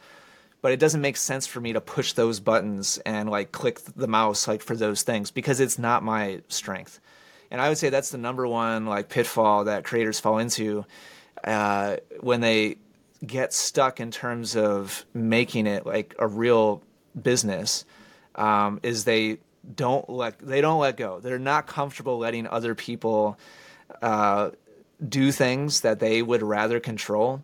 but 0.63 0.73
it 0.73 0.81
doesn't 0.81 1.01
make 1.01 1.17
sense 1.17 1.47
for 1.47 1.61
me 1.61 1.73
to 1.73 1.81
push 1.81 2.13
those 2.13 2.41
buttons 2.41 2.99
and 3.05 3.31
like 3.31 3.53
click 3.53 3.81
the 3.97 4.09
mouse 4.09 4.49
like 4.49 4.63
for 4.63 4.77
those 4.77 5.03
things 5.03 5.31
because 5.31 5.61
it's 5.61 5.79
not 5.79 6.03
my 6.03 6.41
strength. 6.49 7.01
And 7.51 7.61
I 7.61 7.69
would 7.69 7.79
say 7.79 7.89
that's 7.89 8.11
the 8.11 8.19
number 8.19 8.47
one 8.47 8.87
like 8.87 9.09
pitfall 9.09 9.65
that 9.65 9.85
creators 9.85 10.21
fall 10.21 10.39
into 10.39 10.85
uh, 11.45 11.97
when 12.21 12.41
they 12.41 12.77
get 13.27 13.53
stuck 13.53 14.01
in 14.01 14.11
terms 14.11 14.57
of 14.57 15.05
making 15.13 15.67
it 15.67 15.85
like 15.87 16.15
a 16.19 16.27
real 16.27 16.83
business 17.21 17.85
um, 18.35 18.81
is 18.83 19.05
they 19.05 19.39
don't 19.75 20.09
let 20.09 20.39
they 20.39 20.61
don't 20.61 20.79
let 20.79 20.97
go. 20.97 21.21
They're 21.21 21.39
not 21.39 21.67
comfortable 21.67 22.19
letting 22.19 22.47
other 22.47 22.75
people 22.75 23.39
uh, 24.01 24.51
do 25.07 25.31
things 25.33 25.83
that 25.83 26.01
they 26.01 26.23
would 26.23 26.43
rather 26.43 26.81
control. 26.81 27.43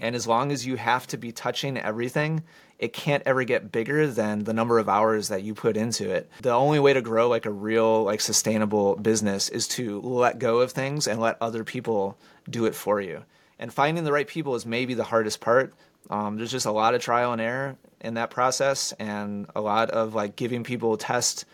And 0.00 0.16
as 0.16 0.26
long 0.26 0.50
as 0.50 0.66
you 0.66 0.76
have 0.76 1.06
to 1.08 1.18
be 1.18 1.32
touching 1.32 1.76
everything, 1.76 2.42
it 2.78 2.94
can't 2.94 3.22
ever 3.26 3.44
get 3.44 3.70
bigger 3.70 4.06
than 4.06 4.44
the 4.44 4.54
number 4.54 4.78
of 4.78 4.88
hours 4.88 5.28
that 5.28 5.42
you 5.42 5.52
put 5.52 5.76
into 5.76 6.10
it. 6.10 6.30
The 6.40 6.50
only 6.50 6.78
way 6.78 6.94
to 6.94 7.02
grow 7.02 7.28
like 7.28 7.44
a 7.44 7.50
real 7.50 8.04
like 8.04 8.22
sustainable 8.22 8.96
business 8.96 9.50
is 9.50 9.68
to 9.68 10.00
let 10.00 10.38
go 10.38 10.60
of 10.60 10.72
things 10.72 11.06
and 11.06 11.20
let 11.20 11.36
other 11.42 11.62
people 11.62 12.16
do 12.48 12.64
it 12.64 12.74
for 12.74 13.00
you. 13.00 13.22
And 13.58 13.70
finding 13.70 14.04
the 14.04 14.12
right 14.12 14.26
people 14.26 14.54
is 14.54 14.64
maybe 14.64 14.94
the 14.94 15.04
hardest 15.04 15.40
part. 15.40 15.74
Um, 16.08 16.38
there's 16.38 16.50
just 16.50 16.64
a 16.64 16.72
lot 16.72 16.94
of 16.94 17.02
trial 17.02 17.32
and 17.32 17.42
error 17.42 17.76
in 18.00 18.14
that 18.14 18.30
process, 18.30 18.92
and 18.92 19.46
a 19.54 19.60
lot 19.60 19.90
of 19.90 20.14
like 20.14 20.34
giving 20.34 20.64
people 20.64 20.96
test 20.96 21.44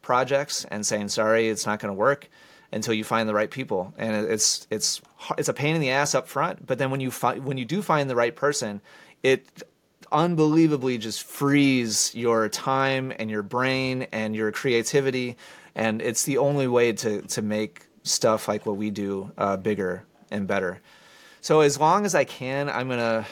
projects 0.00 0.64
and 0.66 0.86
saying 0.86 1.08
sorry, 1.08 1.48
it's 1.48 1.66
not 1.66 1.80
going 1.80 1.92
to 1.92 1.98
work 1.98 2.30
until 2.72 2.94
you 2.94 3.04
find 3.04 3.28
the 3.28 3.34
right 3.34 3.50
people. 3.50 3.94
And 3.96 4.26
it's 4.28 4.66
it's 4.70 5.00
it's 5.36 5.48
a 5.48 5.54
pain 5.54 5.74
in 5.74 5.80
the 5.80 5.90
ass 5.90 6.14
up 6.14 6.28
front, 6.28 6.66
but 6.66 6.78
then 6.78 6.90
when 6.90 7.00
you 7.00 7.10
find 7.10 7.44
when 7.44 7.58
you 7.58 7.64
do 7.64 7.82
find 7.82 8.08
the 8.08 8.16
right 8.16 8.34
person, 8.34 8.80
it 9.22 9.62
unbelievably 10.12 10.98
just 10.98 11.22
frees 11.22 12.14
your 12.14 12.48
time 12.48 13.12
and 13.18 13.30
your 13.30 13.42
brain 13.42 14.06
and 14.12 14.34
your 14.34 14.50
creativity 14.52 15.36
and 15.74 16.00
it's 16.00 16.24
the 16.24 16.38
only 16.38 16.66
way 16.66 16.92
to 16.92 17.22
to 17.22 17.42
make 17.42 17.86
stuff 18.04 18.48
like 18.48 18.64
what 18.64 18.76
we 18.76 18.90
do 18.90 19.30
uh, 19.36 19.56
bigger 19.56 20.04
and 20.30 20.46
better 20.46 20.80
so 21.40 21.60
as 21.60 21.78
long 21.78 22.06
as 22.06 22.14
i 22.14 22.24
can 22.24 22.70
i'm 22.70 22.88
gonna 22.88 23.26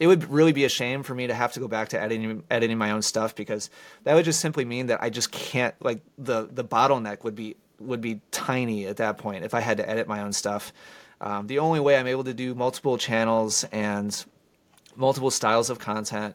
it 0.00 0.06
would 0.06 0.28
really 0.30 0.52
be 0.52 0.64
a 0.64 0.68
shame 0.68 1.02
for 1.02 1.14
me 1.14 1.26
to 1.26 1.34
have 1.34 1.52
to 1.52 1.60
go 1.60 1.66
back 1.66 1.88
to 1.88 2.00
editing 2.00 2.44
editing 2.48 2.78
my 2.78 2.92
own 2.92 3.02
stuff 3.02 3.34
because 3.34 3.68
that 4.04 4.14
would 4.14 4.24
just 4.24 4.40
simply 4.40 4.64
mean 4.64 4.86
that 4.86 5.02
i 5.02 5.10
just 5.10 5.32
can't 5.32 5.74
like 5.80 6.00
the 6.16 6.48
the 6.52 6.64
bottleneck 6.64 7.24
would 7.24 7.34
be 7.34 7.56
would 7.84 8.00
be 8.00 8.20
tiny 8.30 8.86
at 8.86 8.96
that 8.96 9.18
point 9.18 9.44
if 9.44 9.54
i 9.54 9.60
had 9.60 9.76
to 9.76 9.88
edit 9.88 10.08
my 10.08 10.20
own 10.20 10.32
stuff 10.32 10.72
um, 11.20 11.46
the 11.46 11.58
only 11.58 11.80
way 11.80 11.96
i'm 11.96 12.06
able 12.06 12.24
to 12.24 12.34
do 12.34 12.54
multiple 12.54 12.98
channels 12.98 13.64
and 13.72 14.24
multiple 14.96 15.30
styles 15.30 15.70
of 15.70 15.78
content 15.78 16.34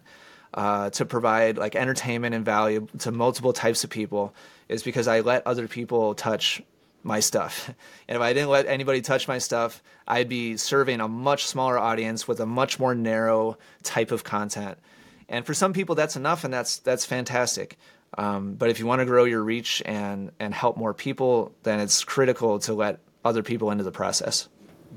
uh, 0.53 0.89
to 0.91 1.05
provide 1.05 1.57
like 1.57 1.75
entertainment 1.75 2.33
and 2.33 2.43
value 2.43 2.87
to 2.99 3.11
multiple 3.11 3.53
types 3.53 3.83
of 3.83 3.89
people 3.89 4.33
is 4.67 4.83
because 4.83 5.07
I 5.07 5.19
let 5.21 5.45
other 5.45 5.67
people 5.67 6.15
touch 6.15 6.61
my 7.03 7.19
stuff. 7.19 7.73
And 8.07 8.15
if 8.15 8.21
I 8.23 8.33
didn't 8.33 8.49
let 8.49 8.65
anybody 8.65 9.01
touch 9.01 9.27
my 9.27 9.37
stuff, 9.37 9.83
I'd 10.07 10.29
be 10.29 10.57
serving 10.57 10.99
a 10.99 11.07
much 11.07 11.45
smaller 11.45 11.77
audience 11.77 12.27
with 12.27 12.39
a 12.39 12.45
much 12.47 12.79
more 12.79 12.95
narrow 12.95 13.59
type 13.83 14.11
of 14.11 14.23
content. 14.23 14.79
And 15.27 15.45
for 15.45 15.53
some 15.53 15.73
people, 15.73 15.93
that's 15.93 16.15
enough, 16.15 16.43
and 16.43 16.51
that's 16.51 16.79
that's 16.79 17.05
fantastic. 17.05 17.77
Um, 18.17 18.53
but 18.53 18.69
if 18.69 18.79
you 18.79 18.85
want 18.85 18.99
to 18.99 19.05
grow 19.05 19.25
your 19.25 19.43
reach 19.43 19.81
and 19.85 20.31
and 20.39 20.53
help 20.53 20.77
more 20.77 20.93
people, 20.93 21.53
then 21.63 21.79
it's 21.79 22.03
critical 22.03 22.59
to 22.59 22.73
let 22.73 22.99
other 23.23 23.43
people 23.43 23.71
into 23.71 23.83
the 23.83 23.91
process. 23.91 24.47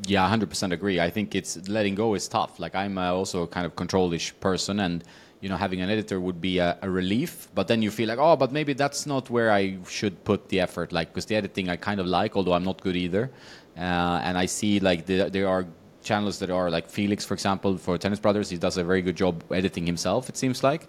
Yeah, 0.06 0.28
100% 0.28 0.72
agree. 0.72 1.00
I 1.00 1.10
think 1.10 1.34
it's 1.34 1.68
letting 1.68 1.94
go 1.94 2.14
is 2.14 2.26
tough. 2.26 2.58
Like 2.58 2.74
I'm 2.74 2.96
uh, 2.96 3.12
also 3.12 3.42
a 3.42 3.46
kind 3.46 3.66
of 3.66 3.76
controlish 3.76 4.32
person 4.40 4.80
and 4.80 5.04
you 5.42 5.48
know 5.48 5.56
having 5.56 5.80
an 5.80 5.90
editor 5.90 6.20
would 6.20 6.40
be 6.40 6.58
a, 6.58 6.78
a, 6.82 6.88
relief 6.88 7.48
but 7.54 7.66
then 7.66 7.82
you 7.82 7.90
feel 7.90 8.08
like 8.08 8.18
oh 8.18 8.36
but 8.36 8.52
maybe 8.52 8.72
that's 8.72 9.06
not 9.06 9.28
where 9.28 9.50
i 9.50 9.76
should 9.88 10.22
put 10.22 10.48
the 10.50 10.60
effort 10.60 10.92
like 10.92 11.08
because 11.08 11.26
the 11.26 11.34
editing 11.34 11.68
i 11.68 11.74
kind 11.74 11.98
of 11.98 12.06
like 12.06 12.36
although 12.36 12.52
i'm 12.52 12.62
not 12.62 12.80
good 12.80 12.94
either 12.94 13.28
uh, 13.76 14.20
and 14.22 14.38
i 14.38 14.46
see 14.46 14.78
like 14.78 15.04
the, 15.06 15.28
there 15.30 15.48
are 15.48 15.66
channels 16.00 16.38
that 16.38 16.48
are 16.48 16.70
like 16.70 16.88
felix 16.88 17.24
for 17.24 17.34
example 17.34 17.76
for 17.76 17.98
tennis 17.98 18.20
brothers 18.20 18.50
he 18.50 18.56
does 18.56 18.76
a 18.76 18.84
very 18.84 19.02
good 19.02 19.16
job 19.16 19.42
editing 19.50 19.84
himself 19.84 20.28
it 20.28 20.36
seems 20.36 20.62
like 20.62 20.86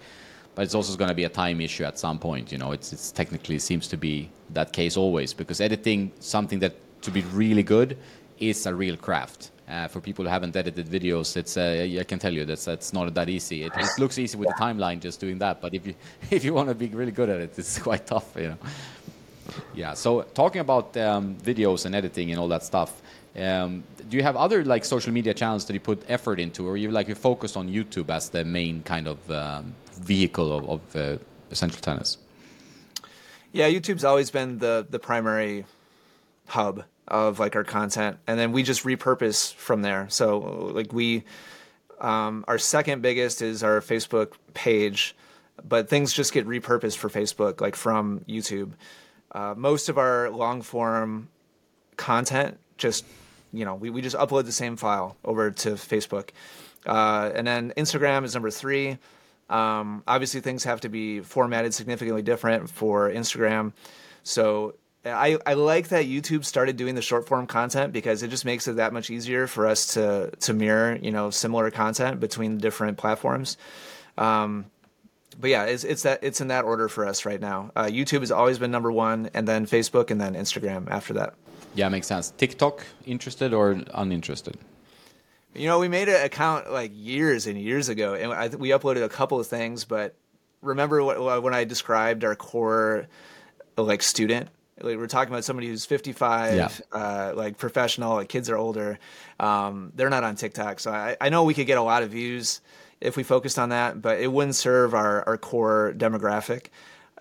but 0.56 0.64
it's 0.64 0.76
also 0.76 0.96
going 0.98 1.10
to 1.10 1.16
be 1.16 1.24
a 1.24 1.30
time 1.30 1.60
issue 1.62 1.84
at 1.84 1.98
some 1.98 2.20
point 2.20 2.52
you 2.52 2.58
know 2.58 2.72
it's, 2.72 2.94
it's 2.94 3.12
technically 3.12 3.60
seems 3.60 3.88
to 3.88 3.98
be 3.98 4.30
that 4.52 4.72
case 4.74 4.98
always 4.98 5.34
because 5.34 5.60
editing 5.62 6.12
something 6.20 6.60
that 6.60 6.74
to 7.02 7.12
be 7.12 7.22
really 7.34 7.64
good 7.64 7.98
is 8.40 8.66
a 8.66 8.74
real 8.74 8.98
craft 8.98 9.52
uh, 9.68 9.88
for 9.88 10.02
people 10.02 10.26
who 10.26 10.30
haven't 10.30 10.56
edited 10.56 10.88
videos, 10.88 11.38
it's 11.38 11.56
uh, 11.56 11.88
I 12.00 12.04
can 12.04 12.20
tell 12.20 12.34
you 12.34 12.46
that's 12.46 12.66
that's 12.66 12.92
not 12.92 13.14
that 13.14 13.30
easy. 13.30 13.64
It, 13.64 13.72
it, 13.78 13.90
looks 13.98 14.18
easy 14.18 14.38
with 14.38 14.50
the 14.50 14.56
timeline 14.56 15.00
just 15.00 15.20
doing 15.20 15.40
that, 15.40 15.62
but 15.62 15.74
if 15.74 15.88
you 15.88 15.96
if 16.30 16.44
you 16.44 16.54
want 16.54 16.70
to 16.70 16.76
be 16.76 16.88
really 16.88 17.12
good 17.12 17.30
at 17.30 17.40
it, 17.40 17.58
it's 17.58 17.80
quite 17.80 18.06
tough, 18.06 18.36
you 18.36 18.50
know. 18.50 18.58
Yeah. 19.74 19.94
So 19.94 20.24
talking 20.34 20.62
about 20.62 20.96
um, 20.98 21.36
videos 21.36 21.86
and 21.86 21.96
editing 21.96 22.32
and 22.32 22.40
all 22.40 22.48
that 22.50 22.64
stuff, 22.64 23.02
um, 23.38 23.84
do 24.10 24.18
you 24.18 24.24
have 24.24 24.36
other 24.36 24.66
like 24.66 24.84
social 24.84 25.14
media 25.14 25.34
channels 25.34 25.66
that 25.66 25.74
you 25.74 25.80
put 25.80 26.04
effort 26.10 26.40
into, 26.40 26.68
or 26.68 26.76
you 26.76 26.92
like 26.92 27.08
you 27.08 27.16
focused 27.16 27.56
on 27.56 27.70
YouTube 27.70 28.10
as 28.10 28.30
the 28.30 28.44
main 28.44 28.84
kind 28.84 29.08
of 29.08 29.32
um, 29.32 29.74
vehicle 30.02 30.52
of, 30.52 30.70
of 30.70 30.96
uh, 30.96 31.18
essential 31.52 31.82
tennis? 31.82 32.18
Yeah, 33.52 33.70
YouTube's 33.70 34.04
always 34.04 34.32
been 34.32 34.58
the 34.58 34.86
the 34.90 35.00
primary 35.00 35.66
hub 36.48 36.84
of 37.08 37.40
like 37.40 37.56
our 37.56 37.64
content 37.64 38.18
and 38.28 38.40
then 38.40 38.52
we 38.52 38.64
just 38.64 38.84
repurpose 38.84 39.54
from 39.54 39.82
there. 39.82 40.08
So 40.10 40.40
like 40.74 40.94
we 40.94 41.24
um, 42.02 42.44
our 42.48 42.58
second 42.58 43.02
biggest 43.02 43.42
is 43.42 43.64
our 43.64 43.80
facebook 43.80 44.34
page 44.54 45.16
but 45.64 45.88
things 45.88 46.12
just 46.12 46.34
get 46.34 46.48
repurposed 46.48 46.98
for 46.98 47.10
facebook 47.10 47.62
like 47.62 47.76
from 47.76 48.22
youtube. 48.22 48.72
Uh, 49.32 49.54
most 49.58 49.90
of 49.90 49.98
our 49.98 50.30
long 50.30 50.62
form 50.62 51.30
content 51.98 52.58
just 52.78 53.06
you 53.52 53.66
know 53.66 53.76
we, 53.76 53.90
we 53.90 54.02
just 54.02 54.16
upload 54.16 54.46
the 54.46 54.52
same 54.52 54.76
file 54.76 55.16
over 55.24 55.52
to 55.52 55.72
facebook. 55.72 56.30
Uh, 56.86 57.32
and 57.36 57.46
then 57.46 57.72
instagram 57.78 58.24
is 58.24 58.34
number 58.34 58.50
three 58.50 58.98
um, 59.50 60.04
obviously 60.08 60.42
things 60.42 60.64
have 60.64 60.82
to 60.82 60.90
be 60.90 61.20
formatted 61.20 61.74
significantly 61.74 62.22
different 62.22 62.70
for 62.70 63.10
instagram 63.10 63.74
so 64.24 64.76
I, 65.06 65.38
I 65.46 65.56
like 65.56 65.90
that 65.90 66.06
YouTube 66.06 66.46
started 66.46 66.78
doing 66.78 66.96
the 66.96 67.02
short 67.02 67.28
form 67.28 67.46
content 67.46 67.92
because 67.92 68.24
it 68.24 68.30
just 68.30 68.46
makes 68.46 68.68
it 68.68 68.78
that 68.78 68.94
much 68.94 69.10
easier 69.10 69.48
for 69.48 69.68
us 69.68 69.96
to 69.96 70.32
to 70.42 70.54
mirror 70.54 70.98
you 71.02 71.12
know 71.12 71.30
similar 71.30 71.70
content 71.72 72.20
between 72.20 72.58
different 72.58 72.98
platforms. 72.98 73.58
Um, 74.18 74.66
but 75.40 75.50
yeah, 75.50 75.66
it's 75.66 75.84
it's 75.84 76.04
that 76.04 76.20
it's 76.24 76.40
in 76.40 76.48
that 76.50 76.64
order 76.64 76.88
for 76.88 77.06
us 77.06 77.26
right 77.26 77.42
now. 77.42 77.72
Uh, 77.76 77.86
YouTube 77.86 78.22
has 78.22 78.32
always 78.32 78.60
been 78.60 78.72
number 78.72 78.92
one, 78.92 79.30
and 79.34 79.48
then 79.48 79.66
Facebook, 79.66 80.10
and 80.10 80.22
then 80.22 80.36
Instagram 80.36 80.90
after 80.90 81.14
that. 81.14 81.34
Yeah, 81.76 81.90
makes 81.90 82.08
sense. 82.08 82.32
TikTok, 82.38 82.86
interested 83.06 83.54
or 83.54 83.82
uninterested? 83.94 84.58
You 85.56 85.68
know, 85.68 85.80
we 85.80 85.88
made 85.88 86.10
an 86.10 86.26
account 86.26 86.72
like 86.72 86.92
years 86.94 87.48
and 87.48 87.60
years 87.60 87.90
ago, 87.90 88.16
and 88.16 88.34
I, 88.34 88.48
we 88.48 88.70
uploaded 88.70 89.04
a 89.04 89.10
couple 89.10 89.40
of 89.40 89.48
things. 89.48 89.86
But 89.86 90.16
remember 90.62 91.04
what, 91.04 91.44
when 91.44 91.54
I 91.54 91.64
described 91.64 92.24
our 92.24 92.36
core 92.36 93.08
like 93.78 94.02
student 94.04 94.50
like 94.82 94.98
we're 94.98 95.08
talking 95.08 95.34
about 95.34 95.44
somebody 95.44 95.68
who's 95.68 95.86
55 95.86 96.56
yeah. 96.56 96.70
uh, 96.92 97.34
like 97.36 97.58
professional 97.58 98.16
like 98.16 98.30
kids 98.30 98.50
are 98.50 98.58
older 98.58 99.00
um, 99.40 99.92
they're 99.96 100.10
not 100.10 100.24
on 100.24 100.36
tiktok 100.36 100.80
so 100.80 100.92
I, 100.92 101.18
I 101.20 101.30
know 101.30 101.44
we 101.44 101.54
could 101.54 101.68
get 101.68 101.78
a 101.78 101.84
lot 101.84 102.04
of 102.04 102.12
views 102.12 102.62
if 103.02 103.18
we 103.18 103.24
focused 103.24 103.60
on 103.60 103.70
that 103.70 104.02
but 104.02 104.20
it 104.20 104.32
wouldn't 104.32 104.56
serve 104.56 104.94
our, 104.94 105.28
our 105.28 105.38
core 105.38 105.94
demographic 105.96 106.68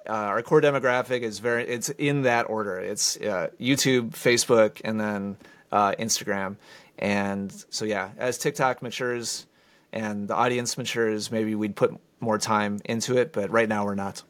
uh, 0.09 0.13
our 0.13 0.43
core 0.43 0.61
demographic 0.61 1.21
is 1.21 1.39
very 1.39 1.67
it's 1.67 1.89
in 1.91 2.23
that 2.23 2.49
order 2.49 2.79
it's 2.79 3.17
uh, 3.19 3.49
youtube 3.61 4.11
facebook 4.11 4.81
and 4.85 5.01
then 5.01 5.37
uh, 5.71 5.93
instagram 5.99 6.57
and 7.03 7.67
so 7.69 7.85
yeah 7.85 8.11
as 8.17 8.39
tiktok 8.39 8.81
matures 8.81 9.47
and 9.93 10.29
the 10.29 10.35
audience 10.35 10.79
matures 10.79 11.31
maybe 11.31 11.55
we'd 11.55 11.77
put 11.77 11.95
more 12.21 12.39
time 12.39 12.79
into 12.87 13.19
it 13.19 13.35
but 13.35 13.51
right 13.51 13.69
now 13.69 13.85
we're 13.85 13.95
not 13.95 14.23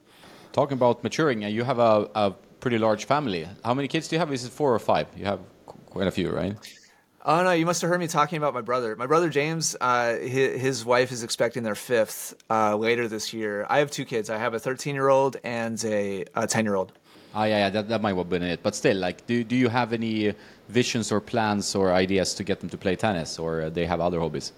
talking 0.53 0.77
about 0.77 1.05
maturing 1.05 1.43
you 1.43 1.62
have 1.62 1.79
a, 1.79 2.11
a 2.16 2.35
pretty 2.62 2.79
large 2.79 3.05
family. 3.05 3.47
How 3.64 3.75
many 3.75 3.89
kids 3.89 4.09
do 4.09 4.16
you 4.16 4.20
have? 4.20 4.33
Is 4.33 4.45
it 4.45 4.53
four 4.53 4.73
or 4.73 4.79
five? 4.79 5.09
You 5.16 5.27
have 5.27 5.41
quite 5.87 6.07
a 6.07 6.11
few, 6.11 6.31
right? 6.31 6.57
Oh 7.25 7.43
no, 7.43 7.53
you 7.53 7.66
must 7.66 7.83
have 7.83 7.91
heard 7.91 8.01
me 8.01 8.09
talking 8.09 8.39
about 8.39 8.55
my 8.55 8.62
brother. 8.62 8.97
My 8.97 9.07
brother 9.07 9.29
James, 9.29 9.77
uh, 9.81 10.16
his, 10.16 10.61
his, 10.61 10.85
wife 10.85 11.12
is 11.12 11.23
expecting 11.23 11.62
their 11.62 11.75
fifth 11.75 12.35
uh, 12.51 12.77
later 12.77 13.07
this 13.07 13.33
year. 13.33 13.66
I 13.68 13.79
have 13.79 13.91
two 13.91 14.05
kids. 14.05 14.31
I 14.31 14.39
have 14.39 14.55
a 14.55 14.59
13 14.59 14.95
year 14.95 15.09
old 15.09 15.37
and 15.45 15.83
a 15.85 16.25
10 16.49 16.64
year 16.64 16.75
old. 16.75 16.93
Oh 17.35 17.45
yeah, 17.45 17.59
yeah, 17.59 17.70
that, 17.70 17.89
that 17.89 18.03
might 18.03 18.16
have 18.16 18.29
been 18.29 18.43
it. 18.43 18.62
But 18.62 18.75
still, 18.75 18.97
like, 18.97 19.27
do 19.27 19.45
do 19.45 19.57
you 19.57 19.68
have 19.68 19.93
any 19.93 20.35
visions 20.73 21.12
or 21.12 21.20
plans 21.20 21.75
or 21.75 21.92
ideas 21.92 22.34
to 22.34 22.45
get 22.45 22.61
them 22.61 22.71
to 22.71 22.79
play 22.79 22.96
tennis, 22.96 23.38
or 23.38 23.71
they 23.71 23.87
have 23.87 24.01
other 24.01 24.21
hobbies? 24.21 24.53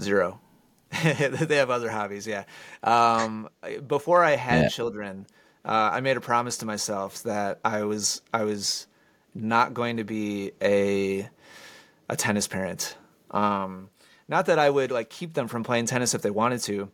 Zero. 0.00 0.40
they 1.02 1.56
have 1.56 1.70
other 1.70 1.90
hobbies. 1.90 2.26
Yeah. 2.26 2.44
Um, 2.82 3.48
before 3.86 4.22
I 4.22 4.36
had 4.36 4.62
yeah. 4.62 4.68
children 4.68 5.26
uh, 5.64 5.90
I 5.94 6.00
made 6.00 6.16
a 6.16 6.20
promise 6.20 6.58
to 6.58 6.66
myself 6.66 7.22
that 7.22 7.60
I 7.64 7.84
was 7.84 8.20
I 8.32 8.44
was 8.44 8.86
not 9.34 9.72
going 9.72 9.96
to 9.96 10.04
be 10.04 10.52
a 10.60 11.28
a 12.08 12.16
tennis 12.16 12.46
parent. 12.46 12.96
Um, 13.30 13.88
not 14.28 14.46
that 14.46 14.58
I 14.58 14.68
would 14.68 14.90
like 14.90 15.08
keep 15.08 15.32
them 15.32 15.48
from 15.48 15.64
playing 15.64 15.86
tennis 15.86 16.14
if 16.14 16.20
they 16.20 16.30
wanted 16.30 16.60
to, 16.62 16.90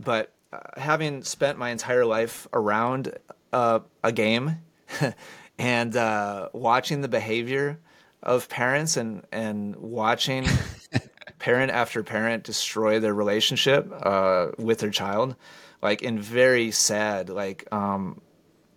but 0.00 0.32
uh, 0.52 0.58
having 0.76 1.22
spent 1.22 1.58
my 1.58 1.70
entire 1.70 2.04
life 2.04 2.48
around 2.52 3.16
uh, 3.52 3.80
a 4.02 4.10
game 4.10 4.56
and 5.58 5.96
uh, 5.96 6.48
watching 6.52 7.00
the 7.02 7.08
behavior 7.08 7.78
of 8.22 8.48
parents 8.48 8.96
and 8.96 9.24
and 9.32 9.76
watching 9.76 10.46
parent 11.38 11.70
after 11.70 12.02
parent 12.02 12.44
destroy 12.44 13.00
their 13.00 13.14
relationship 13.14 13.90
uh, 14.02 14.48
with 14.58 14.78
their 14.78 14.90
child 14.90 15.36
like 15.82 16.02
in 16.02 16.20
very 16.20 16.70
sad, 16.70 17.28
like 17.28 17.70
um, 17.72 18.20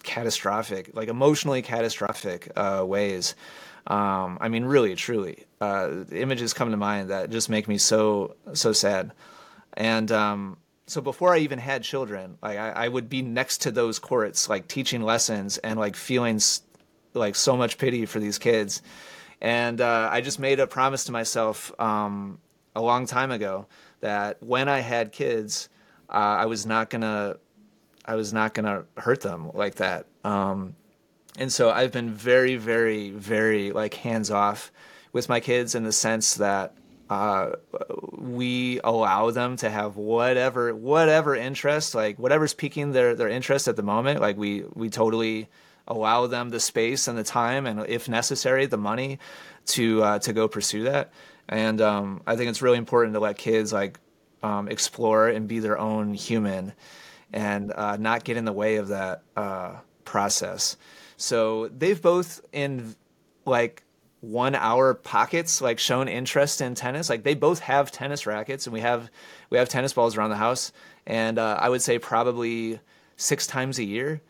catastrophic, 0.03 0.91
like 0.93 1.09
emotionally 1.09 1.61
catastrophic 1.61 2.51
uh, 2.55 2.83
ways. 2.85 3.35
Um, 3.87 4.37
I 4.39 4.49
mean, 4.49 4.65
really, 4.65 4.95
truly, 4.95 5.45
uh, 5.59 6.05
images 6.11 6.53
come 6.53 6.69
to 6.71 6.77
mind 6.77 7.09
that 7.09 7.31
just 7.31 7.49
make 7.49 7.67
me 7.67 7.77
so 7.77 8.35
so 8.53 8.73
sad. 8.73 9.11
And 9.73 10.11
um, 10.11 10.57
so 10.85 11.01
before 11.01 11.33
I 11.33 11.39
even 11.39 11.57
had 11.57 11.81
children, 11.81 12.37
like 12.43 12.57
I, 12.57 12.69
I, 12.71 12.87
would 12.87 13.09
be 13.09 13.21
next 13.21 13.59
to 13.59 13.71
those 13.71 13.97
courts, 13.97 14.49
like 14.49 14.67
teaching 14.67 15.01
lessons 15.01 15.57
and 15.59 15.79
like 15.79 15.95
feeling 15.95 16.39
like 17.13 17.35
so 17.35 17.55
much 17.55 17.77
pity 17.77 18.05
for 18.05 18.19
these 18.19 18.37
kids. 18.37 18.81
And 19.41 19.81
uh, 19.81 20.09
I 20.11 20.21
just 20.21 20.39
made 20.39 20.59
a 20.59 20.67
promise 20.67 21.05
to 21.05 21.11
myself 21.11 21.73
um, 21.79 22.39
a 22.75 22.81
long 22.81 23.07
time 23.07 23.31
ago 23.31 23.65
that 24.01 24.41
when 24.41 24.69
I 24.69 24.79
had 24.79 25.11
kids, 25.11 25.69
uh, 26.09 26.13
I 26.13 26.45
was 26.45 26.65
not 26.65 26.89
gonna 26.89 27.37
I 28.05 28.15
was 28.15 28.33
not 28.33 28.53
gonna 28.53 28.85
hurt 28.97 29.21
them 29.21 29.51
like 29.53 29.75
that. 29.75 30.05
Um, 30.23 30.75
and 31.37 31.51
so 31.51 31.71
I've 31.71 31.91
been 31.91 32.11
very, 32.11 32.55
very, 32.55 33.11
very 33.11 33.71
like 33.71 33.93
hands 33.93 34.29
off 34.29 34.71
with 35.13 35.29
my 35.29 35.39
kids 35.39 35.75
in 35.75 35.83
the 35.83 35.91
sense 35.91 36.35
that 36.35 36.75
uh, 37.09 37.55
we 38.13 38.79
allow 38.83 39.31
them 39.31 39.57
to 39.57 39.69
have 39.69 39.97
whatever 39.97 40.73
whatever 40.73 41.35
interest, 41.35 41.93
like 41.95 42.17
whatever's 42.17 42.53
piquing 42.53 42.91
their 42.91 43.15
their 43.15 43.27
interest 43.27 43.67
at 43.67 43.75
the 43.75 43.83
moment. 43.83 44.21
Like 44.21 44.37
we 44.37 44.63
we 44.73 44.89
totally 44.89 45.49
allow 45.91 46.27
them 46.27 46.49
the 46.49 46.59
space 46.59 47.07
and 47.07 47.17
the 47.17 47.23
time, 47.23 47.65
and 47.65 47.85
if 47.87 48.09
necessary, 48.09 48.65
the 48.65 48.77
money 48.77 49.19
to 49.67 50.03
uh, 50.03 50.19
to 50.19 50.33
go 50.33 50.47
pursue 50.47 50.83
that. 50.83 51.11
And 51.49 51.81
um, 51.81 52.21
I 52.25 52.35
think 52.35 52.49
it's 52.49 52.61
really 52.61 52.77
important 52.77 53.13
to 53.13 53.19
let 53.19 53.37
kids 53.37 53.73
like 53.73 53.99
um, 54.41 54.67
explore 54.67 55.27
and 55.27 55.47
be 55.47 55.59
their 55.59 55.77
own 55.77 56.13
human, 56.13 56.73
and 57.33 57.71
uh, 57.71 57.97
not 57.97 58.23
get 58.23 58.37
in 58.37 58.45
the 58.45 58.53
way 58.53 58.77
of 58.77 58.87
that 58.87 59.23
uh, 59.35 59.75
process. 60.05 60.77
So 61.17 61.67
they've 61.67 62.01
both 62.01 62.41
in 62.51 62.95
like 63.45 63.83
one 64.21 64.53
hour 64.55 64.93
pockets 64.93 65.61
like 65.61 65.79
shown 65.79 66.07
interest 66.07 66.61
in 66.61 66.75
tennis. 66.75 67.09
Like 67.09 67.23
they 67.23 67.35
both 67.35 67.59
have 67.59 67.91
tennis 67.91 68.25
rackets, 68.25 68.65
and 68.65 68.73
we 68.73 68.79
have 68.79 69.09
we 69.49 69.57
have 69.57 69.67
tennis 69.67 69.93
balls 69.93 70.15
around 70.15 70.29
the 70.29 70.37
house. 70.37 70.71
And 71.05 71.37
uh, 71.37 71.57
I 71.59 71.69
would 71.69 71.81
say 71.81 71.99
probably 71.99 72.79
six 73.17 73.45
times 73.47 73.79
a 73.79 73.83
year, 73.83 74.21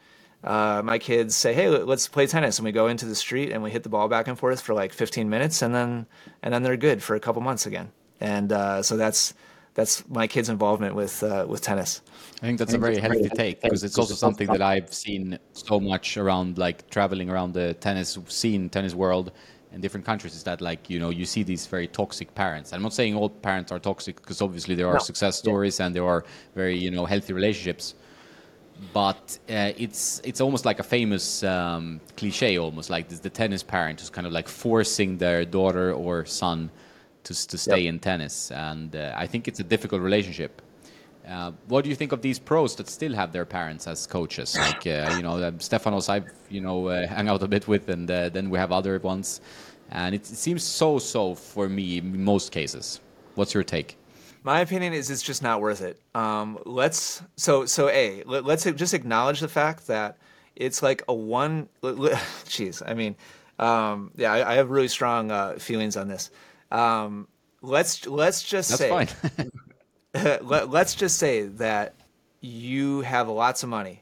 uh, 0.44 0.82
my 0.84 0.98
kids 0.98 1.36
say, 1.36 1.54
"Hey, 1.54 1.70
let's 1.70 2.08
play 2.08 2.28
tennis," 2.28 2.58
and 2.58 2.66
we 2.66 2.72
go 2.72 2.88
into 2.88 3.06
the 3.06 3.16
street 3.16 3.52
and 3.52 3.62
we 3.62 3.72
hit 3.72 3.84
the 3.84 3.90
ball 3.90 4.08
back 4.08 4.28
and 4.28 4.38
forth 4.38 4.62
for 4.62 4.74
like 4.74 4.94
15 4.94 5.30
minutes, 5.30 5.62
and 5.62 5.74
then 5.74 6.08
and 6.42 6.54
then 6.54 6.64
they're 6.64 6.78
good 6.78 7.04
for 7.04 7.16
a 7.16 7.20
couple 7.20 7.42
months 7.42 7.66
again. 7.66 7.92
And 8.20 8.52
uh, 8.52 8.82
so 8.82 8.98
that's 8.98 9.34
that's 9.74 10.08
my 10.10 10.28
kids' 10.28 10.50
involvement 10.50 10.96
with 10.96 11.24
uh, 11.24 11.46
with 11.48 11.62
tennis. 11.62 12.02
I 12.42 12.48
think 12.48 12.60
that's 12.60 12.74
a 12.74 12.78
very 12.78 12.98
healthy 12.98 13.30
take 13.30 13.62
because 13.62 13.84
it's 13.84 13.98
also 13.98 14.16
something 14.16 14.48
that 14.48 14.62
I've 14.62 14.94
seen 14.94 15.38
so 15.54 15.80
much 15.80 16.18
around, 16.18 16.58
like 16.58 16.90
traveling 16.90 17.30
around 17.30 17.54
the 17.54 17.76
tennis 17.76 18.18
scene, 18.28 18.70
tennis 18.70 18.96
world, 18.96 19.32
in 19.72 19.80
different 19.80 20.06
countries. 20.06 20.34
Is 20.36 20.44
that 20.44 20.60
like 20.60 20.90
you 20.90 21.00
know 21.00 21.10
you 21.10 21.26
see 21.26 21.44
these 21.44 21.68
very 21.68 21.88
toxic 21.88 22.34
parents? 22.36 22.74
I'm 22.74 22.82
not 22.82 22.94
saying 22.94 23.16
all 23.16 23.30
parents 23.30 23.72
are 23.72 23.80
toxic 23.80 24.18
because 24.18 24.42
obviously 24.42 24.76
there 24.76 24.88
are 24.88 24.94
no. 24.94 25.00
success 25.00 25.38
stories 25.38 25.80
yeah. 25.80 25.86
and 25.86 25.96
there 25.96 26.06
are 26.06 26.26
very 26.56 26.78
you 26.78 26.92
know 26.92 27.06
healthy 27.06 27.34
relationships. 27.34 27.96
But 28.94 29.38
uh, 29.50 29.74
it's 29.78 30.22
it's 30.24 30.42
almost 30.42 30.66
like 30.66 30.80
a 30.80 30.84
famous 30.84 31.44
um, 31.44 32.02
cliche, 32.18 32.58
almost 32.58 32.90
like 32.90 33.08
this, 33.10 33.20
the 33.20 33.30
tennis 33.30 33.64
parent 33.64 34.00
who's 34.00 34.10
kind 34.10 34.26
of 34.26 34.34
like 34.34 34.50
forcing 34.50 35.18
their 35.18 35.46
daughter 35.46 35.94
or 35.94 36.26
son 36.26 36.72
to, 37.24 37.48
to 37.48 37.58
stay 37.58 37.82
yep. 37.82 37.94
in 37.94 38.00
tennis. 38.00 38.52
And 38.52 38.96
uh, 38.96 39.14
I 39.16 39.28
think 39.28 39.48
it's 39.48 39.60
a 39.60 39.64
difficult 39.64 40.02
relationship. 40.02 40.62
Uh, 41.28 41.52
what 41.68 41.84
do 41.84 41.90
you 41.90 41.96
think 41.96 42.12
of 42.12 42.22
these 42.22 42.40
pros 42.40 42.76
that 42.76 42.90
still 42.90 43.14
have 43.14 43.32
their 43.32 43.46
parents 43.46 43.88
as 43.88 44.08
coaches? 44.08 44.58
Like, 44.58 44.88
uh, 44.88 45.14
you 45.16 45.22
know, 45.22 45.38
uh, 45.38 45.52
Stefanos, 45.52 46.10
I've, 46.10 46.26
you 46.50 46.62
know, 46.62 46.88
uh, 46.88 47.08
hung 47.08 47.30
out 47.30 47.44
a 47.44 47.48
bit 47.48 47.68
with, 47.68 47.90
and 47.90 48.10
uh, 48.10 48.30
then 48.30 48.50
we 48.50 48.58
have 48.58 48.72
other 48.72 48.98
ones. 49.00 49.42
And 49.92 50.16
it, 50.16 50.22
it 50.22 50.36
seems 50.36 50.64
so 50.64 50.98
so 50.98 51.36
for 51.36 51.70
me 51.70 52.00
in 52.00 52.24
most 52.24 52.52
cases. 52.52 53.00
What's 53.36 53.54
your 53.54 53.64
take? 53.64 53.98
My 54.44 54.62
opinion 54.62 54.94
is 54.94 55.10
it's 55.10 55.22
just 55.22 55.44
not 55.44 55.62
worth 55.62 55.82
it. 55.82 56.00
Um, 56.16 56.60
let's 56.66 57.22
so 57.36 57.66
so 57.66 57.90
a 57.90 58.24
let, 58.26 58.46
us 58.46 58.64
just 58.64 58.94
acknowledge 58.94 59.40
the 59.40 59.48
fact 59.48 59.88
that 59.88 60.18
it's 60.56 60.82
like 60.82 61.04
a 61.08 61.14
one. 61.14 61.70
Jeez, 61.84 62.82
I 62.86 62.94
mean, 62.94 63.16
um, 63.60 64.12
yeah, 64.16 64.34
I, 64.34 64.54
I, 64.54 64.56
have 64.56 64.72
really 64.72 64.88
strong 64.88 65.30
uh, 65.30 65.54
feelings 65.60 65.96
on 65.96 66.08
this. 66.08 66.32
Um, 66.72 67.28
let's 67.62 68.08
let's 68.08 68.42
just 68.42 68.70
That's 68.70 68.80
say 68.80 68.90
fine. 68.90 69.52
let, 70.44 70.70
let's 70.70 70.96
just 70.96 71.20
say 71.20 71.44
that 71.44 71.96
you 72.42 73.02
have 73.02 73.30
lots 73.30 73.62
of 73.62 73.70
money 73.70 74.02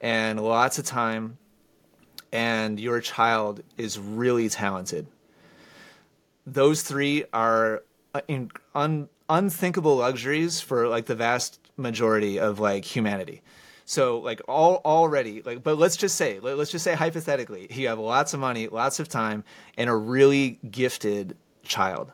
and 0.00 0.40
lots 0.40 0.78
of 0.78 0.84
time 0.84 1.38
and 2.32 2.80
your 2.80 3.00
child 3.00 3.62
is 3.76 3.98
really 3.98 4.48
talented. 4.48 5.06
Those 6.46 6.82
three 6.82 7.24
are 7.32 7.84
in, 8.26 8.50
un, 8.74 9.08
unthinkable 9.32 9.96
luxuries 9.96 10.60
for 10.60 10.88
like 10.88 11.06
the 11.06 11.14
vast 11.14 11.58
majority 11.76 12.38
of 12.38 12.60
like 12.60 12.84
humanity. 12.84 13.42
So 13.84 14.18
like 14.18 14.40
all 14.46 14.80
already 14.84 15.42
like 15.42 15.62
but 15.62 15.78
let's 15.78 15.96
just 15.96 16.16
say 16.16 16.38
let, 16.38 16.56
let's 16.56 16.70
just 16.70 16.84
say 16.84 16.94
hypothetically 16.94 17.66
you 17.70 17.88
have 17.88 17.98
lots 17.98 18.34
of 18.34 18.40
money, 18.40 18.68
lots 18.68 19.00
of 19.00 19.08
time 19.08 19.42
and 19.76 19.88
a 19.88 19.96
really 19.96 20.60
gifted 20.70 21.36
child. 21.62 22.12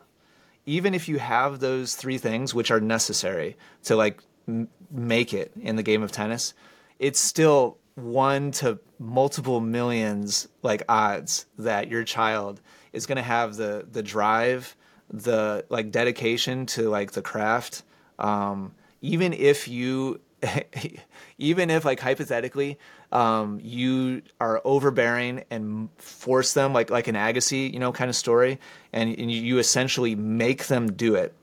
Even 0.65 0.93
if 0.93 1.09
you 1.09 1.19
have 1.19 1.59
those 1.59 1.95
three 1.95 2.17
things, 2.17 2.53
which 2.53 2.71
are 2.71 2.79
necessary 2.79 3.57
to 3.83 3.95
like 3.95 4.21
m- 4.47 4.69
make 4.91 5.33
it 5.33 5.51
in 5.61 5.75
the 5.75 5.83
game 5.83 6.03
of 6.03 6.11
tennis, 6.11 6.53
it's 6.99 7.19
still 7.19 7.77
one 7.95 8.51
to 8.51 8.79
multiple 8.97 9.59
millions 9.59 10.47
like 10.61 10.83
odds 10.87 11.45
that 11.57 11.89
your 11.89 12.03
child 12.03 12.61
is 12.93 13.05
going 13.05 13.17
to 13.17 13.21
have 13.21 13.55
the 13.55 13.85
the 13.91 14.03
drive, 14.03 14.75
the 15.09 15.65
like 15.69 15.91
dedication 15.91 16.65
to 16.67 16.89
like 16.89 17.11
the 17.11 17.21
craft. 17.21 17.83
Um, 18.17 18.73
even 19.01 19.33
if 19.33 19.67
you, 19.67 20.19
even 21.37 21.69
if 21.69 21.85
like 21.85 21.99
hypothetically 21.99 22.77
um, 23.11 23.59
you 23.63 24.21
are 24.39 24.61
overbearing 24.63 25.43
and 25.49 25.89
force 25.97 26.53
them 26.53 26.73
like 26.73 26.89
like 26.89 27.07
an 27.07 27.15
Agassi, 27.15 27.71
you 27.73 27.79
know, 27.79 27.91
kind 27.91 28.09
of 28.09 28.15
story, 28.15 28.59
and, 28.93 29.17
and 29.17 29.31
you 29.31 29.57
essentially 29.57 30.15
make 30.15 30.67
them 30.67 30.91
do 30.91 31.15
it. 31.15 31.33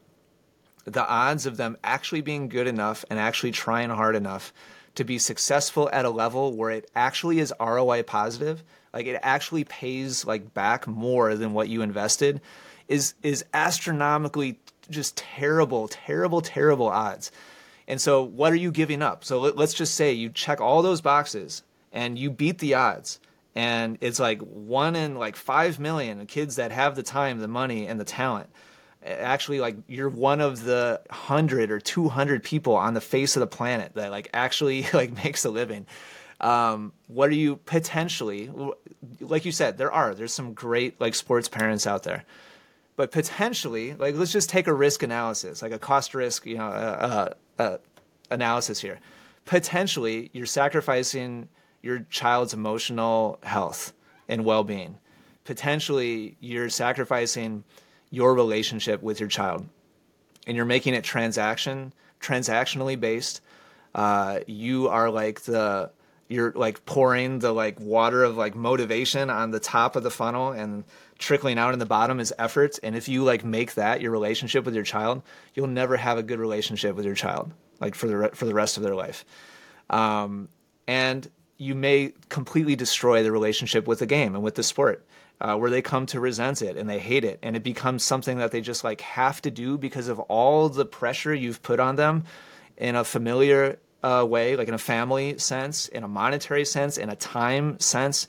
The 0.85 1.07
odds 1.07 1.47
of 1.47 1.57
them 1.57 1.77
actually 1.83 2.21
being 2.21 2.49
good 2.49 2.69
enough 2.69 3.05
and 3.11 3.19
actually 3.19 3.51
trying 3.51 3.91
hard 3.91 4.15
enough 4.15 4.53
to 4.95 5.05
be 5.05 5.19
successful 5.19 5.91
at 5.93 6.05
a 6.05 6.11
level 6.11 6.55
where 6.57 6.71
it 6.71 6.91
actually 6.95 7.41
is 7.41 7.53
ROI 7.61 8.05
positive, 8.05 8.63
like 8.95 9.07
it 9.07 9.19
actually 9.23 9.65
pays 9.65 10.25
like 10.25 10.55
back 10.55 10.87
more 10.87 11.35
than 11.35 11.53
what 11.53 11.69
you 11.69 11.83
invested, 11.83 12.41
is 12.89 13.15
is 13.23 13.45
astronomically 13.53 14.59
just 14.91 15.17
terrible, 15.17 15.89
terrible, 15.89 16.41
terrible 16.41 16.89
odds. 16.89 17.31
And 17.89 18.01
so, 18.01 18.23
what 18.23 18.53
are 18.53 18.57
you 18.57 18.71
giving 18.71 19.03
up? 19.03 19.25
So 19.25 19.41
let, 19.41 19.59
us 19.59 19.75
just 19.75 19.95
say 19.95 20.13
you 20.13 20.31
check 20.31 20.61
all 20.61 20.83
those 20.83 21.01
boxes 21.01 21.63
and 21.93 22.19
you 22.19 22.31
beat 22.31 22.59
the 22.59 22.75
odds. 22.75 23.21
And 23.55 23.97
it's 24.01 24.19
like 24.19 24.41
one 24.41 24.97
in 24.97 25.15
like 25.17 25.37
five 25.37 25.79
million 25.79 26.27
kids 26.27 26.57
that 26.57 26.73
have 26.73 26.95
the 26.95 27.03
time, 27.03 27.39
the 27.39 27.49
money, 27.49 27.87
and 27.87 27.99
the 27.99 28.05
talent. 28.05 28.51
Actually, 29.05 29.61
like 29.61 29.77
you're 29.87 30.09
one 30.09 30.41
of 30.41 30.65
the 30.65 31.01
hundred 31.11 31.71
or 31.71 31.79
two 31.79 32.09
hundred 32.09 32.43
people 32.43 32.75
on 32.75 32.95
the 32.95 33.01
face 33.01 33.37
of 33.37 33.41
the 33.41 33.47
planet 33.47 33.93
that 33.95 34.11
like 34.11 34.29
actually 34.35 34.87
like 34.93 35.25
makes 35.25 35.45
a 35.45 35.51
living. 35.51 35.87
Um, 36.41 36.93
what 37.07 37.31
are 37.31 37.35
you 37.35 37.57
potentially? 37.57 38.51
Like 39.21 39.47
you 39.47 39.53
said, 39.53 39.79
there 39.79 39.93
are. 39.93 40.15
There's 40.15 40.35
some 40.35 40.53
great 40.53 41.01
like 41.01 41.15
sports 41.15 41.49
parents 41.49 41.87
out 41.87 42.03
there 42.03 42.25
but 42.97 43.11
potentially, 43.11 43.95
like 43.95 44.15
let's 44.15 44.33
just 44.33 44.49
take 44.49 44.67
a 44.67 44.75
risk 44.75 45.03
analysis, 45.03 45.63
like 45.63 45.73
a 45.73 45.79
cost 45.79 46.15
risk, 46.15 46.47
you 46.47 46.57
know, 46.57 46.67
uh, 46.67 47.35
uh, 47.59 47.63
uh, 47.63 47.79
analysis 48.31 48.81
here. 48.81 48.99
Potentially, 49.45 50.31
you're 50.33 50.47
sacrificing 50.47 51.49
your 51.83 52.01
child's 52.11 52.55
emotional 52.55 53.39
health 53.43 53.93
and 54.29 54.45
well-being. 54.45 54.99
Potentially, 55.45 56.37
you're 56.41 56.71
sacrificing 56.71 57.63
your 58.11 58.35
relationship 58.35 59.03
with 59.03 59.21
your 59.21 59.29
child, 59.29 59.69
and 60.47 60.57
you're 60.57 60.67
making 60.67 60.95
it 60.95 61.05
transaction 61.05 61.93
transactionally 62.21 62.99
based. 62.99 63.41
Uh, 63.95 64.41
you 64.47 64.89
are 64.89 65.11
like 65.11 65.43
the 65.43 65.91
you're 66.29 66.53
like 66.53 66.85
pouring 66.87 67.39
the 67.39 67.53
like 67.53 67.79
water 67.79 68.25
of 68.25 68.37
like 68.37 68.55
motivation 68.55 69.31
on 69.31 69.51
the 69.51 69.61
top 69.61 69.97
of 69.97 70.03
the 70.03 70.11
funnel 70.11 70.51
and 70.51 70.85
trickling 71.19 71.59
out 71.59 71.73
in 71.73 71.79
the 71.79 71.87
bottom 71.87 72.21
is 72.21 72.33
effort 72.39 72.79
and 72.83 72.95
if 72.95 73.09
you 73.09 73.25
like 73.25 73.45
make 73.45 73.75
that 73.75 74.01
your 74.01 74.11
relationship 74.11 74.65
with 74.65 74.75
your 74.75 74.85
child 74.85 75.23
you'll 75.55 75.67
never 75.67 75.97
have 75.97 76.19
a 76.19 76.23
good 76.23 76.39
relationship 76.39 76.95
with 76.95 77.05
your 77.05 77.15
child 77.15 77.53
like 77.81 77.95
for 77.95 78.07
the 78.07 78.17
re- 78.17 78.31
for 78.35 78.45
the 78.45 78.55
rest 78.55 78.77
of 78.77 78.83
their 78.83 78.95
life. 78.95 79.25
Um, 79.91 80.49
and 80.87 81.29
you 81.59 81.75
may 81.75 82.13
completely 82.29 82.77
destroy 82.77 83.23
the 83.23 83.33
relationship 83.33 83.87
with 83.87 84.01
the 84.01 84.07
game 84.07 84.35
and 84.35 84.45
with 84.45 84.55
the 84.55 84.63
sport 84.63 85.07
uh, 85.41 85.57
where 85.57 85.71
they 85.71 85.83
come 85.83 86.07
to 86.07 86.21
resent 86.21 86.63
it 86.63 86.77
and 86.77 86.89
they 86.89 86.99
hate 86.99 87.25
it 87.25 87.39
and 87.43 87.57
it 87.57 87.63
becomes 87.63 88.05
something 88.05 88.39
that 88.39 88.51
they 88.51 88.61
just 88.61 88.85
like 88.85 89.01
have 89.01 89.41
to 89.43 89.51
do 89.51 89.79
because 89.79 90.09
of 90.09 90.21
all 90.21 90.69
the 90.69 90.85
pressure 90.85 91.35
you've 91.35 91.63
put 91.63 91.81
on 91.81 91.97
them 91.97 92.25
in 92.77 92.95
a 92.95 93.05
familiar 93.05 93.79
uh, 94.03 94.25
way 94.29 94.55
like 94.55 94.69
in 94.69 94.75
a 94.75 94.79
family 94.79 95.39
sense 95.39 95.89
in 95.89 96.05
a 96.05 96.09
monetary 96.09 96.65
sense 96.65 96.99
in 96.99 97.09
a 97.09 97.17
time 97.17 97.79
sense 97.81 98.29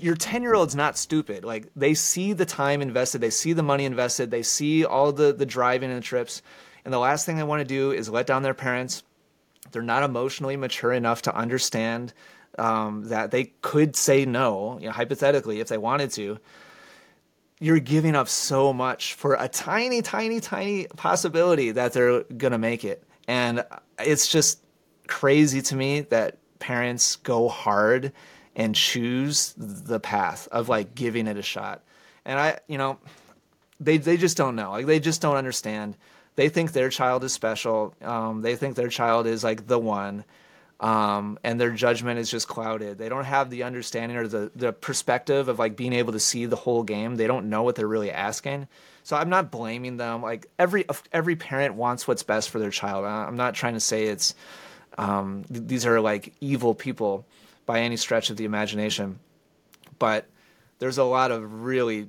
your 0.00 0.14
10 0.14 0.42
year 0.42 0.54
old's 0.54 0.74
not 0.74 0.98
stupid. 0.98 1.44
Like 1.44 1.68
they 1.74 1.94
see 1.94 2.32
the 2.32 2.44
time 2.44 2.82
invested, 2.82 3.20
they 3.20 3.30
see 3.30 3.52
the 3.52 3.62
money 3.62 3.84
invested, 3.84 4.30
they 4.30 4.42
see 4.42 4.84
all 4.84 5.12
the, 5.12 5.32
the 5.32 5.46
driving 5.46 5.90
and 5.90 5.98
the 5.98 6.04
trips. 6.04 6.42
And 6.84 6.92
the 6.92 6.98
last 6.98 7.26
thing 7.26 7.36
they 7.36 7.42
want 7.42 7.60
to 7.60 7.66
do 7.66 7.92
is 7.92 8.08
let 8.08 8.26
down 8.26 8.42
their 8.42 8.54
parents. 8.54 9.02
They're 9.72 9.82
not 9.82 10.02
emotionally 10.02 10.56
mature 10.56 10.92
enough 10.92 11.22
to 11.22 11.34
understand 11.34 12.12
um, 12.58 13.08
that 13.08 13.30
they 13.30 13.44
could 13.62 13.96
say 13.96 14.24
no, 14.24 14.78
you 14.80 14.86
know, 14.86 14.92
hypothetically, 14.92 15.60
if 15.60 15.68
they 15.68 15.78
wanted 15.78 16.10
to. 16.12 16.38
You're 17.60 17.80
giving 17.80 18.14
up 18.14 18.28
so 18.28 18.72
much 18.72 19.14
for 19.14 19.34
a 19.34 19.48
tiny, 19.48 20.00
tiny, 20.00 20.40
tiny 20.40 20.86
possibility 20.96 21.72
that 21.72 21.92
they're 21.92 22.22
going 22.22 22.52
to 22.52 22.58
make 22.58 22.84
it. 22.84 23.02
And 23.26 23.64
it's 23.98 24.28
just 24.28 24.60
crazy 25.08 25.60
to 25.62 25.76
me 25.76 26.02
that 26.02 26.38
parents 26.58 27.16
go 27.16 27.48
hard 27.48 28.12
and 28.58 28.74
choose 28.74 29.54
the 29.56 30.00
path 30.00 30.48
of 30.50 30.68
like 30.68 30.94
giving 30.94 31.28
it 31.28 31.38
a 31.38 31.42
shot. 31.42 31.82
And 32.24 32.38
I, 32.38 32.58
you 32.66 32.76
know, 32.76 32.98
they 33.80 33.96
they 33.96 34.18
just 34.18 34.36
don't 34.36 34.56
know. 34.56 34.72
Like 34.72 34.86
they 34.86 35.00
just 35.00 35.22
don't 35.22 35.36
understand. 35.36 35.96
They 36.34 36.48
think 36.48 36.72
their 36.72 36.90
child 36.90 37.24
is 37.24 37.32
special. 37.32 37.94
Um, 38.02 38.42
they 38.42 38.56
think 38.56 38.74
their 38.74 38.88
child 38.88 39.26
is 39.26 39.42
like 39.42 39.66
the 39.66 39.78
one. 39.78 40.24
Um, 40.80 41.40
and 41.42 41.60
their 41.60 41.72
judgment 41.72 42.20
is 42.20 42.30
just 42.30 42.46
clouded. 42.46 42.98
They 42.98 43.08
don't 43.08 43.24
have 43.24 43.50
the 43.50 43.64
understanding 43.64 44.16
or 44.16 44.28
the, 44.28 44.52
the 44.54 44.72
perspective 44.72 45.48
of 45.48 45.58
like 45.58 45.74
being 45.74 45.92
able 45.92 46.12
to 46.12 46.20
see 46.20 46.46
the 46.46 46.54
whole 46.54 46.84
game. 46.84 47.16
They 47.16 47.26
don't 47.26 47.50
know 47.50 47.64
what 47.64 47.74
they're 47.74 47.88
really 47.88 48.12
asking. 48.12 48.68
So 49.02 49.16
I'm 49.16 49.28
not 49.28 49.50
blaming 49.50 49.96
them. 49.96 50.22
Like 50.22 50.46
every 50.58 50.84
every 51.12 51.36
parent 51.36 51.74
wants 51.74 52.06
what's 52.06 52.22
best 52.22 52.50
for 52.50 52.58
their 52.58 52.70
child. 52.70 53.04
I'm 53.04 53.36
not 53.36 53.54
trying 53.54 53.74
to 53.74 53.80
say 53.80 54.04
it's 54.06 54.34
um, 54.96 55.44
th- 55.52 55.66
these 55.66 55.86
are 55.86 56.00
like 56.00 56.34
evil 56.40 56.74
people 56.74 57.24
by 57.68 57.80
any 57.80 57.98
stretch 57.98 58.30
of 58.30 58.38
the 58.38 58.46
imagination, 58.46 59.18
but 59.98 60.26
there's 60.78 60.96
a 60.96 61.04
lot 61.04 61.30
of 61.30 61.62
really 61.62 62.08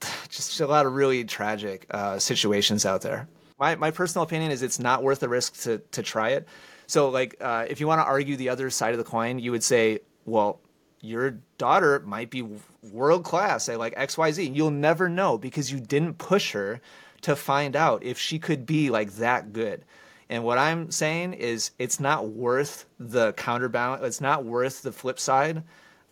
just 0.28 0.60
a 0.60 0.66
lot 0.66 0.84
of 0.84 0.94
really 0.94 1.24
tragic 1.24 1.86
uh, 1.90 2.18
situations 2.18 2.84
out 2.84 3.02
there. 3.02 3.28
My 3.56 3.76
my 3.76 3.92
personal 3.92 4.24
opinion 4.24 4.50
is 4.50 4.62
it's 4.62 4.80
not 4.80 5.04
worth 5.04 5.20
the 5.20 5.28
risk 5.28 5.62
to 5.62 5.78
to 5.92 6.02
try 6.02 6.30
it. 6.30 6.48
So 6.88 7.08
like 7.08 7.36
uh, 7.40 7.66
if 7.70 7.78
you 7.80 7.86
want 7.86 8.00
to 8.00 8.04
argue 8.04 8.36
the 8.36 8.48
other 8.48 8.68
side 8.68 8.92
of 8.92 8.98
the 8.98 9.04
coin, 9.04 9.38
you 9.38 9.52
would 9.52 9.62
say, 9.62 10.00
well, 10.24 10.58
your 11.00 11.38
daughter 11.56 12.02
might 12.04 12.30
be 12.30 12.44
world 12.82 13.22
class 13.22 13.64
say 13.64 13.76
like 13.76 13.94
XYZ. 13.94 14.56
You'll 14.56 14.72
never 14.72 15.08
know 15.08 15.38
because 15.38 15.70
you 15.70 15.78
didn't 15.78 16.18
push 16.18 16.50
her 16.50 16.80
to 17.22 17.36
find 17.36 17.76
out 17.76 18.02
if 18.02 18.18
she 18.18 18.40
could 18.40 18.66
be 18.66 18.90
like 18.90 19.12
that 19.12 19.52
good. 19.52 19.84
And 20.28 20.42
what 20.42 20.58
I'm 20.58 20.90
saying 20.90 21.34
is 21.34 21.70
it's 21.78 22.00
not 22.00 22.28
worth 22.28 22.86
the 22.98 23.32
counterbalance, 23.34 24.04
it's 24.04 24.20
not 24.20 24.44
worth 24.44 24.82
the 24.82 24.92
flip 24.92 25.20
side 25.20 25.62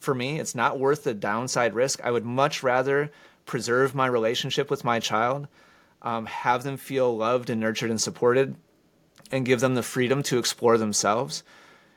for 0.05 0.15
me. 0.15 0.39
It's 0.39 0.55
not 0.55 0.79
worth 0.79 1.05
the 1.05 1.15
downside 1.15 1.75
risk. 1.75 2.01
I 2.05 2.11
would 2.11 2.25
much 2.25 2.63
rather 2.63 3.11
preserve 3.47 3.95
my 3.95 4.07
relationship 4.07 4.71
with 4.71 4.85
my 4.85 5.01
child, 5.01 5.49
um, 6.03 6.27
have 6.27 6.63
them 6.63 6.77
feel 6.77 7.17
loved 7.17 7.51
and 7.51 7.61
nurtured 7.61 7.91
and 7.91 8.01
supported, 8.01 8.55
and 9.33 9.47
give 9.47 9.61
them 9.61 9.75
the 9.75 9.83
freedom 9.83 10.23
to 10.25 10.39
explore 10.39 10.79
themselves 10.79 11.43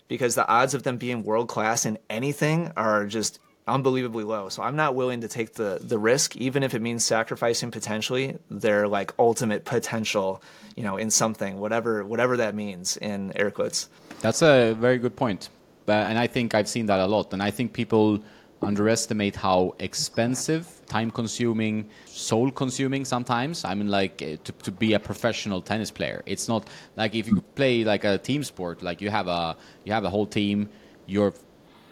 because 0.08 0.36
the 0.36 0.48
odds 0.48 0.74
of 0.74 0.84
them 0.84 0.98
being 0.98 1.24
world 1.24 1.48
class 1.48 1.86
in 1.86 1.98
anything 2.10 2.72
are 2.78 3.06
just 3.06 3.40
unbelievably 3.68 4.24
low. 4.24 4.50
So 4.50 4.64
I'm 4.64 4.76
not 4.76 4.96
willing 4.96 5.22
to 5.22 5.28
take 5.28 5.54
the 5.54 5.80
the 5.82 6.00
risk, 6.00 6.36
even 6.38 6.64
if 6.64 6.74
it 6.74 6.82
means 6.82 7.06
sacrificing 7.06 7.72
potentially 7.72 8.38
their 8.50 8.88
like 8.88 9.14
ultimate 9.20 9.66
potential, 9.66 10.42
you 10.76 10.84
know, 10.84 10.98
in 10.98 11.12
something, 11.12 11.60
whatever 11.60 12.04
whatever 12.06 12.38
that 12.38 12.56
means 12.56 12.98
in 12.98 13.32
air 13.36 13.52
quotes. 13.52 13.90
That's 14.22 14.42
a 14.42 14.74
very 14.74 14.98
good 14.98 15.16
point, 15.16 15.50
and 15.88 16.18
I 16.18 16.28
think 16.28 16.56
I've 16.56 16.68
seen 16.68 16.88
that 16.88 17.00
a 17.00 17.08
lot, 17.08 17.34
and 17.34 17.44
I 17.44 17.52
think 17.52 17.74
people 17.74 18.20
underestimate 18.62 19.36
how 19.36 19.76
expensive, 19.80 20.82
time 20.88 21.12
consuming, 21.12 21.88
soul 22.06 22.52
consuming 22.52 23.06
sometimes. 23.06 23.64
I 23.64 23.76
mean, 23.76 23.90
like 23.90 24.22
eh, 24.22 24.38
to, 24.44 24.52
to 24.52 24.72
be 24.72 24.94
a 24.94 25.00
professional 25.00 25.62
tennis 25.62 25.92
player. 25.92 26.24
It's 26.26 26.48
not 26.48 26.68
like 26.96 27.14
if 27.16 27.28
you 27.28 27.42
play 27.56 27.84
like 27.84 28.04
a 28.04 28.18
team 28.18 28.44
sport, 28.44 28.82
like 28.82 29.02
you 29.02 29.10
have 29.10 29.28
a 29.28 29.56
you 29.86 29.94
have 29.94 30.06
a 30.06 30.10
whole 30.10 30.26
team. 30.26 30.70
Your 31.06 31.34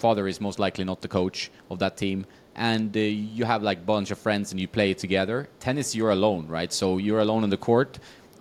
father 0.06 0.28
is 0.28 0.38
most 0.50 0.60
likely 0.66 0.86
not 0.92 1.00
the 1.06 1.12
coach 1.20 1.40
of 1.72 1.78
that 1.84 1.94
team, 2.04 2.20
and 2.72 2.90
uh, 2.96 3.00
you 3.36 3.44
have 3.54 3.62
like 3.70 3.80
a 3.86 3.88
bunch 3.96 4.10
of 4.12 4.18
friends 4.26 4.46
and 4.52 4.60
you 4.64 4.68
play 4.80 4.94
together. 5.06 5.38
Tennis, 5.60 5.88
you're 5.98 6.14
alone, 6.20 6.44
right? 6.58 6.72
So 6.82 6.86
you're 7.06 7.24
alone 7.28 7.44
on 7.48 7.52
the 7.58 7.64
court 7.72 7.92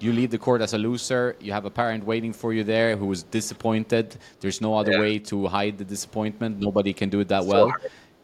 you 0.05 0.13
leave 0.13 0.31
the 0.31 0.39
court 0.39 0.61
as 0.61 0.75
a 0.75 0.79
loser. 0.79 1.37
You 1.41 1.53
have 1.53 1.65
a 1.65 1.71
parent 1.71 2.05
waiting 2.05 2.33
for 2.33 2.53
you 2.53 2.65
there 2.65 2.97
who 2.97 3.11
is 3.13 3.23
disappointed. 3.23 4.17
There's 4.41 4.61
no 4.61 4.77
other 4.77 4.93
yeah. 4.93 5.01
way 5.01 5.19
to 5.31 5.47
hide 5.47 5.79
the 5.79 5.85
disappointment. 5.85 6.59
Nobody 6.59 6.93
can 6.93 7.09
do 7.09 7.21
it 7.21 7.29
that 7.29 7.45
so 7.45 7.49
well. 7.49 7.73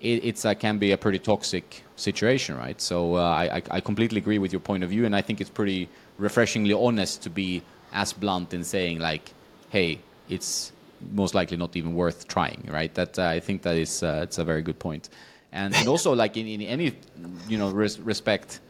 It 0.00 0.24
it's, 0.24 0.44
uh, 0.44 0.54
can 0.54 0.78
be 0.78 0.92
a 0.92 0.98
pretty 0.98 1.18
toxic 1.18 1.84
situation, 1.96 2.56
right? 2.56 2.80
So 2.80 3.16
uh, 3.16 3.20
I, 3.20 3.62
I 3.70 3.80
completely 3.80 4.18
agree 4.18 4.38
with 4.38 4.52
your 4.52 4.60
point 4.60 4.82
of 4.84 4.90
view, 4.90 5.04
and 5.06 5.14
I 5.14 5.22
think 5.22 5.40
it's 5.40 5.50
pretty 5.50 5.88
refreshingly 6.18 6.74
honest 6.74 7.22
to 7.22 7.30
be 7.30 7.62
as 7.92 8.12
blunt 8.12 8.54
in 8.54 8.64
saying 8.64 8.98
like, 8.98 9.32
"Hey, 9.68 10.00
it's 10.28 10.72
most 11.12 11.34
likely 11.34 11.56
not 11.56 11.76
even 11.76 11.94
worth 11.94 12.28
trying," 12.28 12.68
right? 12.70 12.92
That 12.94 13.18
uh, 13.18 13.24
I 13.24 13.40
think 13.40 13.62
that 13.62 13.76
is 13.76 14.02
uh, 14.02 14.20
it's 14.22 14.38
a 14.38 14.44
very 14.44 14.62
good 14.62 14.78
point, 14.78 15.08
and, 15.52 15.74
and 15.74 15.88
also 15.88 16.14
like 16.14 16.36
in, 16.36 16.46
in 16.46 16.62
any 16.62 16.94
you 17.48 17.58
know 17.58 17.70
res- 17.70 18.00
respect, 18.00 18.60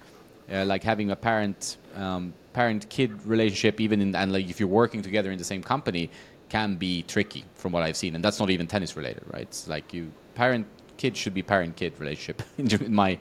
uh, 0.53 0.65
like 0.65 0.83
having 0.83 1.11
a 1.11 1.17
parent 1.17 1.77
um, 1.97 2.33
parent 2.53 2.89
kid 2.89 3.25
relationship, 3.27 3.81
even 3.81 4.01
in 4.01 4.15
and 4.15 4.33
like 4.33 4.49
if 4.49 4.61
you're 4.61 4.69
working 4.69 5.03
together 5.03 5.31
in 5.31 5.39
the 5.39 5.45
same 5.45 5.63
company, 5.63 6.11
can 6.49 6.77
be 6.77 7.03
tricky 7.03 7.45
from 7.55 7.73
what 7.73 7.83
I've 7.83 7.97
seen, 7.97 8.15
and 8.15 8.25
that's 8.25 8.41
not 8.41 8.51
even 8.51 8.67
tennis 8.67 8.97
related, 8.97 9.23
right? 9.33 9.43
It's 9.43 9.69
like 9.69 9.95
you 9.95 10.13
parent 10.35 10.67
kid 10.97 11.17
should 11.17 11.35
be 11.35 11.43
parent 11.43 11.77
kid 11.77 11.93
relationship, 11.99 12.43
in 12.59 12.95
my 12.95 13.19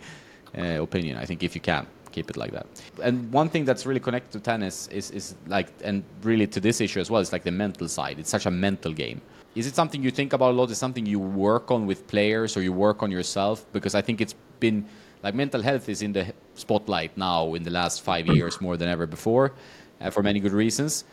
uh, 0.58 0.82
opinion. 0.82 1.18
I 1.18 1.26
think 1.26 1.44
if 1.44 1.56
you 1.56 1.62
can 1.62 1.88
keep 2.12 2.30
it 2.30 2.38
like 2.38 2.52
that. 2.52 2.68
And 3.04 3.32
one 3.32 3.50
thing 3.50 3.66
that's 3.66 3.86
really 3.86 4.00
connected 4.00 4.32
to 4.38 4.40
tennis 4.40 4.88
is, 4.88 5.12
is 5.12 5.36
like, 5.48 5.68
and 5.84 6.04
really 6.24 6.48
to 6.48 6.60
this 6.60 6.82
issue 6.82 7.00
as 7.00 7.10
well, 7.10 7.22
is 7.22 7.32
like 7.32 7.44
the 7.44 7.52
mental 7.52 7.88
side. 7.88 8.20
It's 8.20 8.30
such 8.30 8.46
a 8.46 8.52
mental 8.52 8.94
game. 8.94 9.22
Is 9.56 9.66
it 9.68 9.76
something 9.76 10.04
you 10.04 10.12
think 10.12 10.34
about 10.34 10.52
a 10.52 10.54
lot? 10.54 10.70
Is 10.70 10.78
something 10.78 11.06
you 11.06 11.20
work 11.20 11.72
on 11.72 11.88
with 11.88 12.08
players 12.08 12.56
or 12.56 12.62
you 12.62 12.72
work 12.72 13.02
on 13.02 13.12
yourself? 13.12 13.66
Because 13.74 13.96
I 13.96 14.02
think 14.02 14.22
it's 14.22 14.36
been 14.60 14.86
like 15.24 15.36
mental 15.36 15.62
health 15.62 15.90
is 15.90 16.02
in 16.02 16.14
the 16.14 16.34
spotlight 16.56 17.18
now 17.18 17.54
in 17.56 17.64
the 17.64 17.72
last 17.72 18.02
five 18.02 18.28
years 18.36 18.62
more 18.62 18.78
than 18.78 18.88
ever 18.88 19.06
before, 19.06 19.54
uh, 20.02 20.10
for 20.10 20.24
many 20.24 20.40
good 20.40 20.54
reasons. 20.54 21.04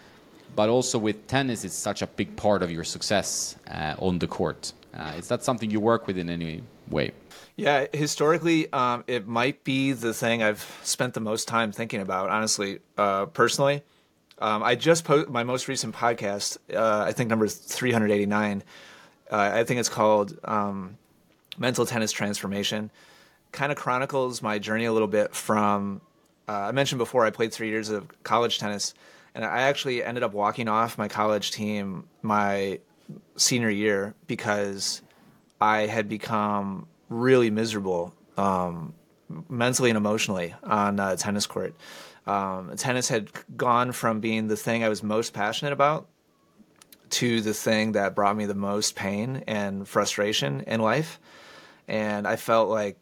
But 0.55 0.69
also 0.69 0.99
with 0.99 1.27
tennis, 1.27 1.65
it's 1.65 1.75
such 1.75 2.03
a 2.03 2.07
big 2.07 2.37
part 2.37 2.63
of 2.63 2.71
your 2.71 2.85
success 2.85 3.57
uh, 3.69 3.95
on 3.99 4.19
the 4.19 4.27
court. 4.27 4.73
Uh, 4.95 5.13
is 5.19 5.29
that 5.29 5.43
something 5.43 5.71
you 5.71 5.81
work 5.81 6.07
with 6.07 6.17
in 6.17 6.31
any 6.31 6.63
way? 6.91 7.13
Yeah, 7.57 7.87
historically, 7.93 8.71
um, 8.73 9.05
it 9.07 9.27
might 9.27 9.65
be 9.65 9.93
the 9.93 10.13
thing 10.13 10.43
I've 10.43 10.79
spent 10.83 11.15
the 11.15 11.21
most 11.21 11.49
time 11.49 11.73
thinking 11.73 12.01
about. 12.03 12.29
Honestly, 12.29 12.81
uh, 12.99 13.27
personally, 13.27 13.83
um, 14.39 14.63
I 14.63 14.75
just 14.75 15.05
posted 15.05 15.33
my 15.33 15.43
most 15.43 15.67
recent 15.67 15.95
podcast. 15.95 16.59
Uh, 16.73 17.05
I 17.07 17.13
think 17.13 17.31
number 17.31 17.49
three 17.49 17.93
hundred 17.93 18.11
eighty 18.11 18.27
nine. 18.27 18.63
Uh, 19.31 19.51
I 19.55 19.65
think 19.65 19.81
it's 19.81 19.89
called 19.89 20.39
um, 20.45 20.99
"Mental 21.57 21.87
Tennis 21.87 22.13
Transformation." 22.13 22.91
Kind 23.53 23.73
of 23.73 23.79
chronicles 23.79 24.43
my 24.43 24.59
journey 24.59 24.85
a 24.85 24.93
little 24.93 25.09
bit 25.09 25.35
from. 25.35 26.03
Uh, 26.47 26.53
I 26.53 26.73
mentioned 26.73 26.99
before 26.99 27.25
I 27.25 27.31
played 27.31 27.53
three 27.53 27.71
years 27.71 27.89
of 27.89 28.07
college 28.23 28.59
tennis, 28.59 28.93
and 29.35 29.45
I 29.45 29.63
actually 29.63 30.05
ended 30.05 30.23
up 30.23 30.35
walking 30.35 30.69
off 30.69 30.99
my 30.99 31.09
college 31.09 31.53
team 31.53 32.05
my 32.21 32.81
senior 33.37 33.71
year 33.71 34.15
because 34.27 35.01
I 35.61 35.87
had 35.87 36.09
become 36.09 36.87
really 37.09 37.51
miserable 37.51 38.15
um, 38.37 38.95
mentally 39.49 39.91
and 39.91 39.97
emotionally 39.97 40.55
on 40.63 40.99
a 41.01 41.17
tennis 41.17 41.47
court. 41.47 41.75
Um, 42.27 42.73
tennis 42.77 43.09
had 43.09 43.31
gone 43.57 43.93
from 43.93 44.21
being 44.21 44.49
the 44.49 44.57
thing 44.57 44.83
I 44.83 44.89
was 44.89 45.03
most 45.03 45.33
passionate 45.33 45.73
about 45.73 46.09
to 47.11 47.41
the 47.41 47.55
thing 47.55 47.93
that 47.93 48.15
brought 48.15 48.37
me 48.37 48.47
the 48.47 48.55
most 48.55 48.97
pain 48.97 49.45
and 49.47 49.87
frustration 49.87 50.63
in 50.63 50.81
life. 50.81 51.21
And 51.87 52.27
I 52.27 52.37
felt 52.37 52.69
like 52.69 52.99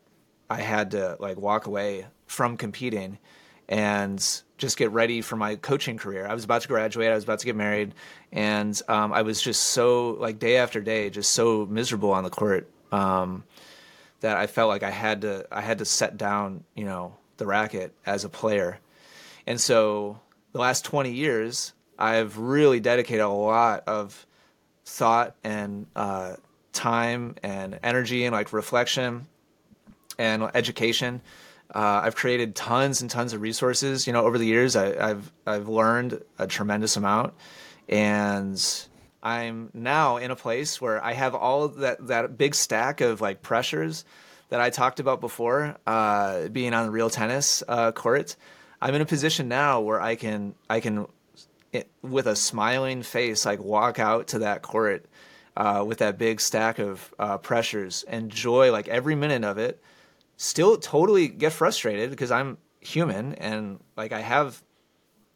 I 0.50 0.60
had 0.60 0.90
to 0.90 1.16
like 1.18 1.38
walk 1.38 1.66
away 1.66 2.06
from 2.26 2.56
competing 2.56 3.18
and 3.68 4.42
just 4.64 4.78
get 4.78 4.90
ready 4.90 5.20
for 5.20 5.36
my 5.36 5.56
coaching 5.56 5.98
career. 5.98 6.26
I 6.26 6.34
was 6.34 6.44
about 6.44 6.62
to 6.62 6.68
graduate, 6.68 7.10
I 7.10 7.14
was 7.14 7.24
about 7.24 7.40
to 7.40 7.46
get 7.46 7.54
married, 7.54 7.94
and 8.32 8.80
um, 8.88 9.12
I 9.12 9.22
was 9.22 9.40
just 9.40 9.62
so 9.62 10.12
like 10.12 10.38
day 10.38 10.56
after 10.56 10.80
day, 10.80 11.10
just 11.10 11.32
so 11.32 11.66
miserable 11.66 12.12
on 12.12 12.24
the 12.24 12.30
court 12.30 12.68
um, 12.90 13.44
that 14.20 14.36
I 14.38 14.46
felt 14.46 14.68
like 14.68 14.82
I 14.82 14.90
had 14.90 15.20
to 15.20 15.46
I 15.52 15.60
had 15.60 15.78
to 15.78 15.84
set 15.84 16.16
down, 16.16 16.64
you 16.74 16.84
know, 16.84 17.16
the 17.36 17.46
racket 17.46 17.92
as 18.06 18.24
a 18.24 18.28
player. 18.30 18.80
And 19.46 19.60
so 19.60 20.18
the 20.52 20.60
last 20.60 20.84
20 20.86 21.12
years, 21.12 21.74
I've 21.98 22.38
really 22.38 22.80
dedicated 22.80 23.20
a 23.20 23.28
lot 23.28 23.84
of 23.86 24.26
thought 24.86 25.36
and 25.44 25.86
uh, 25.94 26.36
time 26.72 27.36
and 27.42 27.78
energy 27.82 28.24
and 28.24 28.32
like 28.32 28.52
reflection 28.54 29.26
and 30.18 30.50
education 30.54 31.20
uh, 31.74 32.02
I've 32.04 32.14
created 32.14 32.54
tons 32.54 33.00
and 33.00 33.10
tons 33.10 33.32
of 33.32 33.40
resources. 33.40 34.06
You 34.06 34.12
know, 34.12 34.24
over 34.24 34.38
the 34.38 34.46
years, 34.46 34.76
I, 34.76 35.08
have 35.08 35.32
I've 35.44 35.68
learned 35.68 36.22
a 36.38 36.46
tremendous 36.46 36.96
amount, 36.96 37.34
and 37.88 38.86
I'm 39.22 39.70
now 39.74 40.18
in 40.18 40.30
a 40.30 40.36
place 40.36 40.80
where 40.80 41.04
I 41.04 41.14
have 41.14 41.34
all 41.34 41.68
that 41.68 42.06
that 42.06 42.38
big 42.38 42.54
stack 42.54 43.00
of 43.00 43.20
like 43.20 43.42
pressures 43.42 44.04
that 44.50 44.60
I 44.60 44.70
talked 44.70 45.00
about 45.00 45.20
before, 45.20 45.76
uh, 45.84 46.46
being 46.48 46.74
on 46.74 46.86
the 46.86 46.92
real 46.92 47.10
tennis 47.10 47.64
uh, 47.66 47.90
court. 47.90 48.36
I'm 48.80 48.94
in 48.94 49.00
a 49.00 49.06
position 49.06 49.48
now 49.48 49.80
where 49.80 50.00
I 50.00 50.14
can 50.14 50.54
I 50.70 50.78
can, 50.78 51.08
it, 51.72 51.90
with 52.02 52.28
a 52.28 52.36
smiling 52.36 53.02
face, 53.02 53.44
like 53.44 53.58
walk 53.58 53.98
out 53.98 54.28
to 54.28 54.40
that 54.40 54.62
court 54.62 55.06
uh, 55.56 55.84
with 55.84 55.98
that 55.98 56.18
big 56.18 56.40
stack 56.40 56.78
of 56.78 57.12
uh, 57.18 57.38
pressures, 57.38 58.04
enjoy 58.06 58.70
like 58.70 58.86
every 58.86 59.16
minute 59.16 59.42
of 59.42 59.58
it 59.58 59.82
still 60.36 60.76
totally 60.76 61.28
get 61.28 61.52
frustrated 61.52 62.10
because 62.10 62.30
I'm 62.30 62.58
human 62.80 63.34
and 63.34 63.80
like 63.96 64.12
I 64.12 64.20
have 64.20 64.62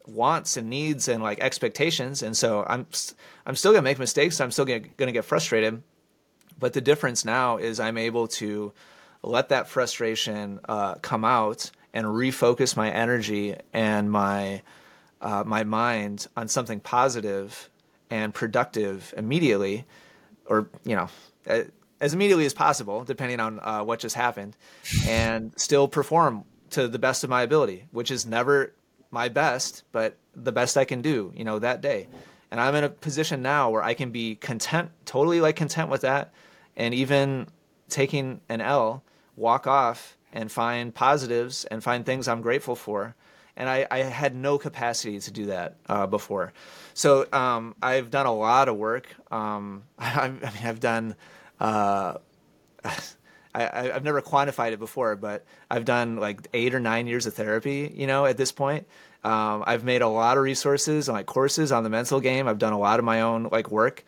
wants 0.05 0.57
and 0.57 0.69
needs 0.69 1.07
and 1.07 1.21
like 1.21 1.39
expectations. 1.39 2.23
And 2.23 2.35
so 2.35 2.65
I'm 2.67 2.87
I'm 3.45 3.55
still 3.55 3.71
going 3.71 3.83
to 3.83 3.89
make 3.89 3.99
mistakes 3.99 4.39
I'm 4.39 4.51
still 4.51 4.65
going 4.65 4.83
to 4.97 5.11
get 5.11 5.25
frustrated. 5.25 5.81
But 6.57 6.73
the 6.73 6.81
difference 6.81 7.23
now 7.23 7.57
is 7.57 7.79
I'm 7.79 7.97
able 7.97 8.27
to 8.27 8.73
let 9.23 9.49
that 9.49 9.67
frustration 9.67 10.59
uh, 10.67 10.95
come 10.95 11.23
out 11.23 11.71
and 11.93 12.05
refocus 12.05 12.75
my 12.75 12.91
energy 12.91 13.55
and 13.73 14.11
my 14.11 14.61
uh, 15.21 15.43
my 15.45 15.63
mind 15.63 16.27
on 16.37 16.47
something 16.47 16.79
positive 16.79 17.69
and 18.09 18.33
productive 18.33 19.13
immediately, 19.17 19.85
or 20.45 20.69
you 20.83 20.95
know, 20.95 21.09
as 22.01 22.13
immediately 22.13 22.45
as 22.45 22.53
possible, 22.53 23.03
depending 23.03 23.39
on 23.39 23.59
uh, 23.59 23.83
what 23.83 23.99
just 23.99 24.15
happened, 24.15 24.55
and 25.07 25.53
still 25.57 25.87
perform 25.87 26.45
to 26.71 26.87
the 26.87 26.99
best 26.99 27.23
of 27.23 27.29
my 27.29 27.41
ability, 27.41 27.85
which 27.91 28.11
is 28.11 28.25
never 28.25 28.73
my 29.11 29.27
best, 29.27 29.83
but 29.91 30.17
the 30.35 30.51
best 30.51 30.77
I 30.77 30.85
can 30.85 31.01
do, 31.01 31.33
you 31.35 31.43
know, 31.43 31.59
that 31.59 31.81
day. 31.81 32.07
And 32.51 32.59
I'm 32.59 32.75
in 32.75 32.83
a 32.83 32.89
position 32.89 33.41
now 33.41 33.69
where 33.69 33.83
I 33.83 33.93
can 33.93 34.11
be 34.11 34.35
content, 34.35 34.91
totally 35.05 35.41
like 35.41 35.55
content 35.55 35.89
with 35.89 36.01
that, 36.01 36.33
and 36.75 36.93
even 36.93 37.47
taking 37.89 38.41
an 38.49 38.61
L, 38.61 39.03
walk 39.35 39.67
off 39.67 40.17
and 40.31 40.51
find 40.51 40.93
positives 40.93 41.65
and 41.65 41.83
find 41.83 42.05
things 42.05 42.27
I'm 42.27 42.41
grateful 42.41 42.75
for. 42.75 43.15
And 43.55 43.67
I, 43.67 43.87
I 43.91 43.99
had 43.99 44.35
no 44.35 44.57
capacity 44.57 45.19
to 45.19 45.31
do 45.31 45.47
that 45.47 45.75
uh, 45.87 46.07
before. 46.07 46.53
So 46.93 47.27
um, 47.33 47.75
I've 47.81 48.09
done 48.09 48.25
a 48.25 48.33
lot 48.33 48.69
of 48.69 48.77
work. 48.77 49.07
Um, 49.31 49.83
I, 49.99 50.25
I, 50.25 50.29
mean, 50.29 50.63
I've 50.63 50.79
done. 50.79 51.15
Uh, 51.59 52.15
I, 53.55 53.91
I've 53.91 54.03
never 54.03 54.21
quantified 54.21 54.73
it 54.73 54.79
before, 54.79 55.15
but 55.15 55.43
I've 55.71 55.85
done 55.85 56.17
like 56.17 56.47
eight 56.53 56.75
or 56.75 56.79
nine 56.79 57.07
years 57.07 57.25
of 57.25 57.33
therapy, 57.33 57.91
you 57.95 58.05
know, 58.05 58.25
at 58.25 58.37
this 58.37 58.51
point. 58.51 58.87
Um, 59.23 59.63
I've 59.65 59.83
made 59.83 60.01
a 60.01 60.07
lot 60.07 60.37
of 60.37 60.43
resources 60.43 61.09
and 61.09 61.15
like 61.15 61.25
courses 61.25 61.71
on 61.71 61.83
the 61.83 61.89
mental 61.89 62.19
game. 62.19 62.47
I've 62.47 62.59
done 62.59 62.73
a 62.73 62.79
lot 62.79 62.99
of 62.99 63.05
my 63.05 63.21
own 63.21 63.49
like 63.51 63.69
work, 63.71 64.05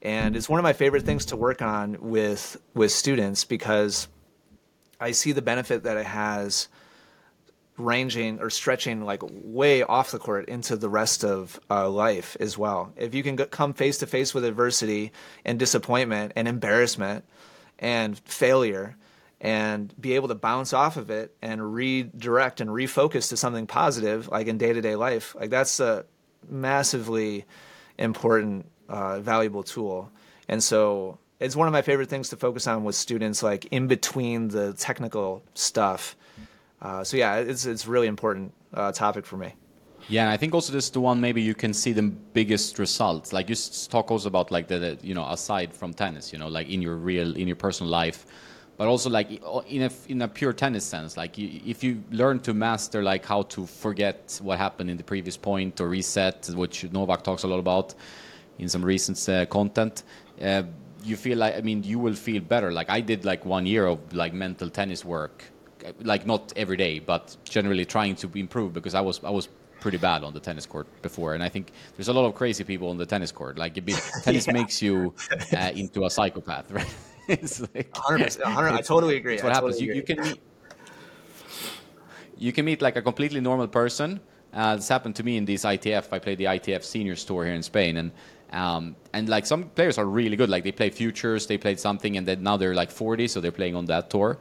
and 0.00 0.36
it's 0.36 0.48
one 0.48 0.58
of 0.58 0.62
my 0.62 0.72
favorite 0.72 1.02
things 1.02 1.26
to 1.26 1.36
work 1.36 1.60
on 1.60 1.98
with 2.00 2.56
with 2.72 2.92
students 2.92 3.44
because 3.44 4.08
I 5.00 5.10
see 5.10 5.32
the 5.32 5.42
benefit 5.42 5.82
that 5.82 5.96
it 5.96 6.06
has 6.06 6.68
ranging 7.76 8.40
or 8.40 8.50
stretching 8.50 9.04
like 9.04 9.22
way 9.24 9.82
off 9.82 10.12
the 10.12 10.18
court 10.18 10.48
into 10.48 10.76
the 10.76 10.88
rest 10.88 11.24
of 11.24 11.58
uh, 11.70 11.88
life 11.88 12.36
as 12.38 12.56
well. 12.56 12.92
If 12.96 13.14
you 13.14 13.22
can 13.22 13.36
come 13.36 13.74
face 13.74 13.98
to 13.98 14.06
face 14.06 14.32
with 14.32 14.44
adversity 14.44 15.12
and 15.44 15.58
disappointment 15.58 16.32
and 16.36 16.46
embarrassment 16.46 17.24
and 17.78 18.18
failure 18.20 18.96
and 19.40 19.92
be 20.00 20.14
able 20.14 20.28
to 20.28 20.34
bounce 20.34 20.72
off 20.72 20.96
of 20.96 21.10
it 21.10 21.36
and 21.42 21.74
redirect 21.74 22.60
and 22.60 22.70
refocus 22.70 23.28
to 23.28 23.36
something 23.36 23.66
positive 23.66 24.28
like 24.28 24.46
in 24.46 24.56
day-to-day 24.56 24.96
life 24.96 25.34
like 25.38 25.50
that's 25.50 25.80
a 25.80 26.04
massively 26.48 27.44
important 27.98 28.70
uh, 28.88 29.18
valuable 29.20 29.62
tool 29.62 30.10
and 30.48 30.62
so 30.62 31.18
it's 31.40 31.56
one 31.56 31.66
of 31.66 31.72
my 31.72 31.82
favorite 31.82 32.08
things 32.08 32.28
to 32.28 32.36
focus 32.36 32.66
on 32.66 32.84
with 32.84 32.94
students 32.94 33.42
like 33.42 33.66
in 33.66 33.86
between 33.86 34.48
the 34.48 34.72
technical 34.74 35.42
stuff 35.54 36.16
uh, 36.84 37.02
so 37.02 37.16
yeah 37.16 37.36
it's 37.36 37.66
it's 37.66 37.86
really 37.86 38.06
important 38.06 38.52
uh, 38.74 38.92
topic 38.92 39.26
for 39.26 39.36
me 39.36 39.52
yeah, 40.08 40.22
and 40.22 40.30
I 40.30 40.36
think 40.36 40.54
also 40.54 40.72
this 40.72 40.86
is 40.86 40.90
the 40.90 41.00
one 41.00 41.20
maybe 41.20 41.40
you 41.40 41.54
can 41.54 41.72
see 41.72 41.92
the 41.92 42.02
biggest 42.02 42.78
results. 42.78 43.32
Like 43.32 43.48
you 43.48 43.56
talk 43.88 44.10
also 44.10 44.28
about 44.28 44.50
like 44.50 44.68
the, 44.68 44.78
the, 44.78 44.98
you 45.02 45.14
know 45.14 45.26
aside 45.30 45.72
from 45.72 45.94
tennis, 45.94 46.32
you 46.32 46.38
know, 46.38 46.48
like 46.48 46.68
in 46.68 46.82
your 46.82 46.96
real 46.96 47.36
in 47.36 47.46
your 47.46 47.56
personal 47.56 47.90
life, 47.90 48.26
but 48.76 48.86
also 48.86 49.08
like 49.08 49.30
in 49.66 49.82
a 49.82 49.90
in 50.08 50.22
a 50.22 50.28
pure 50.28 50.52
tennis 50.52 50.84
sense. 50.84 51.16
Like 51.16 51.38
you, 51.38 51.60
if 51.64 51.82
you 51.82 52.02
learn 52.10 52.40
to 52.40 52.52
master 52.52 53.02
like 53.02 53.24
how 53.24 53.42
to 53.42 53.64
forget 53.64 54.38
what 54.42 54.58
happened 54.58 54.90
in 54.90 54.98
the 54.98 55.04
previous 55.04 55.38
point 55.38 55.80
or 55.80 55.88
reset, 55.88 56.50
which 56.54 56.84
Novak 56.92 57.22
talks 57.22 57.44
a 57.44 57.48
lot 57.48 57.58
about 57.58 57.94
in 58.58 58.68
some 58.68 58.84
recent 58.84 59.26
uh, 59.28 59.46
content. 59.46 60.02
Uh, 60.40 60.64
you 61.02 61.16
feel 61.16 61.38
like 61.38 61.56
I 61.56 61.62
mean 61.62 61.82
you 61.82 61.98
will 61.98 62.14
feel 62.14 62.42
better. 62.42 62.72
Like 62.72 62.90
I 62.90 63.00
did 63.00 63.24
like 63.24 63.46
one 63.46 63.64
year 63.64 63.86
of 63.86 64.12
like 64.12 64.34
mental 64.34 64.68
tennis 64.68 65.02
work, 65.02 65.44
like 66.02 66.26
not 66.26 66.52
every 66.56 66.76
day, 66.76 66.98
but 66.98 67.36
generally 67.44 67.84
trying 67.84 68.16
to 68.16 68.30
improve 68.34 68.72
because 68.72 68.94
I 68.94 69.00
was 69.00 69.22
I 69.24 69.30
was 69.30 69.48
pretty 69.80 69.98
bad 69.98 70.24
on 70.24 70.32
the 70.32 70.40
tennis 70.40 70.66
court 70.66 70.86
before, 71.02 71.34
and 71.34 71.42
I 71.42 71.48
think 71.48 71.72
there's 71.96 72.08
a 72.08 72.12
lot 72.12 72.24
of 72.24 72.34
crazy 72.34 72.64
people 72.64 72.88
on 72.88 72.96
the 72.96 73.06
tennis 73.06 73.32
court. 73.32 73.58
Like 73.58 73.76
it 73.76 73.84
be, 73.84 73.94
tennis 74.22 74.46
yeah. 74.46 74.52
makes 74.52 74.80
you 74.80 75.14
uh, 75.56 75.72
into 75.74 76.04
a 76.04 76.10
psychopath, 76.10 76.70
right? 76.78 76.94
it's 77.28 77.60
like 77.60 77.90
100%, 77.92 78.44
100 78.44 78.68
I 78.68 78.80
totally 78.80 79.16
agree. 79.16 79.36
what 79.36 79.46
I 79.46 79.54
happens. 79.54 79.78
Totally 79.78 79.88
you, 79.88 79.94
you, 79.94 80.02
can 80.02 80.20
meet, 80.20 80.40
you 82.36 82.52
can 82.52 82.64
meet 82.64 82.82
like 82.82 82.96
a 82.96 83.02
completely 83.02 83.40
normal 83.40 83.68
person. 83.68 84.20
Uh, 84.52 84.76
this 84.76 84.88
happened 84.88 85.16
to 85.16 85.22
me 85.22 85.36
in 85.36 85.44
this 85.44 85.64
ITF. 85.64 86.12
I 86.12 86.18
played 86.18 86.38
the 86.38 86.44
ITF 86.44 86.84
Seniors 86.84 87.24
Tour 87.24 87.44
here 87.44 87.54
in 87.54 87.62
Spain, 87.62 87.96
and 87.96 88.12
um, 88.52 88.94
and 89.12 89.28
like 89.28 89.46
some 89.46 89.64
players 89.70 89.98
are 89.98 90.06
really 90.06 90.36
good. 90.36 90.48
Like 90.48 90.62
they 90.62 90.72
play 90.72 90.90
futures, 90.90 91.46
they 91.46 91.58
played 91.58 91.80
something, 91.80 92.16
and 92.16 92.26
then 92.26 92.42
now 92.42 92.56
they're 92.56 92.74
like 92.74 92.90
40, 92.90 93.26
so 93.26 93.40
they're 93.40 93.50
playing 93.50 93.74
on 93.74 93.86
that 93.86 94.10
tour 94.10 94.38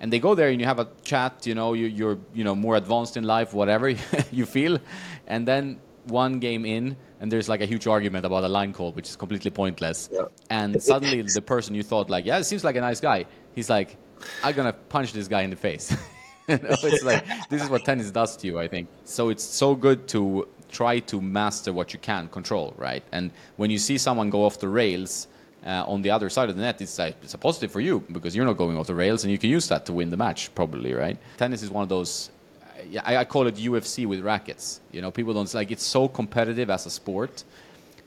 and 0.00 0.12
they 0.12 0.18
go 0.18 0.34
there 0.34 0.48
and 0.48 0.60
you 0.60 0.66
have 0.66 0.78
a 0.78 0.88
chat 1.02 1.46
you 1.46 1.54
know 1.54 1.72
you, 1.74 2.08
are 2.08 2.18
you 2.34 2.44
know 2.44 2.54
more 2.54 2.76
advanced 2.76 3.16
in 3.16 3.24
life 3.24 3.52
whatever 3.54 3.88
you 4.32 4.46
feel. 4.46 4.78
And 5.26 5.46
then 5.46 5.80
one 6.04 6.38
game 6.38 6.64
in 6.64 6.96
and 7.20 7.30
there's 7.30 7.48
like 7.48 7.60
a 7.60 7.66
huge 7.66 7.86
argument 7.86 8.24
about 8.24 8.44
a 8.44 8.48
line 8.48 8.72
call 8.72 8.92
which 8.92 9.08
is 9.08 9.16
completely 9.16 9.50
pointless. 9.50 10.08
Yeah. 10.12 10.22
and 10.50 10.82
suddenly 10.90 11.22
the 11.22 11.42
person 11.42 11.74
you 11.74 11.82
thought 11.82 12.08
like 12.10 12.24
yeah 12.24 12.38
it 12.38 12.44
seems 12.44 12.64
like 12.64 12.76
a 12.76 12.80
nice 12.80 13.00
guy 13.00 13.26
he's 13.54 13.68
like 13.68 13.96
i'm 14.42 14.54
gonna 14.54 14.72
punch 14.72 15.12
this 15.12 15.28
guy 15.28 15.42
in 15.42 15.50
the 15.50 15.56
face. 15.56 15.96
You 16.48 16.56
know, 16.56 16.76
it's 16.82 17.04
like 17.04 17.26
this 17.50 17.62
is 17.62 17.68
what 17.68 17.84
tennis 17.84 18.10
does 18.10 18.34
to 18.38 18.46
you 18.46 18.58
i 18.58 18.66
think. 18.68 18.88
So 19.04 19.28
it's 19.28 19.44
so 19.44 19.74
good 19.74 20.08
to 20.08 20.48
try 20.70 20.98
to 21.00 21.20
master 21.20 21.74
what 21.74 21.92
you 21.92 21.98
can 21.98 22.28
control 22.28 22.72
right? 22.78 23.04
And 23.12 23.32
when 23.56 23.70
you 23.70 23.76
see 23.76 23.98
someone 23.98 24.30
go 24.30 24.46
off 24.46 24.58
the 24.58 24.68
rails 24.68 25.28
uh, 25.66 25.84
on 25.86 26.02
the 26.02 26.10
other 26.10 26.30
side 26.30 26.48
of 26.48 26.56
the 26.56 26.62
net, 26.62 26.80
it's 26.80 26.98
a, 26.98 27.08
it's 27.22 27.34
a 27.34 27.38
positive 27.38 27.70
for 27.70 27.80
you 27.80 28.00
because 28.12 28.34
you're 28.34 28.44
not 28.44 28.56
going 28.56 28.76
off 28.76 28.86
the 28.86 28.94
rails 28.94 29.24
and 29.24 29.32
you 29.32 29.38
can 29.38 29.50
use 29.50 29.68
that 29.68 29.86
to 29.86 29.92
win 29.92 30.10
the 30.10 30.16
match, 30.16 30.54
probably, 30.54 30.94
right? 30.94 31.18
Tennis 31.36 31.62
is 31.62 31.70
one 31.70 31.82
of 31.82 31.88
those. 31.88 32.30
Uh, 32.62 33.00
I, 33.04 33.18
I 33.18 33.24
call 33.24 33.46
it 33.46 33.56
UFC 33.56 34.06
with 34.06 34.20
rackets. 34.20 34.80
You 34.92 35.02
know, 35.02 35.10
people 35.10 35.34
don't 35.34 35.52
like 35.54 35.70
it's 35.70 35.84
so 35.84 36.08
competitive 36.08 36.70
as 36.70 36.86
a 36.86 36.90
sport 36.90 37.44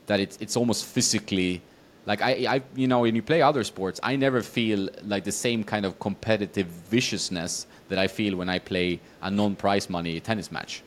that 0.06 0.20
it's 0.20 0.36
it's 0.40 0.56
almost 0.56 0.84
physically 0.84 1.62
like 2.06 2.20
I, 2.20 2.30
I 2.48 2.62
you 2.74 2.88
know 2.88 3.00
when 3.00 3.14
you 3.14 3.22
play 3.22 3.42
other 3.42 3.64
sports 3.64 4.00
i 4.02 4.16
never 4.16 4.42
feel 4.42 4.88
like 5.04 5.24
the 5.24 5.32
same 5.32 5.64
kind 5.64 5.86
of 5.86 5.98
competitive 5.98 6.66
viciousness 6.66 7.66
that 7.88 7.98
i 7.98 8.08
feel 8.08 8.36
when 8.36 8.48
i 8.48 8.58
play 8.58 9.00
a 9.22 9.30
non-prize 9.30 9.88
money 9.88 10.18
tennis 10.20 10.50
match 10.50 10.82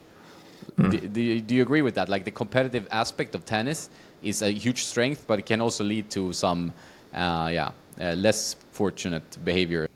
mm. 0.77 0.91
do, 0.91 0.99
do, 0.99 1.41
do, 1.41 1.55
you 1.55 1.61
agree 1.61 1.81
with 1.81 1.95
that 1.95 2.09
like 2.09 2.25
the 2.25 2.31
competitive 2.31 2.87
aspect 2.91 3.35
of 3.35 3.45
tennis 3.45 3.89
is 4.25 4.41
a 4.41 4.51
huge 4.51 4.83
strength, 4.83 5.25
but 5.27 5.39
it 5.39 5.45
can 5.45 5.61
also 5.61 5.83
lead 5.83 6.09
to 6.09 6.33
some, 6.33 6.73
uh, 7.13 7.49
yeah, 7.53 7.71
uh, 8.01 8.13
less 8.13 8.55
fortunate 8.71 9.37
behavior. 9.45 9.87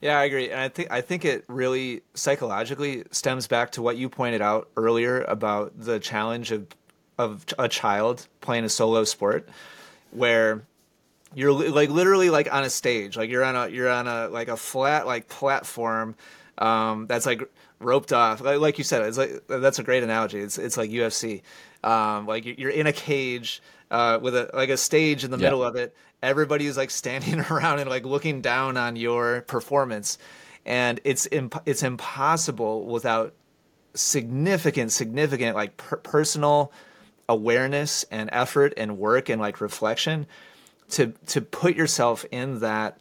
Yeah, 0.00 0.18
I 0.18 0.24
agree, 0.24 0.50
and 0.50 0.60
I 0.60 0.68
think 0.68 0.90
I 0.92 1.00
think 1.00 1.24
it 1.24 1.44
really 1.48 2.02
psychologically 2.14 3.04
stems 3.10 3.48
back 3.48 3.72
to 3.72 3.82
what 3.82 3.96
you 3.96 4.08
pointed 4.08 4.40
out 4.40 4.68
earlier 4.76 5.22
about 5.22 5.72
the 5.76 5.98
challenge 5.98 6.52
of 6.52 6.66
of 7.18 7.44
a 7.58 7.68
child 7.68 8.28
playing 8.40 8.64
a 8.64 8.68
solo 8.68 9.02
sport, 9.02 9.48
where 10.12 10.62
you're 11.34 11.52
like 11.52 11.90
literally 11.90 12.30
like 12.30 12.52
on 12.52 12.62
a 12.62 12.70
stage, 12.70 13.16
like 13.16 13.28
you're 13.28 13.44
on 13.44 13.56
a 13.56 13.68
you're 13.68 13.90
on 13.90 14.06
a 14.06 14.28
like 14.28 14.46
a 14.46 14.56
flat 14.56 15.04
like 15.04 15.28
platform 15.28 16.14
um, 16.58 17.06
that's 17.06 17.26
like 17.26 17.48
roped 17.78 18.12
off. 18.12 18.40
Like, 18.40 18.60
like, 18.60 18.78
you 18.78 18.84
said, 18.84 19.02
it's 19.02 19.18
like 19.18 19.46
that's 19.46 19.78
a 19.78 19.82
great 19.82 20.02
analogy. 20.02 20.40
It's 20.40 20.58
it's 20.58 20.76
like 20.76 20.90
UFC. 20.90 21.42
Um, 21.82 22.26
like 22.26 22.44
you're 22.58 22.70
in 22.70 22.86
a 22.86 22.92
cage 22.92 23.62
uh, 23.90 24.18
with 24.20 24.34
a 24.34 24.50
like 24.52 24.68
a 24.68 24.76
stage 24.76 25.24
in 25.24 25.30
the 25.30 25.38
yeah. 25.38 25.44
middle 25.44 25.62
of 25.62 25.76
it. 25.76 25.94
Everybody 26.22 26.66
is 26.66 26.76
like 26.76 26.90
standing 26.90 27.40
around 27.50 27.78
and 27.78 27.88
like 27.88 28.04
looking 28.04 28.40
down 28.40 28.76
on 28.76 28.96
your 28.96 29.42
performance, 29.42 30.18
and 30.66 31.00
it's 31.04 31.26
imp- 31.30 31.62
it's 31.64 31.82
impossible 31.82 32.86
without 32.86 33.34
significant 33.94 34.92
significant 34.92 35.56
like 35.56 35.76
per- 35.76 35.96
personal 35.96 36.72
awareness 37.28 38.04
and 38.10 38.28
effort 38.32 38.72
and 38.76 38.98
work 38.98 39.28
and 39.28 39.40
like 39.40 39.60
reflection 39.60 40.26
to 40.90 41.12
to 41.26 41.40
put 41.40 41.76
yourself 41.76 42.24
in 42.30 42.60
that 42.60 42.98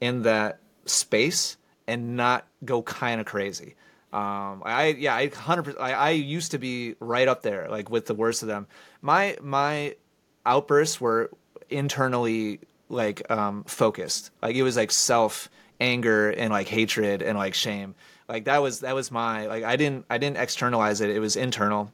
in 0.00 0.22
that 0.22 0.58
space 0.86 1.57
and 1.88 2.16
not 2.16 2.46
go 2.64 2.82
kind 2.82 3.20
of 3.20 3.26
crazy. 3.26 3.74
Um, 4.12 4.62
I 4.64 4.94
yeah, 4.98 5.14
I 5.16 5.28
hundred 5.28 5.64
percent. 5.64 5.82
I, 5.82 5.92
I 5.92 6.10
used 6.10 6.52
to 6.52 6.58
be 6.58 6.94
right 7.00 7.26
up 7.26 7.42
there, 7.42 7.66
like 7.68 7.90
with 7.90 8.06
the 8.06 8.14
worst 8.14 8.42
of 8.42 8.48
them. 8.48 8.68
My 9.02 9.36
my 9.42 9.96
outbursts 10.46 11.00
were 11.00 11.30
internally 11.68 12.60
like 12.88 13.28
um, 13.30 13.64
focused. 13.64 14.30
Like 14.40 14.54
it 14.54 14.62
was 14.62 14.76
like 14.76 14.90
self 14.92 15.50
anger 15.80 16.30
and 16.30 16.52
like 16.52 16.68
hatred 16.68 17.22
and 17.22 17.36
like 17.36 17.54
shame. 17.54 17.94
Like 18.28 18.44
that 18.44 18.62
was 18.62 18.80
that 18.80 18.94
was 18.94 19.10
my 19.10 19.46
like 19.46 19.64
I 19.64 19.76
didn't 19.76 20.06
I 20.08 20.18
didn't 20.18 20.36
externalize 20.38 21.00
it. 21.00 21.10
It 21.10 21.20
was 21.20 21.36
internal, 21.36 21.92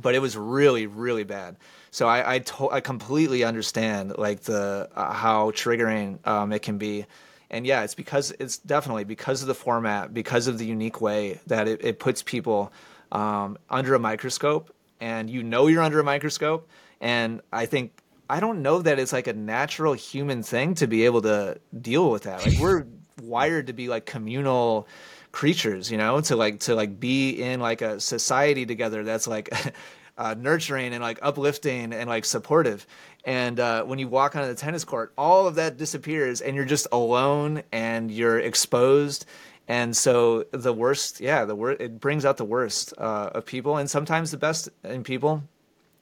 but 0.00 0.14
it 0.14 0.20
was 0.20 0.36
really 0.36 0.86
really 0.86 1.24
bad. 1.24 1.56
So 1.90 2.06
I 2.06 2.34
I, 2.34 2.38
to- 2.38 2.70
I 2.70 2.80
completely 2.80 3.42
understand 3.42 4.16
like 4.18 4.42
the 4.42 4.88
uh, 4.94 5.12
how 5.12 5.50
triggering 5.50 6.24
um, 6.26 6.52
it 6.52 6.62
can 6.62 6.78
be 6.78 7.06
and 7.50 7.66
yeah, 7.66 7.82
it's 7.82 7.94
because 7.94 8.32
it's 8.38 8.58
definitely 8.58 9.04
because 9.04 9.42
of 9.42 9.48
the 9.48 9.54
format, 9.54 10.14
because 10.14 10.46
of 10.46 10.58
the 10.58 10.66
unique 10.66 11.00
way 11.00 11.40
that 11.46 11.66
it, 11.66 11.84
it 11.84 11.98
puts 11.98 12.22
people 12.22 12.72
um, 13.12 13.58
under 13.68 13.94
a 13.94 13.98
microscope, 13.98 14.74
and 15.00 15.28
you 15.28 15.42
know 15.42 15.66
you're 15.66 15.82
under 15.82 16.00
a 16.00 16.04
microscope. 16.04 16.68
And 17.00 17.40
I 17.52 17.66
think 17.66 17.92
I 18.28 18.40
don't 18.40 18.62
know 18.62 18.82
that 18.82 18.98
it's 18.98 19.12
like 19.12 19.26
a 19.26 19.32
natural 19.32 19.92
human 19.92 20.42
thing 20.42 20.74
to 20.76 20.86
be 20.86 21.04
able 21.04 21.22
to 21.22 21.58
deal 21.80 22.10
with 22.10 22.22
that. 22.22 22.46
Like 22.46 22.58
we're 22.60 22.86
wired 23.22 23.66
to 23.66 23.72
be 23.72 23.88
like 23.88 24.06
communal 24.06 24.86
creatures, 25.32 25.90
you 25.90 25.98
know, 25.98 26.20
to 26.20 26.36
like 26.36 26.60
to 26.60 26.74
like 26.74 27.00
be 27.00 27.30
in 27.42 27.60
like 27.60 27.82
a 27.82 27.98
society 27.98 28.66
together 28.66 29.02
that's 29.02 29.26
like 29.26 29.52
uh, 30.18 30.34
nurturing 30.38 30.92
and 30.92 31.02
like 31.02 31.18
uplifting 31.22 31.92
and 31.92 32.08
like 32.08 32.24
supportive. 32.24 32.86
And 33.24 33.60
uh, 33.60 33.84
when 33.84 33.98
you 33.98 34.08
walk 34.08 34.34
onto 34.34 34.48
the 34.48 34.54
tennis 34.54 34.84
court, 34.84 35.12
all 35.18 35.46
of 35.46 35.54
that 35.56 35.76
disappears, 35.76 36.40
and 36.40 36.56
you're 36.56 36.64
just 36.64 36.86
alone 36.92 37.62
and 37.72 38.10
you're 38.10 38.38
exposed. 38.38 39.26
And 39.68 39.96
so 39.96 40.44
the 40.52 40.72
worst, 40.72 41.20
yeah, 41.20 41.44
the 41.44 41.54
worst, 41.54 41.80
it 41.80 42.00
brings 42.00 42.24
out 42.24 42.36
the 42.38 42.44
worst 42.44 42.94
uh, 42.98 43.30
of 43.34 43.46
people, 43.46 43.76
and 43.76 43.88
sometimes 43.88 44.30
the 44.30 44.36
best 44.36 44.68
in 44.82 45.04
people, 45.04 45.42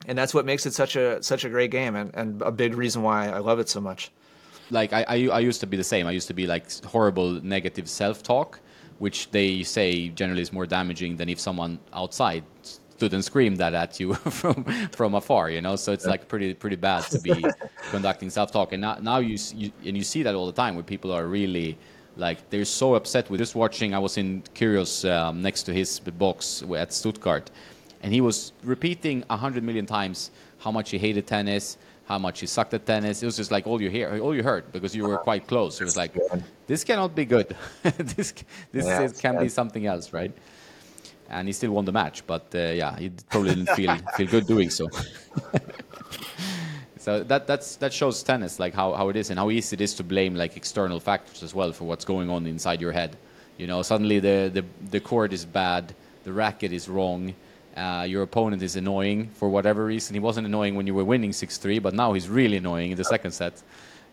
and 0.07 0.17
that's 0.17 0.33
what 0.33 0.45
makes 0.45 0.65
it 0.65 0.73
such 0.73 0.95
a 0.95 1.21
such 1.21 1.45
a 1.45 1.49
great 1.49 1.69
game, 1.69 1.95
and, 1.95 2.09
and 2.15 2.41
a 2.41 2.51
big 2.51 2.73
reason 2.73 3.03
why 3.03 3.27
I 3.27 3.39
love 3.39 3.59
it 3.59 3.69
so 3.69 3.79
much. 3.79 4.11
Like 4.71 4.93
I, 4.93 5.05
I, 5.07 5.15
I 5.27 5.39
used 5.39 5.59
to 5.59 5.67
be 5.67 5.77
the 5.77 5.83
same. 5.83 6.07
I 6.07 6.11
used 6.11 6.27
to 6.29 6.33
be 6.33 6.47
like 6.47 6.71
horrible 6.83 7.43
negative 7.43 7.87
self 7.87 8.23
talk, 8.23 8.59
which 8.97 9.29
they 9.31 9.61
say 9.61 10.09
generally 10.09 10.41
is 10.41 10.51
more 10.51 10.65
damaging 10.65 11.17
than 11.17 11.29
if 11.29 11.39
someone 11.39 11.79
outside 11.93 12.43
stood 12.99 13.13
and 13.13 13.23
screamed 13.23 13.57
that 13.57 13.73
at 13.73 13.91
you 13.99 14.13
from 14.39 14.57
from 14.99 15.15
afar. 15.15 15.49
You 15.49 15.61
know, 15.65 15.75
so 15.77 15.89
it's 15.95 16.05
like 16.13 16.21
pretty 16.27 16.53
pretty 16.53 16.79
bad 16.89 17.03
to 17.13 17.19
be 17.19 17.35
conducting 17.93 18.29
self 18.29 18.51
talk. 18.51 18.73
And 18.73 18.81
now, 18.81 18.95
now 19.11 19.19
you, 19.29 19.37
you 19.61 19.71
and 19.87 19.95
you 19.99 20.03
see 20.03 20.21
that 20.23 20.35
all 20.35 20.47
the 20.53 20.59
time 20.63 20.75
where 20.75 20.87
people 20.93 21.09
are 21.17 21.25
really 21.39 21.77
like 22.17 22.37
they're 22.49 22.71
so 22.83 22.95
upset 22.99 23.29
with 23.29 23.39
just 23.39 23.55
watching. 23.55 23.89
I 23.99 23.99
was 24.07 24.17
in 24.17 24.43
Kyrgios 24.57 24.93
um, 25.09 25.41
next 25.41 25.63
to 25.67 25.71
his 25.73 25.89
box 26.23 26.63
at 26.83 26.91
Stuttgart, 26.91 27.47
and 28.03 28.13
he 28.13 28.21
was 28.21 28.51
repeating 28.63 29.23
a 29.29 29.37
hundred 29.37 29.63
million 29.63 29.85
times 29.85 30.31
how 30.63 30.71
much 30.71 30.87
he 30.91 30.97
hated 30.97 31.25
tennis, 31.25 31.77
how 32.03 32.19
much 32.19 32.41
he 32.41 32.47
sucked 32.47 32.73
at 32.73 32.85
tennis. 32.85 33.23
It 33.23 33.27
was 33.31 33.37
just 33.37 33.51
like 33.55 33.65
all 33.65 33.81
you 33.81 33.89
hear, 33.89 34.19
all 34.21 34.35
you 34.35 34.43
heard 34.43 34.63
because 34.73 34.93
you 34.93 35.07
were 35.07 35.19
quite 35.29 35.47
close. 35.47 35.79
It 35.79 35.85
was 35.85 35.95
like, 35.95 36.11
this 36.67 36.83
cannot 36.83 37.15
be 37.15 37.23
good. 37.23 37.55
this 38.17 38.33
this 38.75 38.85
yeah, 38.87 39.03
is, 39.03 39.21
can 39.25 39.39
be 39.39 39.47
something 39.47 39.85
else, 39.85 40.11
right? 40.11 40.33
And 41.29 41.47
he 41.47 41.53
still 41.53 41.71
won 41.71 41.85
the 41.85 41.91
match. 41.91 42.25
But 42.25 42.47
uh, 42.53 42.57
yeah, 42.57 42.97
he 42.97 43.09
probably 43.29 43.55
didn't 43.55 43.75
feel 43.75 43.95
feel 44.17 44.27
good 44.27 44.47
doing 44.47 44.69
so. 44.69 44.87
so 46.97 47.23
that 47.23 47.47
that's 47.47 47.75
that 47.77 47.93
shows 47.93 48.21
tennis 48.23 48.59
like 48.59 48.73
how, 48.73 48.93
how 48.93 49.09
it 49.09 49.15
is 49.15 49.29
and 49.29 49.39
how 49.39 49.49
easy 49.49 49.75
it 49.75 49.81
is 49.81 49.93
to 49.95 50.03
blame 50.03 50.35
like 50.35 50.57
external 50.57 50.99
factors 50.99 51.43
as 51.43 51.53
well 51.53 51.71
for 51.71 51.85
what's 51.85 52.05
going 52.05 52.29
on 52.29 52.45
inside 52.45 52.81
your 52.81 52.91
head. 52.91 53.15
You 53.57 53.67
know, 53.67 53.81
suddenly 53.81 54.19
the 54.19 54.49
the 54.53 54.65
the 54.89 54.99
court 54.99 55.33
is 55.33 55.45
bad, 55.45 55.93
the 56.23 56.33
racket 56.33 56.73
is 56.73 56.89
wrong. 56.89 57.33
Uh, 57.77 58.05
your 58.05 58.23
opponent 58.23 58.61
is 58.61 58.75
annoying 58.75 59.29
for 59.35 59.47
whatever 59.47 59.85
reason. 59.85 60.13
He 60.13 60.19
wasn't 60.19 60.47
annoying 60.47 60.75
when 60.75 60.85
you 60.85 60.93
were 60.93 61.05
winning 61.05 61.29
6-3, 61.31 61.81
but 61.81 61.93
now 61.93 62.11
he's 62.11 62.27
really 62.27 62.57
annoying 62.57 62.91
in 62.91 62.97
the 62.97 63.05
second 63.05 63.31
set 63.31 63.61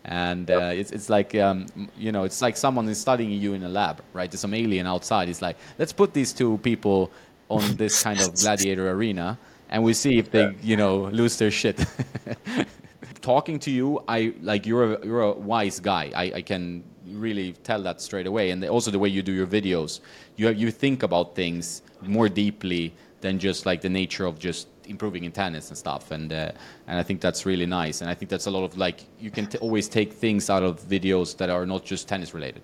and 0.07 0.49
uh, 0.49 0.71
it's, 0.73 0.91
it's 0.91 1.09
like 1.09 1.35
um, 1.35 1.67
you 1.97 2.11
know 2.11 2.23
it's 2.23 2.41
like 2.41 2.57
someone 2.57 2.87
is 2.87 2.99
studying 2.99 3.31
you 3.31 3.53
in 3.53 3.63
a 3.63 3.69
lab 3.69 4.01
right? 4.13 4.31
There's 4.31 4.41
some 4.41 4.53
alien 4.53 4.87
outside. 4.87 5.29
It's 5.29 5.41
like 5.41 5.57
let's 5.77 5.93
put 5.93 6.13
these 6.13 6.33
two 6.33 6.57
people 6.59 7.11
on 7.49 7.75
this 7.75 8.03
kind 8.07 8.19
of 8.19 8.33
gladiator 8.35 8.89
arena 8.89 9.37
and 9.69 9.83
we 9.83 9.93
see 9.93 10.17
if 10.17 10.31
they 10.31 10.55
you 10.63 10.77
know 10.77 11.05
lose 11.09 11.37
their 11.37 11.51
shit. 11.51 11.85
Talking 13.21 13.59
to 13.59 13.71
you 13.71 14.01
i 14.07 14.33
like 14.41 14.65
you're 14.65 14.93
a, 14.93 15.05
you're 15.05 15.21
a 15.21 15.31
wise 15.33 15.79
guy. 15.79 16.11
I, 16.15 16.31
I 16.35 16.41
can 16.41 16.83
really 17.11 17.53
tell 17.63 17.81
that 17.83 18.01
straight 18.01 18.27
away. 18.27 18.51
And 18.51 18.63
also 18.65 18.91
the 18.91 18.99
way 18.99 19.09
you 19.09 19.21
do 19.21 19.33
your 19.33 19.47
videos 19.47 19.99
you 20.37 20.47
have, 20.47 20.57
you 20.57 20.71
think 20.71 21.03
about 21.03 21.35
things 21.35 21.81
more 22.01 22.29
deeply 22.29 22.93
than 23.21 23.39
just 23.39 23.65
like 23.65 23.81
the 23.81 23.89
nature 23.89 24.25
of 24.25 24.39
just 24.39 24.67
improving 24.85 25.23
in 25.23 25.31
tennis 25.31 25.69
and 25.69 25.77
stuff. 25.77 26.11
And 26.11 26.31
uh, 26.31 26.51
and 26.87 26.99
I 26.99 27.03
think 27.03 27.21
that's 27.21 27.45
really 27.45 27.65
nice. 27.65 28.01
And 28.01 28.09
I 28.09 28.13
think 28.13 28.29
that's 28.29 28.47
a 28.47 28.51
lot 28.51 28.63
of 28.63 28.77
like 28.77 29.05
you 29.19 29.31
can 29.31 29.47
always 29.61 29.87
take 29.87 30.13
things 30.13 30.49
out 30.49 30.63
of 30.63 30.81
videos 30.81 31.37
that 31.37 31.49
are 31.49 31.65
not 31.65 31.85
just 31.85 32.07
tennis 32.07 32.33
related 32.33 32.61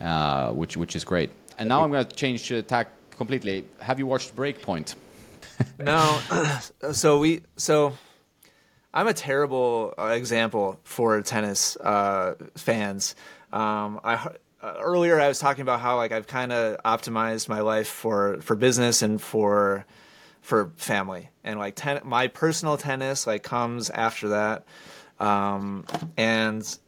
uh, 0.00 0.50
which 0.52 0.76
which 0.76 0.96
is 0.96 1.04
great. 1.04 1.30
And 1.58 1.68
now 1.68 1.82
I'm 1.82 1.90
going 1.90 2.04
to 2.04 2.16
change 2.16 2.50
uh, 2.52 2.62
tack 2.62 2.88
completely. 3.16 3.64
Have 3.80 3.98
you 3.98 4.06
watched 4.06 4.34
Breakpoint? 4.36 4.94
No. 5.78 6.20
So 6.92 7.18
we 7.18 7.42
so 7.56 7.96
I'm 8.92 9.08
a 9.08 9.14
terrible 9.14 9.94
uh, 9.98 10.08
example 10.08 10.78
for 10.84 11.20
tennis 11.22 11.76
uh, 11.76 12.34
fans. 12.56 13.14
Um, 13.52 14.00
I 14.04 14.28
uh, 14.62 14.74
earlier 14.80 15.20
I 15.20 15.28
was 15.28 15.38
talking 15.38 15.62
about 15.62 15.80
how 15.80 15.96
like 15.96 16.12
I've 16.12 16.26
kind 16.26 16.52
of 16.52 16.82
optimized 16.82 17.48
my 17.48 17.60
life 17.60 17.88
for 17.88 18.40
for 18.40 18.56
business 18.56 19.02
and 19.02 19.20
for 19.20 19.84
for 20.40 20.72
family. 20.76 21.30
And 21.44 21.58
like 21.58 21.74
ten- 21.76 22.00
my 22.04 22.28
personal 22.28 22.76
tennis 22.76 23.26
like 23.26 23.42
comes 23.42 23.90
after 23.90 24.28
that. 24.28 24.64
Um, 25.18 25.84
and 26.16 26.78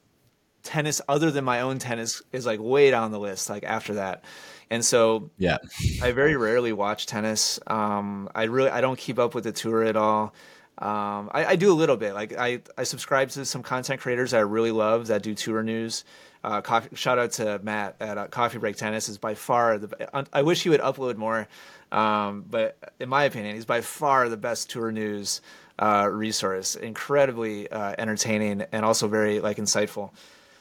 tennis 0.62 1.00
other 1.08 1.30
than 1.30 1.44
my 1.44 1.60
own 1.60 1.78
tennis 1.78 2.22
is 2.32 2.44
like 2.46 2.60
way 2.60 2.90
down 2.90 3.10
the 3.10 3.18
list 3.18 3.50
like 3.50 3.64
after 3.64 3.94
that. 3.94 4.24
And 4.70 4.84
so 4.84 5.30
yeah. 5.38 5.58
I 6.02 6.12
very 6.12 6.36
rarely 6.36 6.72
watch 6.72 7.06
tennis. 7.06 7.58
Um, 7.66 8.28
i 8.34 8.44
really 8.44 8.70
i 8.70 8.80
don't 8.80 8.98
keep 8.98 9.18
up 9.18 9.34
with 9.34 9.44
the 9.44 9.52
tour 9.52 9.84
at 9.84 9.96
all. 9.96 10.34
Um, 10.78 11.28
I, 11.34 11.44
I, 11.44 11.56
do 11.56 11.72
a 11.72 11.74
little 11.74 11.96
bit. 11.96 12.14
Like 12.14 12.38
I, 12.38 12.60
I 12.76 12.84
subscribe 12.84 13.30
to 13.30 13.44
some 13.44 13.64
content 13.64 14.00
creators 14.00 14.32
i 14.32 14.38
really 14.38 14.70
love 14.70 15.08
that 15.08 15.24
do 15.24 15.34
tour 15.34 15.64
news 15.64 16.04
uh, 16.48 16.60
coffee, 16.60 16.94
shout 16.94 17.18
out 17.18 17.32
to 17.32 17.60
matt 17.62 17.96
at 18.00 18.18
uh, 18.18 18.26
coffee 18.28 18.58
break 18.58 18.76
tennis 18.76 19.08
is 19.08 19.18
by 19.18 19.34
far 19.34 19.78
the 19.78 20.26
i 20.32 20.42
wish 20.42 20.62
he 20.62 20.68
would 20.68 20.80
upload 20.80 21.16
more 21.16 21.48
um, 21.90 22.44
but 22.48 22.76
in 23.00 23.08
my 23.08 23.24
opinion, 23.24 23.54
he's 23.54 23.64
by 23.64 23.80
far 23.80 24.28
the 24.28 24.36
best 24.36 24.70
tour 24.70 24.92
news 24.92 25.40
uh, 25.78 26.08
resource. 26.10 26.74
Incredibly 26.74 27.70
uh, 27.70 27.94
entertaining 27.98 28.62
and 28.72 28.84
also 28.84 29.08
very 29.08 29.40
like 29.40 29.56
insightful. 29.56 30.10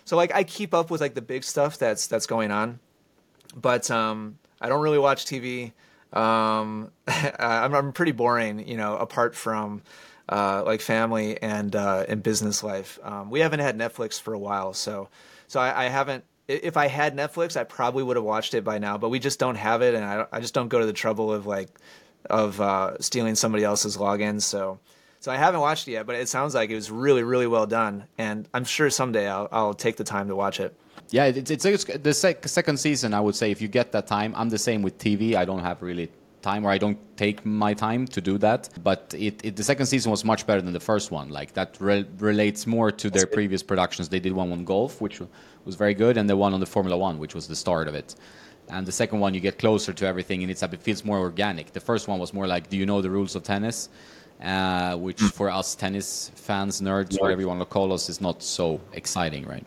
So 0.05 0.15
like 0.15 0.33
I 0.33 0.43
keep 0.43 0.73
up 0.73 0.89
with 0.89 1.01
like 1.01 1.15
the 1.15 1.21
big 1.21 1.43
stuff 1.43 1.77
that's 1.77 2.07
that's 2.07 2.27
going 2.27 2.51
on, 2.51 2.79
but 3.55 3.91
um, 3.91 4.37
I 4.61 4.69
don't 4.69 4.81
really 4.81 4.99
watch 4.99 5.25
TV. 5.25 5.73
Um, 6.13 6.91
I'm, 7.07 7.75
I'm 7.75 7.91
pretty 7.91 8.13
boring, 8.13 8.65
you 8.65 8.77
know, 8.77 8.95
apart 8.95 9.35
from 9.35 9.81
uh, 10.29 10.63
like 10.65 10.79
family 10.79 11.41
and 11.41 11.75
uh, 11.75 12.05
and 12.07 12.23
business 12.23 12.63
life. 12.63 12.99
Um, 13.03 13.29
we 13.29 13.41
haven't 13.41 13.59
had 13.59 13.77
Netflix 13.77 14.21
for 14.21 14.33
a 14.33 14.39
while, 14.39 14.73
so 14.73 15.09
so 15.47 15.59
I, 15.59 15.85
I 15.85 15.89
haven't 15.89 16.23
if 16.47 16.77
I 16.77 16.87
had 16.87 17.15
Netflix, 17.15 17.57
I 17.57 17.63
probably 17.63 18.03
would 18.03 18.15
have 18.15 18.23
watched 18.23 18.53
it 18.53 18.63
by 18.63 18.77
now. 18.77 18.97
But 18.97 19.09
we 19.09 19.19
just 19.19 19.39
don't 19.39 19.55
have 19.55 19.81
it, 19.81 19.95
and 19.95 20.03
I, 20.03 20.25
I 20.31 20.39
just 20.39 20.53
don't 20.53 20.69
go 20.69 20.79
to 20.79 20.85
the 20.85 20.93
trouble 20.93 21.33
of 21.33 21.45
like 21.45 21.69
of 22.29 22.59
uh, 22.61 22.97
stealing 22.99 23.35
somebody 23.35 23.63
else's 23.63 23.97
login. 23.97 24.41
So 24.41 24.79
so 25.19 25.31
I 25.31 25.35
haven't 25.35 25.59
watched 25.59 25.87
it 25.87 25.91
yet, 25.91 26.05
but 26.05 26.15
it 26.15 26.29
sounds 26.29 26.55
like 26.55 26.69
it 26.69 26.75
was 26.75 26.89
really 26.89 27.23
really 27.23 27.47
well 27.47 27.65
done, 27.65 28.05
and 28.17 28.47
I'm 28.53 28.65
sure 28.65 28.89
someday 28.89 29.27
I'll 29.27 29.47
I'll 29.51 29.73
take 29.73 29.97
the 29.97 30.03
time 30.03 30.27
to 30.29 30.35
watch 30.35 30.59
it. 30.59 30.75
Yeah, 31.09 31.25
it's, 31.25 31.51
it's 31.51 31.85
the 31.85 32.13
sec- 32.13 32.45
second 32.47 32.77
season. 32.77 33.13
I 33.13 33.21
would 33.21 33.35
say 33.35 33.51
if 33.51 33.61
you 33.61 33.69
get 33.69 33.93
that 33.93 34.07
time, 34.07 34.33
I'm 34.35 34.49
the 34.49 34.57
same 34.57 34.81
with 34.81 34.97
TV. 34.97 35.35
I 35.35 35.45
don't 35.45 35.61
have 35.61 35.81
really 35.81 36.11
time 36.41 36.63
where 36.63 36.73
I 36.73 36.77
don't 36.77 36.99
take 37.17 37.45
my 37.45 37.73
time 37.73 38.07
to 38.07 38.21
do 38.21 38.37
that. 38.39 38.69
But 38.83 39.13
it, 39.17 39.43
it 39.43 39.55
the 39.55 39.63
second 39.63 39.87
season 39.87 40.11
was 40.11 40.23
much 40.23 40.45
better 40.47 40.61
than 40.61 40.73
the 40.73 40.79
first 40.79 41.11
one. 41.11 41.29
Like 41.29 41.53
that 41.53 41.77
re- 41.79 42.05
relates 42.19 42.67
more 42.67 42.91
to 42.91 43.09
their 43.09 43.25
previous 43.25 43.63
productions. 43.63 44.09
They 44.09 44.19
did 44.19 44.33
one 44.33 44.51
on 44.51 44.63
golf, 44.65 45.01
which 45.01 45.21
was 45.65 45.75
very 45.75 45.93
good, 45.93 46.17
and 46.17 46.29
the 46.29 46.37
one 46.37 46.53
on 46.53 46.59
the 46.59 46.65
Formula 46.65 46.97
One, 46.97 47.19
which 47.19 47.35
was 47.35 47.47
the 47.47 47.55
start 47.55 47.87
of 47.87 47.95
it. 47.95 48.15
And 48.69 48.85
the 48.85 48.91
second 48.91 49.19
one, 49.19 49.33
you 49.33 49.39
get 49.39 49.57
closer 49.59 49.93
to 49.93 50.05
everything, 50.05 50.41
and 50.41 50.51
it's 50.51 50.61
up 50.61 50.73
it 50.73 50.81
feels 50.81 51.05
more 51.05 51.19
organic. 51.19 51.71
The 51.73 51.79
first 51.79 52.07
one 52.07 52.19
was 52.19 52.33
more 52.33 52.47
like, 52.47 52.69
do 52.69 52.77
you 52.77 52.85
know 52.85 53.01
the 53.01 53.09
rules 53.09 53.35
of 53.35 53.43
tennis? 53.43 53.89
Uh, 54.43 54.95
which 54.97 55.19
for 55.19 55.49
us 55.49 55.73
tennis 55.73 56.31
fans, 56.35 56.79
nerds, 56.79 57.19
whatever 57.19 57.41
you 57.41 57.47
want 57.47 57.59
to 57.59 57.65
call 57.65 57.91
us, 57.91 58.07
is 58.07 58.21
not 58.21 58.43
so 58.43 58.79
exciting, 58.93 59.45
right? 59.47 59.65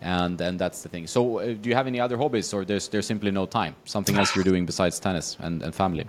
And 0.00 0.40
and 0.40 0.58
that's 0.58 0.82
the 0.82 0.88
thing. 0.88 1.06
So, 1.06 1.38
uh, 1.38 1.54
do 1.54 1.68
you 1.68 1.74
have 1.74 1.86
any 1.86 2.00
other 2.00 2.16
hobbies, 2.16 2.52
or 2.52 2.64
there's 2.64 2.88
there's 2.88 3.06
simply 3.06 3.30
no 3.30 3.46
time? 3.46 3.74
Something 3.84 4.16
else 4.16 4.34
you're 4.34 4.44
doing 4.44 4.66
besides 4.66 4.98
tennis 4.98 5.36
and, 5.40 5.62
and 5.62 5.74
family? 5.74 6.06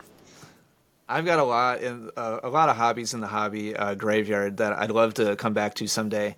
I've 1.07 1.25
got 1.25 1.39
a 1.39 1.43
lot 1.43 1.81
in 1.81 2.09
uh, 2.15 2.39
a 2.43 2.49
lot 2.49 2.69
of 2.69 2.77
hobbies 2.77 3.13
in 3.13 3.19
the 3.19 3.27
hobby 3.27 3.75
uh, 3.75 3.95
graveyard 3.95 4.57
that 4.57 4.73
I'd 4.73 4.91
love 4.91 5.13
to 5.15 5.35
come 5.35 5.53
back 5.53 5.73
to 5.75 5.87
someday. 5.87 6.35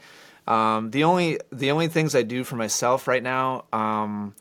Um, 0.48 0.92
the 0.92 1.04
only 1.04 1.40
the 1.52 1.72
only 1.72 1.88
things 1.88 2.16
I 2.16 2.24
do 2.24 2.44
for 2.44 2.56
myself 2.56 3.08
right 3.08 3.22
now 3.22 3.66
um, 3.72 4.34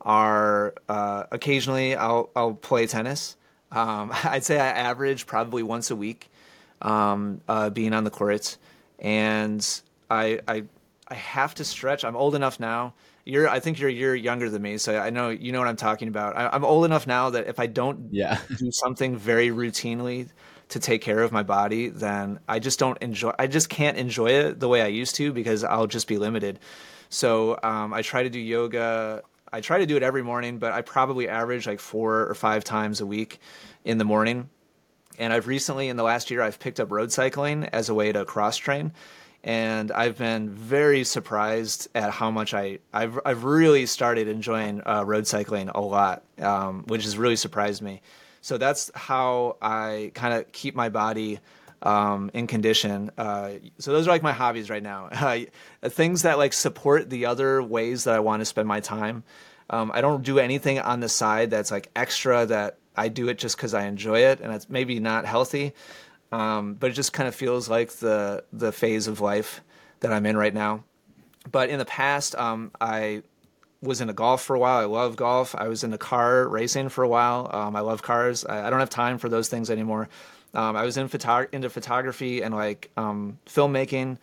are 0.00 0.74
uh, 0.88 1.24
occasionally 1.32 1.96
I'll 1.96 2.30
I'll 2.36 2.54
play 2.54 2.86
tennis. 2.86 3.36
Um, 3.72 4.12
I'd 4.24 4.44
say 4.44 4.60
I 4.60 4.68
average 4.68 5.26
probably 5.26 5.62
once 5.64 5.90
a 5.90 5.96
week 5.96 6.30
um, 6.80 7.40
uh, 7.48 7.70
being 7.70 7.92
on 7.92 8.04
the 8.04 8.10
courts, 8.10 8.58
and 9.00 9.66
I 10.08 10.40
I 10.46 10.64
I 11.10 11.14
have 11.14 11.54
to 11.56 11.64
stretch. 11.64 12.04
I'm 12.04 12.16
old 12.16 12.34
enough 12.34 12.60
now. 12.60 12.94
You're, 13.24 13.48
I 13.48 13.58
think 13.60 13.80
you're 13.80 13.90
a 13.90 13.92
year 13.92 14.14
younger 14.14 14.48
than 14.48 14.62
me, 14.62 14.78
so 14.78 14.96
I 14.96 15.10
know 15.10 15.28
you 15.28 15.50
know 15.52 15.58
what 15.58 15.68
I'm 15.68 15.76
talking 15.76 16.08
about. 16.08 16.36
I, 16.36 16.54
am 16.54 16.64
old 16.64 16.84
enough 16.84 17.06
now 17.06 17.30
that 17.30 17.48
if 17.48 17.58
I 17.58 17.66
don't 17.66 18.08
yeah. 18.12 18.38
do 18.58 18.70
something 18.70 19.16
very 19.16 19.48
routinely 19.48 20.28
to 20.68 20.78
take 20.78 21.02
care 21.02 21.20
of 21.20 21.32
my 21.32 21.42
body, 21.42 21.88
then 21.88 22.38
I 22.48 22.60
just 22.60 22.78
don't 22.78 22.96
enjoy. 23.02 23.32
I 23.38 23.48
just 23.48 23.68
can't 23.68 23.98
enjoy 23.98 24.28
it 24.28 24.60
the 24.60 24.68
way 24.68 24.82
I 24.82 24.86
used 24.86 25.16
to 25.16 25.32
because 25.32 25.64
I'll 25.64 25.88
just 25.88 26.06
be 26.06 26.16
limited. 26.16 26.60
So 27.08 27.58
um, 27.62 27.92
I 27.92 28.02
try 28.02 28.22
to 28.22 28.30
do 28.30 28.38
yoga. 28.38 29.22
I 29.52 29.60
try 29.60 29.78
to 29.78 29.86
do 29.86 29.96
it 29.96 30.04
every 30.04 30.22
morning, 30.22 30.58
but 30.58 30.72
I 30.72 30.82
probably 30.82 31.28
average 31.28 31.66
like 31.66 31.80
four 31.80 32.28
or 32.28 32.34
five 32.36 32.62
times 32.62 33.00
a 33.00 33.06
week 33.06 33.40
in 33.84 33.98
the 33.98 34.04
morning. 34.04 34.48
And 35.18 35.32
I've 35.32 35.48
recently, 35.48 35.88
in 35.88 35.96
the 35.96 36.04
last 36.04 36.30
year, 36.30 36.40
I've 36.40 36.60
picked 36.60 36.78
up 36.78 36.92
road 36.92 37.10
cycling 37.10 37.64
as 37.64 37.88
a 37.88 37.94
way 37.94 38.12
to 38.12 38.24
cross 38.24 38.56
train 38.56 38.92
and 39.42 39.90
I've 39.90 40.18
been 40.18 40.50
very 40.50 41.04
surprised 41.04 41.88
at 41.94 42.10
how 42.10 42.30
much 42.30 42.52
I 42.52 42.78
I've 42.92 43.18
I've 43.24 43.44
really 43.44 43.86
started 43.86 44.28
enjoying 44.28 44.82
uh, 44.86 45.04
road 45.04 45.26
cycling 45.26 45.70
a 45.70 45.80
lot, 45.80 46.22
um, 46.38 46.84
which 46.86 47.04
has 47.04 47.16
really 47.16 47.36
surprised 47.36 47.82
me. 47.82 48.02
So 48.42 48.58
that's 48.58 48.90
how 48.94 49.56
I 49.60 50.12
kind 50.14 50.34
of 50.34 50.50
keep 50.52 50.74
my 50.74 50.88
body 50.88 51.40
um, 51.82 52.30
in 52.34 52.46
condition. 52.46 53.10
Uh, 53.16 53.52
so 53.78 53.92
those 53.92 54.06
are 54.06 54.10
like 54.10 54.22
my 54.22 54.32
hobbies 54.32 54.70
right 54.70 54.82
now. 54.82 55.08
Things 55.84 56.22
that 56.22 56.38
like 56.38 56.52
support 56.52 57.10
the 57.10 57.26
other 57.26 57.62
ways 57.62 58.04
that 58.04 58.14
I 58.14 58.20
want 58.20 58.40
to 58.40 58.44
spend 58.44 58.68
my 58.68 58.80
time. 58.80 59.24
Um, 59.70 59.90
I 59.94 60.00
don't 60.00 60.22
do 60.22 60.38
anything 60.38 60.80
on 60.80 61.00
the 61.00 61.08
side 61.08 61.50
that's 61.50 61.70
like 61.70 61.90
extra 61.94 62.44
that 62.46 62.78
I 62.96 63.08
do 63.08 63.28
it 63.28 63.38
just 63.38 63.56
because 63.56 63.72
I 63.72 63.86
enjoy 63.86 64.20
it, 64.20 64.40
and 64.40 64.52
it's 64.52 64.68
maybe 64.68 64.98
not 65.00 65.24
healthy. 65.24 65.74
Um, 66.32 66.74
but 66.74 66.90
it 66.90 66.94
just 66.94 67.12
kind 67.12 67.28
of 67.28 67.34
feels 67.34 67.68
like 67.68 67.90
the 67.92 68.44
the 68.52 68.72
phase 68.72 69.06
of 69.08 69.20
life 69.20 69.62
that 70.00 70.12
I'm 70.12 70.26
in 70.26 70.36
right 70.36 70.54
now. 70.54 70.84
But 71.50 71.70
in 71.70 71.78
the 71.78 71.84
past, 71.84 72.34
um, 72.36 72.70
I 72.80 73.22
was 73.82 74.00
into 74.00 74.12
golf 74.12 74.42
for 74.42 74.54
a 74.54 74.58
while. 74.58 74.78
I 74.78 74.84
love 74.84 75.16
golf. 75.16 75.54
I 75.54 75.68
was 75.68 75.84
into 75.84 75.98
car 75.98 76.46
racing 76.46 76.90
for 76.90 77.02
a 77.02 77.08
while. 77.08 77.50
Um, 77.52 77.74
I 77.76 77.80
love 77.80 78.02
cars. 78.02 78.44
I, 78.44 78.66
I, 78.66 78.70
don't 78.70 78.80
have 78.80 78.90
time 78.90 79.18
for 79.18 79.28
those 79.28 79.48
things 79.48 79.70
anymore. 79.70 80.08
Um, 80.52 80.76
I 80.76 80.84
was 80.84 80.96
in 80.96 81.08
into 81.52 81.70
photography 81.70 82.42
and 82.42 82.54
like 82.54 82.90
um, 82.96 83.38
filmmaking, 83.46 84.18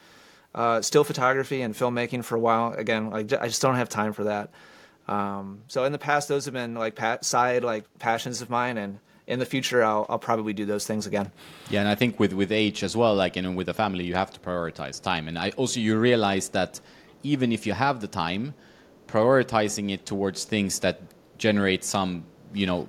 uh, 0.54 0.82
still 0.82 1.04
photography 1.04 1.62
and 1.62 1.74
filmmaking 1.74 2.24
for 2.24 2.36
a 2.36 2.40
while. 2.40 2.74
Again, 2.74 3.10
like 3.10 3.34
I 3.34 3.48
just 3.48 3.62
don't 3.62 3.76
have 3.76 3.90
time 3.90 4.14
for 4.14 4.26
that. 4.26 4.52
Um, 5.08 5.62
so 5.68 5.86
in 5.86 5.92
the 5.92 5.98
past, 5.98 6.28
those 6.28 6.46
have 6.46 6.54
been 6.54 6.76
like 6.76 6.96
pa- 6.96 7.20
side 7.22 7.64
like 7.64 7.86
passions 7.98 8.42
of 8.42 8.50
mine, 8.50 8.78
and 8.78 9.00
in 9.28 9.40
the 9.40 9.46
future, 9.46 9.84
I'll, 9.84 10.06
I'll 10.10 10.20
probably 10.20 10.54
do 10.54 10.66
those 10.66 10.88
things 10.88 11.06
again. 11.06 11.32
Yeah, 11.70 11.82
and 11.82 11.90
I 11.90 11.96
think 11.96 12.20
with 12.20 12.34
with 12.34 12.52
age 12.52 12.84
as 12.84 12.96
well, 12.96 13.14
like 13.14 13.36
you 13.36 13.42
know, 13.42 13.52
with 13.52 13.70
a 13.70 13.74
family, 13.74 14.06
you 14.06 14.16
have 14.16 14.32
to 14.32 14.40
prioritize 14.40 15.02
time, 15.02 15.28
and 15.28 15.38
I 15.38 15.50
also 15.52 15.80
you 15.80 15.98
realize 15.98 16.50
that 16.50 16.80
even 17.24 17.52
if 17.52 17.68
you 17.68 17.74
have 17.74 18.00
the 18.00 18.08
time, 18.08 18.54
prioritizing 19.08 19.92
it 19.92 20.06
towards 20.06 20.46
things 20.46 20.80
that 20.80 21.02
generate 21.38 21.84
some 21.84 22.24
you 22.54 22.66
know 22.66 22.88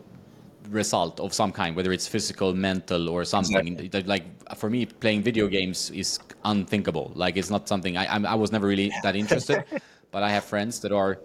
result 0.70 1.18
of 1.20 1.32
some 1.32 1.50
kind, 1.50 1.74
whether 1.74 1.92
it's 1.92 2.06
physical, 2.06 2.54
mental, 2.54 3.08
or 3.08 3.24
something. 3.24 3.78
Exactly. 3.78 4.02
Like 4.02 4.56
for 4.56 4.70
me, 4.70 4.86
playing 4.86 5.22
video 5.22 5.48
games 5.48 5.90
is 5.90 6.18
unthinkable. 6.44 7.10
Like 7.14 7.36
it's 7.36 7.50
not 7.50 7.68
something 7.68 7.96
I 7.96 8.06
I'm, 8.14 8.24
i 8.26 8.34
was 8.34 8.52
never 8.52 8.66
really 8.66 8.92
that 9.02 9.16
interested. 9.16 9.64
but 10.10 10.22
I 10.22 10.30
have 10.30 10.44
friends 10.44 10.80
that 10.80 10.92
are 10.92 11.18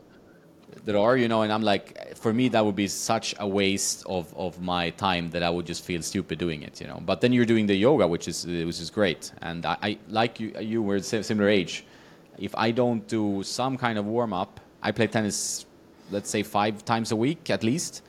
that 0.85 0.95
are, 0.95 1.15
you 1.15 1.27
know, 1.27 1.43
and 1.43 1.51
I'm 1.51 1.61
like, 1.61 2.15
for 2.17 2.33
me, 2.33 2.49
that 2.49 2.63
would 2.65 2.75
be 2.75 2.87
such 2.87 3.33
a 3.39 3.47
waste 3.47 4.05
of, 4.05 4.33
of 4.35 4.61
my 4.61 4.89
time 4.91 5.29
that 5.31 5.41
I 5.41 5.49
would 5.49 5.65
just 5.65 5.83
feel 5.83 6.01
stupid 6.01 6.39
doing 6.39 6.61
it, 6.63 6.81
you 6.81 6.87
know. 6.87 7.01
But 7.05 7.21
then 7.21 7.31
you're 7.31 7.45
doing 7.45 7.67
the 7.67 7.75
yoga, 7.75 8.07
which 8.07 8.27
is 8.27 8.45
which 8.45 8.81
is 8.81 8.89
great, 8.89 9.31
and 9.41 9.65
I, 9.65 9.77
I 9.81 9.97
like 10.09 10.39
you, 10.39 10.53
you 10.59 10.81
were 10.81 10.99
similar 10.99 11.49
age. 11.49 11.85
If 12.37 12.53
I 12.55 12.71
don't 12.71 13.07
do 13.07 13.43
some 13.43 13.77
kind 13.77 13.97
of 13.97 14.05
warm 14.05 14.33
up, 14.33 14.59
I 14.81 14.91
play 14.91 15.07
tennis, 15.07 15.65
let's 16.11 16.29
say 16.29 16.43
five 16.43 16.83
times 16.83 17.11
a 17.11 17.15
week 17.15 17.49
at 17.49 17.63
least. 17.63 18.01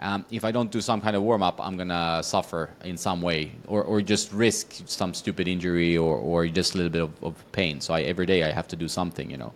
Um, 0.00 0.24
if 0.30 0.44
I 0.44 0.52
don't 0.52 0.70
do 0.70 0.80
some 0.80 1.00
kind 1.00 1.16
of 1.16 1.22
warm 1.22 1.42
up, 1.42 1.60
I'm 1.60 1.76
gonna 1.76 2.22
suffer 2.22 2.70
in 2.84 2.96
some 2.96 3.20
way, 3.20 3.52
or, 3.66 3.82
or 3.82 4.00
just 4.00 4.32
risk 4.32 4.82
some 4.86 5.12
stupid 5.12 5.48
injury, 5.48 5.96
or, 5.96 6.16
or 6.16 6.46
just 6.46 6.74
a 6.74 6.76
little 6.78 6.92
bit 6.92 7.02
of, 7.02 7.24
of 7.24 7.52
pain. 7.52 7.80
So 7.80 7.94
I, 7.94 8.02
every 8.02 8.24
day 8.24 8.44
I 8.44 8.52
have 8.52 8.68
to 8.68 8.76
do 8.76 8.86
something, 8.86 9.28
you 9.28 9.36
know 9.36 9.52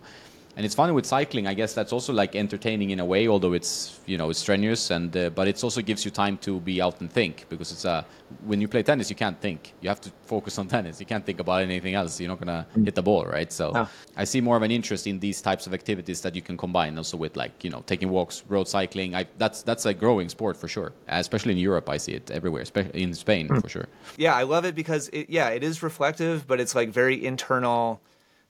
and 0.55 0.65
it's 0.65 0.75
funny 0.75 0.93
with 0.93 1.05
cycling. 1.05 1.47
I 1.47 1.53
guess 1.53 1.73
that's 1.73 1.91
also 1.91 2.13
like 2.13 2.35
entertaining 2.35 2.91
in 2.91 2.99
a 2.99 3.05
way, 3.05 3.27
although 3.27 3.53
it's 3.53 3.99
you 4.05 4.17
know 4.17 4.29
it's 4.29 4.39
strenuous, 4.39 4.91
and 4.91 5.15
uh, 5.15 5.29
but 5.31 5.47
it 5.47 5.63
also 5.63 5.81
gives 5.81 6.05
you 6.05 6.11
time 6.11 6.37
to 6.39 6.59
be 6.59 6.81
out 6.81 7.01
and 7.01 7.11
think 7.11 7.45
because 7.49 7.71
it's 7.71 7.85
uh, 7.85 8.03
when 8.45 8.61
you 8.61 8.67
play 8.67 8.83
tennis, 8.83 9.09
you 9.09 9.15
can't 9.15 9.39
think. 9.41 9.73
You 9.81 9.89
have 9.89 10.01
to 10.01 10.11
focus 10.25 10.59
on 10.59 10.67
tennis. 10.75 10.99
You 10.99 11.07
can't 11.07 11.25
think 11.25 11.39
about 11.39 11.63
anything 11.63 11.95
else. 11.95 12.19
You're 12.19 12.29
not 12.29 12.39
gonna 12.39 12.67
mm. 12.75 12.85
hit 12.85 12.93
the 12.93 13.01
ball, 13.01 13.25
right? 13.25 13.51
So 13.51 13.71
no. 13.71 13.87
I 14.15 14.25
see 14.25 14.41
more 14.41 14.55
of 14.55 14.61
an 14.61 14.69
interest 14.69 15.07
in 15.07 15.19
these 15.19 15.41
types 15.41 15.65
of 15.65 15.73
activities 15.73 16.21
that 16.21 16.35
you 16.35 16.41
can 16.41 16.55
combine 16.55 16.97
also 16.97 17.17
with 17.17 17.35
like 17.35 17.63
you 17.63 17.71
know 17.71 17.83
taking 17.87 18.09
walks, 18.09 18.43
road 18.47 18.67
cycling. 18.67 19.15
I, 19.15 19.25
that's 19.39 19.63
that's 19.63 19.85
a 19.87 19.93
growing 19.93 20.29
sport 20.29 20.55
for 20.55 20.67
sure, 20.67 20.93
especially 21.07 21.53
in 21.53 21.57
Europe. 21.57 21.89
I 21.89 21.97
see 21.97 22.13
it 22.13 22.29
everywhere, 22.29 22.61
especially 22.61 23.01
in 23.01 23.13
Spain 23.15 23.47
mm. 23.47 23.59
for 23.59 23.69
sure. 23.69 23.87
Yeah, 24.17 24.35
I 24.35 24.43
love 24.43 24.65
it 24.65 24.75
because 24.75 25.09
it, 25.09 25.31
yeah, 25.31 25.49
it 25.49 25.63
is 25.63 25.81
reflective, 25.81 26.45
but 26.45 26.59
it's 26.59 26.75
like 26.75 26.89
very 26.89 27.25
internal 27.25 28.01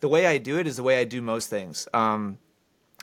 the 0.03 0.09
way 0.09 0.27
I 0.27 0.37
do 0.37 0.59
it 0.59 0.67
is 0.67 0.75
the 0.75 0.83
way 0.83 0.99
I 0.99 1.05
do 1.05 1.21
most 1.21 1.49
things. 1.49 1.87
Um, 1.93 2.37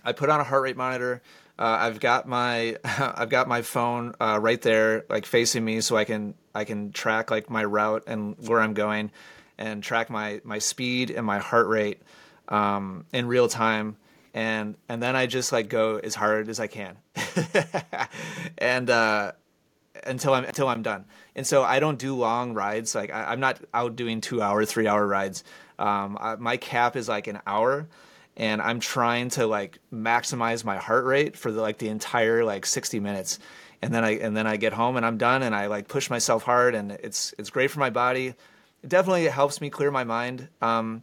I 0.05 0.13
put 0.13 0.29
on 0.29 0.39
a 0.39 0.45
heart 0.45 0.65
rate 0.65 0.77
monitor. 0.77 1.23
Uh, 1.59 1.79
I've 1.81 1.99
got 1.99 2.29
my 2.29 2.77
I've 2.85 3.31
got 3.31 3.49
my 3.49 3.63
phone 3.63 4.15
uh, 4.21 4.39
right 4.39 4.61
there, 4.61 5.07
like 5.09 5.25
facing 5.25 5.65
me, 5.65 5.81
so 5.81 5.97
I 5.97 6.05
can 6.05 6.35
I 6.55 6.65
can 6.65 6.93
track 6.93 7.31
like 7.31 7.49
my 7.49 7.65
route 7.65 8.05
and 8.07 8.37
where 8.47 8.61
I'm 8.61 8.75
going, 8.75 9.13
and 9.57 9.83
track 9.83 10.11
my 10.11 10.43
my 10.45 10.59
speed 10.59 11.11
and 11.11 11.25
my 11.25 11.39
heart 11.39 11.69
rate 11.69 12.03
um, 12.49 13.07
in 13.15 13.27
real 13.29 13.49
time. 13.49 13.97
And 14.35 14.77
and 14.91 15.03
then 15.03 15.17
I 15.17 15.25
just 15.25 15.53
like 15.53 15.71
go 15.71 15.97
as 15.97 16.15
hard 16.15 16.51
as 16.51 16.61
I 16.61 16.67
can, 16.67 16.99
and 18.59 18.91
uh, 18.91 19.33
until 20.05 20.35
I'm 20.35 20.45
until 20.45 20.69
I'm 20.69 20.83
done. 20.83 21.07
And 21.35 21.47
so 21.47 21.63
I 21.63 21.81
don't 21.81 21.99
do 21.99 22.15
long 22.15 22.53
rides. 22.53 22.95
Like 22.95 23.11
I, 23.11 23.33
am 23.33 23.41
not 23.41 23.59
out 23.73 23.97
doing 23.97 24.21
two 24.21 24.43
hour, 24.43 24.67
three 24.67 24.87
hour 24.87 25.07
rides. 25.07 25.45
Um, 25.81 26.19
I, 26.21 26.37
my 26.37 26.57
cap 26.57 26.95
is 26.97 27.09
like 27.09 27.27
an 27.27 27.41
hour, 27.47 27.89
and 28.37 28.61
I'm 28.61 28.81
trying 28.81 29.31
to 29.31 29.47
like 29.47 29.79
maximize 29.93 30.65
my 30.65 30.77
heart 30.77 31.05
rate 31.05 31.37
for 31.37 31.51
the, 31.51 31.61
like 31.61 31.79
the 31.79 31.89
entire 31.89 32.45
like 32.45 32.67
60 32.67 33.01
minutes, 33.01 33.39
and 33.83 33.93
then 33.93 34.05
I 34.05 34.19
and 34.19 34.37
then 34.37 34.47
I 34.47 34.57
get 34.57 34.73
home 34.73 34.97
and 34.97 35.07
I'm 35.07 35.17
done, 35.17 35.43
and 35.43 35.55
I 35.55 35.67
like 35.67 35.89
push 35.89 36.11
myself 36.11 36.43
hard, 36.43 36.75
and 36.75 36.93
it's 36.93 37.35
it's 37.39 37.51
great 37.51 37.71
for 37.71 37.81
my 37.81 37.91
body. 37.91 38.35
It 38.83 38.89
definitely 38.89 39.25
helps 39.27 39.61
me 39.61 39.71
clear 39.71 39.91
my 39.91 40.05
mind. 40.05 40.49
Um, 40.63 41.03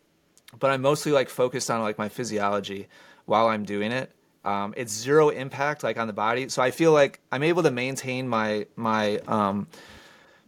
but 0.60 0.72
I'm 0.72 0.82
mostly 0.82 1.12
like 1.12 1.30
focused 1.30 1.70
on 1.70 1.82
like 1.82 1.98
my 1.98 2.10
physiology 2.10 2.88
while 3.26 3.48
I'm 3.48 3.66
doing 3.66 3.92
it. 3.92 4.12
Um, 4.46 4.74
it's 4.78 4.94
zero 4.94 5.30
impact 5.30 5.84
like 5.84 5.98
on 5.98 6.08
the 6.08 6.14
body, 6.14 6.48
so 6.50 6.62
I 6.62 6.72
feel 6.72 6.94
like 6.94 7.20
I'm 7.32 7.44
able 7.44 7.64
to 7.64 7.72
maintain 7.72 8.28
my 8.28 8.68
my 8.76 9.18
um, 9.28 9.68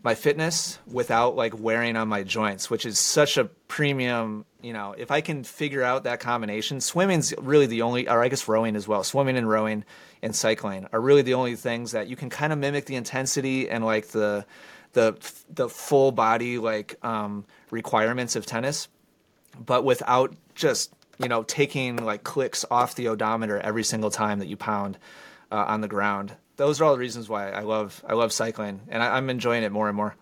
my 0.02 0.16
fitness 0.16 0.80
without 0.88 1.36
like 1.36 1.60
wearing 1.60 1.96
on 1.96 2.08
my 2.08 2.24
joints, 2.24 2.70
which 2.70 2.86
is 2.86 2.98
such 2.98 3.38
a 3.38 3.46
premium. 3.46 4.46
You 4.62 4.74
know, 4.74 4.96
if 4.98 5.12
I 5.12 5.22
can 5.22 5.44
figure 5.44 5.84
out 5.84 6.04
that 6.04 6.20
combination, 6.20 6.82
swimming's 6.82 7.34
really 7.38 7.66
the 7.66 7.82
only, 7.82 8.08
or 8.08 8.24
I 8.24 8.30
guess 8.30 8.48
rowing 8.48 8.76
as 8.76 8.88
well. 8.88 9.04
Swimming 9.04 9.38
and 9.38 9.50
rowing 9.50 9.84
and 10.22 10.36
cycling 10.36 10.88
are 10.92 11.02
really 11.02 11.22
the 11.22 11.34
only 11.34 11.56
things 11.56 11.92
that 11.92 12.08
you 12.08 12.16
can 12.16 12.30
kind 12.30 12.54
of 12.54 12.60
mimic 12.60 12.86
the 12.86 12.96
intensity 12.96 13.70
and 13.70 13.86
like 13.86 14.08
the 14.08 14.46
the 14.94 15.16
the 15.50 15.70
full 15.70 16.12
body 16.12 16.58
like 16.58 16.96
um, 17.04 17.46
requirements 17.70 18.36
of 18.36 18.46
tennis, 18.46 18.88
but 19.60 19.84
without 19.84 20.34
just 20.56 20.94
you 21.20 21.28
know 21.28 21.44
taking 21.44 21.98
like 21.98 22.24
clicks 22.24 22.66
off 22.72 22.96
the 22.96 23.08
odometer 23.08 23.60
every 23.60 23.84
single 23.84 24.10
time 24.10 24.40
that 24.40 24.48
you 24.48 24.58
pound 24.58 24.98
uh, 25.52 25.66
on 25.68 25.82
the 25.82 25.88
ground 25.88 26.36
those 26.60 26.80
are 26.80 26.84
all 26.84 26.94
the 26.94 27.00
reasons 27.00 27.28
why 27.30 27.50
I 27.50 27.62
love 27.62 28.04
I 28.08 28.14
love 28.14 28.32
cycling, 28.32 28.82
and 28.90 29.02
I, 29.02 29.18
am 29.18 29.30
enjoying 29.30 29.64
it 29.64 29.72
more 29.72 29.88
and 29.88 29.96
more. 29.96 30.16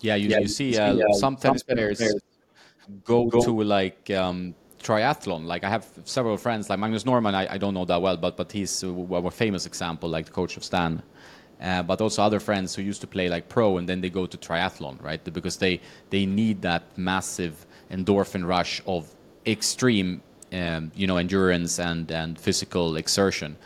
Yeah, 0.00 0.16
you, 0.16 0.28
yeah, 0.28 0.40
you 0.40 0.48
see, 0.48 0.76
uh, 0.76 0.96
uh, 0.96 1.12
some 1.12 1.36
tennis 1.36 1.62
players 1.62 2.02
go, 3.04 3.26
go 3.26 3.40
to 3.42 3.62
like 3.62 4.10
um, 4.10 4.54
triathlon. 4.82 5.44
Like 5.44 5.62
I 5.62 5.68
have 5.68 5.86
several 6.04 6.36
friends, 6.36 6.70
like 6.70 6.78
Magnus 6.78 7.04
Norman. 7.04 7.34
I, 7.34 7.54
I 7.54 7.58
don't 7.58 7.74
know 7.74 7.84
that 7.84 8.00
well, 8.00 8.16
but 8.16 8.36
but 8.36 8.50
he's 8.50 8.82
a, 8.82 8.88
a 8.88 9.30
famous 9.30 9.66
example, 9.66 10.08
like 10.08 10.26
the 10.26 10.32
coach 10.32 10.56
of 10.56 10.64
Stan. 10.64 11.02
Uh, 11.60 11.82
but 11.82 12.00
also 12.00 12.22
other 12.22 12.40
friends 12.40 12.74
who 12.74 12.82
used 12.82 13.00
to 13.00 13.06
play 13.06 13.28
like 13.28 13.48
pro 13.48 13.78
and 13.78 13.88
then 13.88 14.00
they 14.00 14.10
go 14.10 14.26
to 14.26 14.36
triathlon, 14.36 15.00
right? 15.02 15.22
Because 15.22 15.58
they 15.58 15.80
they 16.10 16.26
need 16.26 16.62
that 16.62 16.82
massive 16.96 17.66
endorphin 17.90 18.44
rush 18.46 18.82
of 18.86 19.08
extreme, 19.46 20.22
um, 20.52 20.90
you 20.94 21.06
know, 21.06 21.18
endurance 21.18 21.78
and 21.78 22.10
and 22.10 22.38
physical 22.38 22.96
exertion. 22.96 23.56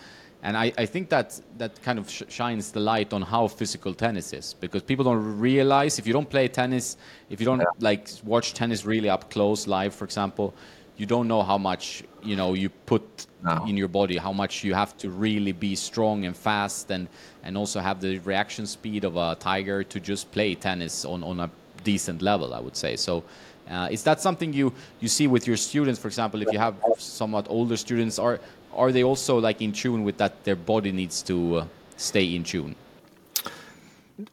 And 0.43 0.56
I, 0.56 0.73
I 0.78 0.86
think 0.86 1.09
that 1.09 1.40
that 1.59 1.82
kind 1.82 1.98
of 1.98 2.09
sh 2.09 2.23
shines 2.28 2.70
the 2.70 2.81
light 2.81 3.12
on 3.12 3.23
how 3.23 3.48
physical 3.48 3.93
tennis 3.93 4.32
is 4.32 4.55
because 4.55 4.82
people 4.82 5.05
don't 5.05 5.40
realize 5.40 5.98
if 5.98 6.06
you 6.06 6.12
don't 6.12 6.31
play 6.31 6.47
tennis, 6.48 6.97
if 7.28 7.40
you 7.40 7.47
don't 7.47 7.59
yeah. 7.60 7.66
like 7.81 8.09
watch 8.24 8.55
tennis 8.55 8.85
really 8.85 9.09
up 9.09 9.31
close 9.31 9.66
live, 9.66 9.94
for 9.94 10.05
example, 10.05 10.55
you 10.97 11.06
don't 11.06 11.27
know 11.27 11.43
how 11.43 11.59
much 11.59 12.05
you 12.23 12.36
know 12.36 12.55
you 12.55 12.69
put 12.69 13.27
no. 13.43 13.65
in 13.66 13.77
your 13.77 13.89
body, 13.89 14.16
how 14.16 14.32
much 14.32 14.62
you 14.62 14.74
have 14.74 14.97
to 14.98 15.10
really 15.10 15.52
be 15.52 15.74
strong 15.74 16.24
and 16.24 16.36
fast, 16.36 16.90
and 16.90 17.09
and 17.43 17.56
also 17.56 17.81
have 17.81 18.01
the 18.01 18.19
reaction 18.19 18.66
speed 18.66 19.05
of 19.05 19.16
a 19.16 19.36
tiger 19.40 19.82
to 19.82 19.98
just 19.98 20.31
play 20.31 20.55
tennis 20.55 21.05
on 21.05 21.24
on 21.24 21.40
a 21.40 21.51
decent 21.82 22.23
level. 22.23 22.55
I 22.55 22.60
would 22.60 22.77
say 22.77 22.97
so. 22.97 23.24
Uh, 23.70 23.89
is 23.90 24.02
that 24.02 24.20
something 24.20 24.52
you, 24.52 24.73
you 24.98 25.09
see 25.09 25.27
with 25.27 25.47
your 25.47 25.56
students, 25.56 26.01
for 26.01 26.09
example, 26.09 26.40
if 26.40 26.51
you 26.51 26.59
have 26.59 26.74
somewhat 26.97 27.47
older 27.51 27.77
students, 27.77 28.19
are 28.19 28.40
are 28.74 28.92
they 28.92 29.02
also 29.02 29.38
like 29.38 29.60
in 29.60 29.72
tune 29.72 30.04
with 30.04 30.18
that 30.18 30.44
their 30.44 30.56
body 30.56 30.92
needs 30.92 31.22
to 31.22 31.56
uh, 31.56 31.66
stay 31.96 32.34
in 32.34 32.44
tune 32.44 32.74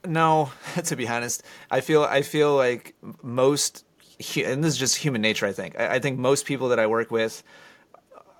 no 0.05 0.51
to 0.83 0.95
be 0.95 1.07
honest 1.07 1.43
i 1.71 1.81
feel 1.81 2.03
i 2.03 2.21
feel 2.21 2.55
like 2.55 2.95
most 3.21 3.85
and 4.37 4.63
this 4.63 4.73
is 4.73 4.77
just 4.77 4.95
human 4.95 5.21
nature 5.21 5.45
i 5.45 5.51
think 5.51 5.79
i, 5.79 5.95
I 5.95 5.99
think 5.99 6.19
most 6.19 6.45
people 6.45 6.69
that 6.69 6.79
i 6.79 6.87
work 6.87 7.11
with 7.11 7.43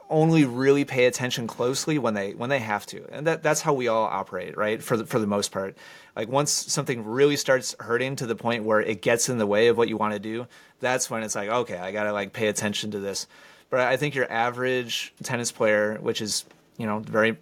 only 0.09 0.45
really 0.45 0.85
pay 0.85 1.05
attention 1.05 1.47
closely 1.47 1.97
when 1.97 2.13
they 2.13 2.33
when 2.33 2.49
they 2.49 2.59
have 2.59 2.85
to, 2.87 3.05
and 3.11 3.25
that 3.27 3.43
that's 3.43 3.61
how 3.61 3.73
we 3.73 3.87
all 3.87 4.05
operate, 4.05 4.57
right? 4.57 4.81
For 4.81 4.97
the, 4.97 5.05
for 5.05 5.19
the 5.19 5.27
most 5.27 5.51
part, 5.51 5.77
like 6.15 6.29
once 6.29 6.51
something 6.51 7.03
really 7.05 7.37
starts 7.37 7.75
hurting 7.79 8.15
to 8.17 8.25
the 8.25 8.35
point 8.35 8.63
where 8.63 8.81
it 8.81 9.01
gets 9.01 9.29
in 9.29 9.37
the 9.37 9.47
way 9.47 9.67
of 9.67 9.77
what 9.77 9.89
you 9.89 9.97
want 9.97 10.13
to 10.13 10.19
do, 10.19 10.47
that's 10.79 11.09
when 11.09 11.23
it's 11.23 11.35
like, 11.35 11.49
okay, 11.49 11.77
I 11.77 11.91
gotta 11.91 12.13
like 12.13 12.33
pay 12.33 12.47
attention 12.47 12.91
to 12.91 12.99
this. 12.99 13.27
But 13.69 13.81
I 13.81 13.97
think 13.97 14.15
your 14.15 14.31
average 14.31 15.13
tennis 15.23 15.51
player, 15.51 15.97
which 16.01 16.21
is 16.21 16.45
you 16.77 16.85
know 16.85 16.99
very 16.99 17.37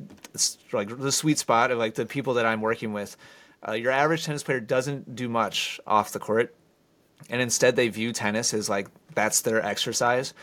like 0.71 0.97
the 0.97 1.11
sweet 1.11 1.37
spot 1.37 1.71
of 1.71 1.77
like 1.77 1.95
the 1.95 2.05
people 2.05 2.35
that 2.35 2.45
I'm 2.45 2.61
working 2.61 2.93
with, 2.93 3.17
uh, 3.67 3.73
your 3.73 3.91
average 3.91 4.25
tennis 4.25 4.43
player 4.43 4.59
doesn't 4.59 5.15
do 5.15 5.29
much 5.29 5.79
off 5.85 6.11
the 6.11 6.19
court. 6.19 6.55
And 7.29 7.41
instead 7.41 7.75
they 7.75 7.87
view 7.87 8.11
tennis 8.11 8.53
as 8.53 8.69
like 8.69 8.87
that's 9.15 9.41
their 9.41 9.63
exercise. 9.63 10.33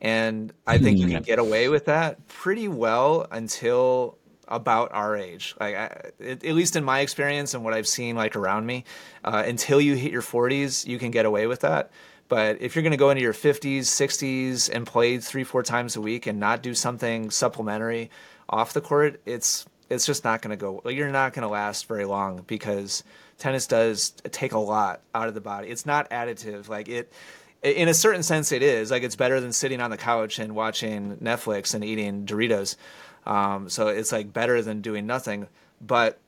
And 0.00 0.52
i 0.66 0.78
think 0.78 0.98
you 0.98 1.06
can 1.06 1.18
hmm. 1.18 1.22
get 1.22 1.38
away 1.38 1.68
with 1.68 1.86
that 1.86 2.26
pretty 2.28 2.68
well 2.68 3.26
until 3.30 4.18
about 4.48 4.92
our 4.92 5.16
age. 5.16 5.54
Like 5.58 5.74
I, 5.74 6.10
at 6.20 6.44
least 6.44 6.76
in 6.76 6.84
my 6.84 7.00
experience 7.00 7.54
and 7.54 7.64
what 7.64 7.74
i've 7.74 7.88
seen 7.88 8.16
like 8.16 8.36
around 8.36 8.66
me 8.66 8.84
uh, 9.24 9.42
until 9.46 9.80
you 9.80 9.94
hit 9.94 10.12
your 10.12 10.22
40s 10.22 10.86
you 10.86 10.98
can 10.98 11.10
get 11.10 11.26
away 11.26 11.46
with 11.46 11.60
that 11.60 11.90
but 12.28 12.60
if 12.60 12.74
you're 12.74 12.82
going 12.82 12.90
to 12.92 12.96
go 12.96 13.10
into 13.10 13.22
your 13.22 13.32
50s 13.32 13.80
60s 13.80 14.70
and 14.72 14.86
play 14.86 15.18
three 15.18 15.44
four 15.44 15.62
times 15.62 15.96
a 15.96 16.00
week 16.00 16.26
and 16.26 16.40
not 16.40 16.62
do 16.62 16.74
something 16.74 17.30
supplementary 17.30 18.10
off 18.48 18.72
the 18.72 18.80
court 18.80 19.20
it's 19.26 19.66
it's 19.88 20.06
just 20.06 20.24
not 20.24 20.42
going 20.42 20.50
to 20.50 20.56
go 20.56 20.82
you're 20.90 21.10
not 21.10 21.32
going 21.32 21.42
to 21.42 21.48
last 21.48 21.86
very 21.86 22.04
long 22.04 22.42
because 22.46 23.04
tennis 23.38 23.66
does 23.66 24.10
take 24.30 24.52
a 24.52 24.58
lot 24.58 25.00
out 25.14 25.28
of 25.28 25.34
the 25.34 25.40
body. 25.40 25.68
It's 25.68 25.86
not 25.86 26.08
additive. 26.10 26.68
Like 26.68 26.88
it, 26.88 27.12
in 27.62 27.88
a 27.88 27.94
certain 27.94 28.22
sense, 28.22 28.52
it 28.52 28.62
is. 28.62 28.90
Like 28.90 29.02
it's 29.02 29.16
better 29.16 29.40
than 29.40 29.52
sitting 29.52 29.80
on 29.80 29.90
the 29.90 29.96
couch 29.96 30.38
and 30.38 30.54
watching 30.54 31.16
Netflix 31.16 31.74
and 31.74 31.84
eating 31.84 32.26
Doritos. 32.26 32.76
Um, 33.26 33.68
so 33.68 33.88
it's 33.88 34.12
like 34.12 34.32
better 34.32 34.62
than 34.62 34.80
doing 34.80 35.06
nothing. 35.06 35.48
But 35.80 36.18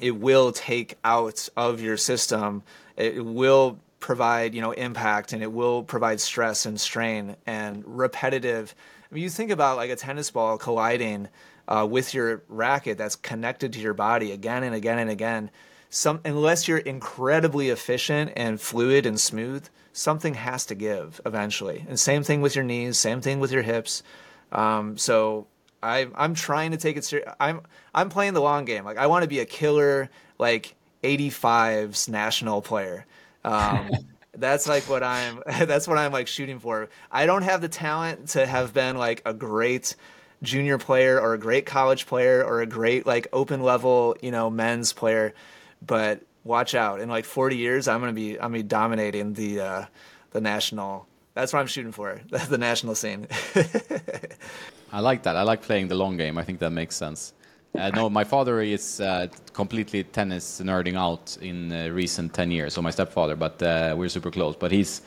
it 0.00 0.12
will 0.12 0.52
take 0.52 0.96
out 1.04 1.48
of 1.56 1.80
your 1.80 1.96
system. 1.96 2.62
It 2.96 3.24
will 3.24 3.78
provide 4.00 4.54
you 4.54 4.60
know 4.60 4.72
impact 4.72 5.32
and 5.32 5.42
it 5.42 5.52
will 5.52 5.82
provide 5.82 6.20
stress 6.20 6.66
and 6.66 6.80
strain 6.80 7.36
and 7.46 7.82
repetitive. 7.86 8.74
I 9.10 9.14
mean, 9.14 9.24
you 9.24 9.30
think 9.30 9.50
about 9.50 9.76
like 9.76 9.90
a 9.90 9.96
tennis 9.96 10.30
ball 10.30 10.58
colliding 10.58 11.28
uh, 11.66 11.86
with 11.88 12.14
your 12.14 12.42
racket 12.48 12.98
that's 12.98 13.16
connected 13.16 13.72
to 13.74 13.80
your 13.80 13.94
body 13.94 14.32
again 14.32 14.62
and 14.62 14.74
again 14.74 14.98
and 14.98 15.10
again 15.10 15.50
some 15.90 16.20
unless 16.24 16.68
you're 16.68 16.78
incredibly 16.78 17.70
efficient 17.70 18.32
and 18.36 18.60
fluid 18.60 19.06
and 19.06 19.18
smooth, 19.18 19.66
something 19.92 20.34
has 20.34 20.66
to 20.66 20.74
give 20.74 21.20
eventually. 21.24 21.84
And 21.88 21.98
same 21.98 22.22
thing 22.22 22.40
with 22.40 22.54
your 22.54 22.64
knees, 22.64 22.98
same 22.98 23.20
thing 23.20 23.40
with 23.40 23.52
your 23.52 23.62
hips. 23.62 24.02
Um, 24.52 24.98
so 24.98 25.46
I, 25.82 26.08
I'm 26.14 26.34
trying 26.34 26.72
to 26.72 26.76
take 26.76 26.96
it 26.96 27.04
serious. 27.04 27.32
I'm 27.40 27.62
I'm 27.94 28.10
playing 28.10 28.34
the 28.34 28.40
long 28.40 28.64
game. 28.64 28.84
Like 28.84 28.98
I 28.98 29.06
want 29.06 29.22
to 29.22 29.28
be 29.28 29.40
a 29.40 29.46
killer, 29.46 30.10
like 30.38 30.74
85's 31.02 32.08
national 32.08 32.60
player. 32.60 33.06
Um, 33.44 33.90
that's 34.36 34.68
like 34.68 34.84
what 34.84 35.02
I'm. 35.02 35.42
That's 35.46 35.88
what 35.88 35.98
I'm 35.98 36.12
like 36.12 36.28
shooting 36.28 36.58
for. 36.58 36.88
I 37.10 37.26
don't 37.26 37.42
have 37.42 37.60
the 37.60 37.68
talent 37.68 38.28
to 38.30 38.46
have 38.46 38.72
been 38.72 38.96
like 38.96 39.22
a 39.24 39.34
great 39.34 39.96
junior 40.42 40.78
player 40.78 41.20
or 41.20 41.34
a 41.34 41.38
great 41.38 41.66
college 41.66 42.06
player 42.06 42.44
or 42.44 42.60
a 42.60 42.66
great 42.66 43.06
like 43.06 43.26
open 43.32 43.62
level, 43.62 44.16
you 44.22 44.30
know, 44.30 44.48
men's 44.50 44.92
player 44.92 45.34
but 45.84 46.22
watch 46.44 46.74
out. 46.74 47.00
In 47.00 47.08
like 47.08 47.24
40 47.24 47.56
years, 47.56 47.88
I'm 47.88 48.00
gonna 48.00 48.12
be 48.12 48.34
I'm 48.34 48.50
gonna 48.50 48.58
be 48.58 48.62
dominating 48.62 49.34
the 49.34 49.60
uh, 49.60 49.84
the 50.30 50.40
national. 50.40 51.06
That's 51.34 51.52
what 51.52 51.60
I'm 51.60 51.66
shooting 51.66 51.92
for. 51.92 52.20
The 52.48 52.58
national 52.58 52.94
scene. 52.94 53.28
I 54.92 55.00
like 55.00 55.22
that. 55.24 55.36
I 55.36 55.42
like 55.42 55.62
playing 55.62 55.88
the 55.88 55.94
long 55.94 56.16
game. 56.16 56.38
I 56.38 56.44
think 56.44 56.60
that 56.60 56.70
makes 56.70 56.96
sense. 56.96 57.32
Uh, 57.78 57.90
no, 57.90 58.10
my 58.10 58.24
father 58.24 58.60
is 58.60 59.00
uh, 59.00 59.28
completely 59.52 60.04
tennis 60.04 60.60
nerding 60.60 60.96
out 60.96 61.36
in 61.40 61.72
uh, 61.72 61.88
recent 61.88 62.34
10 62.34 62.50
years. 62.50 62.74
So 62.74 62.82
my 62.82 62.90
stepfather, 62.90 63.36
but 63.36 63.62
uh, 63.62 63.94
we're 63.96 64.08
super 64.08 64.30
close. 64.30 64.56
But 64.56 64.72
he's 64.72 65.02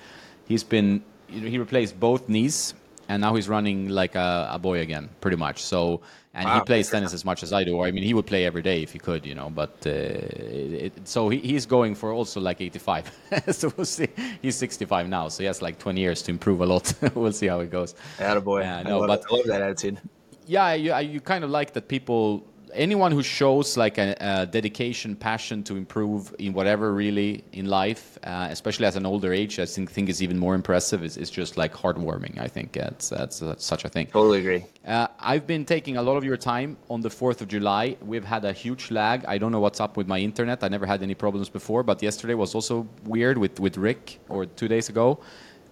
he's 0.48 0.64
been 0.64 1.03
he 1.27 1.57
replaced 1.57 1.99
both 1.99 2.27
knees, 2.27 2.73
and 3.10 3.22
now 3.22 3.35
he's 3.35 3.48
running 3.48 3.89
like 3.89 4.15
a, 4.15 4.49
a 4.52 4.60
boy 4.60 4.80
again, 4.80 5.10
pretty 5.19 5.38
much. 5.38 5.64
So 5.64 6.02
and 6.34 6.45
wow. 6.45 6.60
he 6.60 6.61
plays 6.61 6.89
tennis 6.89 7.14
as 7.14 7.26
much 7.26 7.43
as 7.43 7.52
I 7.52 7.65
do. 7.65 7.81
I 7.84 7.91
mean, 7.91 8.03
he 8.03 8.14
would 8.14 8.26
play 8.26 8.45
every 8.45 8.61
day 8.61 8.81
if 8.81 8.93
he 8.93 8.99
could, 8.99 9.26
you 9.26 9.35
know. 9.35 9.49
But 9.49 9.76
uh, 9.85 9.89
it, 9.89 11.07
so 11.07 11.27
he, 11.27 11.39
he's 11.39 11.65
going 11.65 11.93
for 11.93 12.14
also 12.14 12.39
like 12.39 12.61
85. 12.61 13.11
so 13.52 13.73
we'll 13.76 13.85
see. 13.85 14.07
He's 14.41 14.56
65 14.56 15.10
now, 15.10 15.27
so 15.27 15.43
he 15.43 15.48
has 15.48 15.61
like 15.61 15.77
20 15.77 15.99
years 15.99 16.22
to 16.23 16.31
improve 16.31 16.61
a 16.61 16.65
lot. 16.65 16.93
we'll 17.15 17.34
see 17.34 17.48
how 17.48 17.60
it 17.60 17.69
goes. 17.69 17.95
Attaboy. 18.18 18.64
Uh, 18.64 18.84
no, 18.84 19.03
I, 19.03 19.07
love 19.07 19.07
but, 19.07 19.26
I 19.30 19.35
love 19.35 19.45
that 19.48 19.61
attitude. 19.61 19.99
Yeah, 20.48 20.73
you, 20.73 20.95
you 20.99 21.19
kind 21.19 21.43
of 21.43 21.49
like 21.49 21.73
that 21.73 21.89
people 21.89 22.45
anyone 22.73 23.11
who 23.11 23.23
shows 23.23 23.77
like 23.77 23.98
a, 23.98 24.15
a, 24.19 24.45
dedication, 24.45 25.15
passion 25.15 25.64
to 25.64 25.76
improve 25.76 26.34
in 26.39 26.53
whatever 26.53 26.93
really 26.93 27.43
in 27.52 27.65
life, 27.65 28.18
uh, 28.23 28.48
especially 28.49 28.85
as 28.85 28.95
an 28.95 29.06
older 29.06 29.34
age, 29.34 29.60
I 29.60 29.65
think, 29.65 29.91
think 29.91 30.10
is 30.10 30.22
even 30.22 30.38
more 30.38 30.56
impressive. 30.56 31.03
It's, 31.03 31.18
it's 31.18 31.30
just 31.30 31.57
like 31.57 31.73
heartwarming. 31.73 32.39
I 32.39 32.48
think 32.48 32.73
that's, 32.73 33.10
that's, 33.10 33.43
such 33.57 33.85
a 33.85 33.89
thing. 33.89 34.07
Totally 34.07 34.39
agree. 34.39 34.65
Uh, 34.85 35.07
I've 35.19 35.45
been 35.45 35.65
taking 35.65 35.98
a 35.98 36.02
lot 36.02 36.18
of 36.18 36.23
your 36.23 36.38
time 36.38 36.77
on 36.89 37.02
the 37.02 37.10
4th 37.10 37.41
of 37.41 37.48
July. 37.48 37.98
We've 38.02 38.26
had 38.26 38.45
a 38.45 38.53
huge 38.53 38.91
lag. 38.91 39.26
I 39.26 39.38
don't 39.38 39.52
know 39.52 39.60
what's 39.60 39.80
up 39.80 39.98
with 39.98 40.07
my 40.07 40.19
internet. 40.19 40.64
I 40.64 40.68
never 40.68 40.85
had 40.85 41.03
any 41.03 41.15
problems 41.15 41.49
before, 41.49 41.84
but 41.84 42.02
yesterday 42.02 42.34
was 42.34 42.56
also 42.56 42.88
weird 43.03 43.38
with, 43.38 43.60
with 43.60 43.77
Rick 43.77 44.19
or 44.30 44.45
two 44.45 44.68
days 44.68 44.89
ago. 44.89 45.19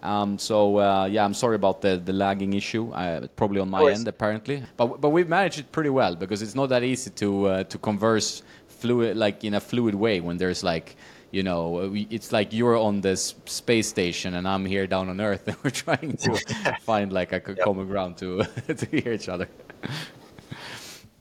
Um, 0.02 0.38
so 0.38 0.80
uh, 0.80 1.06
yeah, 1.06 1.26
I'm 1.26 1.34
sorry 1.34 1.56
about 1.56 1.82
the, 1.82 1.98
the 1.98 2.14
lagging 2.14 2.54
issue. 2.54 2.92
Uh, 2.92 3.28
probably 3.36 3.60
on 3.60 3.70
my 3.70 3.92
end 3.92 4.08
apparently, 4.08 4.64
but 4.78 5.02
but 5.02 5.10
we've 5.10 5.28
managed 5.28 5.60
it 5.60 5.72
pretty 5.72 5.90
well 5.90 6.16
because 6.16 6.42
it's 6.42 6.56
not 6.56 6.70
that 6.70 6.84
easy 6.84 7.10
to 7.12 7.46
uh, 7.48 7.64
to 7.66 7.78
converse 7.78 8.44
fluid 8.68 9.18
like 9.18 9.44
in 9.44 9.54
a 9.56 9.60
fluid 9.60 9.96
way 9.96 10.22
when 10.22 10.38
there's 10.38 10.64
like 10.64 10.96
you 11.32 11.44
know 11.44 11.92
it's 12.10 12.32
like 12.32 12.54
you're 12.54 12.78
on 12.78 13.02
this 13.02 13.36
space 13.46 13.88
station 13.88 14.36
and 14.36 14.48
I'm 14.48 14.66
here 14.66 14.88
down 14.88 15.10
on 15.10 15.20
Earth 15.20 15.48
and 15.48 15.58
we're 15.64 15.70
trying 15.70 16.16
to 16.18 16.38
find 16.82 17.12
like 17.12 17.34
a 17.34 17.40
common 17.42 17.88
ground 17.88 18.18
to 18.20 18.44
to 18.68 18.86
hear 18.86 19.14
each 19.14 19.28
other. 19.28 19.50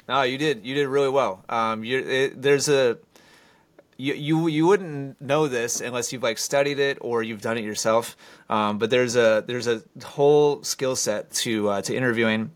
No, 0.09 0.23
you 0.23 0.39
did 0.39 0.65
you 0.65 0.75
did 0.75 0.87
really 0.87 1.11
well. 1.11 1.45
Um, 1.49 1.83
a 1.85 2.97
you, 4.01 4.15
you 4.15 4.47
you 4.47 4.67
wouldn't 4.67 5.21
know 5.21 5.49
this 5.49 5.81
unless 5.81 6.13
you've 6.13 6.23
like 6.23 6.39
studied 6.39 6.79
it 6.79 6.99
or 7.01 7.23
you've 7.23 7.43
done 7.43 7.59
it 7.59 7.65
yourself. 7.65 8.17
Um, 8.49 8.79
but 8.79 8.91
there's 8.91 9.17
a 9.17 9.45
there's 9.47 9.67
a 9.67 9.83
whole 10.03 10.63
skill 10.63 10.97
set 10.97 11.31
to 11.33 11.69
uh, 11.69 11.83
to 11.83 11.95
interviewing. 11.95 12.51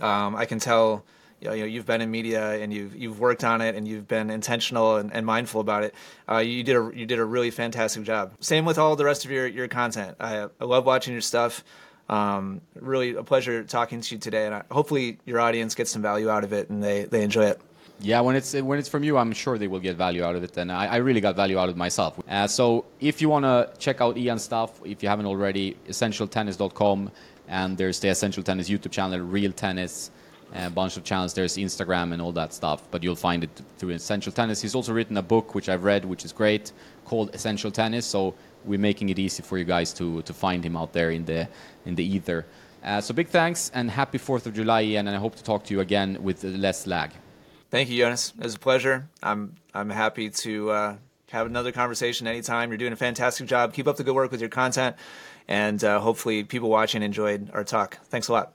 Um, 0.00 0.36
I 0.36 0.44
can 0.44 0.58
tell 0.58 1.04
you 1.40 1.48
know, 1.48 1.54
you've 1.54 1.86
been 1.86 2.00
in 2.00 2.10
media 2.10 2.52
and 2.52 2.72
you've 2.72 2.96
you've 2.96 3.20
worked 3.20 3.44
on 3.44 3.60
it 3.60 3.74
and 3.74 3.86
you've 3.86 4.08
been 4.08 4.30
intentional 4.30 4.96
and, 4.96 5.12
and 5.12 5.26
mindful 5.26 5.60
about 5.60 5.84
it. 5.84 5.94
Uh, 6.30 6.38
you 6.38 6.62
did 6.62 6.76
a 6.76 6.90
you 6.94 7.06
did 7.06 7.18
a 7.18 7.24
really 7.24 7.50
fantastic 7.50 8.02
job. 8.04 8.32
Same 8.40 8.64
with 8.64 8.78
all 8.78 8.96
the 8.96 9.04
rest 9.04 9.24
of 9.24 9.30
your 9.30 9.46
your 9.46 9.68
content. 9.68 10.16
I, 10.18 10.48
I 10.60 10.64
love 10.64 10.86
watching 10.86 11.12
your 11.12 11.22
stuff. 11.22 11.64
Um, 12.08 12.60
really 12.76 13.16
a 13.16 13.24
pleasure 13.24 13.64
talking 13.64 14.00
to 14.00 14.14
you 14.14 14.20
today, 14.20 14.46
and 14.46 14.54
I, 14.54 14.62
hopefully 14.70 15.18
your 15.26 15.40
audience 15.40 15.74
gets 15.74 15.90
some 15.90 16.02
value 16.02 16.30
out 16.30 16.44
of 16.44 16.52
it 16.52 16.70
and 16.70 16.82
they 16.82 17.04
they 17.04 17.22
enjoy 17.22 17.46
it. 17.46 17.60
Yeah, 18.00 18.20
when 18.20 18.36
it's 18.36 18.52
when 18.52 18.78
it's 18.78 18.88
from 18.90 19.04
you, 19.04 19.16
I'm 19.16 19.32
sure 19.32 19.56
they 19.56 19.68
will 19.68 19.80
get 19.80 19.96
value 19.96 20.22
out 20.22 20.36
of 20.36 20.44
it, 20.44 20.56
and 20.58 20.70
I, 20.70 20.86
I 20.86 20.96
really 20.96 21.20
got 21.20 21.34
value 21.34 21.58
out 21.58 21.70
of 21.70 21.76
it 21.76 21.78
myself. 21.78 22.20
Uh, 22.28 22.46
so 22.46 22.84
if 23.00 23.22
you 23.22 23.30
want 23.30 23.44
to 23.44 23.70
check 23.78 24.02
out 24.02 24.18
Ian's 24.18 24.42
stuff, 24.42 24.80
if 24.84 25.02
you 25.02 25.08
haven't 25.08 25.24
already, 25.26 25.76
essentialtennis.com, 25.88 27.10
and 27.48 27.78
there's 27.78 27.98
the 28.00 28.08
Essential 28.08 28.42
Tennis 28.42 28.68
YouTube 28.68 28.92
channel, 28.92 29.20
Real 29.20 29.50
Tennis, 29.50 30.10
a 30.54 30.68
bunch 30.68 30.98
of 30.98 31.04
channels. 31.04 31.32
There's 31.32 31.56
Instagram 31.56 32.12
and 32.12 32.20
all 32.20 32.32
that 32.32 32.52
stuff, 32.52 32.82
but 32.90 33.02
you'll 33.02 33.16
find 33.16 33.44
it 33.44 33.62
through 33.78 33.90
Essential 33.90 34.30
Tennis. 34.32 34.60
He's 34.60 34.74
also 34.74 34.92
written 34.92 35.16
a 35.16 35.22
book 35.22 35.54
which 35.54 35.70
I've 35.70 35.84
read, 35.84 36.04
which 36.04 36.24
is 36.24 36.32
great, 36.32 36.72
called 37.06 37.34
Essential 37.34 37.70
Tennis. 37.70 38.04
So 38.04 38.34
we're 38.66 38.78
making 38.78 39.08
it 39.08 39.18
easy 39.18 39.42
for 39.42 39.56
you 39.56 39.64
guys 39.64 39.92
to 39.94 40.22
to 40.22 40.32
find 40.34 40.64
him 40.64 40.76
out 40.76 40.92
there 40.92 41.10
in 41.12 41.24
the 41.24 41.48
in 41.86 41.94
the 41.94 42.04
ether. 42.04 42.44
Uh, 42.84 43.00
so 43.00 43.14
big 43.14 43.28
thanks 43.28 43.70
and 43.74 43.90
happy 43.90 44.18
Fourth 44.18 44.46
of 44.46 44.54
July, 44.54 44.82
Ian, 44.82 45.08
and 45.08 45.16
I 45.16 45.18
hope 45.18 45.34
to 45.36 45.42
talk 45.42 45.64
to 45.64 45.74
you 45.74 45.80
again 45.80 46.18
with 46.22 46.44
less 46.44 46.86
lag. 46.86 47.10
Thank 47.76 47.90
you, 47.90 47.98
Jonas. 47.98 48.32
It 48.38 48.42
was 48.42 48.54
a 48.54 48.58
pleasure. 48.58 49.06
I'm 49.22 49.54
I'm 49.74 49.90
happy 49.90 50.30
to 50.30 50.70
uh, 50.70 50.96
have 51.30 51.46
another 51.46 51.72
conversation 51.72 52.26
anytime. 52.26 52.70
You're 52.70 52.78
doing 52.78 52.94
a 52.94 52.96
fantastic 52.96 53.46
job. 53.46 53.74
Keep 53.74 53.86
up 53.86 53.98
the 53.98 54.02
good 54.02 54.14
work 54.14 54.30
with 54.30 54.40
your 54.40 54.48
content, 54.48 54.96
and 55.46 55.84
uh, 55.84 56.00
hopefully, 56.00 56.42
people 56.42 56.70
watching 56.70 57.02
enjoyed 57.02 57.50
our 57.52 57.64
talk. 57.64 57.98
Thanks 58.06 58.28
a 58.28 58.32
lot. 58.32 58.54